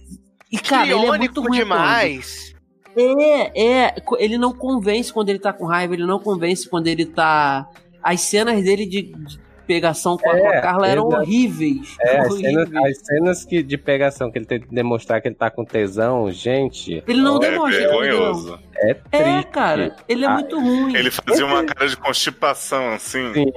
e 0.53 0.59
cara, 0.59 0.87
ele 0.87 1.07
é 1.07 1.19
muito 1.19 1.41
ruim. 1.41 1.59
demais. 1.59 2.55
É, 2.97 3.63
é. 3.87 3.95
Ele 4.19 4.39
não 4.39 4.53
convence 4.53 5.13
quando 5.13 5.29
ele 5.29 5.39
tá 5.39 5.53
com 5.53 5.67
raiva, 5.67 5.95
ele 5.95 6.07
não 6.07 6.19
convence 6.19 6.69
quando 6.69 6.87
ele 6.87 7.05
tá. 7.07 7.69
As 8.03 8.21
cenas 8.23 8.63
dele 8.63 8.87
de, 8.87 9.03
de 9.03 9.39
pegação 9.67 10.17
com 10.17 10.31
a, 10.31 10.39
com 10.39 10.47
a 10.47 10.55
É, 10.55 10.61
Carla 10.61 10.87
eram 10.89 11.07
horríveis. 11.09 11.97
É, 12.01 12.19
as 12.21 12.31
horríveis. 12.33 12.69
cenas, 12.69 12.85
as 12.85 12.99
cenas 13.07 13.45
que, 13.45 13.63
de 13.63 13.77
pegação 13.77 14.31
que 14.31 14.39
ele 14.39 14.47
tem 14.47 14.61
que 14.61 14.73
demonstrar 14.73 15.21
que 15.21 15.27
ele 15.29 15.35
tá 15.35 15.51
com 15.51 15.65
tesão, 15.65 16.31
gente. 16.31 17.03
Ele 17.07 17.21
não 17.21 17.37
É 17.39 17.51
demonstra. 17.51 17.81
vergonhoso. 17.81 18.59
É 18.77 18.91
É, 18.91 18.95
triste. 19.23 19.51
cara, 19.51 19.97
ele 20.09 20.25
é 20.25 20.29
Ah, 20.29 20.35
muito 20.35 20.59
ruim. 20.61 20.95
Ele 20.97 21.11
fazia 21.11 21.45
uma 21.45 21.65
cara 21.65 21.89
de 21.89 21.97
constipação, 21.97 22.91
assim. 22.93 23.33
Sim. 23.35 23.53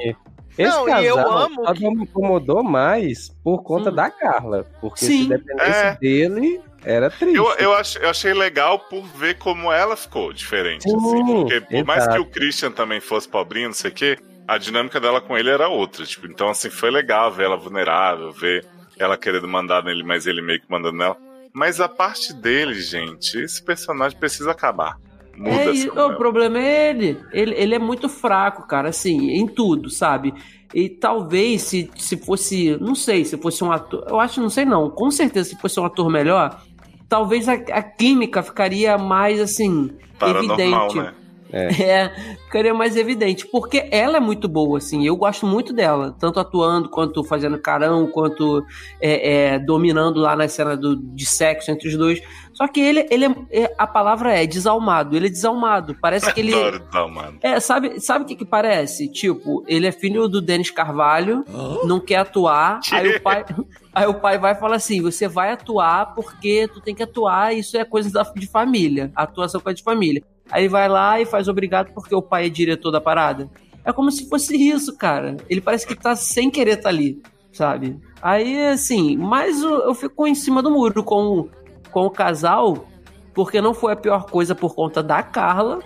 Esse 0.57 0.69
Não, 0.75 0.85
casal 0.85 1.03
e 1.03 1.05
eu 1.05 1.17
amo 1.37 1.65
só 1.65 1.73
que- 1.73 1.83
não 1.83 1.91
me 1.93 2.03
incomodou 2.03 2.61
mais 2.63 3.29
por 3.43 3.63
conta 3.63 3.91
Hum. 3.91 3.95
da 3.95 4.09
Carla. 4.09 4.65
Porque 4.81 5.05
Sim. 5.05 5.23
se 5.23 5.29
dependesse 5.29 5.79
É. 5.85 5.95
dele, 5.95 6.59
era 6.84 7.09
triste. 7.09 7.36
Eu, 7.38 7.45
eu, 7.57 7.73
ach- 7.73 7.97
eu 8.01 8.09
achei 8.09 8.34
legal 8.34 8.80
por 8.80 9.03
ver 9.15 9.38
como 9.38 9.71
ela 9.71 9.95
ficou 9.95 10.32
diferente. 10.34 10.84
Sim, 10.84 10.95
assim, 10.95 11.25
porque 11.25 11.61
por 11.61 11.86
mais 11.86 12.03
exato. 12.03 12.15
que 12.15 12.21
o 12.21 12.25
Christian 12.32 12.71
também 12.71 12.99
fosse 12.99 13.27
pobrinho, 13.27 13.67
não 13.67 13.73
sei 13.73 13.91
o 13.91 13.93
quê, 13.93 14.17
a 14.47 14.57
dinâmica 14.57 14.99
dela 14.99 15.21
com 15.21 15.38
ele 15.38 15.49
era 15.49 15.67
outra. 15.67 16.05
Tipo, 16.05 16.27
então, 16.27 16.49
assim, 16.49 16.69
foi 16.69 16.89
legal 16.91 17.32
ver 17.32 17.45
ela 17.45 17.57
vulnerável, 17.57 18.32
ver 18.32 18.65
ela 18.97 19.17
querendo 19.17 19.47
mandar 19.47 19.84
nele, 19.84 20.03
mas 20.03 20.25
ele 20.27 20.41
meio 20.41 20.59
que 20.59 20.69
mandando 20.69 20.97
nela. 20.97 21.17
Mas 21.53 21.80
a 21.80 21.88
parte 21.89 22.34
dele, 22.34 22.75
gente, 22.80 23.38
esse 23.39 23.63
personagem 23.63 24.17
precisa 24.19 24.51
acabar. 24.51 24.97
Muda, 25.36 25.71
É, 26.01 26.03
o 26.05 26.17
problema 26.17 26.59
é 26.59 26.89
ele. 26.89 27.19
ele. 27.32 27.55
Ele 27.55 27.75
é 27.75 27.80
muito 27.80 28.09
fraco, 28.09 28.67
cara, 28.67 28.89
assim, 28.89 29.32
em 29.32 29.47
tudo, 29.47 29.89
sabe? 29.89 30.34
E 30.73 30.88
talvez 30.89 31.63
se, 31.63 31.89
se 31.97 32.17
fosse, 32.17 32.77
não 32.80 32.93
sei, 32.93 33.25
se 33.25 33.38
fosse 33.38 33.63
um 33.63 33.71
ator, 33.71 34.05
eu 34.07 34.19
acho, 34.19 34.39
não 34.41 34.49
sei 34.49 34.65
não, 34.65 34.89
com 34.89 35.09
certeza 35.09 35.49
se 35.49 35.55
fosse 35.59 35.80
um 35.80 35.86
ator 35.86 36.09
melhor, 36.11 36.61
talvez 37.10 37.49
a, 37.49 37.53
a 37.53 37.82
química 37.82 38.43
ficaria 38.43 38.97
mais 38.97 39.41
assim, 39.41 39.91
Paranormal, 40.18 40.60
evidente. 40.60 40.97
né? 40.97 41.14
É, 41.51 42.12
ficaria 42.45 42.76
mais 42.76 42.95
evidente, 42.95 43.47
porque 43.47 43.88
ela 43.89 44.18
é 44.18 44.20
muito 44.20 44.47
boa, 44.47 44.78
assim, 44.78 45.07
eu 45.07 45.16
gosto 45.16 45.47
muito 45.47 45.74
dela, 45.74 46.16
tanto 46.20 46.39
atuando, 46.39 46.89
quanto 46.89 47.24
fazendo 47.24 47.57
carão, 47.57 48.05
quanto 48.05 48.64
é, 49.01 49.53
é, 49.53 49.60
dominando 49.60 50.20
lá 50.20 50.36
na 50.36 50.47
cena 50.47 50.78
do, 50.78 50.95
de 50.95 51.26
sexo 51.26 51.72
entre 51.72 51.89
os 51.89 51.97
dois. 51.97 52.22
Só 52.53 52.68
que 52.68 52.80
ele, 52.80 53.07
ele 53.10 53.26
é, 53.26 53.36
é- 53.64 53.76
a 53.80 53.88
palavra 53.88 54.32
é 54.38 54.45
desalmado, 54.45 55.16
ele 55.16 55.26
é 55.26 55.30
desalmado, 55.32 55.97
parece 55.99 56.32
que 56.32 56.39
ele... 56.39 56.53
Adoro 56.53 56.84
Dalmado. 56.91 57.38
É, 57.41 57.60
sabe, 57.60 57.99
sabe 57.99 58.26
o 58.26 58.28
que 58.28 58.36
que 58.36 58.45
parece? 58.45 59.12
Tipo, 59.12 59.64
ele 59.68 59.88
é 59.88 59.91
filho 59.91 60.28
do 60.28 60.41
Denis 60.41 60.70
Carvalho, 60.70 61.43
não 61.84 61.99
quer 61.99 62.18
atuar, 62.18 62.80
aí 62.91 63.16
o 63.16 63.22
pai... 63.22 63.43
Aí 63.93 64.05
o 64.05 64.13
pai 64.13 64.37
vai 64.37 64.51
e 64.53 64.55
fala 64.55 64.75
assim: 64.75 65.01
você 65.01 65.27
vai 65.27 65.51
atuar 65.51 66.13
porque 66.13 66.67
tu 66.73 66.79
tem 66.81 66.93
que 66.93 67.03
atuar, 67.03 67.53
isso 67.55 67.75
é 67.77 67.83
coisa 67.83 68.09
de 68.35 68.47
família. 68.47 69.11
Atuação 69.15 69.59
é 69.59 69.63
coisa 69.63 69.77
de 69.77 69.83
família. 69.83 70.23
Aí 70.51 70.67
vai 70.67 70.87
lá 70.87 71.19
e 71.19 71.25
faz 71.25 71.47
obrigado 71.47 71.91
porque 71.93 72.13
o 72.13 72.21
pai 72.21 72.45
é 72.47 72.49
diretor 72.49 72.91
da 72.91 73.01
parada. 73.01 73.49
É 73.83 73.91
como 73.93 74.11
se 74.11 74.27
fosse 74.29 74.55
isso, 74.55 74.95
cara. 74.97 75.37
Ele 75.49 75.61
parece 75.61 75.87
que 75.87 75.95
tá 75.95 76.15
sem 76.15 76.49
querer 76.51 76.77
tá 76.77 76.89
ali, 76.89 77.21
sabe? 77.51 77.97
Aí, 78.21 78.67
assim, 78.67 79.15
mas 79.17 79.63
o- 79.63 79.81
eu 79.83 79.93
fico 79.95 80.27
em 80.27 80.35
cima 80.35 80.61
do 80.61 80.69
muro 80.69 81.03
com, 81.03 81.47
com 81.91 82.05
o 82.05 82.09
casal, 82.11 82.85
porque 83.33 83.61
não 83.61 83.73
foi 83.73 83.93
a 83.93 83.95
pior 83.95 84.25
coisa 84.25 84.53
por 84.53 84.75
conta 84.75 85.01
da 85.01 85.23
Carla, 85.23 85.79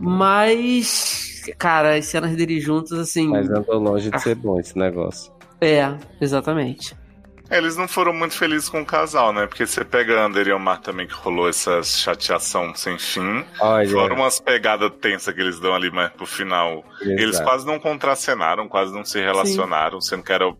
mas, 0.00 1.42
cara, 1.58 1.96
as 1.96 2.06
cenas 2.06 2.34
deles 2.36 2.62
juntos, 2.62 2.92
assim. 2.92 3.28
Mas 3.28 3.50
andou 3.50 3.78
longe 3.78 4.10
de 4.10 4.20
ser 4.22 4.34
bom 4.34 4.58
esse 4.58 4.76
negócio. 4.78 5.32
É, 5.60 5.94
exatamente. 6.20 6.96
Eles 7.50 7.76
não 7.76 7.86
foram 7.86 8.12
muito 8.12 8.34
felizes 8.36 8.68
com 8.68 8.80
o 8.80 8.84
casal, 8.86 9.32
né? 9.32 9.46
Porque 9.46 9.64
você 9.66 9.84
pega 9.84 10.20
Ander 10.24 10.48
e 10.48 10.52
Omar 10.52 10.80
também, 10.80 11.06
que 11.06 11.12
rolou 11.14 11.48
essa 11.48 11.82
chateação 11.82 12.74
sem 12.74 12.98
fim. 12.98 13.44
Olha, 13.60 13.88
Fora 13.88 14.14
umas 14.14 14.40
pegadas 14.40 14.90
tensas 15.00 15.32
que 15.32 15.40
eles 15.40 15.60
dão 15.60 15.72
ali, 15.74 15.90
mas 15.90 16.10
pro 16.12 16.26
final. 16.26 16.84
Eles 17.00 17.36
exato. 17.36 17.44
quase 17.48 17.66
não 17.66 17.78
contracenaram, 17.78 18.66
quase 18.68 18.92
não 18.92 19.04
se 19.04 19.20
relacionaram, 19.20 20.00
sendo 20.00 20.22
que 20.24 20.32
era. 20.32 20.52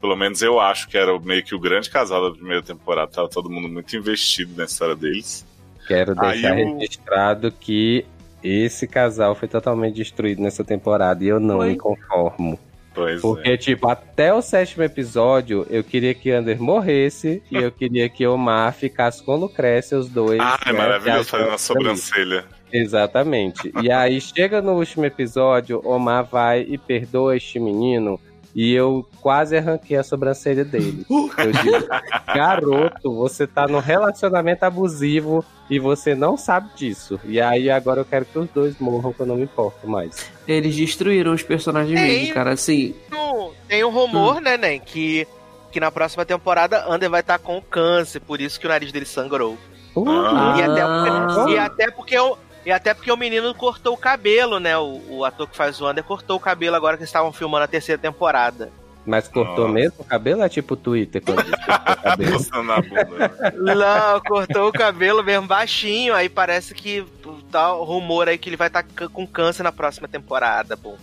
Pelo 0.00 0.16
menos 0.16 0.42
eu 0.42 0.60
acho 0.60 0.86
que 0.88 0.98
era 0.98 1.18
meio 1.20 1.42
que 1.42 1.54
o 1.54 1.58
grande 1.58 1.88
casal 1.88 2.28
da 2.28 2.36
primeira 2.36 2.62
temporada. 2.62 3.10
Tava 3.10 3.28
todo 3.28 3.48
mundo 3.48 3.66
muito 3.70 3.96
investido 3.96 4.52
na 4.54 4.64
história 4.64 4.94
deles. 4.94 5.46
Quero 5.88 6.14
Aí 6.20 6.32
deixar 6.32 6.52
o- 6.58 6.78
registrado 6.78 7.50
que 7.50 8.04
esse 8.42 8.86
casal 8.86 9.34
foi 9.34 9.48
totalmente 9.48 9.94
destruído 9.96 10.42
nessa 10.42 10.62
temporada 10.62 11.24
e 11.24 11.28
eu 11.28 11.40
não 11.40 11.56
Foi. 11.56 11.68
me 11.70 11.76
conformo. 11.78 12.58
Pois 12.94 13.20
Porque, 13.20 13.50
é. 13.50 13.56
tipo, 13.56 13.88
até 13.88 14.32
o 14.32 14.40
sétimo 14.40 14.84
episódio, 14.84 15.66
eu 15.68 15.82
queria 15.82 16.14
que 16.14 16.30
Ander 16.30 16.62
morresse 16.62 17.42
e 17.50 17.56
eu 17.56 17.72
queria 17.72 18.08
que 18.08 18.24
Omar 18.24 18.72
ficasse 18.72 19.22
com 19.22 19.34
Lucrécia, 19.34 19.98
os 19.98 20.08
dois. 20.08 20.38
Ah, 20.40 20.58
é 20.64 20.72
né, 20.72 20.78
maravilhoso 20.78 21.28
fazendo 21.28 21.48
a 21.48 21.52
ali. 21.52 21.58
sobrancelha. 21.58 22.44
Exatamente. 22.72 23.72
E 23.82 23.90
aí 23.90 24.20
chega 24.20 24.62
no 24.62 24.72
último 24.72 25.04
episódio, 25.04 25.80
Omar 25.84 26.24
vai 26.24 26.60
e 26.62 26.78
perdoa 26.78 27.36
este 27.36 27.58
menino. 27.58 28.18
E 28.54 28.72
eu 28.72 29.04
quase 29.20 29.56
arranquei 29.56 29.96
a 29.96 30.02
sobrancelha 30.04 30.64
dele. 30.64 31.04
Eu 31.10 31.52
digo, 31.52 31.88
garoto, 32.34 33.14
você 33.16 33.46
tá 33.46 33.66
num 33.66 33.80
relacionamento 33.80 34.64
abusivo 34.64 35.44
e 35.68 35.78
você 35.78 36.14
não 36.14 36.36
sabe 36.36 36.68
disso. 36.76 37.18
E 37.24 37.40
aí 37.40 37.68
agora 37.70 38.00
eu 38.00 38.04
quero 38.04 38.24
que 38.24 38.38
os 38.38 38.48
dois 38.50 38.78
morram, 38.78 39.12
que 39.12 39.20
eu 39.20 39.26
não 39.26 39.36
me 39.36 39.42
importo 39.42 39.88
mais. 39.88 40.30
Eles 40.46 40.76
destruíram 40.76 41.32
os 41.32 41.42
personagens 41.42 41.98
É, 41.98 42.02
mesmo, 42.06 42.34
cara. 42.34 42.52
Assim, 42.52 42.94
Tem 43.66 43.82
um 43.84 43.90
rumor, 43.90 44.40
né, 44.40 44.56
Nen, 44.56 44.78
que, 44.78 45.26
que 45.72 45.80
na 45.80 45.90
próxima 45.90 46.24
temporada 46.24 46.84
Ander 46.88 47.10
vai 47.10 47.20
estar 47.20 47.38
com 47.38 47.60
câncer, 47.60 48.20
por 48.20 48.40
isso 48.40 48.60
que 48.60 48.66
o 48.66 48.68
nariz 48.68 48.92
dele 48.92 49.06
sangrou. 49.06 49.56
Ah. 49.96 50.54
E, 50.58 50.62
até, 50.62 50.82
Ah. 50.82 51.46
e 51.48 51.58
até 51.58 51.90
porque 51.90 52.16
e 52.64 52.72
até 52.72 52.94
porque 52.94 53.12
o 53.12 53.16
menino 53.16 53.54
cortou 53.54 53.94
o 53.94 53.98
cabelo, 53.98 54.58
né? 54.58 54.76
O, 54.78 55.00
o 55.08 55.24
ator 55.24 55.48
que 55.48 55.56
faz 55.56 55.80
o 55.80 55.86
Ander 55.86 56.04
cortou 56.04 56.36
o 56.36 56.40
cabelo 56.40 56.76
agora 56.76 56.96
que 56.96 57.02
eles 57.02 57.10
estavam 57.10 57.32
filmando 57.32 57.64
a 57.64 57.68
terceira 57.68 58.00
temporada. 58.00 58.70
Mas 59.06 59.28
cortou 59.28 59.64
Nossa. 59.68 59.74
mesmo 59.74 59.96
o 59.98 60.04
cabelo? 60.04 60.42
É 60.42 60.48
tipo 60.48 60.74
o 60.74 60.76
Twitter 60.76 61.22
quando 61.22 61.44
na 62.64 62.80
bunda. 62.80 63.04
né? 63.04 63.74
Não, 63.74 64.20
cortou 64.22 64.68
o 64.68 64.72
cabelo 64.72 65.22
mesmo 65.22 65.46
baixinho, 65.46 66.14
aí 66.14 66.28
parece 66.28 66.74
que 66.74 67.04
tá 67.50 67.74
o 67.74 67.84
rumor 67.84 68.28
aí 68.28 68.38
que 68.38 68.48
ele 68.48 68.56
vai 68.56 68.68
estar 68.68 68.82
com 69.12 69.26
câncer 69.26 69.62
na 69.62 69.72
próxima 69.72 70.08
temporada, 70.08 70.74
bom. 70.74 70.96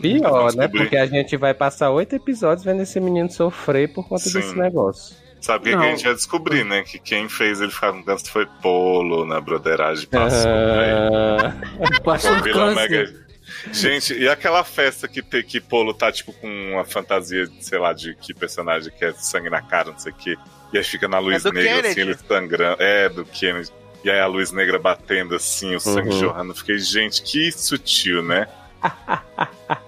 Pior, 0.00 0.30
Vamos 0.30 0.54
né? 0.54 0.68
Porque 0.68 0.96
a 0.96 1.06
gente 1.06 1.36
vai 1.36 1.52
passar 1.52 1.90
oito 1.90 2.14
episódios 2.14 2.64
vendo 2.64 2.82
esse 2.82 3.00
menino 3.00 3.28
sofrer 3.30 3.92
por 3.92 4.06
conta 4.08 4.22
Sim. 4.22 4.34
desse 4.34 4.56
negócio. 4.56 5.16
Sabe 5.40 5.72
o 5.74 5.78
que, 5.78 5.84
a 5.84 5.90
gente 5.90 6.04
vai 6.04 6.14
descobrir, 6.14 6.64
né? 6.64 6.82
Que 6.82 6.98
quem 6.98 7.28
fez 7.28 7.60
ele 7.60 7.70
ficar 7.70 7.92
com 7.92 8.02
câncer 8.02 8.28
foi 8.30 8.46
Polo 8.60 9.24
na 9.24 9.40
broderagem 9.40 10.06
passou, 10.08 10.50
né? 10.50 11.60
Ah, 11.80 12.00
passou 12.02 12.42
Vila 12.42 12.74
câncer. 12.74 12.90
Mega- 12.90 13.28
Gente, 13.72 14.12
e 14.14 14.28
aquela 14.28 14.62
festa 14.62 15.08
que, 15.08 15.22
te- 15.22 15.42
que 15.42 15.58
Polo 15.60 15.94
tá, 15.94 16.12
tipo, 16.12 16.32
com 16.34 16.48
uma 16.72 16.84
fantasia, 16.84 17.48
sei 17.60 17.78
lá, 17.78 17.92
de 17.94 18.14
que 18.16 18.34
personagem 18.34 18.92
que 18.96 19.04
é 19.04 19.12
sangue 19.14 19.48
na 19.48 19.62
cara, 19.62 19.90
não 19.90 19.98
sei 19.98 20.12
o 20.12 20.14
quê. 20.14 20.36
E 20.72 20.76
aí 20.78 20.84
fica 20.84 21.08
na 21.08 21.18
luz 21.18 21.42
do 21.42 21.52
negra, 21.52 21.70
assim, 21.88 21.94
Kennedy. 21.94 22.00
ele 22.00 22.14
sangrando. 22.28 22.82
É, 22.82 23.08
do 23.08 23.24
Kennedy. 23.24 23.70
E 24.04 24.10
aí 24.10 24.20
a 24.20 24.26
luz 24.26 24.52
negra 24.52 24.78
batendo, 24.78 25.34
assim, 25.34 25.74
o 25.74 25.80
sangue 25.80 26.10
Uhum. 26.10 26.20
jorrando. 26.20 26.54
Fiquei, 26.54 26.78
gente, 26.78 27.22
que 27.22 27.50
sutil, 27.50 28.22
né? 28.22 28.46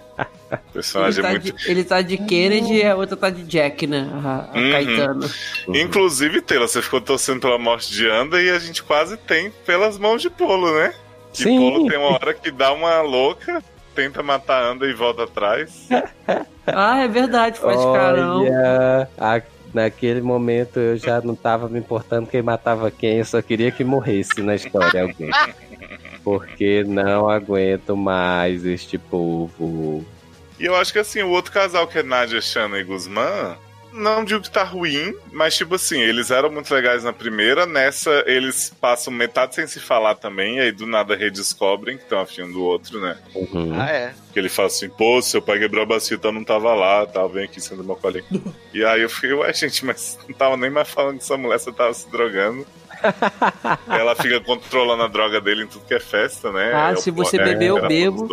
O 0.53 0.55
Ele 0.55 0.72
personagem 0.72 1.22
tá, 1.22 1.30
muito... 1.30 1.53
de, 1.53 1.70
ele 1.70 1.84
tá 1.84 2.03
de 2.03 2.16
Kennedy 2.18 2.74
e 2.74 2.84
a 2.84 2.96
outra 2.96 3.16
tá 3.16 3.30
de 3.30 3.42
Jack, 3.44 3.86
né? 3.86 4.09
A, 4.24 4.51
a 4.53 4.59
Uhum. 4.59 4.70
Caetano. 4.72 5.30
Inclusive, 5.68 6.40
Taylor, 6.42 6.66
você 6.68 6.82
ficou 6.82 7.01
torcendo 7.01 7.40
pela 7.40 7.59
morte 7.59 7.92
de 7.92 8.09
Anda 8.09 8.42
e 8.42 8.51
a 8.51 8.59
gente 8.59 8.82
quase 8.82 9.16
tem 9.16 9.51
pelas 9.64 9.96
mãos 9.98 10.20
de 10.22 10.28
Polo, 10.30 10.74
né? 10.74 10.92
Que 11.32 11.44
Sim. 11.44 11.59
Polo 11.59 11.88
tem 11.88 11.98
uma 11.98 12.09
hora 12.09 12.34
que 12.34 12.51
dá 12.51 12.72
uma 12.72 13.01
louca, 13.03 13.62
tenta 13.94 14.22
matar 14.22 14.61
Anda 14.62 14.86
e 14.86 14.92
volta 14.92 15.24
atrás. 15.24 15.88
Ah, 16.72 17.01
é 17.03 17.09
verdade, 17.09 17.59
faz 17.59 17.80
carão. 17.80 18.44
A- 19.18 19.42
naquele 19.74 20.20
momento 20.20 20.78
eu 20.78 20.96
já 20.96 21.20
não 21.20 21.34
tava 21.34 21.68
me 21.68 21.78
importando 21.80 22.28
quem 22.28 22.42
matava 22.42 22.90
quem, 22.92 23.18
eu 23.18 23.24
só 23.24 23.40
queria 23.42 23.72
que 23.72 23.82
morresse 23.82 24.40
na 24.40 24.55
história 24.55 25.03
alguém. 25.03 25.30
Porque 26.22 26.84
não 26.86 27.28
aguento 27.28 27.96
mais 27.96 28.64
este 28.64 28.98
povo. 28.98 30.05
E 30.61 30.67
eu 30.67 30.77
acho 30.77 30.93
que 30.93 30.99
assim, 30.99 31.23
o 31.23 31.31
outro 31.31 31.51
casal 31.51 31.89
que 31.89 31.99
é 31.99 32.03
Nadia, 32.03 32.41
Shana 32.41 32.79
e 32.79 32.85
Guzmán, 32.85 33.57
não 33.93 34.25
digo 34.25 34.43
que 34.43 34.51
tá 34.51 34.63
ruim, 34.63 35.15
mas 35.33 35.57
tipo 35.57 35.75
assim, 35.75 35.99
eles 35.99 36.31
eram 36.31 36.51
muito 36.51 36.73
legais 36.73 37.03
na 37.03 37.15
primeira, 37.15 37.65
nessa 37.65 38.23
eles 38.27 38.73
passam 38.81 39.13
metade 39.13 39.55
sem 39.55 39.67
se 39.67 39.81
falar 39.81 40.17
também, 40.17 40.59
e 40.59 40.61
aí 40.61 40.71
do 40.71 40.87
nada 40.87 41.17
redescobrem 41.17 41.97
que 41.97 42.05
estão 42.05 42.21
afim 42.21 42.51
do 42.53 42.63
outro, 42.63 43.01
né? 43.01 43.17
Uhum. 43.35 43.73
Ah, 43.81 43.91
é. 43.91 44.15
Que 44.33 44.39
ele 44.39 44.51
fala 44.51 44.69
assim, 44.69 44.89
pô, 44.89 45.21
seu 45.23 45.41
pai 45.41 45.59
quebrou 45.59 45.83
a 45.83 45.87
bacia, 45.87 46.17
então 46.17 46.31
não 46.31 46.45
tava 46.45 46.75
lá, 46.75 47.07
tava 47.07 47.29
vem 47.29 47.45
aqui 47.45 47.61
sendo 47.61 47.83
meu 47.83 47.97
colinho. 47.97 48.25
e 48.73 48.85
aí 48.85 49.01
eu 49.01 49.09
fiquei, 49.09 49.33
ué, 49.33 49.53
gente, 49.55 49.85
mas 49.85 50.19
não 50.29 50.35
tava 50.35 50.59
nem 50.59 50.71
mais 50.71 50.91
falando 50.91 51.17
que 51.17 51.25
essa 51.25 51.39
mulher 51.39 51.59
você 51.59 51.73
tava 51.73 51.95
se 51.95 52.09
drogando. 52.11 52.67
Ela 53.88 54.14
fica 54.16 54.40
controlando 54.40 55.03
a 55.03 55.09
droga 55.09 55.40
dele 55.40 55.64
em 55.64 55.66
tudo 55.66 55.84
que 55.86 55.94
é 55.94 56.01
festa, 56.01 56.51
né? 56.53 56.72
Ah, 56.74 56.92
É 56.92 56.96
se 56.96 57.11
você 57.11 57.38
poder 57.38 57.51
beber, 57.53 57.66
eu 57.68 57.78
era 57.78 57.88
bebo. 57.88 58.28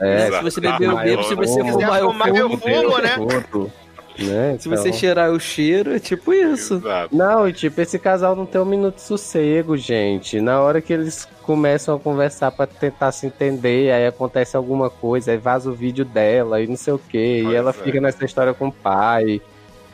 É, 0.00 0.30
se 0.30 0.42
você 0.42 0.60
beber, 0.60 0.84
eu 0.88 0.98
Ah, 0.98 1.02
bebo. 1.02 1.22
Se 1.24 1.34
você 1.34 1.60
fumar, 1.64 1.98
eu 2.00 2.12
fumo. 2.50 2.58
fumo, 2.58 2.98
né? 2.98 3.16
Né? 4.18 4.58
Se 4.58 4.68
você 4.68 4.88
Então- 4.88 4.98
cheirar 5.00 5.30
o 5.30 5.40
cheiro, 5.40 5.94
é 5.94 5.98
tipo 5.98 6.34
isso. 6.34 6.74
Exato. 6.74 7.16
Não, 7.16 7.48
e 7.48 7.54
tipo, 7.54 7.80
esse 7.80 7.98
casal 7.98 8.36
não 8.36 8.44
tem 8.44 8.60
um 8.60 8.66
minuto 8.66 8.96
de 8.96 9.00
sossego, 9.02 9.78
gente. 9.78 10.42
Na 10.42 10.60
hora 10.60 10.82
que 10.82 10.92
eles 10.92 11.26
começam 11.42 11.96
a 11.96 11.98
conversar 11.98 12.50
pra 12.50 12.66
tentar 12.66 13.12
se 13.12 13.26
entender, 13.26 13.90
aí 13.90 14.06
acontece 14.06 14.58
alguma 14.58 14.90
coisa, 14.90 15.30
aí 15.30 15.38
vaza 15.38 15.70
o 15.70 15.72
vídeo 15.74 16.04
dela 16.04 16.60
e 16.60 16.66
não 16.66 16.76
sei 16.76 16.92
o 16.92 16.98
que, 16.98 17.16
e 17.44 17.54
ela 17.54 17.70
é. 17.70 17.72
fica 17.72 17.98
nessa 17.98 18.22
história 18.22 18.52
com 18.52 18.68
o 18.68 18.72
pai. 18.72 19.40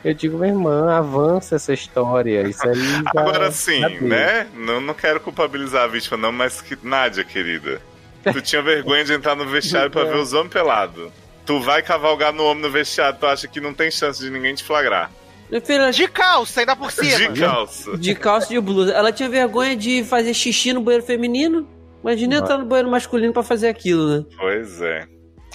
Eu 0.07 0.13
digo, 0.13 0.37
minha 0.37 0.49
irmã, 0.53 0.91
avança 0.91 1.55
essa 1.55 1.73
história. 1.73 2.47
Isso 2.47 2.67
aí 2.67 2.75
já. 3.03 3.03
Agora 3.07 3.51
sim, 3.51 3.81
já 3.81 3.89
deu. 3.89 4.01
né? 4.03 4.47
Não, 4.55 4.79
não 4.79 4.93
quero 4.93 5.19
culpabilizar 5.19 5.83
a 5.83 5.87
vítima, 5.87 6.15
não, 6.17 6.31
mas 6.31 6.61
que. 6.61 6.77
Nádia, 6.81 7.23
querida. 7.23 7.81
Tu 8.23 8.41
tinha 8.41 8.61
vergonha 8.61 9.03
de 9.03 9.13
entrar 9.13 9.35
no 9.35 9.45
vestiário 9.45 9.91
pra 9.91 10.03
ver 10.05 10.17
os 10.17 10.33
homens 10.33 10.51
pelados. 10.53 11.11
Tu 11.45 11.59
vai 11.61 11.81
cavalgar 11.81 12.33
no 12.33 12.43
homem 12.45 12.63
no 12.63 12.69
vestiário, 12.69 13.17
tu 13.19 13.25
acha 13.25 13.47
que 13.47 13.59
não 13.61 13.73
tem 13.73 13.89
chance 13.89 14.21
de 14.21 14.29
ninguém 14.29 14.53
te 14.55 14.63
flagrar. 14.63 15.11
Minha 15.49 15.61
filha, 15.61 15.91
De 15.91 16.07
calça, 16.09 16.59
ainda 16.59 16.75
por 16.75 16.91
cima. 16.91 17.31
De 17.31 17.39
calça. 17.39 17.97
de 17.97 18.15
calça 18.15 18.47
e 18.53 18.55
de 18.55 18.61
blusa. 18.61 18.91
Ela 18.93 19.11
tinha 19.13 19.29
vergonha 19.29 19.75
de 19.77 20.03
fazer 20.03 20.33
xixi 20.33 20.73
no 20.73 20.81
banheiro 20.81 21.05
feminino. 21.05 21.67
Imagina 22.01 22.35
entrar 22.37 22.57
no 22.57 22.65
banheiro 22.65 22.89
masculino 22.91 23.31
pra 23.33 23.43
fazer 23.43 23.67
aquilo, 23.69 24.07
né? 24.19 24.25
Pois 24.37 24.81
é. 24.81 25.05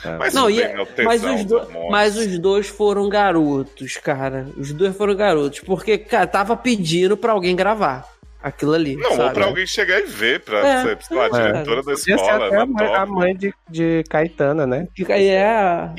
Ah. 0.04 0.16
Mas 0.18 0.34
Não, 0.34 0.50
e- 0.50 0.60
é 0.62 0.74
Mas 1.04 1.22
os, 1.24 1.44
do 1.44 1.68
mas 1.90 2.16
os 2.16 2.38
dois 2.38 2.68
foram 2.68 3.08
garotos, 3.08 3.96
cara. 3.98 4.46
Os 4.56 4.72
dois 4.72 4.96
foram 4.96 5.14
garotos. 5.14 5.60
Porque, 5.60 5.96
cara, 5.98 6.26
tava 6.26 6.56
pedindo 6.56 7.16
pra 7.16 7.32
alguém 7.32 7.54
gravar. 7.56 8.10
aquilo 8.44 8.74
ali. 8.74 8.96
Não, 8.96 9.08
ou 9.10 9.16
sabe? 9.16 9.34
pra 9.34 9.44
alguém 9.44 9.64
chegar 9.64 10.00
e 10.00 10.06
ver, 10.06 10.40
pra 10.40 10.58
É. 10.66 10.82
ser, 10.82 10.98
sei 11.04 11.16
lá, 11.16 11.22
a 11.24 11.26
É. 11.26 11.52
diretora 11.52 11.76
da 11.76 11.82
Podia 11.82 11.96
ser 11.96 12.14
escola, 12.16 12.46
até 12.48 12.56
a 12.56 12.66
mãe, 12.66 12.94
a 12.96 13.06
mãe 13.06 13.36
de, 13.36 13.54
de 13.70 14.02
Caetana, 14.10 14.66
né? 14.66 14.88
Aí, 15.10 15.26
é 15.28 15.46
a. 15.48 15.94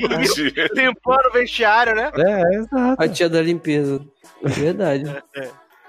Limpando 0.74 1.26
o 1.28 1.32
vestiário, 1.32 1.94
né? 1.94 2.10
É, 2.14 2.54
exato. 2.56 3.02
a 3.02 3.08
tia 3.08 3.28
da 3.30 3.40
limpeza. 3.40 4.00
É 4.44 4.48
verdade. 4.50 5.04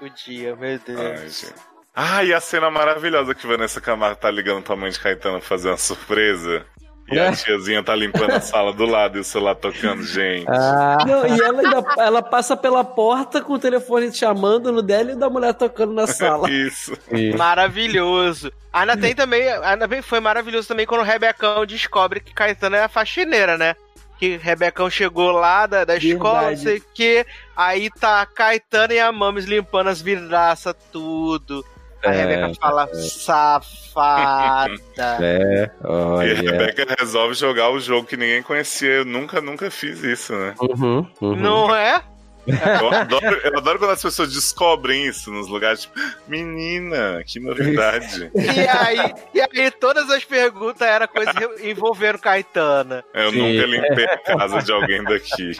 O 0.00 0.08
dia, 0.08 0.56
meu 0.56 0.78
Deus. 0.78 0.98
Ai, 0.98 1.16
gente. 1.28 1.54
Ah, 1.94 2.24
e 2.24 2.32
a 2.32 2.40
cena 2.40 2.70
maravilhosa 2.70 3.34
que 3.34 3.46
Vanessa 3.46 3.78
Camargo 3.80 4.16
tá 4.18 4.30
ligando 4.30 4.62
pra 4.62 4.76
mãe 4.76 4.90
de 4.90 4.98
Caetano 4.98 5.42
fazer 5.42 5.68
uma 5.68 5.76
surpresa. 5.76 6.64
E 7.10 7.18
a 7.18 7.26
É. 7.26 7.32
tiazinha 7.32 7.82
tá 7.84 7.94
limpando 7.94 8.30
a 8.32 8.40
sala 8.40 8.72
do 8.72 8.84
lado 8.84 9.16
e 9.16 9.20
o 9.20 9.24
celular 9.24 9.54
tocando, 9.54 10.02
gente. 10.02 10.44
Ah, 10.48 10.98
Não, 11.06 11.24
e 11.26 11.40
ela 11.40 11.60
ainda 11.60 11.84
ela 11.98 12.22
passa 12.22 12.56
pela 12.56 12.82
porta 12.82 13.40
com 13.40 13.52
o 13.52 13.58
telefone 13.58 14.12
chamando 14.12 14.72
no 14.72 14.82
dela 14.82 15.10
e 15.12 15.14
o 15.14 15.18
da 15.18 15.30
mulher 15.30 15.54
tocando 15.54 15.92
na 15.92 16.06
sala. 16.06 16.48
Isso. 16.50 16.96
Maravilhoso. 17.38 18.52
Ainda 18.72 18.96
tem 18.96 19.14
também, 19.14 19.48
ainda 19.48 19.86
bem, 19.86 20.02
foi 20.02 20.20
maravilhoso 20.20 20.68
também 20.68 20.84
quando 20.86 21.00
o 21.00 21.04
Rebecão 21.04 21.64
descobre 21.64 22.20
que 22.20 22.34
Caetano 22.34 22.76
é 22.76 22.82
a 22.84 22.88
faxineira, 22.88 23.56
né? 23.56 23.74
Que 24.18 24.36
Rebecão 24.36 24.88
chegou 24.90 25.30
lá 25.30 25.66
da, 25.66 25.84
da 25.84 25.96
escola, 25.96 26.50
não 26.50 26.56
sei 26.56 26.78
o 26.78 26.82
quê. 26.94 27.24
Aí 27.56 27.90
tá 27.90 28.20
a 28.22 28.26
Caetano 28.26 28.92
e 28.92 28.98
a 28.98 29.12
Mames 29.12 29.44
limpando 29.44 29.88
as 29.88 30.00
vidraças, 30.02 30.74
tudo. 30.92 31.64
A 32.06 32.14
É, 32.14 32.24
Rebeca 32.24 32.52
fala, 32.60 32.88
safada. 32.94 34.74
é, 34.98 35.70
E 35.82 35.86
a 35.86 35.88
olha. 35.88 36.34
Rebeca 36.34 36.96
resolve 36.98 37.34
jogar 37.34 37.70
o 37.70 37.80
jogo 37.80 38.06
que 38.06 38.16
ninguém 38.16 38.42
conhecia. 38.42 38.88
Eu 38.90 39.04
nunca, 39.04 39.40
nunca 39.40 39.70
fiz 39.70 40.02
isso, 40.02 40.32
né? 40.34 40.54
Uhum, 40.60 41.06
uhum. 41.20 41.36
Não 41.36 41.74
é? 41.74 42.02
Eu 42.46 42.92
adoro, 42.92 43.40
eu 43.42 43.58
adoro 43.58 43.78
quando 43.78 43.90
as 43.90 44.02
pessoas 44.02 44.32
descobrem 44.32 45.06
isso 45.06 45.30
nos 45.32 45.48
lugares, 45.48 45.82
tipo, 45.82 45.94
menina, 46.28 47.22
que 47.26 47.40
novidade. 47.40 48.30
E 48.36 48.68
aí, 48.68 49.14
e 49.34 49.40
aí 49.40 49.70
todas 49.70 50.08
as 50.10 50.24
perguntas 50.24 50.80
eram 50.86 51.06
coisas 51.08 51.34
envolvendo 51.62 52.18
Caetana. 52.18 53.04
Eu 53.12 53.30
Sim. 53.30 53.38
nunca 53.38 53.66
limpei 53.66 54.04
a 54.04 54.18
casa 54.18 54.62
de 54.62 54.72
alguém 54.72 55.02
daqui. 55.04 55.52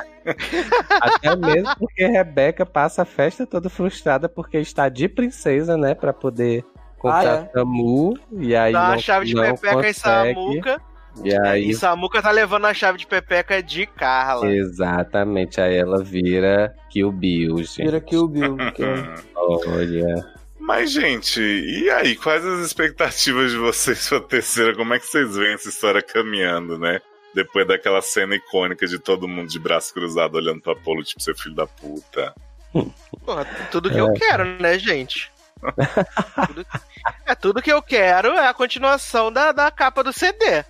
Até 1.00 1.36
mesmo 1.36 1.76
porque 1.78 2.06
Rebeca 2.06 2.64
passa 2.64 3.02
a 3.02 3.04
festa 3.04 3.46
toda 3.46 3.68
frustrada 3.68 4.28
porque 4.28 4.58
está 4.58 4.88
de 4.88 5.08
princesa, 5.08 5.76
né? 5.76 5.94
Pra 5.94 6.12
poder 6.12 6.64
comprar 6.98 7.44
Ah, 7.44 7.48
Samu. 7.52 8.18
E 8.32 8.54
aí 8.54 8.72
Dá 8.72 8.80
não, 8.82 8.88
uma 8.90 8.98
chave 8.98 9.26
de 9.26 9.34
não 9.34 9.42
pepeca 9.42 9.74
consegue. 9.74 9.94
Samuca. 9.94 10.80
E 11.24 11.34
aí, 11.34 11.70
E 11.70 11.74
Samuca 11.74 12.20
tá 12.22 12.30
levando 12.30 12.66
a 12.66 12.74
chave 12.74 12.98
de 12.98 13.06
pepeca 13.06 13.62
de 13.62 13.86
Carla. 13.86 14.50
exatamente, 14.50 15.60
aí 15.60 15.76
ela 15.76 16.02
vira 16.02 16.74
Kill 16.90 17.10
Bill, 17.12 17.58
gente. 17.58 17.84
Vira 17.84 18.04
o 18.12 18.28
Bill. 18.28 18.56
que 18.74 18.82
é- 18.84 19.14
Olha. 19.36 20.36
Mas, 20.58 20.90
gente, 20.90 21.40
e 21.40 21.88
aí? 21.90 22.16
Quais 22.16 22.44
as 22.44 22.58
expectativas 22.66 23.52
de 23.52 23.56
vocês 23.56 24.08
pra 24.08 24.20
terceira? 24.20 24.74
Como 24.74 24.92
é 24.94 24.98
que 24.98 25.06
vocês 25.06 25.36
veem 25.36 25.54
essa 25.54 25.68
história 25.68 26.02
caminhando, 26.02 26.76
né? 26.78 27.00
Depois 27.34 27.66
daquela 27.68 28.02
cena 28.02 28.34
icônica 28.34 28.86
de 28.86 28.98
todo 28.98 29.28
mundo 29.28 29.48
de 29.48 29.58
braço 29.60 29.92
cruzado 29.94 30.34
olhando 30.36 30.60
pra 30.60 30.72
Apolo, 30.72 31.04
tipo, 31.04 31.22
seu 31.22 31.36
filho 31.36 31.54
da 31.54 31.66
puta. 31.66 32.34
Porra, 33.24 33.44
tudo 33.70 33.90
que 33.90 33.98
eu 33.98 34.12
quero, 34.14 34.44
né, 34.60 34.78
gente? 34.78 35.30
Tudo- 36.48 36.66
é 37.24 37.34
tudo 37.34 37.62
que 37.62 37.72
eu 37.72 37.80
quero 37.80 38.28
é 38.32 38.46
a 38.48 38.52
continuação 38.54 39.32
da, 39.32 39.52
da 39.52 39.70
capa 39.70 40.02
do 40.02 40.12
CD. 40.12 40.64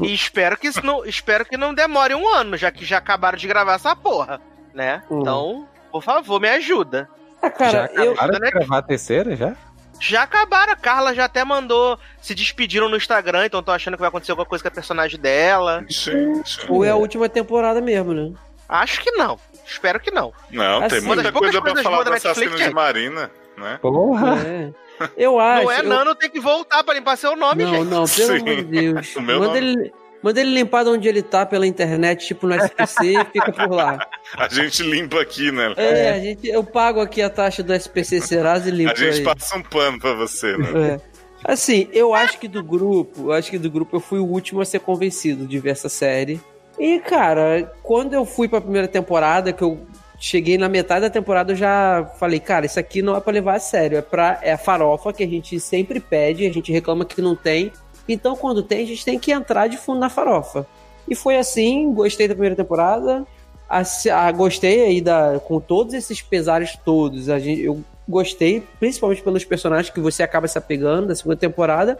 E 0.00 0.12
espero 0.12 0.56
que 0.56 0.66
isso 0.66 0.84
não, 0.84 1.04
espero 1.04 1.44
que 1.44 1.56
não 1.56 1.72
demore 1.72 2.14
um 2.14 2.28
ano, 2.28 2.56
já 2.56 2.70
que 2.70 2.84
já 2.84 2.98
acabaram 2.98 3.38
de 3.38 3.46
gravar 3.46 3.74
essa 3.74 3.94
porra, 3.94 4.40
né? 4.72 5.02
Hum. 5.10 5.20
Então, 5.20 5.68
por 5.90 6.02
favor, 6.02 6.40
me 6.40 6.48
ajuda. 6.48 7.08
Ah, 7.40 7.50
cara, 7.50 7.90
já 7.94 8.04
eu. 8.04 8.12
acabaram 8.12 8.40
né? 8.40 8.46
de 8.46 8.52
gravar 8.52 8.78
a 8.78 8.82
terceira, 8.82 9.36
já? 9.36 9.54
Já 10.00 10.22
acabaram, 10.22 10.72
a 10.72 10.76
Carla 10.76 11.14
já 11.14 11.24
até 11.24 11.44
mandou, 11.44 11.98
se 12.20 12.34
despediram 12.34 12.88
no 12.88 12.96
Instagram, 12.96 13.46
então 13.46 13.62
tô 13.62 13.70
achando 13.70 13.94
que 13.94 14.00
vai 14.00 14.08
acontecer 14.08 14.32
alguma 14.32 14.46
coisa 14.46 14.62
com 14.62 14.68
a 14.68 14.70
personagem 14.70 15.20
dela. 15.20 15.84
Gente. 15.88 16.66
Ou 16.68 16.84
é 16.84 16.90
a 16.90 16.96
última 16.96 17.28
temporada 17.28 17.80
mesmo, 17.80 18.12
né? 18.12 18.32
Acho 18.68 19.00
que 19.00 19.12
não. 19.12 19.38
Espero 19.64 20.00
que 20.00 20.10
não. 20.10 20.32
Não, 20.50 20.80
tem 20.88 20.98
Assim, 20.98 21.06
muita 21.06 21.22
das 21.22 21.32
poucas 21.32 21.52
coisa 21.52 21.74
pra 21.74 21.82
falar 21.82 22.02
do 22.02 22.12
assassino 22.12 22.50
Netflix 22.50 22.68
de 22.68 22.74
Marina, 22.74 23.30
né? 23.56 23.78
Porra! 23.80 24.36
É. 24.40 24.72
Eu 25.16 25.38
acho. 25.40 25.64
não 25.64 25.70
é 25.72 25.78
eu- 25.80 25.84
Nano, 25.84 26.14
tem 26.14 26.30
que 26.30 26.40
voltar 26.40 26.82
pra 26.84 26.94
limpar 26.94 27.16
seu 27.16 27.36
nome, 27.36 27.64
Não, 27.64 27.70
gente. 27.74 27.84
não, 27.88 28.04
pelo 28.04 28.06
Sim. 28.08 28.36
amor 28.36 28.56
de 28.56 28.62
Deus. 28.64 29.14
Manda 29.16 29.38
nome. 29.46 29.58
ele, 29.58 29.92
manda 30.22 30.40
ele 30.40 30.50
limpar 30.54 30.84
de 30.84 30.90
onde 30.90 31.08
ele 31.08 31.22
tá 31.22 31.44
pela 31.44 31.66
internet, 31.66 32.26
tipo 32.26 32.46
no 32.46 32.54
SPC, 32.54 33.14
e 33.20 33.24
fica 33.26 33.52
por 33.52 33.70
lá. 33.70 33.98
A 34.38 34.48
gente 34.48 34.82
limpa 34.82 35.20
aqui, 35.20 35.52
né? 35.52 35.74
É, 35.76 36.10
a 36.10 36.18
gente, 36.18 36.48
eu 36.48 36.64
pago 36.64 37.00
aqui 37.00 37.20
a 37.22 37.28
taxa 37.30 37.62
do 37.62 37.72
SPC 37.72 38.20
Serasa 38.20 38.68
e 38.68 38.72
limpo 38.72 38.92
A 38.92 38.94
gente 38.96 39.18
aí. 39.18 39.22
passa 39.24 39.56
um 39.56 39.62
pano 39.62 39.98
pra 40.00 40.12
você, 40.14 40.56
né? 40.56 40.98
É. 41.00 41.14
Assim, 41.52 41.88
eu 41.92 42.14
acho 42.14 42.38
que 42.38 42.48
do 42.48 42.62
grupo, 42.64 43.24
eu 43.28 43.32
acho 43.32 43.50
que 43.50 43.58
do 43.58 43.70
grupo 43.70 43.94
eu 43.96 44.00
fui 44.00 44.18
o 44.18 44.24
último 44.24 44.60
a 44.62 44.64
ser 44.64 44.80
convencido 44.80 45.46
de 45.46 45.58
ver 45.58 45.70
essa 45.70 45.88
série. 45.90 46.40
E, 46.78 46.98
cara, 47.00 47.70
quando 47.82 48.14
eu 48.14 48.24
fui 48.24 48.48
pra 48.48 48.60
primeira 48.60 48.88
temporada, 48.88 49.52
que 49.52 49.62
eu 49.62 49.86
cheguei 50.24 50.56
na 50.56 50.70
metade 50.70 51.02
da 51.02 51.10
temporada, 51.10 51.52
eu 51.52 51.56
já 51.56 52.10
falei, 52.18 52.40
cara, 52.40 52.64
isso 52.64 52.80
aqui 52.80 53.02
não 53.02 53.14
é 53.14 53.20
pra 53.20 53.30
levar 53.30 53.56
a 53.56 53.60
sério, 53.60 53.98
é 53.98 54.00
pra 54.00 54.38
é 54.42 54.52
a 54.52 54.58
farofa 54.58 55.12
que 55.12 55.22
a 55.22 55.28
gente 55.28 55.60
sempre 55.60 56.00
pede, 56.00 56.46
a 56.46 56.52
gente 56.52 56.72
reclama 56.72 57.04
que 57.04 57.20
não 57.20 57.36
tem. 57.36 57.70
Então, 58.08 58.34
quando 58.34 58.62
tem, 58.62 58.82
a 58.82 58.86
gente 58.86 59.04
tem 59.04 59.18
que 59.18 59.30
entrar 59.30 59.66
de 59.66 59.76
fundo 59.76 60.00
na 60.00 60.08
farofa. 60.08 60.66
E 61.06 61.14
foi 61.14 61.36
assim, 61.36 61.92
gostei 61.92 62.26
da 62.26 62.32
primeira 62.34 62.56
temporada. 62.56 63.26
Assi- 63.68 64.08
ah, 64.08 64.32
gostei 64.32 64.82
aí 64.82 65.00
da, 65.02 65.38
com 65.44 65.60
todos 65.60 65.92
esses 65.92 66.22
pesares 66.22 66.74
todos. 66.82 67.28
A 67.28 67.38
gente, 67.38 67.60
eu 67.60 67.82
gostei, 68.08 68.62
principalmente 68.80 69.22
pelos 69.22 69.44
personagens 69.44 69.92
que 69.92 70.00
você 70.00 70.22
acaba 70.22 70.48
se 70.48 70.56
apegando 70.56 71.08
da 71.08 71.14
segunda 71.14 71.36
temporada. 71.36 71.98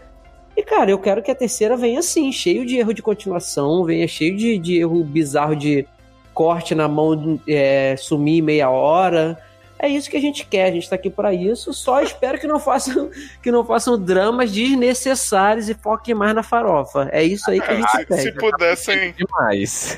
E, 0.57 0.63
cara, 0.63 0.89
eu 0.89 0.97
quero 0.97 1.21
que 1.21 1.29
a 1.29 1.35
terceira 1.35 1.77
venha 1.77 1.99
assim, 1.99 2.31
cheio 2.31 2.65
de 2.65 2.77
erro 2.77 2.93
de 2.93 3.03
continuação, 3.03 3.83
venha 3.83 4.07
cheio 4.07 4.35
de, 4.35 4.57
de 4.57 4.79
erro 4.79 5.03
bizarro 5.03 5.55
de 5.55 5.85
corte 6.35 6.75
na 6.75 6.87
mão, 6.87 7.39
é, 7.47 7.95
sumir 7.97 8.43
meia 8.43 8.69
hora. 8.69 9.41
É 9.79 9.87
isso 9.87 10.09
que 10.09 10.17
a 10.17 10.21
gente 10.21 10.45
quer, 10.45 10.65
a 10.65 10.71
gente 10.71 10.89
tá 10.89 10.95
aqui 10.95 11.09
pra 11.09 11.33
isso. 11.33 11.73
Só 11.73 12.01
espero 12.01 12.39
que 12.39 12.47
não 12.47 12.59
façam, 12.59 13.09
que 13.41 13.51
não 13.51 13.65
façam 13.65 13.97
dramas 13.97 14.51
desnecessários 14.51 15.69
e 15.69 15.73
foquem 15.73 16.13
mais 16.13 16.35
na 16.35 16.43
farofa. 16.43 17.09
É 17.11 17.23
isso 17.23 17.49
aí 17.49 17.59
que 17.61 17.71
a 17.71 17.75
gente 17.75 17.89
se, 18.13 18.21
se 18.21 18.31
pudessem, 18.33 19.13
Demais. 19.13 19.97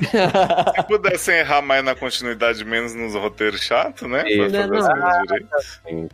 se 0.74 0.82
pudessem 0.86 1.36
errar 1.36 1.62
mais 1.62 1.84
na 1.84 1.94
continuidade, 1.94 2.64
menos 2.64 2.94
nos 2.94 3.14
roteiros 3.14 3.60
chatos, 3.60 4.08
né? 4.08 4.24
Não. 5.90 6.08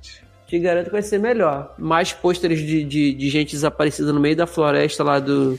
Te 0.46 0.58
garanto 0.58 0.86
que 0.86 0.92
vai 0.92 1.02
ser 1.02 1.18
melhor. 1.18 1.74
Mais 1.78 2.12
pôsteres 2.12 2.60
de, 2.60 2.84
de, 2.84 3.14
de 3.14 3.30
gente 3.30 3.52
desaparecida 3.52 4.12
no 4.12 4.20
meio 4.20 4.36
da 4.36 4.46
floresta 4.46 5.02
lá 5.02 5.18
do, 5.18 5.58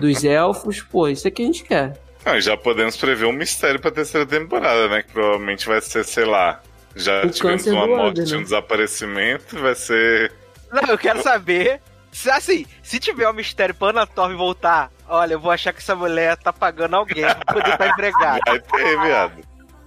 dos 0.00 0.24
elfos. 0.24 0.82
Pô, 0.82 1.08
isso 1.08 1.26
é 1.26 1.30
que 1.30 1.42
a 1.42 1.46
gente 1.46 1.62
quer. 1.62 2.03
Não, 2.24 2.36
e 2.36 2.40
já 2.40 2.56
podemos 2.56 2.96
prever 2.96 3.26
um 3.26 3.32
mistério 3.32 3.78
pra 3.80 3.90
terceira 3.90 4.26
temporada, 4.26 4.88
né? 4.88 5.02
Que 5.02 5.12
provavelmente 5.12 5.66
vai 5.66 5.80
ser, 5.80 6.04
sei 6.04 6.24
lá. 6.24 6.60
Já 6.96 7.24
O 7.26 7.30
tivemos 7.30 7.66
uma 7.66 7.86
morte 7.86 8.20
Under, 8.20 8.32
e 8.32 8.34
um 8.34 8.38
né? 8.38 8.44
desaparecimento, 8.44 9.58
vai 9.60 9.74
ser. 9.74 10.32
Não, 10.72 10.82
eu 10.88 10.96
quero 10.98 11.22
saber. 11.22 11.80
Se, 12.12 12.30
assim, 12.30 12.64
se 12.82 13.00
tiver 13.00 13.28
um 13.28 13.32
mistério 13.32 13.74
pra 13.74 13.88
Ana 13.88 14.06
Torv 14.06 14.34
voltar, 14.36 14.90
olha, 15.08 15.34
eu 15.34 15.40
vou 15.40 15.50
achar 15.50 15.72
que 15.72 15.80
essa 15.80 15.96
mulher 15.96 16.36
tá 16.36 16.52
pagando 16.52 16.94
alguém 16.94 17.24
pra 17.24 17.54
poder 17.54 17.70
estar 17.72 17.88
empregada. 17.88 18.40
Vai 18.46 18.60
ter, 18.60 19.00
viado. 19.00 19.40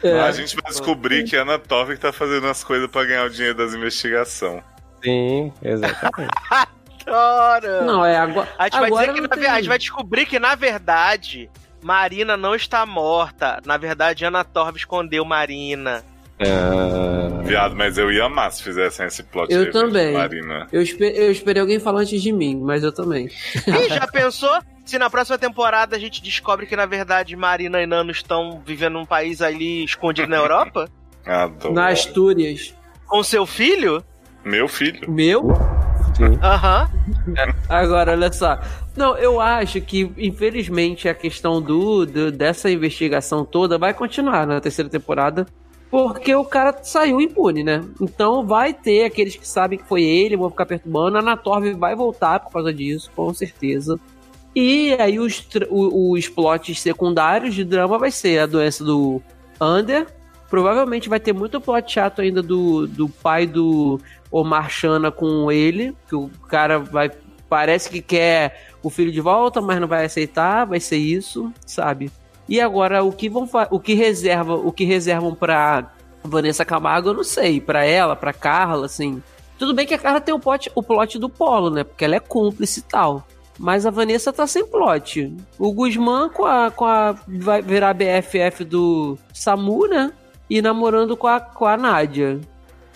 É. 0.04 0.20
A 0.20 0.32
gente 0.32 0.56
vai 0.58 0.70
descobrir 0.70 1.24
que 1.24 1.36
a 1.38 1.42
Ana 1.42 1.58
Torvik 1.58 2.00
tá 2.00 2.12
fazendo 2.12 2.46
as 2.48 2.64
coisas 2.64 2.88
pra 2.88 3.04
ganhar 3.06 3.24
o 3.24 3.30
dinheiro 3.30 3.56
das 3.58 3.74
investigações. 3.74 4.62
Sim, 5.04 5.52
exatamente. 5.64 6.30
Adoro! 7.08 7.86
Não, 7.86 8.06
é 8.06 8.18
agora. 8.18 8.50
A 8.60 8.66
gente, 8.66 8.74
vai 8.80 8.86
agora 8.88 9.08
dizer 9.08 9.14
que, 9.16 9.22
na 9.22 9.30
tem- 9.30 9.48
a 9.50 9.56
gente 9.56 9.70
vai 9.70 9.78
descobrir 9.78 10.26
que, 10.26 10.38
na 10.40 10.56
verdade, 10.56 11.50
Marina 11.88 12.36
não 12.36 12.54
está 12.54 12.86
morta. 12.86 13.62
Na 13.66 13.78
verdade, 13.78 14.26
Ana 14.26 14.44
Torv 14.44 14.76
escondeu 14.76 15.24
Marina. 15.24 16.04
Ah, 16.38 17.42
Viado, 17.44 17.78
mas 17.78 17.98
eu 17.98 18.12
ia 18.12 18.26
amar 18.26 18.52
se 18.52 18.62
fizessem 18.62 19.06
esse 19.08 19.24
plot 19.24 19.50
Eu 19.54 19.62
aí, 19.62 19.72
também. 19.72 20.12
Marina. 20.14 20.68
Eu, 20.70 20.82
espe- 20.82 21.14
eu 21.16 21.32
esperei 21.32 21.62
alguém 21.62 21.80
falar 21.80 22.02
antes 22.02 22.22
de 22.22 22.34
mim, 22.34 22.60
mas 22.62 22.84
eu 22.84 22.92
também. 22.92 23.30
E 23.66 23.88
já 23.88 24.06
pensou 24.06 24.52
se 24.86 25.00
na 25.00 25.10
próxima 25.10 25.38
temporada 25.38 25.96
a 25.96 26.00
gente 26.00 26.22
descobre 26.22 26.66
que, 26.66 26.76
na 26.76 26.86
verdade, 26.86 27.34
Marina 27.38 27.82
e 27.82 27.88
Nano 27.88 28.12
estão 28.12 28.62
vivendo 28.66 28.94
num 28.96 29.06
país 29.06 29.42
ali 29.42 29.86
escondido 29.86 30.28
na 30.28 30.36
Europa? 30.36 30.90
Adoro. 31.26 31.74
Na 31.74 31.88
Astúrias. 31.88 32.76
Com 33.06 33.24
seu 33.24 33.46
filho? 33.46 34.04
Meu 34.44 34.68
filho. 34.68 35.10
Meu? 35.10 35.48
Aham. 36.42 36.90
Agora, 37.70 38.12
olha 38.14 38.32
só. 38.32 38.60
Não, 38.96 39.16
eu 39.18 39.40
acho 39.40 39.80
que, 39.82 40.12
infelizmente, 40.18 41.08
a 41.08 41.14
questão 41.14 41.62
do, 41.62 42.06
do- 42.06 42.32
dessa 42.32 42.70
investigação 42.70 43.46
toda 43.46 43.78
vai 43.78 43.94
continuar 43.94 44.46
na 44.48 44.60
terceira 44.60 44.90
temporada. 44.90 45.46
Porque 45.90 46.36
o 46.36 46.44
cara 46.44 46.78
saiu 46.84 47.22
impune, 47.22 47.64
né? 47.64 47.82
Então 48.02 48.46
vai 48.46 48.74
ter 48.74 49.06
aqueles 49.06 49.36
que 49.38 49.48
sabem 49.48 49.80
que 49.80 49.86
foi 49.88 50.04
ele, 50.04 50.36
vão 50.36 50.50
ficar 50.50 50.66
perturbando. 50.66 51.16
A 51.18 51.22
Anatorv 51.22 51.74
vai 51.76 51.96
voltar 51.96 52.40
por 52.42 52.52
causa 52.52 52.74
disso, 52.74 53.10
com 53.16 53.34
certeza. 53.34 53.98
E 54.54 54.94
aí 55.00 55.18
os, 55.20 55.48
os 55.70 56.28
plots 56.28 56.82
secundários 56.82 57.56
de 57.56 57.64
drama 57.64 57.98
vai 57.98 58.12
ser 58.12 58.40
a 58.40 58.46
doença 58.46 58.84
do 58.84 59.22
Under. 59.62 60.08
Provavelmente 60.50 61.08
vai 61.10 61.20
ter 61.20 61.32
muito 61.34 61.60
plot 61.62 61.92
chato 61.92 62.22
ainda 62.22 62.42
do, 62.42 62.88
do 62.88 63.08
pai 63.08 63.46
do, 63.46 64.00
Omar 64.32 64.70
Chana 64.70 65.12
com 65.12 65.52
ele, 65.52 65.96
que 66.08 66.16
o 66.16 66.30
cara 66.48 66.80
vai. 66.80 67.12
Parece 67.50 67.90
que 67.90 68.02
quer 68.02 68.76
o 68.84 68.90
filho 68.90 69.12
de 69.12 69.22
volta, 69.22 69.62
mas 69.62 69.80
não 69.80 69.88
vai 69.88 70.06
aceitar, 70.06 70.66
vai 70.66 70.80
ser 70.80 70.98
isso, 70.98 71.52
sabe? 71.66 72.12
E 72.48 72.60
agora 72.62 73.04
o 73.04 73.12
que 73.12 73.30
vão 73.30 73.50
o 73.72 73.80
que 73.80 73.94
reserva, 73.94 74.56
o 74.56 74.72
que 74.72 74.86
reservam 74.86 75.34
pra 75.34 75.92
Vanessa 76.24 76.66
Camargo, 76.66 77.10
eu 77.10 77.14
não 77.14 77.24
sei, 77.24 77.60
Pra 77.60 77.86
ela, 77.86 78.16
pra 78.16 78.34
Carla, 78.34 78.86
assim. 78.86 79.22
Tudo 79.58 79.74
bem 79.74 79.88
que 79.88 79.94
a 79.94 79.98
Carla 79.98 80.22
tem 80.22 80.34
o 80.34 80.40
plot, 80.40 80.72
o 80.76 80.84
plot 80.84 81.18
do 81.18 81.30
Polo, 81.30 81.70
né? 81.70 81.84
Porque 81.84 82.06
ela 82.06 82.16
é 82.16 82.20
cúmplice 82.20 82.80
e 82.80 82.84
tal. 82.84 83.26
Mas 83.58 83.86
a 83.86 83.90
Vanessa 83.90 84.32
tá 84.32 84.46
sem 84.46 84.66
plot. 84.66 85.36
O 85.58 85.74
Guzmán 85.74 86.30
com 86.30 86.46
a, 86.46 86.70
com 86.70 86.86
a. 86.86 87.16
vai 87.28 87.62
virar 87.62 87.96
BFF 87.96 88.64
do 88.64 89.18
Samu, 89.34 89.88
né? 89.88 90.14
E 90.48 90.62
namorando 90.62 91.18
com 91.18 91.28
a, 91.28 91.40
com 91.40 91.66
a 91.66 91.76
Nádia. 91.76 92.40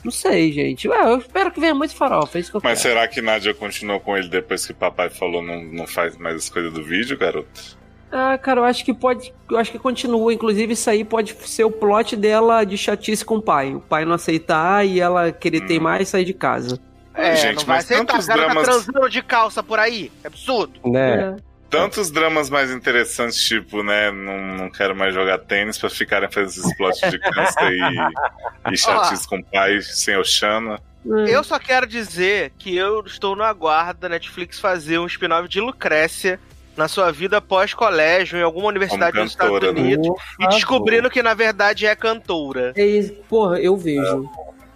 Não 0.04 0.12
sei, 0.12 0.52
gente. 0.52 0.88
Ué, 0.88 1.00
eu 1.14 1.18
espero 1.20 1.52
que 1.52 1.60
venha 1.60 1.76
muito 1.76 1.96
farofa, 1.96 2.38
é 2.38 2.42
isso 2.42 2.50
que 2.52 2.58
eu 2.58 2.62
Mas 2.64 2.82
quero. 2.82 2.94
será 2.96 3.08
que 3.08 3.22
Nádia 3.22 3.54
continuou 3.54 4.00
com 4.00 4.18
ele 4.18 4.28
depois 4.30 4.66
que 4.66 4.74
papai 4.74 5.10
falou 5.10 5.42
não, 5.42 5.62
não 5.64 5.86
faz 5.86 6.18
mais 6.18 6.36
as 6.36 6.50
coisas 6.50 6.74
do 6.74 6.84
vídeo, 6.84 7.18
garoto? 7.18 7.80
Ah, 8.12 8.38
cara, 8.38 8.60
eu 8.60 8.66
acho 8.66 8.84
que 8.84 8.94
pode. 8.94 9.34
Eu 9.50 9.58
acho 9.58 9.72
que 9.72 9.80
continua. 9.80 10.34
Inclusive, 10.34 10.74
isso 10.74 10.90
aí 10.90 11.06
pode 11.06 11.34
ser 11.48 11.64
o 11.64 11.72
plot 11.72 12.16
dela 12.18 12.66
de 12.66 12.78
chatice 12.78 13.24
com 13.24 13.36
o 13.38 13.42
pai. 13.42 13.74
O 13.74 13.80
pai 13.80 14.04
não 14.04 14.14
aceitar 14.16 14.86
e 14.86 15.00
ela 15.00 15.32
querer 15.32 15.62
teimar 15.62 16.02
e 16.02 16.06
sair 16.06 16.26
de 16.26 16.34
casa. 16.34 16.78
É, 17.14 17.36
Gente, 17.38 17.58
não 17.60 17.66
vai 17.66 17.76
mas 17.78 17.86
aceitar. 17.86 18.06
tantos 18.06 18.26
O 18.26 18.28
cara 18.28 18.42
dramas- 18.46 18.66
tá 18.68 18.72
transando 18.74 19.10
de 19.10 19.22
calça 19.22 19.64
por 19.64 19.80
aí. 19.80 20.12
É 20.24 20.28
absurdo. 20.28 20.80
Né? 20.86 21.36
É. 21.38 21.51
Tantos 21.72 22.12
dramas 22.12 22.50
mais 22.50 22.70
interessantes, 22.70 23.42
tipo, 23.44 23.82
né? 23.82 24.12
Não, 24.12 24.58
não 24.58 24.70
quero 24.70 24.96
mais 24.96 25.14
jogar 25.14 25.38
tênis 25.40 25.78
pra 25.78 25.90
ficarem 25.90 26.30
fazendo 26.30 26.50
esses 26.50 26.78
plots 26.78 27.00
de 27.10 27.18
câncer 27.18 27.72
e, 27.72 28.74
e 28.74 28.78
chatice 28.78 29.28
com 29.28 29.38
o 29.38 29.44
pai 29.44 29.82
sem 29.82 30.16
Oxana. 30.18 30.80
É. 31.28 31.36
Eu 31.36 31.44
só 31.44 31.58
quero 31.58 31.88
dizer 31.88 32.52
que 32.60 32.76
eu 32.76 33.02
estou 33.06 33.36
no 33.36 33.44
aguardo 33.44 34.02
da 34.02 34.10
Netflix 34.10 34.60
fazer 34.60 35.00
um 35.00 35.08
spin-off 35.08 35.48
de 35.50 35.60
Lucrécia 35.60 36.40
na 36.78 36.88
sua 36.88 37.12
vida 37.12 37.42
pós-colégio 37.42 38.38
em 38.38 38.44
alguma 38.44 38.68
universidade 38.68 39.12
Como 39.14 39.24
dos 39.24 39.32
Estados 39.32 39.54
cantora, 39.60 39.74
né? 39.74 39.82
Unidos 39.82 40.08
Por 40.08 40.46
e 40.46 40.48
descobrindo 40.50 41.10
que 41.10 41.24
na 41.24 41.34
verdade 41.34 41.86
é 41.86 41.96
cantora. 41.96 42.72
É 42.76 42.86
isso. 42.86 43.14
Porra, 43.28 43.60
eu 43.60 43.76
vejo. 43.76 44.30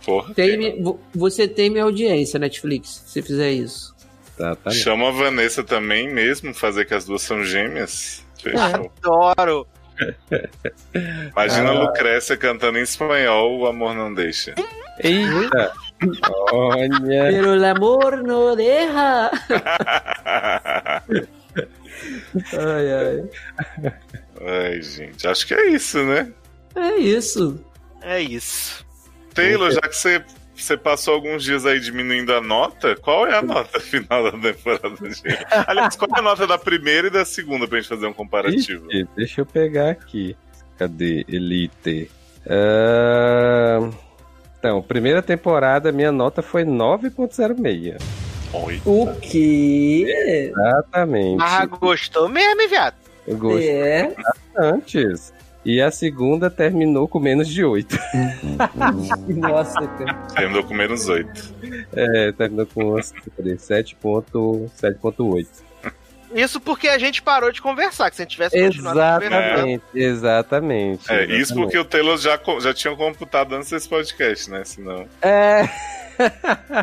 Porra. 0.06 0.34
Tem, 0.34 0.82
vo- 0.84 1.00
você 1.14 1.48
tem 1.48 1.70
minha 1.70 1.84
audiência, 1.84 2.38
Netflix, 2.40 3.04
se 3.08 3.22
fizer 3.22 3.52
isso. 3.52 3.95
Exatamente. 4.38 4.82
Chama 4.82 5.08
a 5.08 5.12
Vanessa 5.12 5.64
também 5.64 6.10
mesmo, 6.12 6.54
fazer 6.54 6.86
que 6.86 6.94
as 6.94 7.06
duas 7.06 7.22
são 7.22 7.44
gêmeas. 7.44 8.26
Fechou. 8.42 8.92
Adoro. 9.04 9.68
Imagina 11.32 11.70
Ah. 11.70 11.74
a 11.78 11.80
Lucrécia 11.86 12.36
cantando 12.36 12.78
em 12.78 12.82
espanhol, 12.82 13.60
o 13.60 13.66
amor 13.68 13.96
não 13.96 14.14
deixa. 14.14 14.54
Eita! 15.00 15.72
Olha! 16.52 17.00
Pero 17.32 17.54
el 17.54 17.64
amor 17.66 18.22
no 18.24 18.56
deja. 18.56 19.32
Ai, 22.54 22.94
ai. 22.94 23.94
Ai, 24.46 24.82
gente, 24.82 25.28
acho 25.28 25.48
que 25.48 25.54
é 25.54 25.70
isso, 25.70 26.04
né? 26.04 26.32
É 26.76 26.96
isso. 26.98 27.64
É 28.02 28.20
isso. 28.22 28.86
Taylor, 29.34 29.72
já 29.72 29.82
que 29.82 29.96
você, 29.96 30.24
você 30.64 30.78
passou 30.78 31.14
alguns 31.16 31.44
dias 31.44 31.66
aí 31.66 31.80
diminuindo 31.80 32.34
a 32.34 32.42
nota, 32.42 32.96
qual 32.96 33.28
é 33.28 33.36
a 33.38 33.42
nota 33.42 33.80
final 33.80 34.24
da 34.24 34.32
temporada? 34.38 34.96
Aliás, 35.68 35.96
qual 35.96 36.10
é 36.16 36.20
a 36.20 36.22
nota 36.22 36.46
da 36.48 36.58
primeira 36.58 37.08
e 37.08 37.12
da 37.12 37.26
segunda 37.26 37.68
pra 37.68 37.80
gente 37.80 37.90
fazer 37.90 38.08
um 38.08 38.14
comparativo? 38.14 38.88
Ixi, 38.92 39.08
deixa 39.16 39.42
eu 39.42 39.46
pegar 39.46 39.90
aqui. 39.92 40.36
Cadê? 40.78 41.26
Elite. 41.28 42.10
Ah, 42.48 43.90
Então, 44.60 44.82
primeira 44.82 45.22
temporada, 45.22 45.92
minha 45.92 46.12
nota 46.12 46.42
foi 46.42 46.64
9.06. 46.66 47.98
Oi. 48.54 48.82
O 48.86 49.14
quê? 49.22 50.06
Exatamente. 50.50 51.42
Ah, 51.44 51.66
gostou 51.66 52.28
mesmo, 52.30 52.62
hein, 52.62 52.68
viado? 52.68 52.96
Eu 53.28 53.38
gostei 53.38 53.70
É. 53.70 54.16
antes. 54.58 55.34
E 55.66 55.82
a 55.82 55.90
segunda 55.90 56.50
terminou 56.50 57.08
com 57.08 57.20
menos 57.20 57.48
de 57.48 57.64
8. 57.66 57.98
Nossa, 59.36 59.88
cara. 59.88 60.14
Terminou 60.36 60.64
com 60.64 60.76
menos 60.76 61.10
8. 61.10 61.56
É, 61.92 62.32
terminou 62.34 62.68
com 62.68 62.96
cadê? 63.36 63.56
7.8. 63.56 64.70
7.8. 64.80 65.48
Isso 66.36 66.60
porque 66.60 66.88
a 66.88 66.98
gente 66.98 67.22
parou 67.22 67.52
de 67.52 67.62
conversar, 67.62 68.10
que 68.10 68.18
se 68.18 68.22
a 68.22 68.26
gente 68.26 68.34
tivesse 68.34 68.60
continuado. 68.60 69.00
Exatamente, 69.24 69.84
exatamente. 69.96 71.12
É, 71.12 71.26
isso 71.26 71.56
porque 71.56 71.78
o 71.78 71.86
Taylor 71.86 72.18
já, 72.18 72.40
já 72.60 72.74
tinha 72.74 72.96
computado 72.96 73.56
antes 73.56 73.70
desse 73.70 73.88
podcast, 73.88 74.52
né? 74.52 74.64
Senão. 74.66 75.08
É. 75.22 75.70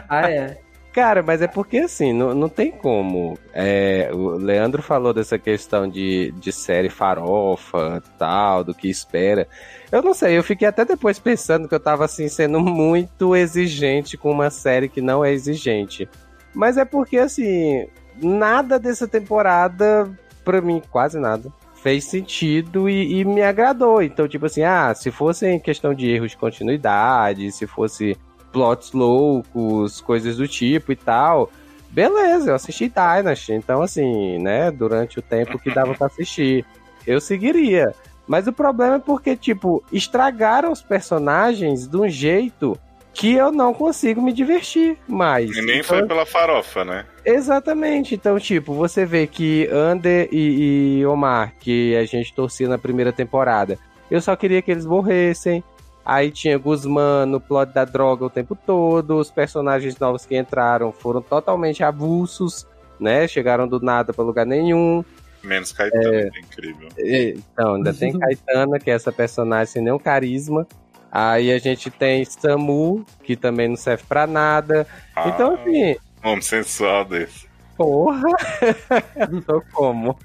Ah, 0.08 0.30
é. 0.30 0.58
Cara, 0.92 1.22
mas 1.22 1.40
é 1.40 1.46
porque 1.46 1.78
assim, 1.78 2.12
não, 2.12 2.34
não 2.34 2.48
tem 2.50 2.70
como. 2.70 3.38
É, 3.54 4.10
o 4.12 4.32
Leandro 4.32 4.82
falou 4.82 5.14
dessa 5.14 5.38
questão 5.38 5.88
de, 5.88 6.32
de 6.32 6.52
série 6.52 6.90
farofa 6.90 8.02
tal, 8.18 8.62
do 8.62 8.74
que 8.74 8.90
espera. 8.90 9.48
Eu 9.90 10.02
não 10.02 10.12
sei, 10.12 10.36
eu 10.36 10.44
fiquei 10.44 10.68
até 10.68 10.84
depois 10.84 11.18
pensando 11.18 11.66
que 11.66 11.74
eu 11.74 11.80
tava 11.80 12.04
assim, 12.04 12.28
sendo 12.28 12.60
muito 12.60 13.34
exigente 13.34 14.18
com 14.18 14.30
uma 14.30 14.50
série 14.50 14.88
que 14.88 15.00
não 15.00 15.24
é 15.24 15.32
exigente. 15.32 16.06
Mas 16.54 16.76
é 16.76 16.84
porque 16.84 17.16
assim, 17.16 17.86
nada 18.20 18.78
dessa 18.78 19.08
temporada, 19.08 20.10
pra 20.44 20.60
mim, 20.60 20.82
quase 20.90 21.18
nada, 21.18 21.50
fez 21.82 22.04
sentido 22.04 22.86
e, 22.86 23.20
e 23.20 23.24
me 23.24 23.40
agradou. 23.40 24.02
Então, 24.02 24.28
tipo 24.28 24.44
assim, 24.44 24.62
ah, 24.62 24.94
se 24.94 25.10
fosse 25.10 25.46
em 25.46 25.58
questão 25.58 25.94
de 25.94 26.06
erros 26.10 26.32
de 26.32 26.36
continuidade, 26.36 27.50
se 27.50 27.66
fosse 27.66 28.14
plots 28.52 28.92
loucos, 28.92 30.00
coisas 30.00 30.36
do 30.36 30.46
tipo 30.46 30.92
e 30.92 30.96
tal. 30.96 31.50
Beleza, 31.90 32.50
eu 32.50 32.54
assisti 32.54 32.88
Dynasty, 32.88 33.52
então 33.52 33.82
assim, 33.82 34.38
né, 34.38 34.70
durante 34.70 35.18
o 35.18 35.22
tempo 35.22 35.58
que 35.58 35.74
dava 35.74 35.94
pra 35.94 36.06
assistir, 36.06 36.64
eu 37.06 37.20
seguiria. 37.20 37.94
Mas 38.26 38.46
o 38.46 38.52
problema 38.52 38.96
é 38.96 38.98
porque, 38.98 39.36
tipo, 39.36 39.84
estragaram 39.92 40.72
os 40.72 40.80
personagens 40.80 41.86
de 41.86 41.96
um 41.96 42.08
jeito 42.08 42.78
que 43.12 43.34
eu 43.34 43.52
não 43.52 43.74
consigo 43.74 44.22
me 44.22 44.32
divertir 44.32 44.96
mais. 45.06 45.54
E 45.54 45.60
nem 45.60 45.80
Então, 45.80 45.98
foi 45.98 46.06
pela 46.06 46.24
farofa, 46.24 46.84
né? 46.84 47.04
Exatamente. 47.24 48.14
Então, 48.14 48.38
tipo, 48.38 48.72
você 48.72 49.04
vê 49.04 49.26
que 49.26 49.68
Ander 49.70 50.28
e, 50.32 51.00
e 51.00 51.06
Omar, 51.06 51.52
que 51.60 51.94
a 51.96 52.04
gente 52.04 52.34
torcia 52.34 52.68
na 52.68 52.78
primeira 52.78 53.12
temporada, 53.12 53.78
eu 54.10 54.20
só 54.20 54.34
queria 54.34 54.62
que 54.62 54.70
eles 54.70 54.86
morressem. 54.86 55.62
Aí 56.04 56.30
tinha 56.30 56.58
Guzmán 56.58 57.26
no 57.26 57.40
plot 57.40 57.72
da 57.72 57.84
droga 57.84 58.24
o 58.24 58.30
tempo 58.30 58.56
todo. 58.56 59.16
Os 59.18 59.30
personagens 59.30 59.98
novos 59.98 60.26
que 60.26 60.36
entraram 60.36 60.90
foram 60.92 61.22
totalmente 61.22 61.84
avulsos, 61.84 62.66
né? 62.98 63.28
Chegaram 63.28 63.68
do 63.68 63.78
nada 63.80 64.12
pra 64.12 64.24
lugar 64.24 64.44
nenhum. 64.46 65.04
Menos 65.44 65.72
Caetano, 65.72 66.14
é 66.14 66.28
incrível. 66.40 66.88
E- 66.98 67.38
Então, 67.52 67.74
ainda 67.74 67.92
tem 67.94 68.12
Caetana, 68.18 68.78
que 68.78 68.90
é 68.90 68.94
essa 68.94 69.12
personagem 69.12 69.72
sem 69.72 69.82
nenhum 69.82 69.98
carisma. 69.98 70.66
Aí 71.10 71.52
a 71.52 71.58
gente 71.58 71.90
tem 71.90 72.24
Samu, 72.24 73.04
que 73.22 73.36
também 73.36 73.68
não 73.68 73.76
serve 73.76 74.02
pra 74.08 74.26
nada. 74.26 74.86
Ah, 75.14 75.28
Então, 75.28 75.54
assim, 75.54 75.96
Homem 76.24 76.40
sensual 76.42 77.04
desse. 77.04 77.46
Porra! 77.76 78.22
Tô 79.46 79.60
como? 79.72 80.16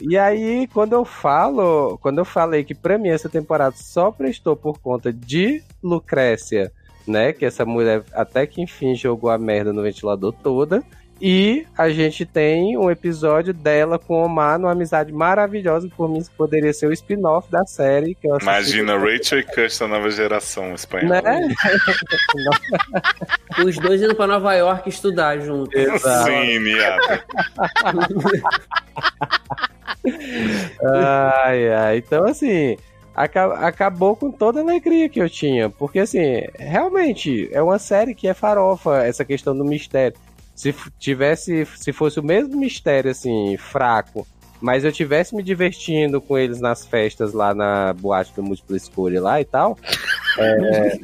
E 0.00 0.16
aí, 0.16 0.68
quando 0.72 0.92
eu 0.92 1.04
falo, 1.04 1.98
quando 1.98 2.18
eu 2.18 2.24
falei 2.24 2.64
que 2.64 2.74
pra 2.74 2.98
mim 2.98 3.08
essa 3.08 3.28
temporada 3.28 3.74
só 3.76 4.10
prestou 4.10 4.56
por 4.56 4.78
conta 4.78 5.12
de 5.12 5.62
Lucrécia, 5.82 6.70
né? 7.06 7.32
Que 7.32 7.44
essa 7.44 7.64
mulher 7.64 8.04
até 8.12 8.46
que 8.46 8.60
enfim 8.60 8.94
jogou 8.94 9.30
a 9.30 9.38
merda 9.38 9.72
no 9.72 9.82
ventilador 9.82 10.32
toda. 10.32 10.82
E 11.20 11.66
a 11.78 11.88
gente 11.88 12.26
tem 12.26 12.76
um 12.76 12.90
episódio 12.90 13.54
dela 13.54 13.98
com 13.98 14.20
o 14.20 14.26
Omar, 14.26 14.58
numa 14.58 14.72
amizade 14.72 15.10
maravilhosa, 15.12 15.88
que 15.88 15.94
por 15.94 16.10
mim 16.10 16.22
poderia 16.36 16.74
ser 16.74 16.88
o 16.88 16.92
spin-off 16.92 17.50
da 17.50 17.64
série. 17.64 18.14
Que 18.14 18.28
eu. 18.28 18.36
Imagina 18.40 18.98
Rachel 18.98 19.38
e 19.38 19.42
Cush 19.42 19.78
da 19.78 19.88
nova 19.88 20.10
geração 20.10 20.74
espanhola. 20.74 21.22
Né? 21.22 21.48
Os 23.64 23.78
dois 23.78 24.02
indo 24.02 24.14
pra 24.14 24.26
Nova 24.26 24.52
York 24.54 24.90
estudar 24.90 25.38
junto. 25.38 25.74
Exato. 25.74 26.30
Sim, 26.30 26.58
Niada. 26.58 27.24
Ai, 30.82 31.72
ai. 31.72 31.98
Então, 31.98 32.24
assim, 32.24 32.76
aca- 33.14 33.54
acabou 33.66 34.14
com 34.16 34.30
toda 34.30 34.60
a 34.60 34.62
alegria 34.62 35.08
que 35.08 35.20
eu 35.20 35.28
tinha. 35.28 35.70
Porque, 35.70 35.98
assim, 36.00 36.42
realmente, 36.58 37.48
é 37.52 37.62
uma 37.62 37.78
série 37.78 38.14
que 38.14 38.28
é 38.28 38.34
farofa, 38.34 39.02
essa 39.04 39.24
questão 39.24 39.56
do 39.56 39.64
mistério. 39.64 40.16
Se 40.54 40.74
tivesse, 40.98 41.66
se 41.76 41.92
fosse 41.92 42.18
o 42.18 42.22
mesmo 42.24 42.56
mistério, 42.56 43.10
assim, 43.10 43.56
fraco, 43.58 44.26
mas 44.60 44.84
eu 44.84 44.92
tivesse 44.92 45.36
me 45.36 45.42
divertindo 45.42 46.20
com 46.20 46.38
eles 46.38 46.60
nas 46.60 46.86
festas 46.86 47.34
lá 47.34 47.54
na 47.54 47.92
boate 47.92 48.32
do 48.34 48.42
Múltipla 48.42 48.76
Escolha 48.76 49.20
lá 49.20 49.38
e 49.38 49.44
tal, 49.44 49.76
é, 50.38 50.98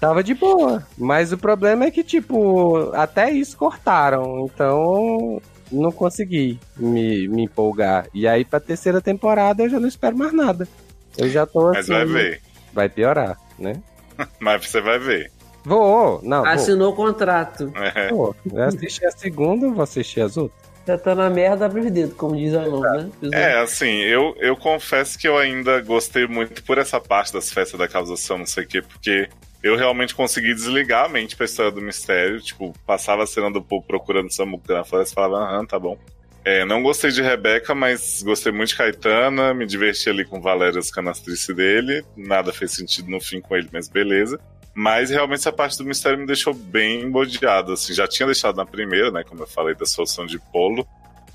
tava 0.00 0.24
de 0.24 0.34
boa. 0.34 0.84
Mas 0.98 1.30
o 1.32 1.38
problema 1.38 1.84
é 1.84 1.90
que, 1.92 2.02
tipo, 2.02 2.90
até 2.94 3.30
isso 3.30 3.56
cortaram. 3.56 4.44
Então, 4.52 5.40
não 5.74 5.92
consegui 5.92 6.58
me, 6.76 7.28
me 7.28 7.44
empolgar. 7.44 8.06
E 8.14 8.26
aí, 8.26 8.44
pra 8.44 8.60
terceira 8.60 9.00
temporada, 9.00 9.62
eu 9.62 9.68
já 9.68 9.80
não 9.80 9.88
espero 9.88 10.16
mais 10.16 10.32
nada. 10.32 10.68
Eu 11.16 11.28
já 11.28 11.46
tô 11.46 11.68
Mas 11.68 11.90
assim. 11.90 11.92
vai 11.92 12.06
ver. 12.06 12.42
vai 12.72 12.88
piorar, 12.88 13.38
né? 13.58 13.80
Mas 14.40 14.66
você 14.66 14.80
vai 14.80 14.98
ver. 14.98 15.30
Vou, 15.64 16.20
não, 16.22 16.42
vou. 16.42 16.48
Assinou 16.50 16.92
o 16.92 16.96
contrato. 16.96 17.72
É. 17.74 18.08
Vou. 18.08 18.36
Eu 18.52 18.64
assisti 18.64 19.04
a 19.06 19.10
segunda, 19.10 19.70
vou 19.70 19.82
assistir 19.82 20.20
as 20.20 20.36
outras. 20.36 20.64
Já 20.86 20.98
tá 20.98 21.14
na 21.14 21.30
merda, 21.30 21.64
abre 21.64 21.80
os 21.80 21.90
dedos, 21.90 22.14
como 22.14 22.36
diz 22.36 22.54
a 22.54 22.62
Alon, 22.62 22.80
né? 22.80 23.10
É, 23.32 23.58
assim, 23.58 24.00
eu, 24.00 24.34
eu 24.38 24.54
confesso 24.54 25.18
que 25.18 25.26
eu 25.26 25.38
ainda 25.38 25.80
gostei 25.80 26.26
muito 26.26 26.62
por 26.62 26.76
essa 26.76 27.00
parte 27.00 27.32
das 27.32 27.50
festas 27.50 27.78
da 27.78 27.88
causação, 27.88 28.36
não 28.36 28.44
sei 28.44 28.64
o 28.64 28.66
quê, 28.66 28.82
porque 28.82 29.30
eu 29.64 29.76
realmente 29.76 30.14
consegui 30.14 30.52
desligar 30.54 31.06
a 31.06 31.08
mente 31.08 31.34
pra 31.34 31.46
história 31.46 31.72
do 31.72 31.80
mistério. 31.80 32.38
Tipo, 32.38 32.74
passava 32.86 33.22
a 33.22 33.26
cena 33.26 33.50
do 33.50 33.62
povo 33.62 33.82
procurando 33.86 34.30
Samuca 34.30 34.74
na 34.74 34.84
floresta 34.84 35.12
e 35.12 35.14
falava, 35.14 35.42
aham, 35.42 35.64
tá 35.64 35.78
bom. 35.78 35.98
É, 36.44 36.66
não 36.66 36.82
gostei 36.82 37.10
de 37.10 37.22
Rebeca, 37.22 37.74
mas 37.74 38.22
gostei 38.22 38.52
muito 38.52 38.68
de 38.68 38.76
Caetana, 38.76 39.54
me 39.54 39.64
diverti 39.64 40.10
ali 40.10 40.22
com 40.22 40.42
Valéria, 40.42 40.78
as 40.78 40.90
canastrices 40.90 41.56
dele. 41.56 42.04
Nada 42.14 42.52
fez 42.52 42.72
sentido 42.72 43.10
no 43.10 43.18
fim 43.18 43.40
com 43.40 43.56
ele, 43.56 43.70
mas 43.72 43.88
beleza. 43.88 44.38
Mas 44.74 45.08
realmente 45.08 45.38
essa 45.38 45.52
parte 45.52 45.78
do 45.78 45.84
mistério 45.86 46.18
me 46.18 46.26
deixou 46.26 46.52
bem 46.52 47.00
embodeado. 47.00 47.72
Assim, 47.72 47.94
já 47.94 48.06
tinha 48.06 48.26
deixado 48.26 48.56
na 48.56 48.66
primeira, 48.66 49.10
né? 49.10 49.24
Como 49.24 49.42
eu 49.42 49.46
falei, 49.46 49.74
da 49.74 49.86
solução 49.86 50.26
de 50.26 50.38
polo. 50.52 50.86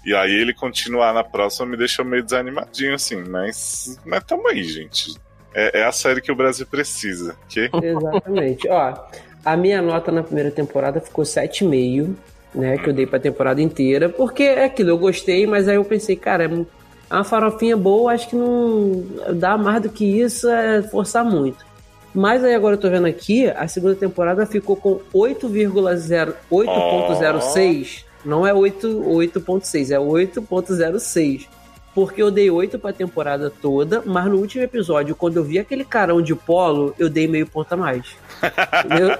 E 0.05 0.13
aí 0.13 0.31
ele 0.31 0.53
continuar 0.53 1.15
na 1.15 1.23
próxima 1.23 1.65
me 1.65 1.77
deixou 1.77 2.05
meio 2.05 2.23
desanimadinho, 2.23 2.93
assim. 2.93 3.23
Mas, 3.23 3.99
mas 4.05 4.23
tamo 4.23 4.47
aí, 4.47 4.63
gente. 4.63 5.15
É, 5.53 5.81
é 5.81 5.83
a 5.85 5.91
série 5.91 6.21
que 6.21 6.31
o 6.31 6.35
Brasil 6.35 6.65
precisa. 6.65 7.35
Que? 7.47 7.69
Exatamente. 7.81 8.67
Ó, 8.69 8.93
a 9.43 9.57
minha 9.57 9.81
nota 9.81 10.11
na 10.11 10.23
primeira 10.23 10.51
temporada 10.51 10.99
ficou 10.99 11.23
7,5, 11.23 12.13
né? 12.53 12.77
Que 12.77 12.89
eu 12.89 12.93
dei 12.93 13.05
pra 13.05 13.19
temporada 13.19 13.61
inteira. 13.61 14.09
Porque 14.09 14.43
é 14.43 14.65
aquilo, 14.65 14.89
eu 14.89 14.97
gostei, 14.97 15.47
mas 15.47 15.67
aí 15.67 15.75
eu 15.75 15.85
pensei, 15.85 16.15
cara, 16.15 16.45
é 16.45 16.65
uma 17.15 17.23
farofinha 17.23 17.75
boa, 17.75 18.13
acho 18.13 18.29
que 18.29 18.35
não 18.35 19.03
dá 19.33 19.57
mais 19.57 19.81
do 19.81 19.89
que 19.89 20.05
isso, 20.05 20.47
é 20.49 20.81
forçar 20.83 21.25
muito. 21.25 21.65
Mas 22.13 22.43
aí 22.43 22.53
agora 22.53 22.75
eu 22.75 22.79
tô 22.79 22.89
vendo 22.89 23.05
aqui, 23.05 23.47
a 23.47 23.67
segunda 23.67 23.95
temporada 23.95 24.45
ficou 24.45 24.75
com 24.75 24.99
8,0 25.13 26.33
8.06. 26.51 28.03
Não 28.25 28.45
é 28.45 28.53
8 28.53 28.87
8.6, 28.87 29.91
é 29.91 29.97
8.06. 29.97 31.47
Porque 31.93 32.21
eu 32.21 32.29
dei 32.29 32.49
8 32.49 32.77
pra 32.77 32.93
temporada 32.93 33.49
toda, 33.49 34.01
mas 34.05 34.25
no 34.25 34.37
último 34.37 34.63
episódio, 34.63 35.15
quando 35.15 35.37
eu 35.37 35.43
vi 35.43 35.59
aquele 35.59 35.83
carão 35.83 36.21
de 36.21 36.35
polo, 36.35 36.93
eu 36.99 37.09
dei 37.09 37.27
meio 37.27 37.47
ponto 37.47 37.73
a 37.73 37.77
mais. 37.77 38.15
Entendeu? 38.85 39.17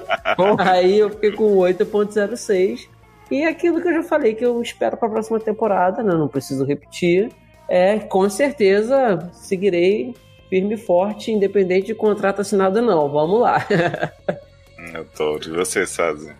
Aí 0.58 0.98
eu 0.98 1.10
fiquei 1.10 1.32
com 1.32 1.56
8.06. 1.56 2.88
E 3.30 3.42
é 3.42 3.48
aquilo 3.48 3.80
que 3.80 3.88
eu 3.88 3.94
já 3.94 4.02
falei 4.02 4.34
que 4.34 4.44
eu 4.44 4.60
espero 4.60 4.96
pra 4.96 5.08
próxima 5.08 5.38
temporada, 5.38 6.02
né? 6.02 6.12
Não 6.14 6.28
preciso 6.28 6.64
repetir. 6.64 7.30
É, 7.68 7.98
com 8.00 8.28
certeza 8.28 9.30
seguirei 9.32 10.14
firme 10.48 10.74
e 10.74 10.76
forte, 10.76 11.30
independente 11.30 11.86
de 11.86 11.94
contrato 11.94 12.40
assinado 12.40 12.80
ou 12.80 12.84
não. 12.84 13.08
Vamos 13.08 13.40
lá. 13.40 13.64
Eu 14.92 15.04
tô 15.16 15.38
de 15.38 15.50
você, 15.50 15.86
Sazi. 15.86 16.32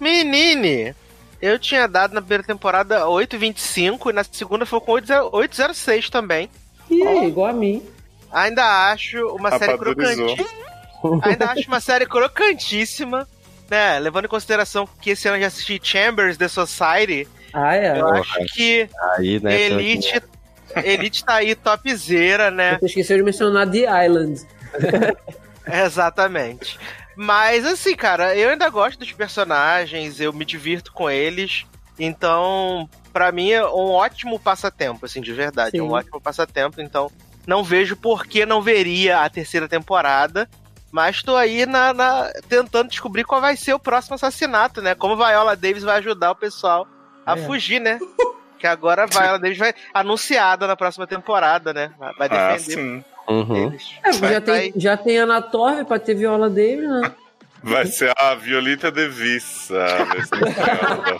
Menine, 0.00 0.94
eu 1.40 1.58
tinha 1.58 1.86
dado 1.86 2.14
na 2.14 2.20
primeira 2.20 2.42
temporada 2.44 3.04
8,25 3.06 4.10
e 4.10 4.12
na 4.12 4.24
segunda 4.24 4.64
foi 4.66 4.80
com 4.80 4.92
8,06 4.92 6.08
também. 6.10 6.48
E 6.90 7.02
aí, 7.06 7.28
igual 7.28 7.48
a 7.48 7.52
mim. 7.52 7.82
Ainda 8.32 8.90
acho 8.92 9.18
uma 9.34 9.56
série 9.58 9.76
crocante. 9.78 10.46
Ainda 11.22 11.46
acho 11.50 11.66
uma 11.68 11.80
série 11.80 12.06
crocantíssima. 12.06 13.26
Né, 13.68 14.00
levando 14.00 14.24
em 14.24 14.28
consideração 14.28 14.88
que 15.00 15.10
esse 15.10 15.28
ano 15.28 15.36
eu 15.36 15.42
já 15.42 15.46
assisti 15.46 15.78
Chambers 15.80 16.36
The 16.36 16.48
Society, 16.48 17.28
Ah, 17.52 17.76
é. 17.76 18.00
eu 18.00 18.08
acho 18.08 18.44
que 18.52 18.88
Aí, 19.16 19.38
né? 19.38 19.60
Elite, 19.62 20.20
Elite 20.82 21.24
tá 21.24 21.34
aí 21.34 21.54
topzera, 21.54 22.50
né? 22.50 22.78
Você 22.80 22.86
esqueceu 22.86 23.16
de 23.18 23.22
mencionar 23.22 23.70
The 23.70 24.06
Island. 24.06 24.40
Exatamente. 25.72 26.80
Mas 27.22 27.66
assim, 27.66 27.94
cara, 27.94 28.34
eu 28.34 28.48
ainda 28.48 28.66
gosto 28.70 28.98
dos 28.98 29.12
personagens, 29.12 30.20
eu 30.20 30.32
me 30.32 30.42
divirto 30.42 30.90
com 30.90 31.10
eles. 31.10 31.66
Então, 31.98 32.88
pra 33.12 33.30
mim 33.30 33.50
é 33.50 33.62
um 33.62 33.90
ótimo 33.90 34.40
passatempo, 34.40 35.04
assim, 35.04 35.20
de 35.20 35.30
verdade. 35.34 35.76
É 35.78 35.82
um 35.82 35.88
Sim. 35.88 35.92
ótimo 35.92 36.18
passatempo. 36.18 36.80
Então, 36.80 37.12
não 37.46 37.62
vejo 37.62 37.94
por 37.94 38.24
que 38.24 38.46
não 38.46 38.62
veria 38.62 39.20
a 39.20 39.28
terceira 39.28 39.68
temporada. 39.68 40.48
Mas 40.90 41.22
tô 41.22 41.36
aí 41.36 41.66
na, 41.66 41.92
na- 41.92 42.32
tentando 42.48 42.88
descobrir 42.88 43.24
qual 43.24 43.38
vai 43.40 43.54
ser 43.54 43.74
o 43.74 43.78
próximo 43.78 44.14
assassinato, 44.14 44.80
né? 44.80 44.94
Como 44.94 45.14
Viola 45.14 45.54
Davis 45.54 45.82
vai 45.82 45.98
ajudar 45.98 46.30
o 46.30 46.36
pessoal 46.36 46.88
a 47.26 47.34
É. 47.36 47.42
fugir, 47.44 47.80
né? 47.80 48.00
Que 48.58 48.66
agora 48.66 49.02
a 49.04 49.06
Viola 49.06 49.38
Davis 49.38 49.58
vai 49.58 49.74
anunciada 49.92 50.66
na 50.66 50.74
próxima 50.74 51.06
temporada, 51.06 51.72
né? 51.74 51.92
Vai 51.98 52.28
Ah, 52.30 52.54
defender 52.56 52.60
sim. 52.74 53.04
Uhum. 53.28 53.68
eles. 53.68 53.94
É, 54.04 54.12
Vai- 54.12 54.32
já, 54.32 54.40
tem, 54.40 54.72
já 54.76 54.96
tem 54.96 55.18
Ana 55.18 55.40
Torre 55.42 55.84
pra 55.84 55.98
ter 55.98 56.14
Viola 56.14 56.48
Davis, 56.48 56.88
né? 56.88 57.12
Vai 57.62 57.84
ser 57.86 58.10
a 58.16 58.34
Violita 58.34 58.90
Devis, 58.90 59.70
a 59.70 60.04
versão 60.04 60.38
espanhola. 60.40 61.18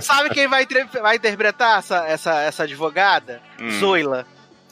Sabe 0.00 0.30
quem 0.30 0.48
vai, 0.48 0.66
vai 1.02 1.16
interpretar 1.16 1.78
essa, 1.78 2.06
essa, 2.06 2.40
essa 2.40 2.62
advogada? 2.62 3.40
Hum. 3.60 3.70
Zoila. 3.78 4.26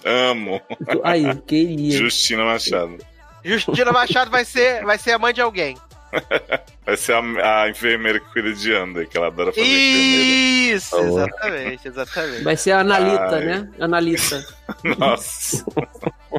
Amo. 0.05 0.61
Aí, 1.05 1.35
queria. 1.47 1.91
Justina 1.99 2.45
Machado. 2.45 2.97
Justina 3.45 3.93
Machado 3.93 4.31
vai 4.31 4.45
ser, 4.47 4.83
vai 4.83 4.97
ser 4.97 5.13
a 5.13 5.19
mãe 5.19 5.35
de 5.35 5.43
alguém. 5.43 5.77
Vai 6.85 6.97
ser 6.97 7.13
a, 7.13 7.63
a 7.63 7.71
enfermeira 7.71 8.19
que 8.19 8.27
cuida 8.33 8.53
de 8.53 8.75
Ander, 8.75 9.09
que 9.09 9.17
ela 9.17 9.29
adora 9.29 9.53
fazer. 9.53 9.65
Isso, 9.65 10.99
exatamente, 10.99 11.87
exatamente. 11.87 12.43
Vai 12.43 12.57
ser 12.57 12.73
a 12.73 12.81
Analita, 12.81 13.37
Ai. 13.37 13.45
né? 13.45 13.69
Analita. 13.79 14.45
Nossa. 14.99 15.65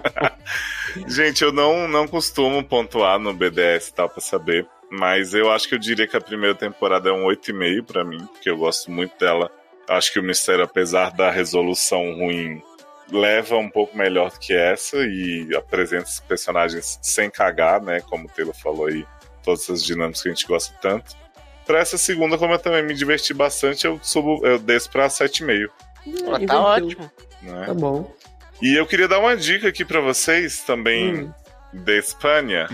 Gente, 1.07 1.43
eu 1.43 1.51
não, 1.51 1.87
não 1.87 2.07
costumo 2.07 2.63
pontuar 2.63 3.17
no 3.17 3.33
BDS 3.33 3.87
e 3.87 3.93
tal 3.93 4.09
pra 4.09 4.21
saber, 4.21 4.67
mas 4.89 5.33
eu 5.33 5.51
acho 5.51 5.67
que 5.67 5.75
eu 5.75 5.79
diria 5.79 6.07
que 6.07 6.17
a 6.17 6.21
primeira 6.21 6.55
temporada 6.55 7.09
é 7.09 7.13
um 7.13 7.25
8,5 7.25 7.83
pra 7.85 8.03
mim, 8.03 8.25
porque 8.25 8.49
eu 8.49 8.57
gosto 8.57 8.91
muito 8.91 9.17
dela. 9.17 9.49
Acho 9.87 10.11
que 10.13 10.19
o 10.19 10.23
mistério, 10.23 10.63
apesar 10.63 11.11
da 11.11 11.31
resolução 11.31 12.13
ruim, 12.15 12.61
leva 13.11 13.57
um 13.57 13.69
pouco 13.69 13.97
melhor 13.97 14.31
do 14.31 14.39
que 14.39 14.53
essa 14.53 14.97
e 14.97 15.49
apresenta 15.55 16.05
os 16.05 16.19
personagens 16.19 16.99
sem 17.01 17.29
cagar, 17.29 17.81
né? 17.81 18.01
Como 18.01 18.25
o 18.25 18.29
Taylor 18.29 18.55
falou 18.55 18.87
aí, 18.87 19.05
todas 19.43 19.63
essas 19.63 19.83
dinâmicas 19.83 20.21
que 20.21 20.29
a 20.29 20.31
gente 20.31 20.47
gosta 20.47 20.75
tanto. 20.81 21.15
Pra 21.65 21.79
essa 21.79 21.97
segunda, 21.97 22.37
como 22.37 22.53
eu 22.53 22.59
também 22.59 22.83
me 22.83 22.93
diverti 22.93 23.33
bastante, 23.33 23.85
eu 23.85 23.99
subo, 24.01 24.45
eu 24.45 24.57
desço 24.57 24.89
pra 24.89 25.07
7,5. 25.07 25.69
Pô, 26.03 26.09
Inverteu. 26.09 26.47
tá 26.47 26.59
ótimo. 26.59 27.11
Né? 27.41 27.65
Tá 27.65 27.73
bom. 27.73 28.11
E 28.61 28.75
eu 28.75 28.85
queria 28.85 29.07
dar 29.07 29.19
uma 29.19 29.35
dica 29.35 29.67
aqui 29.67 29.83
pra 29.83 29.99
vocês 29.99 30.61
também 30.61 31.13
Hum. 31.25 31.33
da 31.73 31.93
Espanha, 31.93 32.67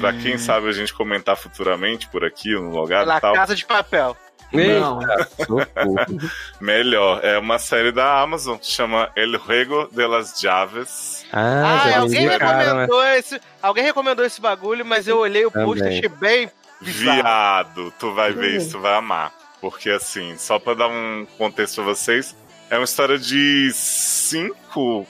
pra 0.00 0.12
quem 0.12 0.36
sabe 0.38 0.68
a 0.68 0.72
gente 0.72 0.92
comentar 0.94 1.36
futuramente 1.36 2.08
por 2.08 2.24
aqui 2.24 2.52
no 2.54 2.70
lugar 2.70 3.06
La 3.06 3.18
e 3.18 3.20
tal. 3.20 3.34
Casa 3.34 3.54
de 3.56 3.64
Papel. 3.64 4.16
Não. 4.52 5.00
Socorro. 5.38 5.66
Melhor, 6.60 7.20
é 7.24 7.38
uma 7.38 7.58
série 7.58 7.90
da 7.90 8.20
Amazon, 8.20 8.58
chama 8.60 9.10
El 9.16 9.38
Juego 9.38 9.88
de 9.90 10.06
las 10.06 10.42
Llaves. 10.42 11.24
Ah, 11.32 11.80
Ah, 11.94 11.98
alguém 12.00 12.26
né? 12.26 12.36
recomendou 12.36 13.04
esse. 13.04 13.40
Alguém 13.62 13.84
recomendou 13.84 14.24
esse 14.26 14.40
bagulho, 14.40 14.84
mas 14.84 15.08
eu 15.08 15.18
olhei 15.18 15.44
o 15.46 15.50
post 15.50 15.82
e 15.82 15.88
achei 15.88 16.08
bem 16.08 16.50
bizarro. 16.82 17.16
Viado, 17.22 17.94
tu 17.98 18.12
vai 18.14 18.32
ver 18.32 18.50
Uhum. 18.50 18.56
isso, 18.58 18.70
tu 18.72 18.80
vai 18.80 18.94
amar. 18.94 19.32
Porque 19.60 19.88
assim, 19.90 20.36
só 20.36 20.58
pra 20.58 20.74
dar 20.74 20.88
um 20.88 21.26
contexto 21.38 21.76
pra 21.76 21.84
vocês, 21.84 22.36
é 22.68 22.76
uma 22.76 22.84
história 22.84 23.16
de 23.18 23.70
cinco, 23.72 24.56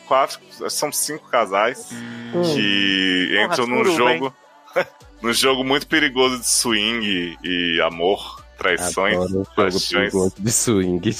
quatro, 0.07 0.39
são 0.69 0.91
cinco 0.93 1.29
casais 1.29 1.89
Hum. 1.93 2.43
que 2.55 3.29
Porra, 3.33 3.45
entram 3.45 3.67
num 3.67 3.85
suruba, 3.85 4.13
jogo, 4.15 4.35
num 5.23 5.33
jogo 5.33 5.65
muito 5.65 5.87
perigoso 5.87 6.39
de 6.41 6.47
swing 6.49 7.39
e 7.43 7.81
amor, 7.83 8.43
traições, 8.59 9.17
Adoro 9.17 9.47
paixões. 9.57 10.13
de 10.39 10.53
swing. 10.53 11.01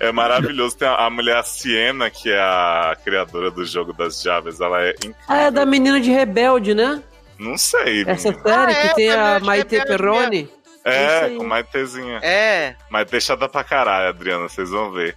É 0.00 0.10
maravilhoso. 0.12 0.76
Tem 0.76 0.88
a, 0.88 1.06
a 1.06 1.10
mulher 1.10 1.42
Siena, 1.44 2.10
que 2.10 2.30
é 2.30 2.38
a 2.40 2.96
criadora 3.04 3.50
do 3.50 3.64
jogo 3.64 3.92
das 3.92 4.20
chaves, 4.20 4.60
ela 4.60 4.82
é 4.82 4.90
incrível. 4.90 5.16
Ah, 5.28 5.42
é 5.42 5.50
da 5.50 5.64
menina 5.66 6.00
de 6.00 6.10
Rebelde, 6.10 6.74
né? 6.74 7.02
Não 7.38 7.56
sei. 7.56 8.04
Essa 8.06 8.30
menina. 8.30 8.48
série 8.48 8.72
Ah, 8.72 8.78
é, 8.84 8.88
que 8.88 8.94
tem 8.94 9.10
a 9.10 9.40
Maite 9.40 9.84
Perrone. 9.86 10.48
é 10.84 11.26
É, 11.26 11.30
com 11.36 11.44
Maitezinha. 11.44 12.18
É, 12.22 12.74
Mas 12.90 13.10
deixada 13.10 13.48
pra 13.48 13.62
caralho, 13.64 14.08
Adriana, 14.08 14.48
vocês 14.48 14.70
vão 14.70 14.90
ver. 14.92 15.16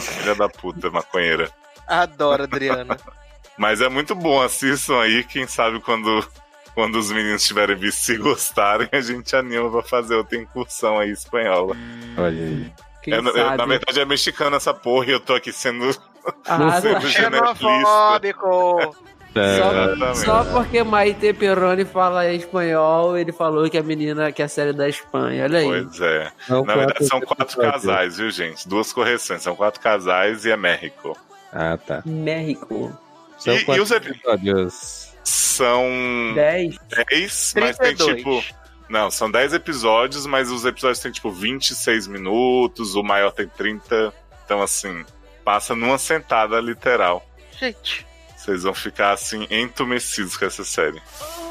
Filha 0.00 0.34
da 0.34 0.48
puta, 0.48 0.90
maconheira. 0.90 1.50
adoro, 1.86 2.42
Adriana. 2.44 2.96
Mas 3.58 3.80
é 3.80 3.88
muito 3.88 4.14
bom, 4.14 4.42
assistam 4.42 5.00
aí. 5.00 5.24
Quem 5.24 5.46
sabe 5.46 5.80
quando, 5.80 6.26
quando 6.74 6.96
os 6.96 7.10
meninos 7.10 7.44
tiverem 7.46 7.74
visto 7.76 7.98
se 8.04 8.16
gostarem, 8.18 8.88
a 8.92 9.00
gente 9.00 9.34
anima 9.34 9.70
pra 9.70 9.82
fazer 9.82 10.14
outra 10.14 10.36
incursão 10.38 10.98
aí 10.98 11.10
espanhola. 11.10 11.74
Olha 12.18 12.28
aí. 12.42 12.72
É, 13.06 13.18
eu- 13.18 13.32
sabe? 13.32 13.56
na 13.56 13.66
verdade 13.66 14.00
é 14.00 14.04
mexicana 14.04 14.56
essa 14.56 14.74
porra 14.74 15.06
e 15.06 15.10
eu 15.12 15.20
tô 15.20 15.34
aqui 15.34 15.52
sendo. 15.52 15.88
Ah, 16.44 16.78
sei, 16.82 16.92
tá. 16.92 17.00
Xenofóbico. 17.00 18.96
Só, 19.40 19.72
Exatamente. 19.72 20.18
só 20.18 20.44
porque 20.44 20.82
Maite 20.82 21.32
Perrone 21.32 21.84
fala 21.84 22.30
espanhol, 22.32 23.16
ele 23.18 23.32
falou 23.32 23.68
que 23.68 23.76
a 23.78 23.82
menina 23.82 24.32
que 24.32 24.42
é 24.42 24.44
a 24.44 24.48
série 24.48 24.72
da 24.72 24.88
Espanha. 24.88 25.44
Olha 25.44 25.58
aí. 25.58 25.66
Pois 25.84 26.00
é. 26.00 26.32
São 26.46 26.64
Na 26.64 26.74
verdade, 26.74 27.06
são 27.06 27.20
quatro 27.20 27.60
casais, 27.60 28.16
viu, 28.18 28.30
gente? 28.30 28.68
Duas 28.68 28.92
correções. 28.92 29.42
São 29.42 29.54
quatro 29.56 29.80
casais 29.80 30.44
e 30.44 30.50
é 30.50 30.56
México. 30.56 31.16
Ah, 31.52 31.76
tá. 31.78 32.02
México. 32.04 32.96
São 33.38 33.54
E- 33.54 33.58
e 33.58 33.64
quatro 33.64 33.82
os 33.82 33.90
epi- 33.90 34.10
episódios. 34.10 35.12
são 35.24 35.84
10. 36.34 36.76
10, 37.10 37.54
mas 37.58 37.78
tem 37.78 37.94
32. 37.96 38.16
tipo. 38.16 38.66
Não, 38.88 39.10
são 39.10 39.28
10 39.30 39.52
episódios, 39.52 40.26
mas 40.26 40.50
os 40.50 40.64
episódios 40.64 41.00
têm 41.00 41.10
tipo 41.10 41.30
26 41.30 42.06
minutos, 42.06 42.94
o 42.94 43.02
maior 43.02 43.32
tem 43.32 43.48
30. 43.48 44.12
Então, 44.44 44.62
assim, 44.62 45.04
passa 45.44 45.74
numa 45.74 45.98
sentada 45.98 46.60
literal. 46.60 47.26
Gente, 47.58 48.06
Vocês 48.46 48.62
vão 48.62 48.72
ficar 48.72 49.10
assim 49.10 49.44
entumecidos 49.50 50.36
com 50.36 50.44
essa 50.44 50.62
série. 50.62 51.02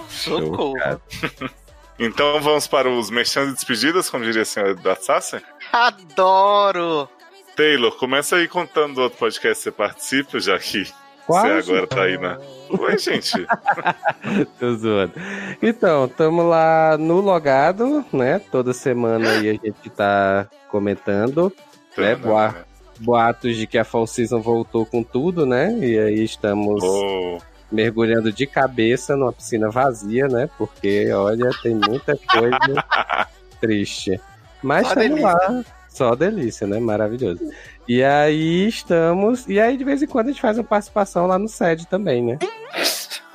socorro. 0.09 0.75
Então 1.97 2.41
vamos 2.41 2.67
para 2.67 2.89
os 2.89 3.09
merchan 3.09 3.45
de 3.47 3.53
despedidas, 3.53 4.09
como 4.09 4.25
diria 4.25 4.41
a 4.41 4.45
senhora 4.45 4.75
da 4.75 4.97
Sasser? 4.97 5.41
Adoro! 5.71 7.07
Taylor, 7.55 7.97
começa 7.97 8.35
aí 8.35 8.49
contando 8.49 8.95
do 8.95 9.01
outro 9.03 9.17
podcast 9.17 9.55
que 9.59 9.63
você 9.63 9.71
participa, 9.71 10.37
já 10.41 10.59
que 10.59 10.91
Quase. 11.25 11.47
você 11.47 11.71
agora 11.71 11.87
tá 11.87 12.03
aí 12.03 12.17
na. 12.17 12.37
Oi, 12.69 12.97
gente. 12.97 13.31
Tô 14.59 14.75
zoando. 14.75 15.13
Então, 15.61 16.03
estamos 16.03 16.45
lá 16.45 16.97
no 16.97 17.21
logado, 17.21 18.03
né? 18.11 18.39
Toda 18.39 18.73
semana 18.73 19.29
aí 19.29 19.51
a 19.51 19.53
gente 19.53 19.89
tá 19.89 20.49
comentando. 20.69 21.49
É, 21.95 22.13
boa. 22.13 22.65
Boatos 22.99 23.55
de 23.57 23.67
que 23.67 23.77
a 23.77 23.83
Fall 23.83 24.07
Season 24.07 24.41
voltou 24.41 24.85
com 24.85 25.03
tudo, 25.03 25.45
né? 25.45 25.77
E 25.79 25.97
aí 25.99 26.23
estamos 26.23 26.81
Oh, 26.83 27.37
mergulhando 27.71 28.31
de 28.31 28.45
cabeça 28.47 29.15
numa 29.15 29.33
piscina 29.33 29.69
vazia, 29.69 30.27
né? 30.27 30.49
Porque, 30.57 31.11
olha, 31.11 31.49
tem 31.61 31.75
muita 31.75 32.17
coisa 32.17 32.57
triste. 33.59 34.19
Mas 34.63 34.87
Só 34.87 34.93
estamos 34.93 35.09
delícia. 35.09 35.31
lá. 35.31 35.63
Só 35.89 36.15
delícia, 36.15 36.67
né? 36.67 36.79
Maravilhoso. 36.79 37.39
E 37.87 38.03
aí 38.03 38.67
estamos. 38.67 39.47
E 39.47 39.59
aí, 39.59 39.77
de 39.77 39.83
vez 39.83 40.01
em 40.01 40.07
quando, 40.07 40.27
a 40.27 40.31
gente 40.31 40.41
faz 40.41 40.57
uma 40.57 40.63
participação 40.63 41.27
lá 41.27 41.37
no 41.39 41.47
SED 41.47 41.87
também, 41.87 42.23
né? 42.23 42.39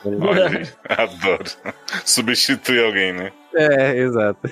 olha 0.04 0.62
adoro. 0.88 1.44
Substitui 2.04 2.82
alguém, 2.84 3.12
né? 3.12 3.32
É, 3.54 3.96
exato. 3.98 4.50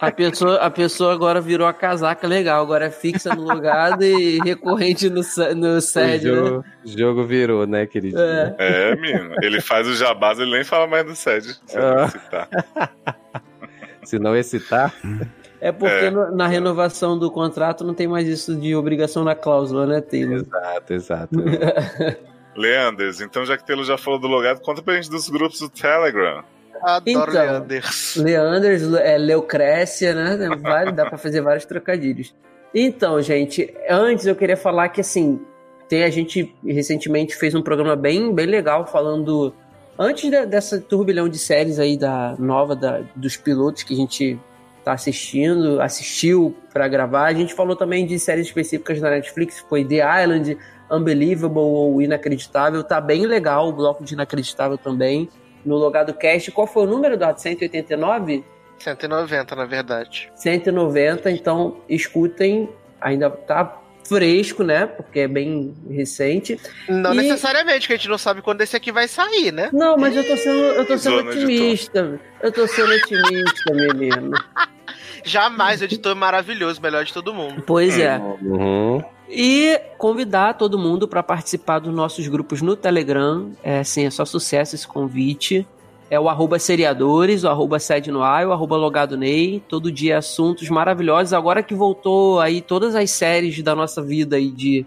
A 0.00 0.10
pessoa, 0.10 0.56
a 0.56 0.70
pessoa 0.70 1.12
agora 1.12 1.40
virou 1.40 1.66
a 1.66 1.72
casaca 1.72 2.26
legal, 2.26 2.62
agora 2.62 2.86
é 2.86 2.90
fixa 2.90 3.34
no 3.34 3.42
lugar 3.42 4.00
e 4.02 4.38
recorrente 4.44 5.08
no, 5.08 5.22
no 5.56 5.76
O 5.76 5.80
sério. 5.80 6.34
né? 6.34 6.48
jogo, 6.50 6.64
jogo 6.84 7.24
virou, 7.24 7.66
né, 7.66 7.86
querido? 7.86 8.18
É. 8.20 8.54
É, 8.58 8.96
menino. 8.96 9.34
Ele 9.42 9.60
faz 9.60 9.86
o 9.88 9.94
jabás, 9.94 10.38
ele 10.38 10.50
nem 10.52 10.64
fala 10.64 10.86
mais 10.86 11.04
do 11.04 11.14
SED. 11.16 11.58
Se 11.66 11.78
Ah. 11.78 11.94
não 11.94 12.08
citar. 12.08 12.48
Se 14.04 14.18
não 14.18 14.36
excitar. 14.36 14.94
É 15.60 15.72
porque 15.72 15.94
É. 16.06 16.10
no- 16.10 16.30
na 16.36 16.46
renovação 16.46 17.18
do 17.18 17.30
contrato 17.30 17.82
não 17.84 17.94
tem 17.94 18.06
mais 18.06 18.28
isso 18.28 18.54
de 18.54 18.76
obrigação 18.76 19.24
na 19.24 19.34
cláusula, 19.34 19.86
né, 19.86 20.00
Taylor? 20.02 20.36
Exato, 20.36 20.92
exato. 20.92 21.34
Leanders, 22.54 23.20
então 23.20 23.44
já 23.44 23.56
que 23.56 23.66
Taylor 23.66 23.84
já 23.84 23.96
falou 23.98 24.20
do 24.20 24.28
logado, 24.28 24.60
conta 24.60 24.80
pra 24.82 24.94
gente 24.94 25.10
dos 25.10 25.28
grupos 25.28 25.58
do 25.58 25.68
Telegram. 25.70 26.44
Adoro 26.82 27.02
Então. 27.06 27.24
Leanders. 27.32 28.16
Leanders, 28.16 28.92
é, 28.94 29.16
Leucrécia, 29.18 30.14
né? 30.14 30.48
Vários- 30.60 30.94
dá 30.94 31.06
pra 31.06 31.18
fazer 31.18 31.40
vários 31.40 31.64
trocadilhos. 31.64 32.34
Então, 32.74 33.20
gente, 33.22 33.72
antes 33.88 34.26
eu 34.26 34.34
queria 34.34 34.56
falar 34.56 34.88
que 34.88 35.00
assim, 35.00 35.40
tem 35.88 36.02
a 36.04 36.10
gente 36.10 36.54
recentemente 36.66 37.36
fez 37.36 37.54
um 37.54 37.62
programa 37.62 37.94
bem, 37.94 38.34
bem 38.34 38.46
legal 38.46 38.86
falando 38.86 39.54
antes 39.98 40.28
de- 40.30 40.46
dessa 40.46 40.80
turbilhão 40.80 41.28
de 41.28 41.38
séries 41.38 41.78
aí 41.78 41.96
da 41.96 42.34
nova 42.38 42.74
da, 42.74 43.02
dos 43.14 43.36
pilotos 43.36 43.82
que 43.84 43.94
a 43.94 43.96
gente 43.96 44.38
tá 44.84 44.92
assistindo, 44.92 45.80
assistiu 45.80 46.54
pra 46.72 46.88
gravar. 46.88 47.26
A 47.26 47.32
gente 47.32 47.54
falou 47.54 47.74
também 47.76 48.04
de 48.04 48.18
séries 48.18 48.46
específicas 48.48 49.00
da 49.00 49.08
Netflix, 49.10 49.64
foi 49.68 49.84
The 49.84 50.22
Island, 50.22 50.58
Unbelievable 50.90 51.58
ou 51.60 52.02
Inacreditável. 52.02 52.82
Tá 52.84 53.00
bem 53.00 53.24
legal 53.24 53.68
o 53.68 53.72
bloco 53.72 54.04
de 54.04 54.12
Inacreditável 54.14 54.76
também. 54.76 55.28
No 55.64 55.76
Logado 55.76 56.12
Cast, 56.14 56.50
qual 56.52 56.66
foi 56.66 56.84
o 56.84 56.86
número 56.86 57.16
do 57.16 57.24
189? 57.36 58.44
190, 58.78 59.56
na 59.56 59.64
verdade. 59.64 60.30
190, 60.36 61.30
então 61.30 61.80
escutem, 61.88 62.68
ainda 63.00 63.30
tá 63.30 63.80
fresco, 64.06 64.62
né? 64.62 64.86
Porque 64.86 65.20
é 65.20 65.28
bem 65.28 65.74
recente. 65.90 66.60
Não 66.88 67.14
E- 67.14 67.16
necessariamente, 67.16 67.86
que 67.86 67.94
a 67.94 67.96
gente 67.96 68.08
não 68.08 68.18
sabe 68.18 68.42
quando 68.42 68.60
esse 68.60 68.76
aqui 68.76 68.92
vai 68.92 69.08
sair, 69.08 69.50
né? 69.52 69.70
Não, 69.72 69.96
mas 69.96 70.14
eu 70.14 70.24
tô 70.26 70.36
sendo, 70.36 70.58
eu 70.58 70.84
tô 70.86 70.98
sendo 70.98 71.16
Zona 71.18 71.30
otimista. 71.30 72.20
Eu 72.42 72.52
tô 72.52 72.66
sendo 72.66 72.92
otimista, 72.92 73.72
menino. 73.72 74.32
Jamais, 75.24 75.80
o 75.80 75.84
editor 75.84 76.14
maravilhoso, 76.14 76.80
melhor 76.80 77.04
de 77.04 77.12
todo 77.12 77.32
mundo. 77.32 77.62
Pois 77.66 77.98
é. 77.98 78.18
Uhum. 78.18 79.02
E 79.28 79.80
convidar 79.96 80.54
todo 80.54 80.78
mundo 80.78 81.08
para 81.08 81.22
participar 81.22 81.78
dos 81.78 81.94
nossos 81.94 82.28
grupos 82.28 82.60
no 82.60 82.76
Telegram. 82.76 83.50
É 83.62 83.82
sim, 83.82 84.04
é 84.04 84.10
só 84.10 84.24
sucesso 84.24 84.74
esse 84.74 84.86
convite. 84.86 85.66
É 86.10 86.20
o 86.20 86.28
arroba 86.28 86.58
seriadores, 86.58 87.42
o 87.42 87.48
arroba 87.48 87.78
sede 87.78 88.10
no 88.10 88.22
ar, 88.22 88.46
o 88.46 88.52
arroba 88.52 88.76
logado 88.76 89.16
Ney. 89.16 89.62
Todo 89.66 89.90
dia 89.90 90.18
assuntos 90.18 90.68
maravilhosos. 90.68 91.32
Agora 91.32 91.62
que 91.62 91.74
voltou 91.74 92.38
aí 92.40 92.60
todas 92.60 92.94
as 92.94 93.10
séries 93.10 93.60
da 93.62 93.74
nossa 93.74 94.02
vida 94.02 94.36
aí 94.36 94.50
de 94.50 94.84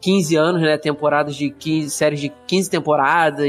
15 0.00 0.36
anos, 0.36 0.62
né? 0.62 0.78
Temporadas 0.78 1.36
de 1.36 1.50
15, 1.50 1.90
séries 1.90 2.20
de 2.20 2.32
15 2.46 2.70
temporadas, 2.70 3.46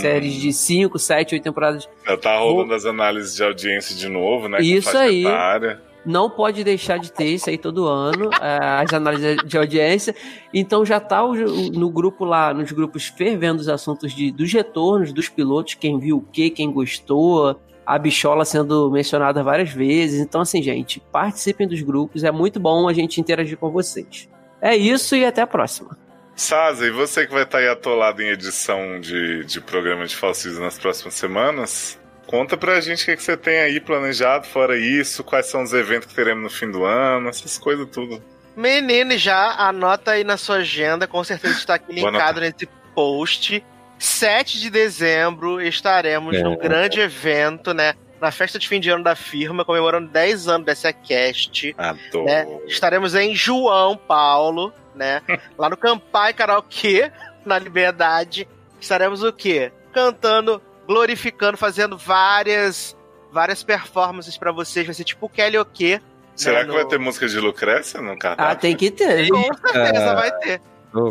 séries 0.00 0.34
de 0.34 0.52
5, 0.52 0.98
7, 0.98 1.34
8 1.34 1.42
temporadas. 1.42 1.88
Já 2.06 2.16
tá 2.16 2.38
rolando 2.38 2.74
as 2.74 2.84
análises 2.84 3.36
de 3.36 3.42
audiência 3.42 3.94
de 3.94 4.08
novo, 4.08 4.48
né? 4.48 4.60
Isso 4.60 4.96
aí. 4.96 5.24
etária. 5.24 5.80
Não 6.04 6.28
pode 6.28 6.64
deixar 6.64 6.98
de 6.98 7.12
ter 7.12 7.26
isso 7.26 7.48
aí 7.48 7.56
todo 7.56 7.86
ano, 7.86 8.28
é, 8.40 8.58
as 8.82 8.92
análises 8.92 9.36
de 9.46 9.56
audiência. 9.56 10.14
Então 10.52 10.84
já 10.84 10.98
tá 10.98 11.22
no 11.72 11.90
grupo 11.90 12.24
lá, 12.24 12.52
nos 12.52 12.72
grupos 12.72 13.06
fervendo 13.06 13.60
os 13.60 13.68
assuntos 13.68 14.12
de, 14.12 14.32
dos 14.32 14.52
retornos, 14.52 15.12
dos 15.12 15.28
pilotos, 15.28 15.74
quem 15.74 16.00
viu 16.00 16.16
o 16.16 16.20
que, 16.20 16.50
quem 16.50 16.72
gostou, 16.72 17.56
a 17.86 17.98
bichola 17.98 18.44
sendo 18.44 18.90
mencionada 18.90 19.42
várias 19.42 19.70
vezes. 19.70 20.20
Então, 20.20 20.40
assim, 20.40 20.62
gente, 20.62 21.00
participem 21.12 21.68
dos 21.68 21.82
grupos, 21.82 22.24
é 22.24 22.30
muito 22.30 22.58
bom 22.58 22.88
a 22.88 22.92
gente 22.92 23.20
interagir 23.20 23.56
com 23.56 23.70
vocês. 23.70 24.28
É 24.62 24.76
isso 24.76 25.16
e 25.16 25.24
até 25.24 25.42
a 25.42 25.46
próxima. 25.46 25.98
Saza, 26.36 26.86
e 26.86 26.90
você 26.90 27.26
que 27.26 27.32
vai 27.32 27.42
estar 27.42 27.58
aí 27.58 27.68
atolado 27.68 28.22
em 28.22 28.28
edição 28.28 28.98
de, 29.00 29.44
de 29.44 29.60
programa 29.60 30.06
de 30.06 30.16
falsismo 30.16 30.64
nas 30.64 30.78
próximas 30.78 31.14
semanas, 31.14 32.00
conta 32.26 32.56
pra 32.56 32.80
gente 32.80 33.02
o 33.02 33.06
que, 33.06 33.16
que 33.16 33.22
você 33.22 33.36
tem 33.36 33.58
aí 33.58 33.80
planejado 33.80 34.46
fora 34.46 34.78
isso, 34.78 35.22
quais 35.22 35.46
são 35.46 35.62
os 35.62 35.72
eventos 35.74 36.06
que 36.08 36.14
teremos 36.14 36.42
no 36.42 36.48
fim 36.50 36.70
do 36.70 36.84
ano, 36.84 37.28
essas 37.28 37.58
coisas 37.58 37.86
tudo. 37.92 38.22
Menino, 38.56 39.16
já 39.18 39.50
anota 39.58 40.12
aí 40.12 40.24
na 40.24 40.36
sua 40.36 40.56
agenda, 40.56 41.06
com 41.06 41.22
certeza 41.24 41.54
está 41.58 41.74
aqui 41.74 41.92
linkado 42.00 42.40
nesse 42.40 42.66
post. 42.94 43.62
7 43.98 44.58
de 44.58 44.68
dezembro 44.68 45.60
estaremos 45.60 46.34
É. 46.36 46.42
num 46.42 46.56
grande 46.56 46.98
evento, 47.00 47.72
né? 47.74 47.94
Na 48.22 48.30
festa 48.30 48.56
de 48.58 48.68
fim 48.68 48.78
de 48.78 48.88
ano 48.88 49.02
da 49.02 49.16
firma, 49.16 49.64
comemorando 49.64 50.08
10 50.08 50.46
anos 50.46 50.64
dessa 50.64 50.92
cast. 50.92 51.74
Adoro. 51.76 52.24
né? 52.24 52.46
Estaremos 52.68 53.16
em 53.16 53.34
João 53.34 53.96
Paulo, 53.96 54.72
né? 54.94 55.20
Lá 55.58 55.68
no 55.68 55.76
Campai 55.76 56.32
Karaokê, 56.32 57.10
na 57.44 57.58
Liberdade. 57.58 58.48
Estaremos 58.80 59.24
o 59.24 59.32
quê? 59.32 59.72
Cantando, 59.92 60.62
glorificando, 60.86 61.56
fazendo 61.58 61.98
várias 61.98 62.96
várias 63.32 63.62
performances 63.64 64.38
pra 64.38 64.52
vocês. 64.52 64.86
Vai 64.86 64.94
ser 64.94 65.02
tipo 65.04 65.26
o 65.26 65.28
Kelly 65.28 65.58
o 65.58 65.64
quê? 65.64 66.00
Será 66.36 66.60
né, 66.60 66.66
que 66.66 66.72
vai 66.72 66.82
no- 66.84 66.88
ter 66.88 66.98
música 66.98 67.26
de 67.26 67.40
Lucrécia 67.40 68.00
no 68.00 68.16
cardápio? 68.16 68.52
Ah, 68.52 68.54
tem 68.54 68.76
que 68.76 68.90
ter. 68.90 69.28
Com 69.30 69.42
certeza 69.68 70.10
Ah. 70.12 70.14
vai 70.14 70.30
ter. 70.38 70.60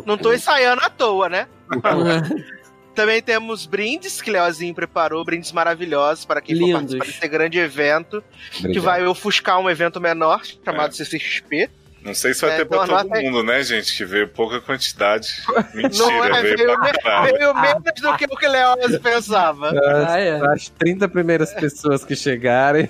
Não 0.05 0.17
tô 0.17 0.31
ensaiando 0.31 0.81
à 0.81 0.89
toa, 0.89 1.27
né? 1.27 1.47
Também 2.95 3.21
temos 3.21 3.65
brindes 3.65 4.21
que 4.21 4.29
Leozinho 4.29 4.73
preparou, 4.75 5.23
brindes 5.23 5.51
maravilhosos 5.51 6.25
para 6.25 6.41
quem 6.41 6.55
for 6.57 6.65
Lindos. 6.65 6.79
participar 6.95 7.05
desse 7.05 7.27
grande 7.27 7.57
evento, 7.59 8.23
que 8.51 8.59
Obrigado. 8.59 8.83
vai 8.83 9.05
ofuscar 9.07 9.59
um 9.59 9.69
evento 9.69 9.99
menor, 10.01 10.41
chamado 10.65 10.89
É. 10.89 10.93
CCXP. 10.93 11.69
Não 12.03 12.15
sei 12.15 12.33
se 12.33 12.41
vai 12.41 12.51
É, 12.51 12.57
ter 12.57 12.65
pra 12.65 12.77
então 12.77 12.87
todo 12.87 12.99
anota 12.99 13.17
aí. 13.17 13.25
mundo, 13.29 13.43
né, 13.43 13.61
gente? 13.63 13.95
Que 13.95 14.03
veio 14.03 14.27
pouca 14.27 14.59
quantidade. 14.59 15.27
Não 15.47 15.83
Mentira, 15.83 16.37
é, 16.37 16.41
veio, 16.41 16.57
veio, 16.57 16.79
me- 16.79 17.31
veio 17.37 17.53
menos 17.53 17.83
do 18.01 18.17
que 18.17 18.25
o 18.25 18.35
que 18.35 18.47
Leozinho 18.47 18.99
pensava. 18.99 19.69
As, 19.69 20.09
Ah, 20.09 20.19
é. 20.19 20.31
as 20.53 20.69
30 20.69 21.07
primeiras 21.07 21.53
pessoas 21.53 22.03
que 22.03 22.15
chegarem. 22.15 22.89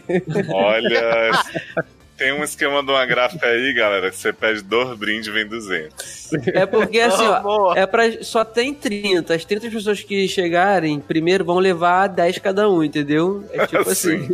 Olha, 0.54 1.32
tem 2.22 2.32
um 2.32 2.44
esquema 2.44 2.84
de 2.84 2.92
uma 2.92 3.04
gráfica 3.04 3.48
aí, 3.48 3.74
galera, 3.74 4.12
que 4.12 4.16
você 4.16 4.32
pede 4.32 4.62
dois 4.62 4.96
brindes 4.96 5.28
e 5.28 5.32
vem 5.32 5.48
200. 5.48 6.34
É 6.54 6.68
porque 6.68 7.00
assim, 7.00 7.26
ó. 7.26 7.74
É 7.76 7.88
pra. 7.88 8.24
Só 8.24 8.46
tem 8.46 8.76
30. 8.76 9.34
As 9.34 9.44
30 9.44 9.72
pessoas 9.72 10.04
que 10.04 10.28
chegarem 10.28 11.00
primeiro 11.00 11.44
vão 11.44 11.58
levar 11.58 12.08
10 12.08 12.38
cada 12.38 12.70
um, 12.70 12.84
entendeu? 12.84 13.44
É 13.52 13.66
tipo 13.66 13.82
assim. 13.90 14.28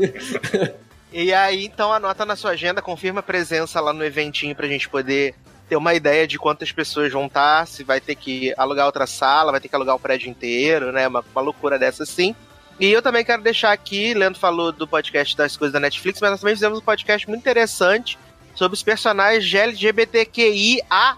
E 1.13 1.33
aí, 1.33 1.65
então, 1.65 1.93
anota 1.93 2.25
na 2.25 2.35
sua 2.35 2.51
agenda, 2.51 2.81
confirma 2.81 3.21
a 3.21 3.23
presença 3.23 3.79
lá 3.79 3.93
no 3.93 4.03
eventinho 4.03 4.53
pra 4.53 4.67
gente 4.67 4.89
poder 4.89 5.33
ter 5.69 5.77
uma 5.77 5.93
ideia 5.93 6.27
de 6.27 6.37
quantas 6.37 6.71
pessoas 6.73 7.11
vão 7.11 7.27
estar, 7.27 7.65
se 7.67 7.85
vai 7.85 8.01
ter 8.01 8.15
que 8.15 8.53
alugar 8.57 8.85
outra 8.85 9.07
sala, 9.07 9.51
vai 9.51 9.61
ter 9.61 9.69
que 9.69 9.75
alugar 9.75 9.95
o 9.95 9.99
prédio 9.99 10.29
inteiro, 10.29 10.91
né? 10.91 11.07
Uma, 11.07 11.23
uma 11.33 11.41
loucura 11.41 11.79
dessa 11.79 12.03
assim. 12.03 12.35
E 12.79 12.91
eu 12.91 13.01
também 13.01 13.25
quero 13.25 13.41
deixar 13.41 13.71
aqui, 13.71 14.13
Leandro 14.13 14.39
falou 14.39 14.71
do 14.71 14.87
podcast 14.87 15.35
das 15.35 15.57
coisas 15.57 15.73
da 15.73 15.79
Netflix, 15.79 16.21
mas 16.21 16.31
nós 16.31 16.39
também 16.39 16.55
fizemos 16.55 16.77
um 16.77 16.81
podcast 16.81 17.27
muito 17.27 17.41
interessante 17.41 18.17
sobre 18.53 18.75
os 18.75 18.83
personagens 18.83 19.45
de 19.45 19.57
LGBTQIA+. 19.57 21.15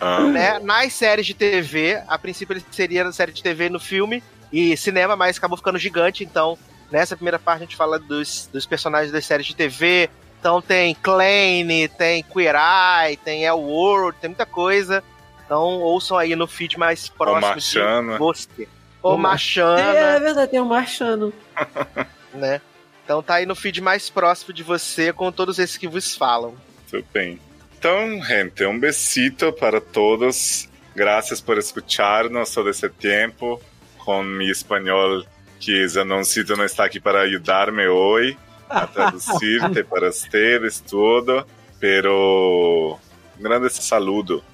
Ah, 0.00 0.20
né, 0.20 0.58
nas 0.58 0.92
séries 0.92 1.26
de 1.26 1.34
TV. 1.34 2.02
A 2.08 2.18
princípio 2.18 2.54
ele 2.54 2.64
seria 2.70 3.04
na 3.04 3.12
série 3.12 3.32
de 3.32 3.42
TV 3.42 3.68
no 3.68 3.78
filme, 3.78 4.22
e 4.52 4.76
cinema, 4.76 5.16
mas 5.16 5.38
acabou 5.38 5.56
ficando 5.56 5.78
gigante, 5.78 6.22
então 6.22 6.58
nessa 6.90 7.16
primeira 7.16 7.38
parte 7.38 7.62
a 7.62 7.64
gente 7.64 7.76
fala 7.76 7.98
dos, 7.98 8.48
dos 8.52 8.66
personagens 8.66 9.10
das 9.10 9.24
séries 9.24 9.46
de 9.46 9.56
TV. 9.56 10.10
Então 10.38 10.60
tem 10.60 10.94
Klein, 10.96 11.88
tem 11.96 12.22
Queer 12.22 12.54
Eye, 12.54 13.16
tem 13.16 13.44
El 13.44 13.60
World, 13.60 14.18
tem 14.20 14.28
muita 14.28 14.44
coisa. 14.44 15.02
Então 15.46 15.80
ouçam 15.80 16.18
aí 16.18 16.36
no 16.36 16.46
feed 16.46 16.78
mais 16.78 17.08
próximo 17.08 17.54
de 17.54 18.18
você. 18.18 18.68
O 19.02 19.14
É, 19.14 19.16
Machana, 19.16 20.20
verdade, 20.20 20.50
tem 20.50 20.60
o 20.60 20.64
Marchano. 20.64 21.32
né? 22.32 22.60
Então 23.04 23.22
tá 23.22 23.34
aí 23.34 23.46
no 23.46 23.54
feed 23.54 23.80
mais 23.80 24.08
próximo 24.08 24.54
de 24.54 24.62
você 24.62 25.12
com 25.12 25.30
todos 25.32 25.58
esses 25.58 25.76
que 25.76 25.88
vos 25.88 26.14
falam. 26.14 26.54
Muito 26.92 27.06
bem. 27.12 27.40
Então, 27.78 28.22
gente, 28.22 28.64
um 28.64 28.78
besito 28.78 29.52
para 29.52 29.80
todos. 29.80 30.68
Gracias 30.94 31.40
por 31.40 31.58
escucharnos 31.58 32.52
todo 32.54 32.70
esse 32.70 32.88
tempo 32.88 33.60
com 33.98 34.22
mi 34.22 34.50
espanhol, 34.50 35.24
que 35.58 35.86
Zanoncito 35.88 36.56
não 36.56 36.64
está 36.64 36.84
aqui 36.84 37.00
para 37.00 37.22
ajudar-me 37.22 37.86
hoje 37.88 38.36
a 38.68 38.86
traduzir-te 38.88 39.82
para 39.84 40.08
ustedes 40.08 40.80
tudo. 40.80 41.46
Pero, 41.80 42.98
um 43.38 43.42
grande 43.42 43.68
saludo. 43.70 44.44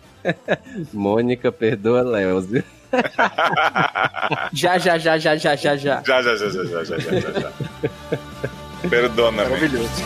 Mônica, 0.92 1.52
perdoa 1.52 2.02
Léo. 2.02 2.64
Já, 4.52 4.78
já, 4.78 4.98
já, 4.98 5.18
já, 5.18 5.36
já, 5.36 5.54
já, 5.56 5.76
já. 5.76 5.76
Já, 5.76 6.02
já, 6.22 6.36
já, 6.36 6.36
já, 6.36 6.64
já, 6.64 6.84
já, 6.84 6.98
já, 6.98 7.40
já. 7.40 7.52
Perdona-me. 8.88 9.50
Maravilhoso. 9.50 10.04